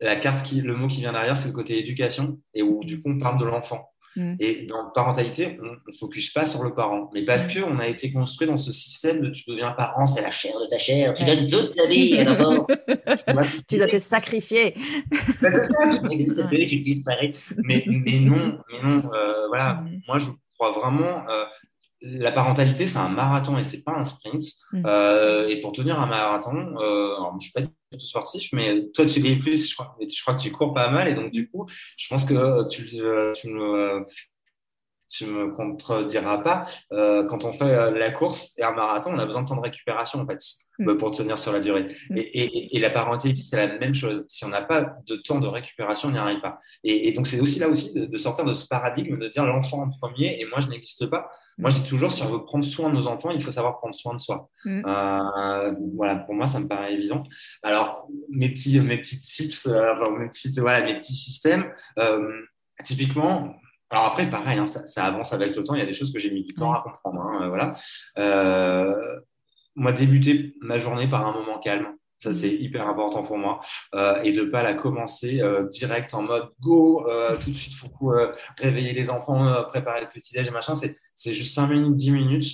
la 0.00 0.16
carte 0.16 0.44
qui, 0.44 0.60
le 0.60 0.76
mot 0.76 0.88
qui 0.88 1.00
vient 1.00 1.12
derrière, 1.12 1.38
c'est 1.38 1.48
le 1.48 1.54
côté 1.54 1.78
éducation, 1.78 2.38
et 2.54 2.62
où 2.62 2.84
du 2.84 3.00
coup 3.00 3.08
on 3.08 3.18
parle 3.18 3.38
de 3.38 3.44
l'enfant. 3.44 3.91
Mm. 4.16 4.34
Et 4.40 4.66
dans 4.66 4.90
parentalité, 4.90 5.58
on 5.62 5.72
ne 5.72 5.96
focus 5.96 6.30
pas 6.30 6.46
sur 6.46 6.62
le 6.62 6.74
parent. 6.74 7.10
Mais 7.14 7.24
parce 7.24 7.48
mm. 7.48 7.62
qu'on 7.62 7.78
a 7.78 7.88
été 7.88 8.12
construit 8.12 8.46
dans 8.46 8.56
ce 8.56 8.72
système 8.72 9.20
de 9.20 9.30
tu 9.30 9.44
deviens 9.48 9.72
parent, 9.72 10.06
c'est 10.06 10.22
la 10.22 10.30
chair 10.30 10.58
de 10.58 10.66
ta 10.66 10.78
chair, 10.78 11.14
tu 11.14 11.24
donnes 11.24 11.48
toute 11.48 11.74
ta 11.74 11.86
vie 11.86 12.18
à 12.18 12.24
tu 13.68 13.78
dois 13.78 13.88
te 13.88 13.98
sacrifier. 13.98 14.74
c'est 15.40 15.52
ça, 15.52 15.74
tu 15.90 16.08
n'existes 16.08 16.46
plus, 16.46 16.66
tu 16.66 17.00
te 17.00 17.10
Mais, 17.58 17.84
mais 17.86 18.20
non, 18.20 18.58
mais 18.70 18.78
non 18.82 19.10
euh, 19.12 19.46
voilà, 19.48 19.74
mm. 19.74 20.00
moi 20.06 20.18
je 20.18 20.26
crois 20.54 20.72
vraiment. 20.72 21.28
Euh, 21.28 21.44
la 22.02 22.32
parentalité, 22.32 22.86
c'est 22.86 22.98
un 22.98 23.08
marathon 23.08 23.58
et 23.58 23.64
c'est 23.64 23.82
pas 23.82 23.92
un 23.92 24.04
sprint. 24.04 24.42
Mm. 24.72 24.82
Euh, 24.86 25.48
et 25.48 25.60
pour 25.60 25.72
tenir 25.72 26.00
un 26.00 26.06
marathon, 26.06 26.56
euh, 26.56 27.14
alors, 27.16 27.36
je 27.40 27.44
suis 27.44 27.52
pas 27.52 27.60
du 27.60 27.68
tout 27.92 28.00
sportif, 28.00 28.50
mais 28.52 28.80
toi, 28.92 29.06
tu 29.06 29.20
l'es 29.20 29.36
plus. 29.36 29.70
Je 29.70 29.74
crois, 29.74 29.96
je 30.00 30.22
crois 30.22 30.34
que 30.34 30.40
tu 30.40 30.50
cours 30.50 30.74
pas 30.74 30.90
mal. 30.90 31.08
Et 31.08 31.14
donc, 31.14 31.30
du 31.30 31.48
coup, 31.48 31.66
je 31.96 32.08
pense 32.08 32.24
que 32.24 32.68
tu, 32.68 32.88
tu 32.88 33.48
me 33.48 34.04
tu 35.12 35.26
me 35.26 35.52
contrediras 35.52 36.38
pas, 36.38 36.64
euh, 36.92 37.24
quand 37.26 37.44
on 37.44 37.52
fait 37.52 37.64
euh, 37.64 37.90
la 37.90 38.10
course 38.10 38.58
et 38.58 38.62
un 38.62 38.72
marathon, 38.72 39.12
on 39.14 39.18
a 39.18 39.26
besoin 39.26 39.42
de 39.42 39.48
temps 39.48 39.56
de 39.56 39.60
récupération 39.60 40.20
en 40.20 40.26
fait 40.26 40.38
mm. 40.78 40.96
pour 40.96 41.12
tenir 41.12 41.38
sur 41.38 41.52
la 41.52 41.60
durée. 41.60 41.94
Mm. 42.08 42.16
Et, 42.16 42.78
la 42.80 42.90
parentalité, 42.90 43.42
c'est 43.42 43.58
la 43.58 43.78
même 43.78 43.94
chose. 43.94 44.24
Si 44.28 44.44
on 44.44 44.48
n'a 44.48 44.62
pas 44.62 44.96
de 45.06 45.16
temps 45.16 45.38
de 45.38 45.46
récupération, 45.46 46.08
on 46.08 46.12
n'y 46.12 46.18
arrive 46.18 46.40
pas. 46.40 46.58
Et, 46.82 47.12
donc 47.12 47.26
c'est 47.26 47.40
aussi 47.40 47.58
là 47.58 47.68
aussi 47.68 47.92
de, 47.92 48.16
sortir 48.16 48.44
de 48.44 48.54
ce 48.54 48.66
paradigme 48.66 49.18
de 49.18 49.28
dire 49.28 49.44
l'enfant 49.44 49.82
en 49.82 49.90
premier 49.90 50.40
et 50.40 50.46
moi 50.46 50.60
je 50.60 50.68
n'existe 50.68 51.06
pas. 51.06 51.30
Moi 51.58 51.68
je 51.68 51.78
dis 51.78 51.88
toujours 51.88 52.10
si 52.10 52.22
on 52.22 52.30
veut 52.30 52.44
prendre 52.44 52.64
soin 52.64 52.88
de 52.88 52.94
nos 52.94 53.06
enfants, 53.06 53.30
il 53.30 53.42
faut 53.42 53.52
savoir 53.52 53.78
prendre 53.78 53.94
soin 53.94 54.14
de 54.14 54.20
soi. 54.20 54.48
Mm. 54.64 54.82
Euh, 54.86 55.74
voilà, 55.94 56.16
pour 56.16 56.34
moi 56.34 56.46
ça 56.46 56.58
me 56.58 56.66
paraît 56.66 56.94
évident. 56.94 57.22
Alors 57.62 58.08
mes 58.30 58.48
petits 58.48 58.80
mes 58.80 58.96
petits 58.96 59.20
tips, 59.20 59.66
mes 59.66 60.28
petits 60.28 60.58
voilà 60.58 60.80
mes 60.84 60.96
petits 60.96 61.14
systèmes. 61.14 61.70
typiquement, 62.82 63.54
alors 63.92 64.06
après, 64.06 64.28
pareil, 64.30 64.58
hein, 64.58 64.66
ça, 64.66 65.04
avance 65.04 65.34
avec 65.34 65.54
le 65.54 65.62
temps. 65.62 65.74
Il 65.74 65.78
y 65.78 65.82
a 65.82 65.86
des 65.86 65.92
choses 65.92 66.12
que 66.12 66.18
j'ai 66.18 66.30
mis 66.30 66.42
du 66.42 66.54
temps 66.54 66.72
à 66.72 66.80
comprendre. 66.80 67.20
Hein, 67.20 67.42
euh, 67.42 67.48
voilà. 67.48 67.74
Euh, 68.16 69.20
moi, 69.76 69.92
débuter 69.92 70.54
ma 70.62 70.78
journée 70.78 71.08
par 71.08 71.26
un 71.26 71.32
moment 71.32 71.58
calme, 71.58 71.88
ça 72.18 72.30
mmh. 72.30 72.32
c'est 72.32 72.54
hyper 72.54 72.88
important 72.88 73.22
pour 73.22 73.36
moi. 73.36 73.60
Euh, 73.94 74.22
et 74.22 74.32
de 74.32 74.44
ne 74.44 74.50
pas 74.50 74.62
la 74.62 74.72
commencer 74.72 75.42
direct 75.70 76.14
en 76.14 76.22
mode 76.22 76.48
go, 76.62 77.06
tout 77.44 77.50
de 77.50 77.54
suite, 77.54 77.74
faut 77.74 78.14
réveiller 78.56 78.94
les 78.94 79.10
enfants, 79.10 79.62
préparer 79.68 80.00
le 80.00 80.08
petit-déj 80.08 80.48
et 80.48 80.50
machin. 80.50 80.72
C'est 80.74 81.32
juste 81.34 81.54
5 81.54 81.66
minutes, 81.66 81.96
10 81.96 82.10
minutes. 82.12 82.52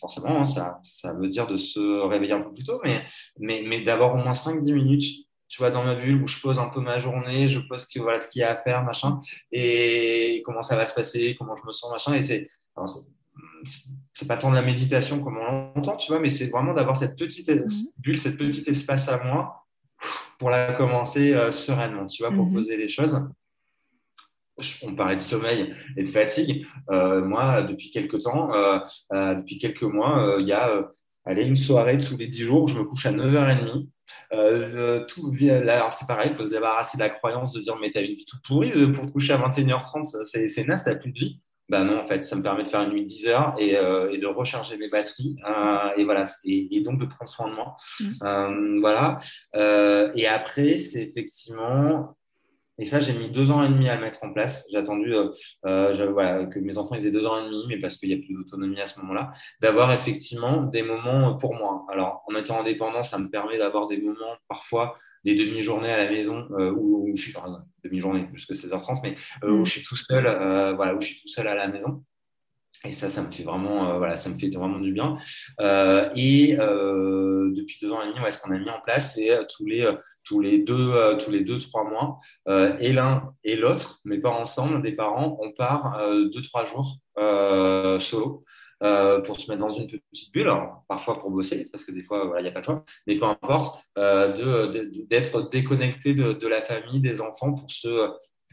forcément, 0.00 0.40
hein, 0.40 0.46
ça, 0.46 0.78
ça, 0.82 1.14
veut 1.14 1.28
dire 1.28 1.48
de 1.48 1.56
se 1.56 1.80
réveiller 2.06 2.34
un 2.34 2.42
peu 2.42 2.52
plus 2.52 2.64
tôt, 2.64 2.80
mais, 2.84 3.02
mais, 3.40 3.64
mais 3.66 3.80
d'avoir 3.80 4.14
au 4.14 4.18
moins 4.18 4.32
5-10 4.32 4.72
minutes 4.72 5.25
tu 5.48 5.58
vois, 5.58 5.70
dans 5.70 5.84
ma 5.84 5.94
bulle 5.94 6.22
où 6.22 6.26
je 6.26 6.40
pose 6.40 6.58
un 6.58 6.68
peu 6.68 6.80
ma 6.80 6.98
journée, 6.98 7.48
je 7.48 7.60
pose 7.60 7.86
que, 7.86 8.00
voilà, 8.00 8.18
ce 8.18 8.28
qu'il 8.28 8.40
y 8.40 8.44
a 8.44 8.52
à 8.52 8.56
faire, 8.56 8.82
machin, 8.84 9.18
et 9.52 10.42
comment 10.44 10.62
ça 10.62 10.76
va 10.76 10.84
se 10.84 10.94
passer, 10.94 11.36
comment 11.38 11.54
je 11.56 11.66
me 11.66 11.72
sens, 11.72 11.90
machin. 11.90 12.14
Et 12.14 12.22
c'est, 12.22 12.48
c'est 14.14 14.28
pas 14.28 14.36
tant 14.36 14.50
de 14.50 14.56
la 14.56 14.62
méditation 14.62 15.22
comme 15.22 15.38
on 15.38 15.72
l'entend, 15.74 15.96
tu 15.96 16.10
vois, 16.10 16.20
mais 16.20 16.28
c'est 16.28 16.48
vraiment 16.48 16.74
d'avoir 16.74 16.96
cette 16.96 17.18
petite 17.18 17.48
mhm. 17.48 17.66
bulle, 17.98 18.18
cette 18.18 18.38
petite 18.38 18.66
espace 18.68 19.08
à 19.08 19.22
moi 19.22 19.66
pour 20.38 20.50
la 20.50 20.72
commencer 20.72 21.32
euh, 21.32 21.52
sereinement, 21.52 22.06
tu 22.06 22.22
vois, 22.22 22.32
pour 22.32 22.46
mhm. 22.46 22.54
poser 22.54 22.76
les 22.76 22.88
choses. 22.88 23.28
On 24.82 24.94
parlait 24.94 25.16
de 25.16 25.22
sommeil 25.22 25.74
et 25.98 26.02
de 26.02 26.08
fatigue. 26.08 26.66
Euh, 26.90 27.22
moi, 27.22 27.62
depuis 27.62 27.90
quelques 27.90 28.22
temps, 28.22 28.54
euh, 28.54 28.78
depuis 29.34 29.58
quelques 29.58 29.82
mois, 29.82 30.36
il 30.38 30.46
y 30.46 30.52
a 30.52 30.88
allez, 31.26 31.44
une 31.44 31.56
soirée 31.56 31.98
tous 31.98 32.16
les 32.16 32.28
10 32.28 32.42
jours 32.42 32.62
où 32.62 32.66
je 32.68 32.78
me 32.78 32.84
couche 32.84 33.06
à 33.06 33.12
9h30 33.12 33.86
euh, 34.32 35.04
tout, 35.06 35.32
alors 35.50 35.92
c'est 35.92 36.06
pareil, 36.06 36.30
il 36.30 36.34
faut 36.34 36.44
se 36.44 36.50
débarrasser 36.50 36.96
de 36.96 37.02
la 37.02 37.10
croyance 37.10 37.52
de 37.52 37.60
dire 37.60 37.76
mais 37.80 37.90
t'as 37.90 38.02
une 38.02 38.14
vie 38.14 38.26
toute 38.26 38.42
pourrie 38.42 38.72
euh, 38.72 38.90
pour 38.90 39.06
te 39.06 39.12
coucher 39.12 39.32
à 39.32 39.38
21h30, 39.38 40.24
c'est, 40.24 40.48
c'est 40.48 40.64
naze, 40.64 40.84
t'as 40.84 40.94
plus 40.94 41.12
de 41.12 41.18
vie. 41.18 41.40
Ben 41.68 41.82
non, 41.82 41.98
en 41.98 42.06
fait, 42.06 42.22
ça 42.22 42.36
me 42.36 42.42
permet 42.42 42.62
de 42.62 42.68
faire 42.68 42.82
une 42.82 42.90
nuit 42.90 43.02
de 43.02 43.08
10 43.08 43.26
heures 43.26 43.54
et, 43.58 43.76
euh, 43.76 44.12
et 44.12 44.18
de 44.18 44.26
recharger 44.26 44.76
mes 44.76 44.88
batteries 44.88 45.36
et 45.96 46.04
voilà, 46.04 46.22
et, 46.44 46.80
donc 46.80 47.00
de 47.00 47.06
prendre 47.06 47.28
soin 47.28 47.50
de 47.50 47.54
moi. 47.54 47.76
Mmh. 48.00 48.80
voilà. 48.80 49.18
et 50.14 50.26
après, 50.28 50.76
c'est 50.76 51.02
effectivement 51.02 52.16
et 52.78 52.86
ça, 52.86 53.00
j'ai 53.00 53.14
mis 53.14 53.30
deux 53.30 53.50
ans 53.50 53.62
et 53.62 53.68
demi 53.68 53.88
à 53.88 53.96
le 53.96 54.02
mettre 54.02 54.22
en 54.22 54.32
place. 54.32 54.66
J'ai 54.70 54.76
attendu 54.76 55.14
euh, 55.14 55.30
euh 55.64 56.10
voilà, 56.12 56.44
que 56.46 56.58
mes 56.58 56.76
enfants 56.76 56.94
aient 56.94 57.10
deux 57.10 57.26
ans 57.26 57.38
et 57.40 57.44
demi, 57.44 57.64
mais 57.68 57.78
parce 57.78 57.96
qu'il 57.96 58.08
n'y 58.10 58.14
a 58.14 58.18
plus 58.18 58.34
d'autonomie 58.34 58.80
à 58.80 58.86
ce 58.86 59.00
moment-là, 59.00 59.32
d'avoir 59.62 59.92
effectivement 59.92 60.62
des 60.62 60.82
moments 60.82 61.36
pour 61.36 61.54
moi. 61.54 61.86
Alors, 61.90 62.22
en 62.26 62.34
étant 62.34 62.60
indépendant, 62.60 63.02
ça 63.02 63.18
me 63.18 63.28
permet 63.30 63.58
d'avoir 63.58 63.88
des 63.88 63.98
moments, 63.98 64.36
parfois 64.48 64.96
des 65.26 65.34
demi-journées 65.34 65.90
à 65.90 65.96
la 65.96 66.10
maison, 66.10 66.46
euh, 66.52 66.72
où, 66.72 67.10
je 67.14 67.20
suis, 67.20 67.34
demi-journée 67.82 68.28
jusqu'à 68.32 68.54
16h30, 68.54 69.00
mais 69.02 69.14
euh, 69.42 69.50
où 69.50 69.60
mm. 69.60 69.66
je 69.66 69.70
suis 69.72 69.82
tout 69.82 69.96
seul, 69.96 70.26
euh, 70.26 70.74
voilà, 70.74 70.94
où 70.94 71.00
je 71.00 71.06
suis 71.08 71.20
tout 71.20 71.28
seul 71.28 71.48
à 71.48 71.54
la 71.54 71.66
maison. 71.66 72.04
Et 72.84 72.92
ça, 72.92 73.10
ça 73.10 73.22
me 73.22 73.30
fait 73.30 73.42
vraiment, 73.42 73.90
euh, 73.90 73.98
voilà, 73.98 74.16
ça 74.16 74.30
me 74.30 74.38
fait 74.38 74.48
vraiment 74.50 74.78
du 74.78 74.92
bien. 74.92 75.16
Euh, 75.60 76.08
et 76.14 76.56
euh, 76.58 77.50
depuis 77.54 77.78
deux 77.80 77.92
ans 77.92 78.02
et 78.02 78.06
demi, 78.06 78.32
ce 78.32 78.40
qu'on 78.40 78.54
a 78.54 78.58
mis 78.58 78.70
en 78.70 78.80
place, 78.80 79.14
c'est 79.14 79.30
tous 79.48 79.66
les 79.66 79.90
tous 80.24 80.40
les 80.40 80.58
deux 80.58 81.16
tous 81.18 81.30
les 81.30 81.40
deux 81.40 81.58
trois 81.58 81.84
mois, 81.84 82.18
et 82.80 82.92
l'un 82.92 83.32
et 83.44 83.56
l'autre, 83.56 84.00
mais 84.04 84.18
pas 84.18 84.30
ensemble, 84.30 84.82
des 84.82 84.92
parents, 84.92 85.38
on 85.40 85.52
part 85.52 85.98
deux 86.32 86.42
trois 86.42 86.66
jours 86.66 86.98
solo. 88.00 88.44
pour 89.24 89.40
se 89.40 89.50
mettre 89.50 89.60
dans 89.60 89.70
une 89.70 89.86
petite 89.86 90.32
bulle, 90.32 90.52
parfois 90.88 91.18
pour 91.18 91.30
bosser, 91.30 91.68
parce 91.70 91.84
que 91.84 91.92
des 91.92 92.02
fois, 92.02 92.34
il 92.38 92.42
n'y 92.42 92.48
a 92.48 92.52
pas 92.52 92.60
de 92.60 92.64
choix, 92.64 92.84
mais 93.06 93.16
peu 93.16 93.24
importe, 93.24 93.80
d'être 93.96 95.42
de, 95.42 95.50
déconnecté 95.50 96.14
de, 96.14 96.32
de, 96.32 96.48
la 96.48 96.62
famille, 96.62 97.00
des 97.00 97.20
enfants, 97.20 97.54
pour 97.54 97.70
se 97.70 98.10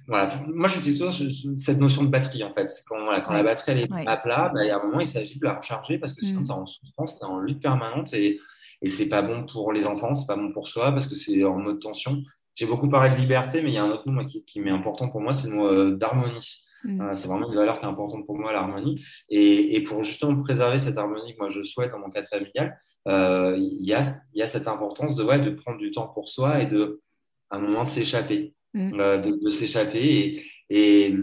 voilà. 0.08 0.42
Moi, 0.48 0.68
j'utilise 0.68 1.00
toujours 1.00 1.32
cette 1.56 1.80
notion 1.80 2.04
de 2.04 2.10
batterie, 2.10 2.44
en 2.44 2.54
fait. 2.54 2.70
Quand, 2.88 3.02
voilà, 3.04 3.22
quand 3.22 3.34
la 3.34 3.44
batterie 3.44 3.72
elle 3.72 3.80
est 3.80 4.08
à 4.08 4.18
plat, 4.18 4.52
bah, 4.54 4.64
il 4.64 4.68
y 4.68 4.72
a 4.72 4.80
un 4.80 4.84
moment, 4.84 5.00
il 5.00 5.08
s'agit 5.08 5.40
de 5.40 5.46
la 5.46 5.56
recharger 5.56 5.98
parce 5.98 6.14
que 6.14 6.26
sinon, 6.26 6.42
mm. 6.42 6.46
tu 6.46 6.50
es 6.50 6.54
en 6.54 6.66
souffrance, 6.66 7.20
tu 7.20 7.26
es 7.26 7.28
en 7.28 7.40
lutte 7.40 7.62
permanente 7.62 8.14
et, 8.14 8.40
et 8.82 8.88
c'est 8.90 9.08
pas 9.10 9.22
bon 9.22 9.46
pour 9.46 9.72
les 9.72 9.86
enfants, 9.86 10.14
c'est 10.14 10.28
pas 10.28 10.36
bon 10.36 10.52
pour 10.52 10.68
soi 10.68 10.92
parce 10.92 11.08
que 11.08 11.16
c'est 11.16 11.44
en 11.44 11.58
mode 11.58 11.80
tension. 11.80 12.22
J'ai 12.56 12.66
beaucoup 12.66 12.90
parlé 12.90 13.12
de 13.12 13.16
liberté, 13.16 13.62
mais 13.62 13.70
il 13.70 13.74
y 13.74 13.78
a 13.78 13.84
un 13.84 13.92
autre 13.92 14.08
mot 14.10 14.24
qui, 14.26 14.44
qui 14.46 14.60
m'est 14.60 14.70
important 14.70 15.10
pour 15.10 15.22
moi, 15.22 15.34
c'est 15.34 15.50
le 15.50 15.56
mot 15.56 15.68
euh, 15.68 15.96
d'harmonie. 15.96 16.64
Mm. 16.84 17.02
Euh, 17.02 17.16
c'est 17.16 17.28
vraiment 17.28 17.50
une 17.50 17.56
valeur 17.56 17.80
qui 17.80 17.86
est 17.86 17.90
importante 17.90 18.26
pour 18.26 18.38
moi, 18.38 18.52
l'harmonie. 18.52 19.04
Et, 19.30 19.76
et, 19.76 19.82
pour 19.84 20.04
justement 20.04 20.40
préserver 20.42 20.80
cette 20.80 20.98
harmonie 20.98 21.34
que 21.34 21.40
moi 21.40 21.50
je 21.50 21.64
souhaite 21.64 21.92
dans 21.92 22.00
mon 22.00 22.10
cadre 22.10 22.28
familial, 22.28 22.78
euh, 23.08 23.56
il 23.58 23.86
y, 23.86 23.94
a, 23.94 24.02
y 24.34 24.42
a 24.42 24.48
cette 24.48 24.68
importance 24.68 25.16
de, 25.16 25.24
ouais, 25.24 25.40
de 25.40 25.50
prendre 25.52 25.78
du 25.78 25.92
temps 25.92 26.08
pour 26.08 26.28
soi 26.30 26.62
et 26.62 26.68
de, 26.68 27.02
à 27.50 27.56
un 27.56 27.60
moment, 27.60 27.84
de 27.84 27.88
s'échapper. 27.88 28.54
Mm. 28.74 29.00
Euh, 29.00 29.18
de, 29.18 29.50
s'échapper. 29.50 30.42
Et, 30.70 31.16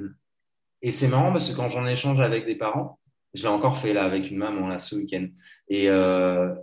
et, 0.83 0.91
c'est 0.91 1.09
marrant 1.09 1.33
parce 1.33 1.51
que 1.51 1.57
quand 1.57 1.69
j'en 1.69 1.87
échange 1.87 2.21
avec 2.21 2.47
des 2.47 2.55
parents, 2.55 2.99
je 3.35 3.43
l'ai 3.43 3.49
encore 3.49 3.77
fait 3.77 3.93
là 3.93 4.05
avec 4.05 4.31
une 4.31 4.39
maman 4.39 4.69
là 4.69 4.79
ce 4.79 4.95
week-end. 4.95 5.27
Et, 5.69 5.89
euh, 5.89 6.55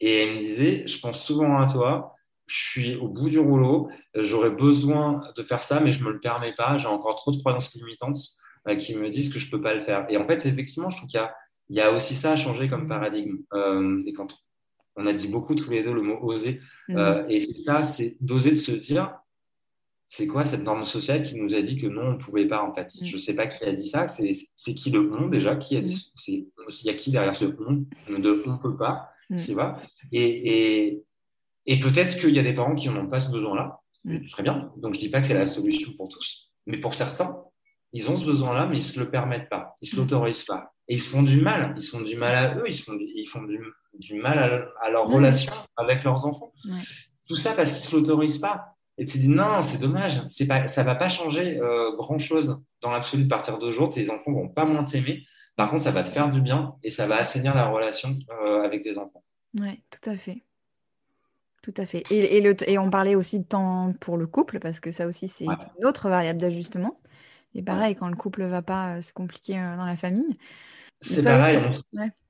et 0.00 0.22
elle 0.22 0.36
me 0.36 0.40
disait, 0.40 0.86
je 0.86 0.98
pense 1.00 1.24
souvent 1.24 1.58
à 1.60 1.66
toi, 1.66 2.14
je 2.46 2.56
suis 2.56 2.96
au 2.96 3.08
bout 3.08 3.28
du 3.28 3.38
rouleau, 3.38 3.90
j'aurais 4.14 4.50
besoin 4.50 5.22
de 5.36 5.42
faire 5.42 5.62
ça, 5.62 5.80
mais 5.80 5.92
je 5.92 6.02
me 6.02 6.12
le 6.12 6.20
permets 6.20 6.54
pas. 6.54 6.78
J'ai 6.78 6.86
encore 6.86 7.16
trop 7.16 7.32
de 7.32 7.38
croyances 7.38 7.74
limitantes 7.74 8.18
euh, 8.68 8.76
qui 8.76 8.96
me 8.96 9.10
disent 9.10 9.32
que 9.32 9.38
je 9.38 9.50
peux 9.50 9.60
pas 9.60 9.74
le 9.74 9.80
faire. 9.80 10.06
Et 10.08 10.16
en 10.16 10.26
fait, 10.26 10.46
effectivement, 10.46 10.88
je 10.88 10.98
trouve 10.98 11.08
qu'il 11.08 11.20
y 11.20 11.22
a, 11.22 11.34
il 11.68 11.76
y 11.76 11.80
a 11.80 11.92
aussi 11.92 12.14
ça 12.14 12.32
à 12.32 12.36
changer 12.36 12.68
comme 12.68 12.86
paradigme. 12.86 13.38
et 14.06 14.12
quand 14.12 14.34
on 14.96 15.06
a 15.06 15.12
dit 15.12 15.28
beaucoup 15.28 15.54
tous 15.54 15.70
les 15.70 15.82
deux 15.82 15.92
le 15.92 16.02
mot 16.02 16.18
oser, 16.22 16.60
mm. 16.88 17.24
et 17.28 17.40
c'est 17.40 17.62
ça, 17.64 17.82
c'est 17.82 18.16
d'oser 18.20 18.52
de 18.52 18.56
se 18.56 18.72
dire, 18.72 19.12
c'est 20.10 20.26
quoi 20.26 20.46
cette 20.46 20.64
norme 20.64 20.86
sociale 20.86 21.22
qui 21.22 21.36
nous 21.36 21.54
a 21.54 21.60
dit 21.60 21.78
que 21.78 21.86
non, 21.86 22.00
on 22.00 22.12
ne 22.12 22.16
pouvait 22.16 22.48
pas 22.48 22.62
en 22.62 22.72
fait? 22.72 22.86
Mm. 22.86 23.04
Je 23.04 23.14
ne 23.14 23.20
sais 23.20 23.34
pas 23.34 23.46
qui 23.46 23.62
a 23.64 23.72
dit 23.72 23.86
ça, 23.86 24.08
c'est 24.08 24.74
qui 24.74 24.90
le 24.90 25.12
on 25.12 25.28
déjà? 25.28 25.54
Qui 25.56 25.76
a 25.76 25.82
dit, 25.82 26.12
mm. 26.26 26.30
Il 26.80 26.86
y 26.86 26.90
a 26.90 26.94
qui 26.94 27.10
derrière 27.10 27.34
ce 27.34 27.44
on? 27.44 27.84
De 28.18 28.42
on 28.46 28.52
ne 28.52 28.56
peut 28.56 28.76
pas, 28.76 29.10
mm. 29.28 29.36
tu 29.36 29.52
vois? 29.52 29.78
Et, 30.10 31.04
et, 31.66 31.80
peut-être 31.80 32.18
qu'il 32.18 32.30
y 32.30 32.38
a 32.38 32.42
des 32.42 32.54
parents 32.54 32.74
qui 32.74 32.88
n'ont 32.88 33.06
pas 33.06 33.20
ce 33.20 33.30
besoin-là, 33.30 33.80
très 34.30 34.42
bien, 34.42 34.72
donc 34.78 34.94
je 34.94 34.98
ne 34.98 35.04
dis 35.04 35.10
pas 35.10 35.20
que 35.20 35.26
c'est 35.26 35.34
la 35.34 35.44
solution 35.44 35.92
pour 35.98 36.08
tous, 36.08 36.50
mais 36.66 36.78
pour 36.78 36.94
certains, 36.94 37.36
ils 37.92 38.10
ont 38.10 38.16
ce 38.16 38.24
besoin-là, 38.24 38.66
mais 38.66 38.76
ils 38.76 38.78
ne 38.78 38.82
se 38.82 38.98
le 38.98 39.10
permettent 39.10 39.50
pas, 39.50 39.76
ils 39.82 39.86
ne 39.86 39.90
se 39.90 39.96
l'autorisent 39.96 40.44
pas. 40.44 40.72
Et 40.88 40.94
ils 40.94 41.00
se 41.00 41.10
font 41.10 41.22
du 41.22 41.42
mal, 41.42 41.74
ils 41.76 41.82
se 41.82 41.90
font 41.90 42.00
du 42.00 42.16
mal 42.16 42.34
à 42.34 42.56
eux, 42.56 42.64
ils, 42.66 42.80
font, 42.80 42.96
ils 42.98 43.26
font 43.26 43.42
du, 43.42 44.14
mal 44.14 44.38
à, 44.38 44.86
à 44.86 44.90
leur 44.90 45.06
relation 45.06 45.52
avec 45.76 46.02
leurs 46.02 46.24
enfants. 46.24 46.54
Tout 47.26 47.36
ça 47.36 47.52
parce 47.52 47.72
qu'ils 47.72 47.80
ne 47.80 47.86
se 47.86 47.96
l'autorisent 47.96 48.38
pas. 48.38 48.77
Et 48.98 49.04
tu 49.04 49.18
dis 49.18 49.28
non, 49.28 49.62
c'est 49.62 49.78
dommage, 49.78 50.22
c'est 50.28 50.46
pas, 50.46 50.66
ça 50.66 50.82
va 50.82 50.96
pas 50.96 51.08
changer 51.08 51.58
euh, 51.60 51.94
grand 51.96 52.18
chose 52.18 52.60
dans 52.80 52.90
l'absolu 52.90 53.24
de 53.24 53.28
partir 53.28 53.58
de 53.58 53.70
jour. 53.70 53.88
Tes 53.90 54.10
enfants 54.10 54.32
vont 54.32 54.48
pas 54.48 54.64
moins 54.64 54.84
t'aimer. 54.84 55.24
Par 55.56 55.70
contre, 55.70 55.84
ça 55.84 55.92
va 55.92 56.02
te 56.02 56.10
faire 56.10 56.30
du 56.30 56.40
bien 56.40 56.74
et 56.82 56.90
ça 56.90 57.06
va 57.06 57.16
assainir 57.16 57.54
la 57.54 57.68
relation 57.68 58.16
euh, 58.30 58.62
avec 58.62 58.82
tes 58.82 58.98
enfants. 58.98 59.22
Oui, 59.58 59.82
tout 59.90 60.10
à 60.10 60.16
fait. 60.16 60.42
Tout 61.62 61.74
à 61.76 61.86
fait. 61.86 62.02
Et, 62.10 62.36
et, 62.36 62.40
le, 62.40 62.56
et, 62.68 62.78
on 62.78 62.90
parlait 62.90 63.14
aussi 63.14 63.38
de 63.40 63.44
temps 63.44 63.92
pour 64.00 64.16
le 64.16 64.26
couple, 64.26 64.58
parce 64.58 64.80
que 64.80 64.90
ça 64.90 65.06
aussi, 65.06 65.28
c'est 65.28 65.46
une 65.46 65.84
autre 65.84 66.08
variable 66.08 66.40
d'ajustement. 66.40 67.00
Et 67.54 67.62
pareil, 67.62 67.94
quand 67.96 68.08
le 68.08 68.16
couple 68.16 68.44
va 68.44 68.62
pas, 68.62 68.96
euh, 68.96 68.98
c'est 69.00 69.14
compliqué 69.14 69.54
dans 69.54 69.86
la 69.86 69.96
famille. 69.96 70.38
C'est 71.00 71.22
pareil. 71.22 71.58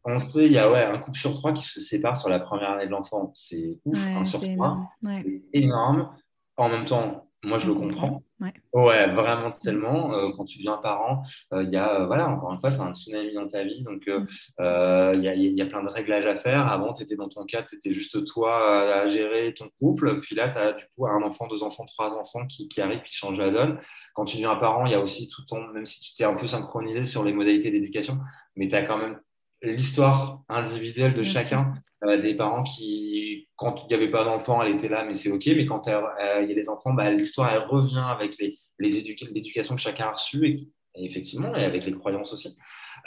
on, 0.05 0.19
sait, 0.19 0.47
il 0.47 0.53
y 0.53 0.59
a 0.59 0.71
ouais, 0.71 0.85
un 0.85 0.99
couple 0.99 1.19
sur 1.19 1.33
trois 1.33 1.53
qui 1.53 1.67
se 1.67 1.81
sépare 1.81 2.17
sur 2.17 2.29
la 2.29 2.41
première 2.41 2.73
année 2.73 2.87
de 2.87 2.91
l'enfant. 2.91 3.31
C'est 3.35 3.79
ouf, 3.85 3.99
un 4.07 4.25
sur 4.25 4.41
trois. 4.41 4.91
C'est 5.03 5.43
énorme. 5.55 6.11
En 6.59 6.69
même 6.69 6.85
temps, 6.85 7.29
moi, 7.45 7.59
je 7.59 7.69
le 7.69 7.75
comprends. 7.75 8.23
Ouais, 8.41 8.53
ouais 8.73 9.07
vraiment 9.13 9.51
tellement. 9.51 10.13
Euh, 10.13 10.31
quand 10.37 10.45
tu 10.45 10.59
deviens 10.59 10.77
parent, 10.79 11.23
euh, 11.53 11.63
il 11.63 11.71
y 11.71 11.77
a, 11.77 12.05
voilà, 12.05 12.29
encore 12.29 12.53
une 12.53 12.59
fois, 12.59 12.73
c'est 12.73 12.81
un 12.81 12.93
tsunami 12.93 13.33
dans 13.33 13.47
ta 13.47 13.63
vie. 13.63 13.85
Donc, 13.85 14.03
il 14.07 15.23
y, 15.23 15.29
a, 15.29 15.35
y, 15.35 15.63
a, 15.63 15.67
plein 15.67 15.85
de 15.85 15.89
réglages 15.89 16.27
à 16.27 16.35
faire. 16.35 16.67
Avant, 16.67 16.93
tu 16.93 17.05
étais 17.05 17.15
dans 17.15 17.29
ton 17.29 17.45
cas, 17.45 17.63
tu 17.63 17.77
étais 17.77 17.93
juste 17.93 18.25
toi 18.27 18.93
à, 18.93 19.07
gérer 19.07 19.55
ton 19.55 19.69
couple. 19.79 20.21
Puis 20.21 20.35
là, 20.35 20.49
tu 20.49 20.59
as 20.59 20.73
du 20.73 20.85
coup 20.97 21.07
un 21.07 21.23
enfant, 21.23 21.47
deux 21.47 21.63
enfants, 21.63 21.87
trois 21.87 22.19
enfants 22.19 22.45
qui, 22.47 22.69
qui 22.69 22.81
arrivent, 22.81 23.03
qui 23.03 23.15
changent 23.15 23.39
la 23.39 23.51
donne. 23.51 23.79
Quand 24.15 24.25
tu 24.25 24.37
deviens 24.37 24.57
parent, 24.57 24.85
il 24.87 24.93
y 24.93 24.97
a 24.97 25.01
aussi 25.01 25.29
tout 25.29 25.45
ton, 25.45 25.65
même 25.69 25.87
si 25.87 26.01
tu 26.01 26.15
t'es 26.15 26.25
un 26.25 26.35
peu 26.35 26.49
synchronisé 26.49 27.05
sur 27.05 27.23
les 27.23 27.33
modalités 27.33 27.71
d'éducation, 27.71 28.19
mais 28.57 28.67
tu 28.67 28.75
as 28.75 28.83
quand 28.83 28.99
même 28.99 29.21
l'histoire 29.63 30.43
individuelle 30.49 31.15
de 31.15 31.23
chacun. 31.23 31.73
Euh, 31.73 31.88
des 32.03 32.35
parents 32.35 32.63
qui, 32.63 33.49
quand 33.57 33.83
il 33.83 33.89
n'y 33.89 33.95
avait 33.95 34.11
pas 34.11 34.25
d'enfants, 34.25 34.63
elle 34.63 34.75
était 34.75 34.89
là, 34.89 35.05
mais 35.05 35.15
c'est 35.15 35.31
OK. 35.31 35.47
Mais 35.47 35.67
quand 35.67 35.89
euh, 35.89 36.01
il 36.43 36.49
y 36.49 36.53
a 36.53 36.55
des 36.55 36.69
enfants, 36.69 36.95
bah, 36.95 37.11
l'histoire, 37.11 37.53
elle 37.53 37.65
revient 37.69 38.05
avec 38.07 38.39
les, 38.39 38.55
les 38.79 39.17
l'éducation 39.33 39.75
que 39.75 39.81
chacun 39.81 40.07
a 40.07 40.13
reçue, 40.13 40.47
et, 40.47 41.05
effectivement, 41.05 41.55
et 41.57 41.65
avec 41.65 41.85
les 41.85 41.93
croyances 41.93 42.33
aussi. 42.33 42.57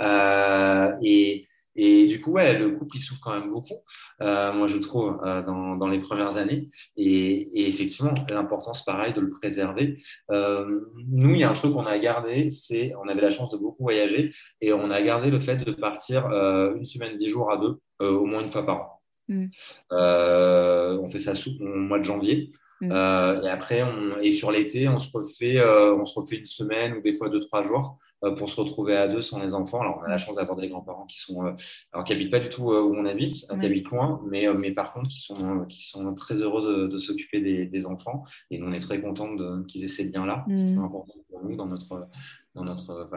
Euh, 0.01 0.91
et, 1.03 1.47
et 1.76 2.07
du 2.07 2.19
coup, 2.19 2.32
ouais, 2.32 2.57
le 2.57 2.72
couple, 2.72 2.97
il 2.97 3.01
souffre 3.01 3.22
quand 3.24 3.34
même 3.34 3.49
beaucoup, 3.49 3.76
euh, 4.22 4.51
moi, 4.53 4.67
je 4.67 4.78
trouve, 4.78 5.19
euh, 5.24 5.41
dans, 5.41 5.78
dans, 5.78 5.88
les 5.88 5.99
premières 5.99 6.38
années. 6.38 6.69
Et, 6.97 7.61
et 7.61 7.69
effectivement, 7.69 8.13
l'importance, 8.30 8.84
pareil, 8.84 9.13
de 9.13 9.22
le 9.22 9.30
préserver. 9.30 10.01
Euh, 10.32 10.82
nous, 11.07 11.32
il 11.32 11.39
y 11.39 11.43
a 11.43 11.49
un 11.49 11.53
truc 11.53 11.74
qu'on 11.74 11.86
a 11.86 11.97
gardé, 11.97 12.51
c'est, 12.51 12.93
on 13.01 13.07
avait 13.07 13.22
la 13.22 13.30
chance 13.30 13.51
de 13.51 13.57
beaucoup 13.57 13.84
voyager, 13.84 14.34
et 14.59 14.74
on 14.74 14.91
a 14.91 15.01
gardé 15.01 15.30
le 15.30 15.39
fait 15.39 15.57
de 15.57 15.72
partir 15.72 16.26
une 16.28 16.86
semaine, 16.86 17.17
dix 17.17 17.30
jours 17.30 17.51
à 17.51 17.57
deux, 17.57 17.80
au 17.99 18.26
moins 18.26 18.41
une 18.41 18.51
fois 18.51 18.65
par 18.65 18.82
an. 18.82 19.01
Mm. 19.28 19.45
on 19.91 21.07
fait 21.07 21.19
ça 21.19 21.34
sous, 21.34 21.51
au 21.59 21.65
mois 21.65 21.99
de 21.99 22.03
janvier. 22.03 22.51
Mm. 22.82 22.91
et 22.91 23.49
après, 23.49 23.84
on, 23.84 24.19
et 24.19 24.32
sur 24.34 24.51
l'été, 24.51 24.89
on 24.89 24.99
se 24.99 25.09
refait, 25.15 25.63
on 25.63 26.05
se 26.05 26.19
refait 26.19 26.38
une 26.38 26.45
semaine 26.45 26.95
ou 26.95 27.01
des 27.01 27.13
fois 27.13 27.30
deux, 27.30 27.39
trois 27.39 27.63
jours. 27.63 27.97
Euh, 28.24 28.36
pour 28.36 28.49
se 28.49 28.59
retrouver 28.59 28.95
à 28.95 29.07
deux 29.07 29.24
sans 29.24 29.39
les 29.39 29.55
enfants. 29.55 29.82
Alors, 29.82 29.99
on 29.99 30.03
a 30.03 30.09
la 30.09 30.19
chance 30.19 30.36
d'avoir 30.36 30.55
des 30.55 30.67
grands-parents 30.69 31.05
qui 31.07 31.19
sont, 31.19 31.43
euh, 31.43 31.53
alors 31.91 32.05
qui 32.05 32.13
habitent 32.13 32.30
pas 32.30 32.39
du 32.39 32.49
tout 32.49 32.72
euh, 32.72 32.82
où 32.82 32.93
on 32.93 33.05
habite, 33.05 33.34
qui 33.34 33.65
habitent 33.65 33.89
loin, 33.89 34.22
mais, 34.30 34.45
mais 34.53 34.72
par 34.72 34.93
contre, 34.93 35.09
qui 35.09 35.22
sont, 35.22 35.65
qui 35.65 35.88
sont 35.88 36.13
très 36.13 36.36
heureux 36.36 36.88
de, 36.88 36.99
s'occuper 36.99 37.41
des, 37.41 37.65
des, 37.65 37.86
enfants. 37.88 38.24
Et 38.51 38.59
nous, 38.59 38.67
on 38.67 38.74
est 38.74 38.80
très 38.80 39.01
contents 39.01 39.36
qu'ils 39.67 39.84
aient 39.84 39.88
ces 39.88 40.09
liens-là. 40.09 40.45
C'est 40.53 40.65
très 40.65 40.76
mm. 40.76 40.84
important 40.84 41.13
pour 41.30 41.43
nous 41.43 41.55
dans 41.55 41.65
notre, 41.65 42.07
dans 42.53 42.63
notre 42.63 43.09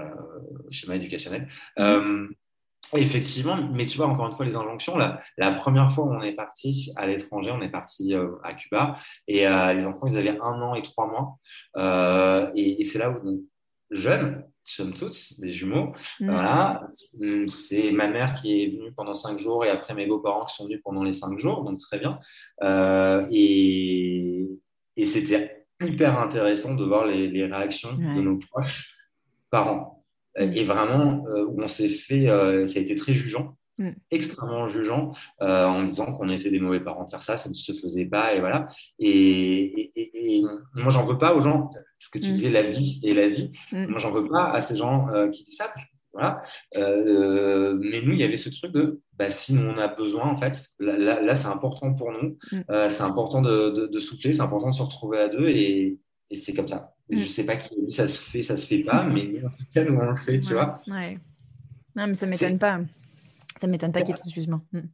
schéma 0.71 0.97
éducationnel. 0.97 1.49
Mm. 1.77 2.29
Effectivement, 2.97 3.57
mais 3.57 3.85
tu 3.85 3.99
vois, 3.99 4.07
encore 4.07 4.27
une 4.27 4.35
fois, 4.35 4.47
les 4.47 4.57
injonctions, 4.57 4.97
la, 4.97 5.21
la 5.37 5.53
première 5.53 5.93
fois 5.93 6.05
où 6.05 6.13
on 6.13 6.23
est 6.23 6.35
parti 6.35 6.93
à 6.97 7.07
l'étranger, 7.07 7.51
on 7.51 7.61
est 7.61 7.71
parti 7.71 8.15
à 8.15 8.55
Cuba, 8.55 8.97
et 9.27 9.41
les 9.41 9.87
enfants, 9.87 10.07
ils 10.07 10.17
avaient 10.17 10.39
un 10.39 10.63
an 10.63 10.75
et 10.75 10.83
trois 10.83 11.07
mois. 11.07 12.53
et, 12.55 12.81
et 12.81 12.85
c'est 12.85 12.99
là 12.99 13.11
où, 13.11 13.47
jeunes, 13.91 14.45
sommes 14.73 14.95
tous 14.95 15.39
des 15.41 15.53
jumeaux. 15.53 15.93
Mm. 16.21 16.31
Voilà, 16.31 16.87
c'est 17.49 17.93
ma 17.93 18.09
mère 18.09 18.35
qui 18.41 18.63
est 18.63 18.67
venue 18.69 18.93
pendant 18.93 19.15
cinq 19.15 19.39
jours 19.39 19.65
et 19.65 19.69
après 19.69 19.95
mes 19.95 20.07
beaux-parents 20.07 20.47
qui 20.47 20.55
sont 20.55 20.65
venus 20.65 20.81
pendant 20.83 21.03
les 21.03 21.13
cinq 21.13 21.39
jours, 21.39 21.65
donc 21.65 21.79
très 21.79 21.99
bien. 21.99 22.19
Euh, 22.63 23.27
et, 23.31 24.49
et 24.97 25.05
c'était 25.05 25.67
hyper 25.83 26.19
intéressant 26.19 26.75
de 26.75 26.85
voir 26.85 27.07
les, 27.07 27.29
les 27.29 27.45
réactions 27.45 27.93
de 27.93 28.21
nos 28.23 28.39
proches 28.39 28.95
parents. 29.51 30.05
Mm. 30.39 30.53
Et 30.53 30.65
vraiment, 30.65 31.25
euh, 31.29 31.47
on 31.57 31.69
s'est 31.69 31.91
fait, 31.91 32.29
euh, 32.29 32.67
ça 32.67 32.79
a 32.79 32.83
été 32.83 32.97
très 32.97 33.13
jugeant. 33.13 33.57
Mm. 33.77 33.91
extrêmement 34.13 34.69
jugeant 34.69 35.11
euh, 35.43 35.67
en 35.67 35.83
disant 35.83 36.13
qu'on 36.13 36.29
était 36.29 36.51
des 36.51 36.61
mauvais 36.61 36.79
parents 36.79 37.03
de 37.03 37.11
faire 37.11 37.23
ça, 37.23 37.37
ça 37.37 37.49
ne 37.49 37.55
se 37.55 37.73
faisait 37.73 38.05
pas 38.05 38.33
et 38.33 38.39
voilà. 38.39 38.69
Et, 39.01 39.91
et, 39.97 40.39
et 40.39 40.43
moi, 40.75 40.91
j'en 40.91 41.05
veux 41.05 41.19
pas 41.19 41.35
aux 41.35 41.41
gens, 41.41 41.69
ce 41.99 42.09
que 42.09 42.21
tu 42.21 42.31
mm. 42.31 42.33
disais, 42.33 42.51
la 42.51 42.63
vie 42.63 43.01
et 43.03 43.15
la 43.15 43.29
vie. 43.29 43.51
Mm. 43.73 43.87
Moi, 43.87 43.99
j'en 43.99 44.13
veux 44.13 44.29
pas 44.29 44.53
à 44.53 44.61
ces 44.61 44.77
gens 44.77 45.09
euh, 45.09 45.29
qui 45.29 45.43
disent 45.43 45.57
ça. 45.57 45.75
Voilà. 46.13 46.41
Euh, 46.77 47.77
mais 47.81 48.01
nous, 48.01 48.13
il 48.13 48.21
y 48.21 48.23
avait 48.23 48.37
ce 48.37 48.49
truc 48.49 48.71
de 48.71 49.01
bah, 49.15 49.29
si 49.29 49.59
on 49.59 49.77
a 49.77 49.89
besoin, 49.89 50.31
en 50.31 50.37
fait, 50.37 50.57
là, 50.79 51.21
là, 51.21 51.35
c'est 51.35 51.49
important 51.49 51.93
pour 51.95 52.13
nous. 52.13 52.39
c'est 52.89 53.03
important 53.03 53.43
de, 53.43 53.89
de, 53.91 54.01
souffler, 54.01 54.33
c'est 54.33 54.43
important 54.43 54.71
de 54.71 54.75
se 54.77 54.83
retrouver 54.83 55.19
à 55.19 55.29
deux 55.29 55.49
et, 55.49 55.99
c'est 56.33 56.55
comme 56.55 56.69
ça. 56.69 56.95
Je 57.11 57.19
ne 57.19 57.25
sais 57.25 57.45
pas 57.45 57.57
qui 57.57 57.75
dit 57.81 57.93
ça 57.93 58.09
se 58.09 58.19
fait, 58.19 58.43
ça 58.43 58.57
se 58.57 58.67
fait 58.67 58.81
pas, 58.81 59.05
mais 59.05 59.45
en 59.45 59.49
tout 59.51 59.65
cas, 59.73 59.85
nous, 59.85 59.97
on 59.97 60.11
le 60.11 60.17
fait, 60.17 60.39
tu 60.39 60.55
vois. 60.55 60.81
Ouais. 60.87 61.19
Non, 61.97 62.07
mais 62.07 62.15
ça 62.15 62.27
m'étonne 62.27 62.59
pas. 62.59 62.81
Ça 63.65 63.71
m'étonne 63.71 63.93
pas 63.93 64.03
qu'il 64.03 64.15
y 64.15 64.19
ait 64.19 64.21
plus 64.21 64.47
hmm. 64.47 64.89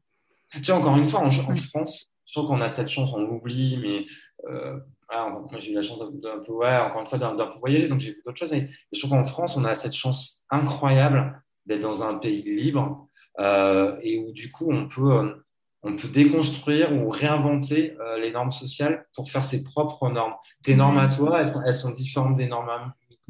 Tu 0.52 0.64
sais, 0.64 0.70
encore 0.70 0.96
une 0.96 1.06
fois, 1.06 1.24
en, 1.24 1.30
France, 1.32 2.06
je 2.24 2.32
trouve 2.32 2.46
qu'on 2.46 2.60
a 2.60 2.68
cette 2.68 2.86
chance, 2.88 3.10
on 3.12 3.22
l'oublie, 3.22 3.80
mais 3.82 4.06
euh, 4.48 4.78
moi 5.10 5.58
j'ai 5.58 5.72
eu 5.72 5.74
la 5.74 5.82
chance 5.82 5.98
d'un 5.98 6.38
peu, 6.38 6.52
ouais, 6.52 6.76
encore 6.76 7.00
une 7.00 7.08
fois, 7.08 7.18
d'un 7.18 7.34
peu 7.34 7.58
voyager, 7.58 7.88
donc 7.88 7.98
j'ai 7.98 8.12
vu 8.12 8.22
d'autres 8.24 8.38
choses. 8.38 8.52
Et 8.52 8.68
je 8.92 9.00
trouve 9.00 9.10
qu'en 9.10 9.24
France, 9.24 9.56
on 9.56 9.64
a 9.64 9.74
cette 9.74 9.94
chance 9.94 10.44
incroyable 10.50 11.42
d'être 11.66 11.80
dans 11.80 12.04
un 12.04 12.14
pays 12.14 12.42
libre 12.42 13.08
euh, 13.40 13.96
et 14.02 14.18
où 14.20 14.30
du 14.30 14.52
coup, 14.52 14.70
on 14.70 14.86
peut, 14.86 15.14
euh, 15.14 15.44
on 15.82 15.96
peut 15.96 16.08
déconstruire 16.08 16.92
ou 16.92 17.08
réinventer 17.08 17.96
les 18.20 18.30
normes 18.30 18.52
sociales 18.52 19.04
pour 19.16 19.28
faire 19.28 19.42
ses 19.42 19.64
propres 19.64 20.10
normes. 20.10 20.34
Tes 20.62 20.76
normes 20.76 20.98
à 20.98 21.08
toi, 21.08 21.40
elles 21.40 21.48
sont, 21.48 21.62
elles 21.66 21.74
sont 21.74 21.90
différentes 21.90 22.36
des 22.36 22.46
normes 22.46 22.70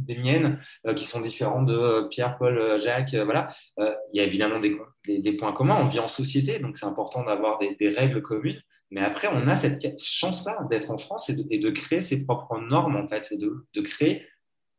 des 0.04 0.16
miennes, 0.16 0.58
euh, 0.86 0.94
qui 0.94 1.04
sont 1.04 1.20
différentes 1.20 1.66
de 1.66 1.74
euh, 1.74 2.02
Pierre, 2.08 2.36
Paul, 2.38 2.58
euh, 2.58 2.78
Jacques. 2.78 3.14
voilà. 3.14 3.48
il 3.78 3.94
y 4.14 4.20
a 4.20 4.24
évidemment 4.24 4.60
des, 4.60 4.76
des, 5.06 5.32
points 5.32 5.52
communs. 5.52 5.78
On 5.80 5.86
vit 5.86 6.00
en 6.00 6.08
société, 6.08 6.58
donc 6.58 6.78
c'est 6.78 6.86
important 6.86 7.24
d'avoir 7.24 7.58
des, 7.58 7.76
des, 7.76 7.88
règles 7.88 8.22
communes. 8.22 8.60
Mais 8.90 9.00
après, 9.00 9.28
on 9.32 9.46
a 9.46 9.54
cette 9.54 10.00
chance-là 10.00 10.58
d'être 10.70 10.90
en 10.90 10.98
France 10.98 11.30
et 11.30 11.36
de, 11.36 11.44
et 11.50 11.58
de, 11.58 11.70
créer 11.70 12.00
ses 12.00 12.24
propres 12.24 12.58
normes, 12.58 12.96
en 12.96 13.06
fait, 13.06 13.24
c'est 13.24 13.38
de, 13.38 13.66
de, 13.74 13.80
créer 13.80 14.26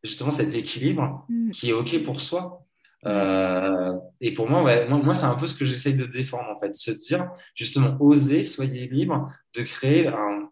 justement 0.04 0.32
cet 0.32 0.54
équilibre 0.56 1.26
mm. 1.30 1.52
qui 1.52 1.70
est 1.70 1.74
OK 1.74 2.04
pour 2.04 2.20
soi. 2.20 2.66
et 3.06 4.34
pour 4.34 4.50
moi, 4.50 4.62
moi, 4.88 5.00
moi 5.00 5.16
c'est 5.16 5.26
un 5.26 5.36
peu 5.36 5.48
ce 5.48 5.56
que 5.56 5.66
j'essaye 5.66 5.96
de 5.96 6.06
défendre, 6.06 6.50
en 6.50 6.60
fait, 6.60 6.74
se 6.76 6.92
dire 6.92 7.30
justement, 7.56 7.98
osez, 8.00 8.44
soyez 8.44 8.88
libre 8.88 9.32
de 9.56 9.64
créer 9.64 10.08
un, 10.08 10.50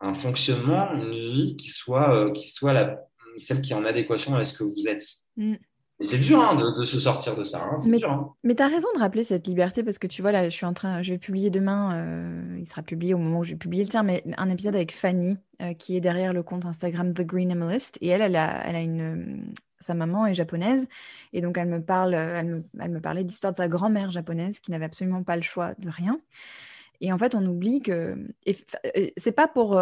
un 0.00 0.14
fonctionnement, 0.14 0.92
une 0.94 1.12
vie 1.12 1.56
qui 1.56 1.70
soit, 1.70 2.32
qui 2.32 2.48
soit 2.48 2.72
la 2.72 3.00
celle 3.38 3.60
qui 3.60 3.72
est 3.72 3.76
en 3.76 3.84
adéquation 3.84 4.34
avec 4.34 4.46
ce 4.46 4.58
que 4.58 4.64
vous 4.64 4.88
êtes. 4.88 5.04
Mm. 5.36 5.54
c'est 6.00 6.18
dur 6.18 6.40
hein, 6.40 6.56
de, 6.56 6.86
se 6.86 6.98
sortir 6.98 7.36
de 7.36 7.44
ça. 7.44 7.62
Hein, 7.62 7.76
mais, 7.86 8.02
hein. 8.04 8.30
mais 8.42 8.54
tu 8.54 8.62
as 8.62 8.68
raison 8.68 8.88
de 8.94 9.00
rappeler 9.00 9.24
cette 9.24 9.46
liberté 9.46 9.82
parce 9.82 9.98
que 9.98 10.06
tu 10.06 10.22
vois, 10.22 10.32
là, 10.32 10.48
je 10.48 10.54
suis 10.54 10.66
en 10.66 10.72
train, 10.72 11.02
je 11.02 11.12
vais 11.12 11.18
publier 11.18 11.50
demain, 11.50 11.94
euh, 11.94 12.58
il 12.58 12.68
sera 12.68 12.82
publié 12.82 13.14
au 13.14 13.18
moment 13.18 13.40
où 13.40 13.44
je 13.44 13.50
vais 13.50 13.58
publier 13.58 13.84
le 13.84 13.90
terme, 13.90 14.06
mais 14.06 14.22
un 14.36 14.48
épisode 14.48 14.74
avec 14.74 14.92
Fanny 14.92 15.36
euh, 15.62 15.74
qui 15.74 15.96
est 15.96 16.00
derrière 16.00 16.32
le 16.32 16.42
compte 16.42 16.64
Instagram 16.64 17.12
The 17.14 17.22
Green 17.22 17.50
Emalist. 17.50 17.98
Et 18.00 18.08
elle, 18.08 18.22
elle 18.22 18.36
a, 18.36 18.66
elle 18.66 18.76
a 18.76 18.80
une. 18.80 19.52
Sa 19.82 19.94
maman 19.94 20.26
est 20.26 20.34
japonaise 20.34 20.88
et 21.32 21.40
donc 21.40 21.56
elle 21.56 21.68
me, 21.68 21.82
parle, 21.82 22.12
elle 22.12 22.46
me, 22.46 22.64
elle 22.78 22.90
me 22.90 23.00
parlait 23.00 23.24
d'histoire 23.24 23.50
de 23.50 23.56
sa 23.56 23.66
grand-mère 23.66 24.10
japonaise 24.10 24.60
qui 24.60 24.70
n'avait 24.72 24.84
absolument 24.84 25.22
pas 25.22 25.36
le 25.36 25.42
choix 25.42 25.72
de 25.78 25.88
rien. 25.88 26.20
Et 27.00 27.12
en 27.12 27.18
fait, 27.18 27.34
on 27.34 27.44
oublie 27.46 27.80
que. 27.80 27.92
Euh, 28.46 29.10
c'est 29.16 29.32
pas 29.32 29.48
pour 29.48 29.80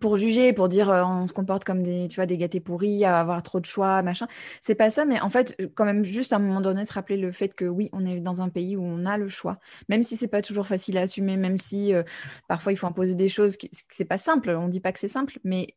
pour 0.00 0.16
juger, 0.16 0.52
pour 0.52 0.68
dire 0.68 0.90
euh, 0.90 1.04
on 1.04 1.26
se 1.26 1.32
comporte 1.32 1.64
comme 1.64 1.82
des, 1.82 2.08
tu 2.08 2.16
vois, 2.16 2.26
des 2.26 2.36
gâtés 2.36 2.60
pourris, 2.60 3.04
à 3.04 3.18
avoir 3.20 3.42
trop 3.42 3.60
de 3.60 3.66
choix, 3.66 4.02
machin. 4.02 4.26
C'est 4.60 4.74
pas 4.74 4.90
ça, 4.90 5.04
mais 5.04 5.20
en 5.20 5.28
fait, 5.30 5.54
euh, 5.60 5.68
quand 5.74 5.84
même, 5.84 6.04
juste 6.04 6.32
à 6.32 6.36
un 6.36 6.38
moment 6.38 6.60
donné, 6.60 6.84
se 6.84 6.92
rappeler 6.92 7.16
le 7.16 7.32
fait 7.32 7.54
que 7.54 7.64
oui, 7.64 7.88
on 7.92 8.04
est 8.04 8.20
dans 8.20 8.42
un 8.42 8.48
pays 8.48 8.76
où 8.76 8.82
on 8.82 9.06
a 9.06 9.18
le 9.18 9.28
choix, 9.28 9.58
même 9.88 10.02
si 10.02 10.16
c'est 10.16 10.28
pas 10.28 10.42
toujours 10.42 10.66
facile 10.66 10.98
à 10.98 11.02
assumer, 11.02 11.36
même 11.36 11.56
si 11.56 11.94
euh, 11.94 12.02
parfois 12.48 12.72
il 12.72 12.76
faut 12.76 12.86
imposer 12.86 13.14
des 13.14 13.28
choses, 13.28 13.56
qui, 13.56 13.70
c'est 13.72 14.04
pas 14.04 14.18
simple. 14.18 14.50
On 14.50 14.68
dit 14.68 14.80
pas 14.80 14.92
que 14.92 14.98
c'est 14.98 15.08
simple, 15.08 15.38
mais 15.44 15.68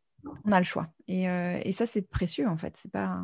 on 0.45 0.51
a 0.51 0.59
le 0.59 0.65
choix. 0.65 0.87
Et, 1.07 1.23
et 1.23 1.71
ça, 1.71 1.85
c'est 1.85 2.01
précieux 2.01 2.47
en 2.47 2.57
fait. 2.57 2.75
C'est 2.75 2.91
pas. 2.91 3.21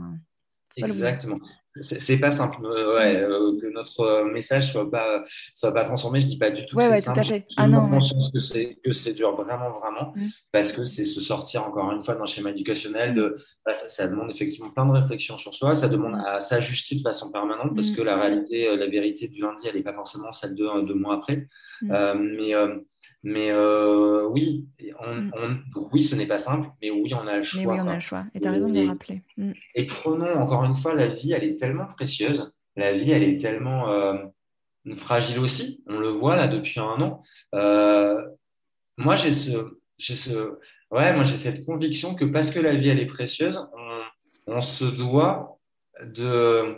Exactement. 0.78 1.40
C'est 1.82 2.20
pas 2.20 2.32
simple. 2.32 2.60
Euh, 2.64 2.96
ouais, 2.96 3.18
euh, 3.18 3.60
que 3.60 3.68
notre 3.68 4.00
euh, 4.00 4.32
message 4.32 4.72
soit 4.72 4.90
pas 4.90 5.24
soit 5.54 5.74
pas 5.74 5.84
transformé. 5.84 6.22
Je 6.22 6.28
dis 6.28 6.38
pas 6.38 6.50
du 6.50 6.66
tout 6.66 6.78
que 6.78 6.84
c'est 6.84 7.02
simple. 7.02 7.24
J'ai 7.24 7.46
ah 7.58 7.68
conscience 7.68 8.32
que 8.32 8.40
c'est 8.40 8.78
que 8.82 8.94
c'est 8.94 9.14
dur 9.14 9.36
vraiment 9.36 9.72
vraiment 9.72 10.14
mm. 10.16 10.28
parce 10.54 10.72
que 10.72 10.86
c'est 10.86 11.04
se 11.04 11.20
sortir 11.20 11.66
encore 11.66 11.92
une 11.92 12.02
fois 12.02 12.16
d'un 12.16 12.26
schéma 12.26 12.52
éducationnel. 12.52 13.14
De, 13.14 13.36
bah, 13.66 13.74
ça, 13.74 14.08
demande 14.08 14.32
effectivement 14.32 14.70
plein 14.70 14.86
de 14.86 14.92
réflexions 14.92 15.38
sur 15.38 15.54
soi. 15.54 15.76
Ça 15.76 15.90
demande 15.90 16.16
à 16.26 16.40
s'ajuster 16.40 16.96
de 16.96 17.02
façon 17.02 17.30
permanente 17.30 17.76
parce 17.76 17.92
mm. 17.92 17.96
que 17.96 18.02
la 18.04 18.22
réalité, 18.22 18.74
la 18.78 18.88
vérité 18.88 19.28
du 19.28 19.42
lundi, 19.42 19.68
elle 19.68 19.76
n'est 19.76 19.84
pas 19.84 19.94
forcément 19.94 20.32
celle 20.32 20.56
de 20.56 20.82
deux 20.86 20.94
mois 20.94 21.16
après. 21.16 21.48
Mm. 21.82 22.36
mais 22.38 22.54
mais 23.26 23.50
euh, 23.50 24.28
oui, 24.28 24.68
mm. 24.80 25.32
on, 25.36 25.58
oui, 25.92 26.04
ce 26.04 26.16
n'est 26.16 26.28
pas 26.28 26.38
simple, 26.38 26.70
mais 26.80 26.92
oui, 26.92 27.12
on 27.16 27.28
a 27.28 27.38
le 27.38 27.44
choix. 27.44 27.62
Mais 27.62 27.68
oui, 27.68 27.80
on 27.82 27.88
a 27.88 27.96
le 27.96 28.00
choix. 28.00 28.24
Et 28.36 28.40
tu 28.40 28.48
as 28.48 28.52
raison 28.52 28.70
de 28.70 28.80
le 28.80 28.88
rappeler. 28.88 29.24
Mm. 29.36 29.52
Et 29.74 29.86
prenons 29.88 30.40
encore 30.40 30.64
une 30.64 30.76
fois, 30.76 30.94
la 30.94 31.08
vie, 31.08 31.34
elle 31.34 31.44
est 31.44 31.56
tellement 31.56 31.88
précieuse. 31.88 32.54
La 32.76 32.94
vie, 32.94 33.10
elle 33.10 33.24
est 33.24 33.40
tellement 33.40 33.90
euh, 33.90 34.14
fragile 34.94 35.40
aussi. 35.40 35.84
On 35.88 35.98
le 35.98 36.10
voit 36.10 36.36
là 36.36 36.48
depuis 36.48 36.80
un 36.80 37.02
an. 37.02 37.20
Euh, 37.56 38.22
moi, 38.98 39.16
j'ai 39.16 39.34
ce, 39.34 39.80
ce, 39.98 40.60
ouais, 40.92 41.16
moi 41.16 41.24
j'ai 41.24 41.38
cette 41.38 41.66
conviction 41.66 42.14
que 42.14 42.26
parce 42.26 42.52
que 42.52 42.60
la 42.60 42.76
vie, 42.76 42.90
elle 42.90 43.00
est 43.00 43.08
précieuse, 43.08 43.68
on, 44.46 44.62
se 44.62 44.86
doit 44.86 45.60
de 46.04 46.76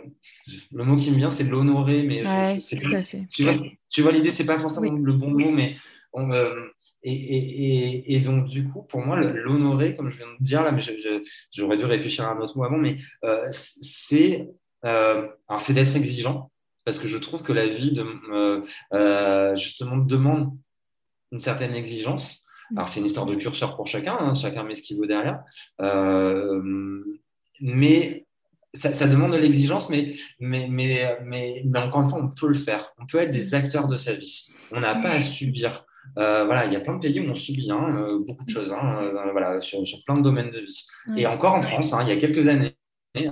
le 0.72 0.84
mot 0.84 0.96
qui 0.96 1.10
me 1.10 1.16
vient 1.16 1.28
c'est 1.28 1.44
de 1.44 1.50
l'honorer 1.50 2.04
mais 2.04 2.24
ouais, 2.24 2.58
tout 2.58 2.94
à 2.94 3.02
fait 3.02 3.26
tu 3.30 3.42
vois, 3.42 3.54
tu 3.90 4.00
vois 4.00 4.12
l'idée 4.12 4.30
c'est 4.30 4.46
pas 4.46 4.58
forcément 4.58 4.92
le 4.92 5.12
bon 5.12 5.30
mot 5.30 5.50
mais 5.50 5.76
euh, 6.16 6.68
et, 7.02 8.20
donc, 8.24 8.46
du 8.46 8.68
coup, 8.68 8.82
pour 8.82 9.00
moi, 9.00 9.20
l'honorer, 9.20 9.96
comme 9.96 10.10
je 10.10 10.18
viens 10.18 10.26
de 10.26 10.44
dire 10.44 10.62
là, 10.62 10.72
mais 10.72 10.82
j'aurais 11.52 11.76
dû 11.76 11.84
réfléchir 11.84 12.24
à 12.24 12.32
un 12.32 12.40
autre 12.40 12.56
mot 12.56 12.64
avant, 12.64 12.78
mais 12.78 12.96
euh, 13.24 13.46
c'est 13.50 14.48
d'être 14.82 15.96
exigeant, 15.96 16.50
parce 16.84 16.98
que 16.98 17.08
je 17.08 17.18
trouve 17.18 17.42
que 17.42 17.52
la 17.52 17.68
vie, 17.68 17.92
de, 17.92 19.54
justement, 19.56 19.96
demande 19.96 20.56
une 21.32 21.40
certaine 21.40 21.74
exigence. 21.74 22.46
Alors, 22.74 22.88
c'est 22.88 23.00
une 23.00 23.06
histoire 23.06 23.26
de 23.26 23.34
curseur 23.34 23.76
pour 23.76 23.86
chacun, 23.86 24.16
hein, 24.18 24.34
chacun 24.34 24.62
met 24.62 24.74
ce 24.74 24.82
qu'il 24.82 24.98
veut 24.98 25.06
derrière. 25.06 25.42
mais 27.60 28.26
ça, 28.74 29.08
demande 29.08 29.32
de 29.32 29.38
l'exigence, 29.38 29.88
mais, 29.88 30.14
mais, 30.40 30.68
mais, 30.68 31.18
mais, 31.24 31.64
encore 31.74 32.02
une 32.02 32.08
fois, 32.08 32.20
on 32.22 32.28
peut 32.28 32.48
le 32.48 32.54
faire. 32.54 32.92
On 32.98 33.06
peut 33.06 33.18
être 33.18 33.30
des 33.30 33.54
acteurs 33.54 33.88
de 33.88 33.96
sa 33.96 34.14
vie. 34.14 34.48
On 34.72 34.80
n'a 34.80 34.94
pas 34.96 35.10
à 35.10 35.20
subir. 35.20 35.84
Euh, 36.16 36.44
voilà, 36.44 36.66
il 36.66 36.72
y 36.72 36.76
a 36.76 36.80
plein 36.80 36.94
de 36.94 37.00
pays 37.00 37.20
où 37.20 37.30
on 37.30 37.34
subit 37.34 37.70
hein, 37.70 37.96
euh, 37.96 38.18
beaucoup 38.26 38.44
de 38.44 38.50
choses 38.50 38.72
hein, 38.72 39.00
euh, 39.02 39.32
voilà, 39.32 39.60
sur, 39.60 39.86
sur, 39.86 40.02
plein 40.04 40.16
de 40.16 40.22
domaines 40.22 40.50
de 40.50 40.60
vie. 40.60 40.86
Et 41.16 41.26
encore 41.26 41.54
en 41.54 41.60
France, 41.60 41.92
hein, 41.92 42.00
il 42.02 42.08
y 42.08 42.12
a 42.12 42.16
quelques 42.16 42.48
années, 42.48 42.76
mais 43.14 43.28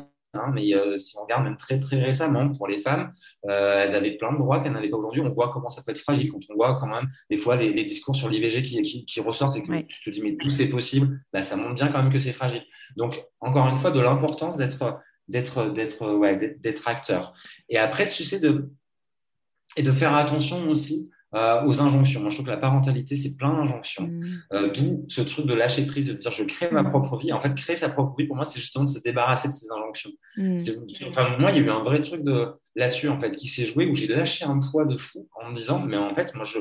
si 0.98 1.16
on 1.16 1.22
regarde 1.22 1.44
même 1.44 1.56
très, 1.56 1.80
très 1.80 1.98
récemment, 1.98 2.50
pour 2.52 2.68
les 2.68 2.78
femmes, 2.78 3.10
elles 3.44 3.94
avaient 3.94 4.16
plein 4.18 4.32
de 4.32 4.38
droits 4.38 4.60
qu'elles 4.60 4.72
n'avaient 4.72 4.90
pas 4.90 4.98
aujourd'hui. 4.98 5.22
On 5.22 5.30
voit 5.30 5.50
comment 5.50 5.70
ça 5.70 5.82
peut 5.82 5.92
être 5.92 5.98
fragile 5.98 6.30
quand 6.30 6.40
on 6.50 6.54
voit 6.54 6.78
quand 6.78 6.88
même 6.88 7.08
des 7.30 7.38
fois 7.38 7.56
les, 7.56 7.84
discours 7.84 8.14
sur 8.14 8.28
l'IVG 8.28 8.62
qui, 8.62 9.06
qui, 9.06 9.20
ressortent 9.20 9.56
et 9.56 9.62
que 9.62 9.72
tu 9.86 10.04
te 10.04 10.10
dis 10.10 10.20
mais 10.20 10.36
tout 10.36 10.50
c'est 10.50 10.68
possible, 10.68 11.20
bah, 11.32 11.42
ça 11.42 11.56
montre 11.56 11.74
bien 11.74 11.88
quand 11.88 12.02
même 12.02 12.12
que 12.12 12.18
c'est 12.18 12.32
fragile. 12.32 12.62
Donc 12.96 13.24
encore 13.40 13.66
une 13.68 13.78
fois, 13.78 13.90
de 13.90 14.00
l'importance 14.00 14.56
d'être 14.58 15.00
d'être 15.28 15.70
d'être 15.70 16.14
ouais, 16.14 16.58
d'être 16.60 16.86
acteur. 16.86 17.32
Et 17.70 17.78
après, 17.78 18.06
tu 18.08 18.24
sais, 18.24 18.38
de, 18.38 18.70
et 19.76 19.82
de 19.82 19.92
faire 19.92 20.14
attention 20.14 20.68
aussi 20.68 21.10
euh, 21.36 21.64
aux 21.66 21.82
injonctions. 21.82 22.20
Moi, 22.20 22.30
je 22.30 22.36
trouve 22.36 22.46
que 22.46 22.50
la 22.50 22.56
parentalité, 22.56 23.14
c'est 23.14 23.36
plein 23.36 23.52
d'injonctions. 23.52 24.06
Mm. 24.06 24.22
Euh, 24.52 24.70
d'où 24.72 25.04
ce 25.08 25.20
truc 25.20 25.46
de 25.46 25.52
lâcher 25.52 25.86
prise, 25.86 26.08
de 26.08 26.14
dire 26.14 26.30
je 26.30 26.44
crée 26.44 26.70
ma 26.70 26.82
propre 26.82 27.16
vie. 27.18 27.32
En 27.32 27.40
fait, 27.40 27.54
créer 27.54 27.76
sa 27.76 27.90
propre 27.90 28.14
vie, 28.16 28.26
pour 28.26 28.36
moi, 28.36 28.46
c'est 28.46 28.58
justement 28.58 28.84
de 28.84 28.88
se 28.88 29.02
débarrasser 29.02 29.48
de 29.48 29.52
ces 29.52 29.66
injonctions. 29.70 30.10
Mm. 30.38 30.56
Enfin, 31.08 31.36
moi, 31.38 31.50
il 31.50 31.58
y 31.58 31.60
a 31.60 31.62
eu 31.62 31.70
un 31.70 31.82
vrai 31.82 32.00
truc 32.00 32.24
de 32.24 32.48
là-dessus, 32.76 33.08
en 33.08 33.18
fait, 33.18 33.34
qui 33.34 33.48
s'est 33.48 33.64
joué 33.64 33.86
où 33.86 33.94
j'ai 33.94 34.06
lâché 34.06 34.44
un 34.44 34.60
poids 34.60 34.84
de 34.84 34.96
fou 34.96 35.28
en 35.42 35.50
me 35.50 35.56
disant, 35.56 35.80
mais 35.80 35.96
en 35.96 36.14
fait, 36.14 36.34
moi, 36.34 36.44
je, 36.44 36.58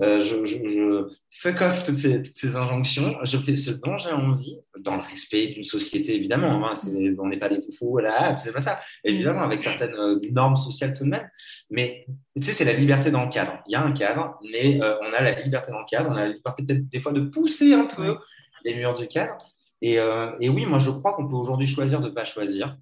euh, 0.00 0.22
je, 0.22 0.44
je, 0.46 1.08
fuck 1.30 1.60
off 1.60 1.84
toutes 1.84 1.96
ces, 1.96 2.22
toutes 2.22 2.36
ces, 2.36 2.56
injonctions, 2.56 3.14
je 3.22 3.36
fais 3.36 3.54
ce 3.54 3.72
dont 3.72 3.98
j'ai 3.98 4.10
envie, 4.10 4.58
dans 4.80 4.96
le 4.96 5.02
respect 5.02 5.48
d'une 5.48 5.64
société 5.64 6.14
évidemment, 6.14 6.66
hein, 6.66 6.72
on 7.18 7.28
n'est 7.28 7.38
pas 7.38 7.50
des 7.50 7.60
foufous, 7.60 7.90
voilà, 7.90 8.34
c'est 8.36 8.52
pas 8.52 8.60
ça, 8.60 8.80
évidemment, 9.04 9.42
avec 9.42 9.60
certaines 9.60 9.94
euh, 9.94 10.18
normes 10.32 10.56
sociales 10.56 10.94
tout 10.94 11.04
de 11.04 11.10
même, 11.10 11.28
mais 11.70 12.06
tu 12.34 12.42
sais, 12.42 12.52
c'est 12.52 12.64
la 12.64 12.72
liberté 12.72 13.10
dans 13.10 13.24
le 13.24 13.30
cadre. 13.30 13.58
Il 13.66 13.72
y 13.72 13.76
a 13.76 13.82
un 13.82 13.92
cadre, 13.92 14.38
mais 14.50 14.80
euh, 14.80 14.96
on 15.02 15.12
a 15.12 15.20
la 15.20 15.32
liberté 15.32 15.70
dans 15.70 15.80
le 15.80 15.86
cadre, 15.88 16.10
on 16.10 16.16
a 16.16 16.28
la 16.28 16.32
liberté 16.32 16.62
peut-être 16.62 16.88
des 16.88 16.98
fois 16.98 17.12
de 17.12 17.20
pousser 17.20 17.74
un 17.74 17.86
peu 17.86 18.16
les 18.64 18.74
murs 18.74 18.94
du 18.94 19.06
cadre. 19.06 19.36
Et, 19.80 19.94
et 20.40 20.48
oui, 20.48 20.66
moi 20.66 20.80
je 20.80 20.90
crois 20.90 21.12
qu'on 21.12 21.28
peut 21.28 21.36
aujourd'hui 21.36 21.68
choisir 21.68 22.00
de 22.00 22.08
ne 22.08 22.10
pas 22.10 22.24
choisir. 22.24 22.76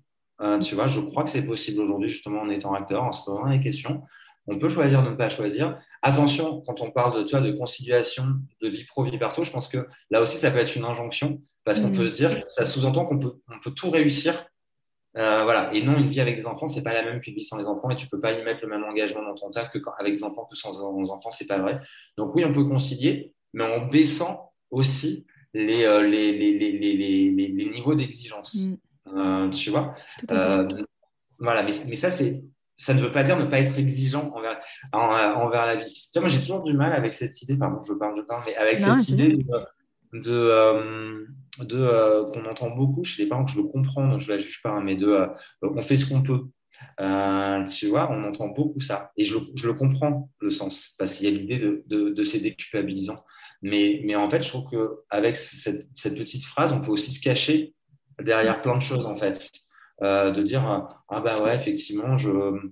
Tu 0.60 0.74
vois, 0.74 0.86
je 0.86 1.00
crois 1.00 1.24
que 1.24 1.30
c'est 1.30 1.46
possible 1.46 1.80
aujourd'hui, 1.80 2.08
justement, 2.08 2.42
en 2.42 2.50
étant 2.50 2.74
acteur, 2.74 3.04
en 3.04 3.12
se 3.12 3.24
posant 3.24 3.48
des 3.48 3.60
questions. 3.60 4.02
On 4.48 4.58
peut 4.58 4.68
choisir 4.68 5.02
de 5.02 5.10
ne 5.10 5.14
pas 5.14 5.28
choisir. 5.28 5.78
Attention, 6.02 6.60
quand 6.60 6.80
on 6.80 6.90
parle 6.90 7.18
de, 7.18 7.24
tu 7.24 7.34
de 7.34 7.52
conciliation 7.52 8.24
de 8.62 8.68
vie 8.68 8.84
pro, 8.84 9.04
vie 9.04 9.18
perso, 9.18 9.44
je 9.44 9.50
pense 9.50 9.68
que 9.68 9.86
là 10.10 10.20
aussi, 10.20 10.36
ça 10.36 10.50
peut 10.50 10.58
être 10.58 10.76
une 10.76 10.84
injonction 10.84 11.40
parce 11.64 11.80
qu'on 11.80 11.88
mm. 11.88 11.96
peut 11.96 12.06
se 12.06 12.12
dire, 12.12 12.44
ça 12.48 12.64
sous-entend 12.64 13.04
qu'on 13.06 13.18
peut, 13.18 13.34
on 13.52 13.58
peut 13.58 13.72
tout 13.72 13.90
réussir. 13.90 14.46
Euh, 15.16 15.44
voilà. 15.44 15.72
Et 15.74 15.82
non, 15.82 15.96
une 15.96 16.08
vie 16.08 16.20
avec 16.20 16.36
des 16.36 16.46
enfants, 16.46 16.68
c'est 16.68 16.84
pas 16.84 16.92
la 16.92 17.02
même 17.02 17.20
qu'une 17.20 17.34
vie 17.34 17.42
sans 17.42 17.56
les 17.56 17.66
enfants 17.66 17.90
et 17.90 17.96
tu 17.96 18.06
peux 18.06 18.20
pas 18.20 18.32
y 18.32 18.42
mettre 18.44 18.60
le 18.62 18.68
même 18.68 18.84
engagement 18.84 19.22
dans 19.22 19.34
ton 19.34 19.50
taf 19.50 19.70
qu'avec 19.72 20.14
des 20.14 20.22
enfants 20.22 20.44
que 20.44 20.56
sans 20.56 20.80
enfants, 21.10 21.30
c'est 21.30 21.46
pas 21.46 21.58
vrai. 21.58 21.80
Donc 22.16 22.34
oui, 22.34 22.44
on 22.44 22.52
peut 22.52 22.64
concilier, 22.64 23.34
mais 23.52 23.64
en 23.64 23.86
baissant 23.86 24.52
aussi 24.70 25.26
les, 25.54 25.84
euh, 25.84 26.02
les, 26.02 26.32
les, 26.32 26.52
les, 26.52 27.30
les, 27.48 27.70
niveaux 27.70 27.94
d'exigence. 27.94 28.54
Mm. 28.54 28.76
Euh, 29.14 29.50
tu 29.50 29.70
vois 29.70 29.94
Voilà, 31.38 31.62
mais, 31.62 31.72
mais 31.88 31.96
ça, 31.96 32.10
c'est 32.10 32.42
ça 32.78 32.94
ne 32.94 33.00
veut 33.00 33.12
pas 33.12 33.22
dire 33.22 33.38
ne 33.38 33.46
pas 33.46 33.58
être 33.58 33.78
exigeant 33.78 34.30
envers, 34.34 34.60
envers 34.92 35.66
la 35.66 35.76
vie. 35.76 36.10
moi, 36.16 36.28
j'ai 36.28 36.40
toujours 36.40 36.62
du 36.62 36.74
mal 36.74 36.92
avec 36.92 37.12
cette 37.12 37.40
idée, 37.42 37.56
pardon, 37.56 37.82
je 37.82 37.94
parle, 37.94 38.16
je 38.18 38.22
parle, 38.22 38.42
mais 38.46 38.56
avec 38.56 38.78
cette 38.78 39.08
idée 39.08 39.28
de, 39.28 39.44
de, 40.12 40.32
euh, 40.32 41.26
euh, 41.72 42.24
qu'on 42.26 42.44
entend 42.44 42.70
beaucoup 42.70 43.04
chez 43.04 43.22
les 43.22 43.28
parents, 43.28 43.44
que 43.44 43.50
je 43.50 43.58
le 43.58 43.64
comprends, 43.64 44.06
donc 44.06 44.20
je 44.20 44.30
ne 44.30 44.36
la 44.36 44.42
juge 44.42 44.60
pas, 44.62 44.70
hein, 44.70 44.82
mais 44.84 44.96
de 44.96 45.06
euh, 45.06 45.26
on 45.62 45.80
fait 45.80 45.96
ce 45.96 46.06
qu'on 46.06 46.22
peut. 46.22 46.42
tu 46.98 47.86
vois, 47.88 48.10
on 48.10 48.24
entend 48.24 48.48
beaucoup 48.48 48.80
ça. 48.80 49.10
Et 49.16 49.24
je, 49.24 49.38
je 49.54 49.68
le 49.68 49.74
comprends, 49.74 50.30
le 50.40 50.50
sens, 50.50 50.94
parce 50.98 51.14
qu'il 51.14 51.24
y 51.24 51.34
a 51.34 51.36
l'idée 51.36 51.58
de, 51.58 51.82
de, 51.86 52.10
de 52.10 52.24
ces 52.24 52.40
déculpabilisants. 52.40 53.24
Mais, 53.62 54.02
mais 54.04 54.16
en 54.16 54.28
fait, 54.28 54.42
je 54.42 54.48
trouve 54.48 54.68
qu'avec 54.70 55.36
cette, 55.36 55.88
cette 55.94 56.16
petite 56.18 56.44
phrase, 56.44 56.74
on 56.74 56.82
peut 56.82 56.90
aussi 56.90 57.12
se 57.12 57.22
cacher 57.22 57.74
derrière 58.20 58.62
plein 58.62 58.76
de 58.76 58.82
choses, 58.82 59.06
en 59.06 59.16
fait. 59.16 59.50
Euh, 60.02 60.30
de 60.30 60.42
dire 60.42 60.62
ah 61.08 61.20
bah 61.22 61.42
ouais 61.42 61.56
effectivement 61.56 62.18
je 62.18 62.28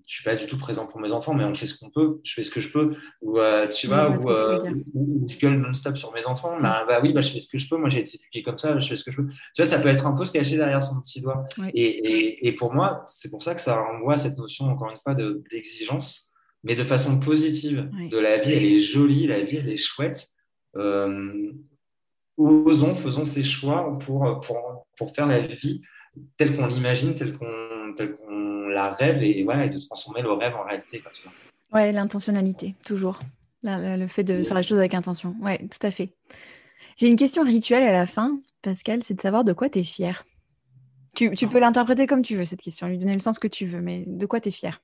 je 0.06 0.14
suis 0.14 0.24
pas 0.24 0.36
du 0.36 0.46
tout 0.46 0.58
présent 0.58 0.86
pour 0.86 1.00
mes 1.00 1.10
enfants 1.10 1.32
mais 1.32 1.44
on 1.44 1.54
fait 1.54 1.66
ce 1.66 1.78
qu'on 1.78 1.88
peut 1.88 2.20
je 2.22 2.34
fais 2.34 2.42
ce 2.42 2.50
que 2.50 2.60
je 2.60 2.68
peux. 2.68 2.96
Ou 3.22 3.38
euh, 3.38 3.66
tu 3.66 3.86
vois 3.86 4.10
euh, 4.10 4.74
ou, 4.92 5.26
je 5.26 5.38
gueule 5.38 5.58
non-stop 5.58 5.96
sur 5.96 6.12
mes 6.12 6.26
enfants 6.26 6.60
bah, 6.60 6.84
bah, 6.86 7.00
oui 7.02 7.14
bah 7.14 7.22
je 7.22 7.32
fais 7.32 7.40
ce 7.40 7.48
que 7.48 7.56
je 7.56 7.66
peux. 7.66 7.78
Moi 7.78 7.88
j'ai 7.88 8.00
été 8.00 8.18
éduqué 8.18 8.42
comme 8.42 8.58
ça 8.58 8.78
je 8.78 8.86
fais 8.86 8.96
ce 8.96 9.04
que 9.04 9.10
je 9.10 9.22
peux. 9.22 9.28
Tu 9.28 9.62
vois 9.62 9.64
ça 9.64 9.78
peut 9.78 9.88
être 9.88 10.06
un 10.06 10.12
peu 10.12 10.26
se 10.26 10.32
cacher 10.32 10.58
derrière 10.58 10.82
son 10.82 11.00
petit 11.00 11.22
doigt. 11.22 11.46
Et, 11.72 12.46
et, 12.46 12.52
pour 12.52 12.74
moi 12.74 13.02
c'est 13.06 13.30
pour 13.30 13.42
ça 13.42 13.54
que 13.54 13.62
ça 13.62 13.80
renvoie 13.80 14.14
à 14.14 14.18
cette 14.18 14.36
notion 14.36 14.66
encore 14.66 14.90
une 14.90 14.98
fois 14.98 15.14
d'exigence 15.14 16.30
mais 16.62 16.76
de 16.76 16.84
façon 16.84 17.18
positive 17.20 17.88
de 18.10 18.18
la 18.18 18.36
vie. 18.36 18.52
Elle 18.52 18.66
est 18.66 18.78
jolie 18.80 19.26
la 19.26 19.40
vie 19.40 19.56
elle 19.56 19.70
est 19.70 19.78
chouette 19.78 20.26
osons 22.36 22.94
faisons 22.94 23.24
ces 23.24 23.44
choix 23.44 23.98
pour, 23.98 24.40
pour, 24.40 24.86
pour 24.96 25.14
faire 25.14 25.26
la 25.26 25.40
vie 25.40 25.82
telle 26.36 26.56
qu'on 26.56 26.66
l'imagine, 26.66 27.14
telle 27.14 27.36
qu'on 27.36 28.68
la 28.68 28.92
rêve 28.92 29.22
et, 29.22 29.40
et 29.40 29.44
de 29.44 29.78
transformer 29.86 30.22
le 30.22 30.32
rêve 30.32 30.54
en 30.54 30.64
réalité. 30.64 31.00
Quoi, 31.00 31.12
Ouais, 31.72 31.90
l'intentionnalité, 31.92 32.74
toujours. 32.86 33.18
le 33.62 34.06
fait 34.06 34.24
de 34.24 34.42
faire 34.42 34.56
les 34.56 34.62
choses 34.62 34.78
avec 34.78 34.94
intention. 34.94 35.34
Ouais, 35.40 35.58
tout 35.58 35.84
à 35.86 35.90
fait. 35.90 36.10
J'ai 36.96 37.08
une 37.08 37.16
question 37.16 37.42
rituelle 37.42 37.82
à 37.82 37.92
la 37.92 38.06
fin, 38.06 38.40
Pascal, 38.62 39.02
c'est 39.02 39.14
de 39.14 39.20
savoir 39.20 39.44
de 39.44 39.52
quoi 39.52 39.68
tu 39.68 39.80
es 39.80 39.84
fier. 39.84 40.24
Tu, 41.14 41.30
peux 41.48 41.60
l'interpréter 41.60 42.06
comme 42.06 42.22
tu 42.22 42.36
veux, 42.36 42.44
cette 42.44 42.62
question, 42.62 42.88
lui 42.88 42.98
donner 42.98 43.14
le 43.14 43.20
sens 43.20 43.38
que 43.38 43.46
tu 43.46 43.66
veux, 43.66 43.80
mais 43.80 44.04
de 44.06 44.26
quoi 44.26 44.40
tu 44.40 44.48
es 44.48 44.52
fier? 44.52 44.80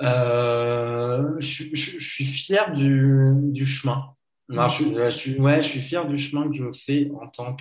Euh, 0.00 1.34
je, 1.38 1.74
suis 1.74 2.24
fier 2.24 2.72
du, 2.72 3.64
chemin. 3.64 4.14
Je, 4.48 5.10
suis, 5.10 5.38
ouais, 5.38 5.62
je 5.62 5.68
suis 5.68 5.80
fier 5.80 6.06
du 6.06 6.18
chemin 6.18 6.48
que 6.48 6.56
je 6.56 6.70
fais 6.72 7.10
en 7.20 7.28
tant 7.28 7.56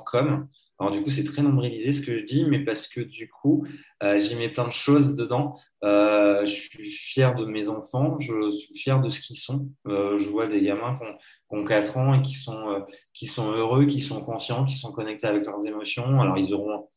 qu'homme. 0.00 0.48
Alors 0.80 0.92
du 0.92 1.02
coup, 1.02 1.10
c'est 1.10 1.24
très 1.24 1.42
nombrilisé 1.42 1.92
ce 1.92 2.00
que 2.00 2.16
je 2.16 2.24
dis, 2.24 2.44
mais 2.44 2.60
parce 2.60 2.86
que 2.86 3.00
du 3.00 3.28
coup, 3.28 3.66
euh, 4.04 4.20
j'y 4.20 4.36
mets 4.36 4.48
plein 4.48 4.66
de 4.66 4.72
choses 4.72 5.16
dedans. 5.16 5.54
Euh, 5.82 6.44
je 6.46 6.52
suis 6.52 6.90
fier 6.90 7.34
de 7.34 7.44
mes 7.44 7.68
enfants, 7.68 8.20
je 8.20 8.52
suis 8.52 8.78
fier 8.78 9.00
de 9.00 9.08
ce 9.08 9.20
qu'ils 9.20 9.38
sont. 9.38 9.68
Euh, 9.88 10.16
je 10.18 10.28
vois 10.28 10.46
des 10.46 10.62
gamins 10.62 10.96
qui 10.96 11.02
ont, 11.50 11.64
4 11.64 11.96
ans 11.96 12.14
et 12.14 12.22
qui 12.22 12.34
sont, 12.34 12.84
qui 13.12 13.26
sont 13.26 13.50
heureux, 13.50 13.86
qui 13.86 14.00
sont 14.00 14.20
conscients, 14.20 14.64
qui 14.64 14.76
sont 14.76 14.92
connectés 14.92 15.26
avec 15.26 15.46
leurs 15.46 15.66
émotions. 15.66 16.20
Alors 16.20 16.38
ils 16.38 16.54
auront 16.54 16.88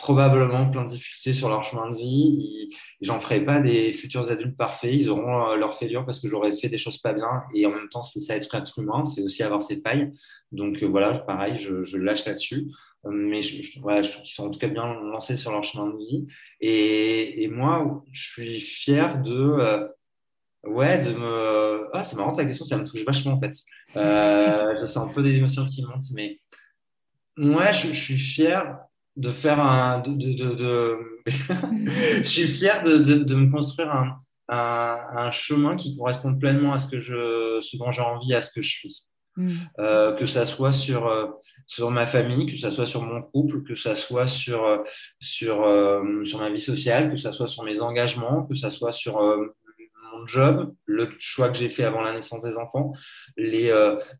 probablement 0.00 0.68
plein 0.70 0.84
de 0.84 0.88
difficultés 0.88 1.32
sur 1.32 1.48
leur 1.48 1.62
chemin 1.62 1.88
de 1.90 1.94
vie. 1.94 2.74
J'en 3.00 3.20
ferai 3.20 3.44
pas 3.44 3.60
des 3.60 3.92
futurs 3.92 4.30
adultes 4.30 4.56
parfaits. 4.56 4.92
Ils 4.92 5.08
auront 5.10 5.54
leur 5.54 5.74
fêlure 5.74 6.04
parce 6.04 6.20
que 6.20 6.28
j'aurais 6.28 6.52
fait 6.52 6.68
des 6.68 6.78
choses 6.78 6.98
pas 6.98 7.12
bien. 7.12 7.44
Et 7.54 7.66
en 7.66 7.70
même 7.70 7.88
temps, 7.88 8.02
c'est 8.02 8.20
ça 8.20 8.36
être 8.36 8.52
être 8.54 8.78
humain, 8.78 9.04
c'est 9.04 9.22
aussi 9.22 9.42
avoir 9.42 9.62
ses 9.62 9.80
failles. 9.80 10.10
Donc 10.52 10.82
voilà, 10.82 11.18
pareil, 11.20 11.58
je, 11.58 11.84
je 11.84 11.98
lâche 11.98 12.24
là-dessus 12.24 12.70
mais 13.08 13.40
je, 13.40 13.62
je, 13.62 13.80
trouve 13.80 14.22
qu'ils 14.22 14.34
sont 14.34 14.46
en 14.46 14.50
tout 14.50 14.58
cas 14.58 14.68
bien 14.68 14.92
lancés 14.94 15.36
sur 15.36 15.52
leur 15.52 15.64
chemin 15.64 15.88
de 15.88 15.96
vie. 15.96 16.26
Et, 16.60 17.42
et 17.42 17.48
moi, 17.48 18.04
je 18.12 18.22
suis 18.22 18.60
fier 18.60 19.22
de, 19.22 19.32
euh, 19.32 19.88
ouais, 20.64 20.98
de 20.98 21.14
me. 21.14 21.88
Ah, 21.94 22.04
c'est 22.04 22.16
marrant 22.16 22.32
ta 22.32 22.44
question, 22.44 22.64
ça 22.64 22.76
me 22.76 22.84
touche 22.84 23.04
vachement 23.04 23.32
en 23.32 23.40
fait. 23.40 23.52
Euh, 23.96 24.74
je 24.80 24.86
sens 24.86 25.08
un 25.08 25.12
peu 25.12 25.22
des 25.22 25.36
émotions 25.36 25.66
qui 25.66 25.82
montent, 25.84 26.10
mais 26.14 26.40
moi, 27.36 27.72
je, 27.72 27.92
suis 27.92 28.18
fier 28.18 28.78
de 29.20 29.30
faire 29.30 29.60
un. 29.60 30.00
De, 30.00 30.12
de, 30.12 30.54
de, 30.54 30.98
je 32.24 32.28
suis 32.28 32.48
fier 32.48 32.82
de, 32.82 32.96
de 32.98 33.34
me 33.34 33.50
construire 33.50 33.90
un, 33.90 34.16
un, 34.48 34.98
un, 35.16 35.30
chemin 35.30 35.76
qui 35.76 35.96
correspond 35.96 36.34
pleinement 36.34 36.72
à 36.72 36.78
ce, 36.78 36.88
que 36.88 37.00
je, 37.00 37.60
ce 37.60 37.76
dont 37.76 37.90
j'ai 37.90 38.02
envie, 38.02 38.34
à 38.34 38.40
ce 38.40 38.50
que 38.52 38.62
je 38.62 38.70
suis. 38.70 39.06
Mm. 39.36 39.50
Euh, 39.78 40.12
que 40.16 40.26
ça 40.26 40.44
soit 40.44 40.72
sur, 40.72 41.06
euh, 41.06 41.26
sur 41.66 41.90
ma 41.90 42.06
famille, 42.06 42.46
que 42.46 42.58
ça 42.58 42.70
soit 42.70 42.86
sur 42.86 43.02
mon 43.02 43.20
couple, 43.22 43.62
que 43.62 43.74
ça 43.74 43.94
soit 43.94 44.26
sur, 44.26 44.64
euh, 44.64 44.78
sur, 45.20 45.56
sur 46.24 46.38
ma 46.40 46.50
vie 46.50 46.60
sociale, 46.60 47.10
que 47.10 47.16
ça 47.16 47.32
soit 47.32 47.46
sur 47.46 47.62
mes 47.64 47.80
engagements, 47.80 48.44
que 48.44 48.54
ça 48.54 48.70
soit 48.70 48.92
sur 48.92 49.20
mon 50.20 50.26
job, 50.26 50.74
le 50.86 51.10
choix 51.18 51.48
que 51.48 51.56
j'ai 51.56 51.68
fait 51.68 51.84
avant 51.84 52.02
la 52.02 52.12
naissance 52.12 52.42
des 52.42 52.56
enfants, 52.56 52.92
les, 53.36 53.68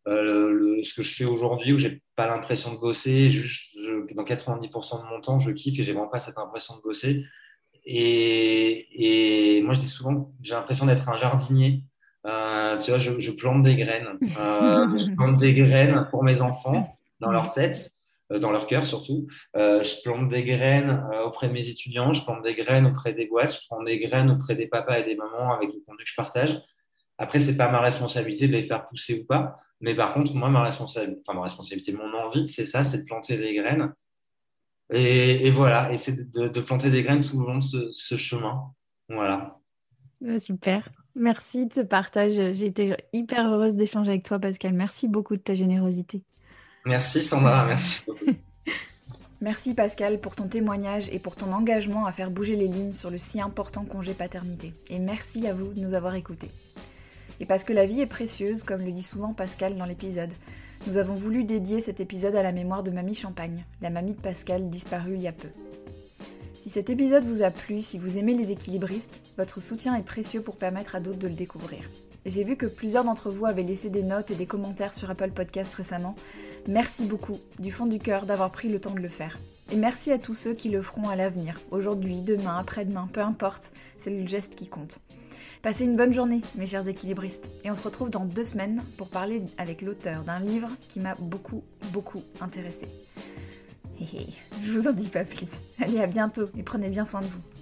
ce 0.07 0.95
que 0.95 1.03
je 1.03 1.15
fais 1.15 1.31
aujourd'hui 1.31 1.73
où 1.73 1.79
j'ai 1.79 2.03
pas 2.17 2.27
l'impression 2.27 2.75
de 2.75 2.79
bosser, 2.79 3.31
juste 3.31 3.77
dans 4.15 4.25
90% 4.25 5.03
de 5.03 5.09
mon 5.09 5.21
temps, 5.21 5.39
je 5.39 5.51
kiffe 5.51 5.79
et 5.79 5.83
j'ai 5.83 5.93
vraiment 5.93 6.09
pas 6.09 6.21
cette 6.21 6.39
impression 6.39 6.77
de 6.77 6.83
bosser. 6.83 7.25
Et, 7.85 9.59
et 9.59 9.63
moi, 9.63 9.75
je 9.75 9.81
dis 9.81 9.89
souvent, 9.89 10.33
j'ai 10.43 10.55
l'impression 10.55 10.87
d'être 10.87 11.09
un 11.09 11.17
jardinier 11.17 11.85
tu 12.23 12.91
vois, 12.91 12.99
je, 12.99 13.31
plante 13.31 13.63
des 13.63 13.77
graines. 13.77 14.19
je 14.21 15.15
plante 15.17 15.37
des 15.37 15.55
graines 15.55 16.07
pour 16.11 16.23
mes 16.23 16.43
enfants 16.43 16.95
dans 17.21 17.31
leur 17.31 17.51
tête 17.51 17.91
dans 18.31 18.53
leur 18.53 18.67
cœur 18.67 18.87
surtout. 18.87 19.27
je 19.55 20.03
plante 20.03 20.29
des 20.29 20.45
graines 20.45 21.05
auprès 21.25 21.49
de 21.49 21.53
mes 21.53 21.69
étudiants, 21.69 22.13
je 22.13 22.23
plante 22.23 22.43
des 22.43 22.55
graines 22.55 22.87
auprès 22.87 23.13
des 23.13 23.27
boîtes, 23.27 23.61
je 23.61 23.67
plante 23.67 23.85
des 23.85 23.99
graines 23.99 24.31
auprès 24.31 24.55
des 24.55 24.67
papas 24.67 24.99
et 25.01 25.05
des 25.05 25.17
mamans 25.17 25.53
avec 25.53 25.73
le 25.73 25.81
contenu 25.81 26.05
que 26.05 26.11
je 26.11 26.17
partage. 26.17 26.61
Après, 27.21 27.39
c'est 27.39 27.59
pas 27.59 27.71
ma 27.71 27.81
responsabilité 27.81 28.47
de 28.47 28.53
les 28.53 28.65
faire 28.65 28.83
pousser 28.85 29.21
ou 29.21 29.27
pas, 29.27 29.55
mais 29.83 29.95
par 29.95 30.15
contre, 30.15 30.35
moi, 30.35 30.49
ma 30.49 30.63
responsabilité, 30.63 31.93
mon 31.93 32.15
envie, 32.15 32.49
c'est 32.49 32.65
ça, 32.65 32.83
c'est 32.83 33.03
de 33.03 33.05
planter 33.05 33.37
des 33.37 33.55
graines. 33.55 33.93
Et, 34.89 35.51
voilà, 35.51 35.93
et 35.93 35.99
c'est 35.99 36.33
de, 36.33 36.61
planter 36.61 36.91
des 36.91 37.03
graines 37.03 37.21
tout 37.21 37.39
au 37.39 37.45
long 37.45 37.59
de 37.59 37.91
ce, 37.93 38.17
chemin. 38.17 38.73
Voilà. 39.11 39.59
Super. 40.39 40.89
Merci 41.15 41.67
de 41.67 41.75
ce 41.75 41.81
partage. 41.83 42.33
J'ai 42.55 42.67
été 42.67 42.95
hyper 43.13 43.53
heureuse 43.53 43.77
d'échanger 43.77 44.13
avec 44.13 44.25
toi, 44.25 44.39
Pascal. 44.39 44.73
Merci 44.73 45.07
beaucoup 45.07 45.37
de 45.37 45.43
ta 45.43 45.55
générosité. 45.55 46.23
Merci, 46.85 47.23
Sandra. 47.23 47.65
Merci 47.67 48.05
Merci 49.43 49.73
Pascal 49.73 50.21
pour 50.21 50.37
ton 50.37 50.49
témoignage 50.49 51.09
et 51.13 51.19
pour 51.19 51.35
ton 51.35 51.53
engagement 51.53 52.05
à 52.05 52.13
faire 52.13 52.31
bouger 52.31 52.57
les 52.57 52.69
lignes 52.69 52.93
sur 52.93 53.11
le 53.11 53.17
si 53.17 53.41
important 53.41 53.85
congé 53.85 54.13
paternité. 54.13 54.75
Et 54.91 54.99
merci 54.99 55.47
à 55.47 55.55
vous 55.55 55.73
de 55.73 55.81
nous 55.81 55.95
avoir 55.95 56.15
écoutés. 56.15 56.51
Et 57.41 57.47
parce 57.47 57.65
que 57.65 57.73
la 57.73 57.87
vie 57.87 58.03
est 58.03 58.07
précieuse, 58.07 58.65
comme 58.65 58.85
le 58.85 58.93
dit 58.93 59.03
souvent 59.03 59.33
Pascal 59.33 59.79
dans 59.79 59.87
l'épisode, 59.87 60.33
nous 60.87 60.99
avons 60.99 61.15
voulu 61.15 61.45
dédier 61.45 61.81
cet 61.81 62.01
épisode 62.01 62.37
à 62.37 62.43
la 62.43 62.53
mémoire 62.53 62.83
de 62.83 62.91
Mamie 62.91 63.15
Champagne, 63.15 63.65
la 63.81 63.89
mamie 63.89 64.15
de 64.15 64.21
Pascal 64.21 64.69
disparue 64.69 65.15
il 65.15 65.23
y 65.23 65.29
a 65.29 65.33
peu. 65.33 65.49
Si 66.59 66.69
cet 66.69 66.91
épisode 66.91 67.25
vous 67.25 67.41
a 67.43 67.51
plu, 67.51 67.81
si 67.81 67.99
vous 67.99 68.19
aimez 68.19 68.35
les 68.35 68.53
équilibristes, 68.53 69.23
votre 69.39 69.61
soutien 69.63 69.95
est 69.95 70.03
précieux 70.03 70.43
pour 70.43 70.57
permettre 70.57 70.97
à 70.97 71.01
d'autres 71.01 71.19
de 71.19 71.29
le 71.29 71.35
découvrir. 71.35 71.89
J'ai 72.27 72.45
vu 72.45 72.57
que 72.57 72.67
plusieurs 72.67 73.05
d'entre 73.05 73.31
vous 73.31 73.47
avaient 73.47 73.63
laissé 73.63 73.89
des 73.89 74.03
notes 74.03 74.31
et 74.31 74.35
des 74.35 74.45
commentaires 74.45 74.93
sur 74.93 75.09
Apple 75.11 75.31
Podcast 75.31 75.73
récemment. 75.73 76.15
Merci 76.69 77.05
beaucoup, 77.05 77.39
du 77.59 77.71
fond 77.71 77.87
du 77.87 77.99
cœur, 77.99 78.27
d'avoir 78.27 78.51
pris 78.53 78.69
le 78.69 78.81
temps 78.81 78.95
de 78.95 79.01
le 79.01 79.09
faire. 79.09 79.39
Et 79.73 79.77
merci 79.77 80.13
à 80.13 80.19
tous 80.19 80.35
ceux 80.35 80.53
qui 80.53 80.69
le 80.69 80.83
feront 80.83 81.09
à 81.09 81.17
l'avenir, 81.17 81.61
aujourd'hui, 81.71 82.23
demain, 82.23 82.59
après-demain, 82.59 83.09
peu 83.13 83.21
importe, 83.21 83.73
c'est 83.97 84.11
le 84.11 84.27
geste 84.27 84.57
qui 84.57 84.69
compte. 84.69 85.01
Passez 85.63 85.85
une 85.85 85.97
bonne 85.97 86.13
journée, 86.13 86.41
mes 86.57 86.67
chers 86.67 86.89
équilibristes, 86.89 87.51
et 87.65 87.71
on 87.71 87.75
se 87.75 87.83
retrouve 87.83 88.11
dans 88.11 88.25
deux 88.25 88.45
semaines 88.45 88.83
pour 88.97 89.09
parler 89.09 89.43
avec 89.59 89.83
l'auteur 89.83 90.25
d'un 90.25 90.41
livre 90.41 90.71
qui 90.89 91.01
m'a 91.01 91.15
beaucoup, 91.17 91.63
beaucoup 91.93 92.23
intéressé. 92.41 92.89
je 94.63 94.73
vous 94.73 94.89
en 94.89 94.93
dis 94.93 95.09
pas 95.09 95.25
plus. 95.25 95.63
Allez, 95.81 96.01
à 96.01 96.07
bientôt 96.07 96.49
et 96.59 96.63
prenez 96.63 96.89
bien 96.89 97.05
soin 97.05 97.21
de 97.21 97.27
vous. 97.27 97.60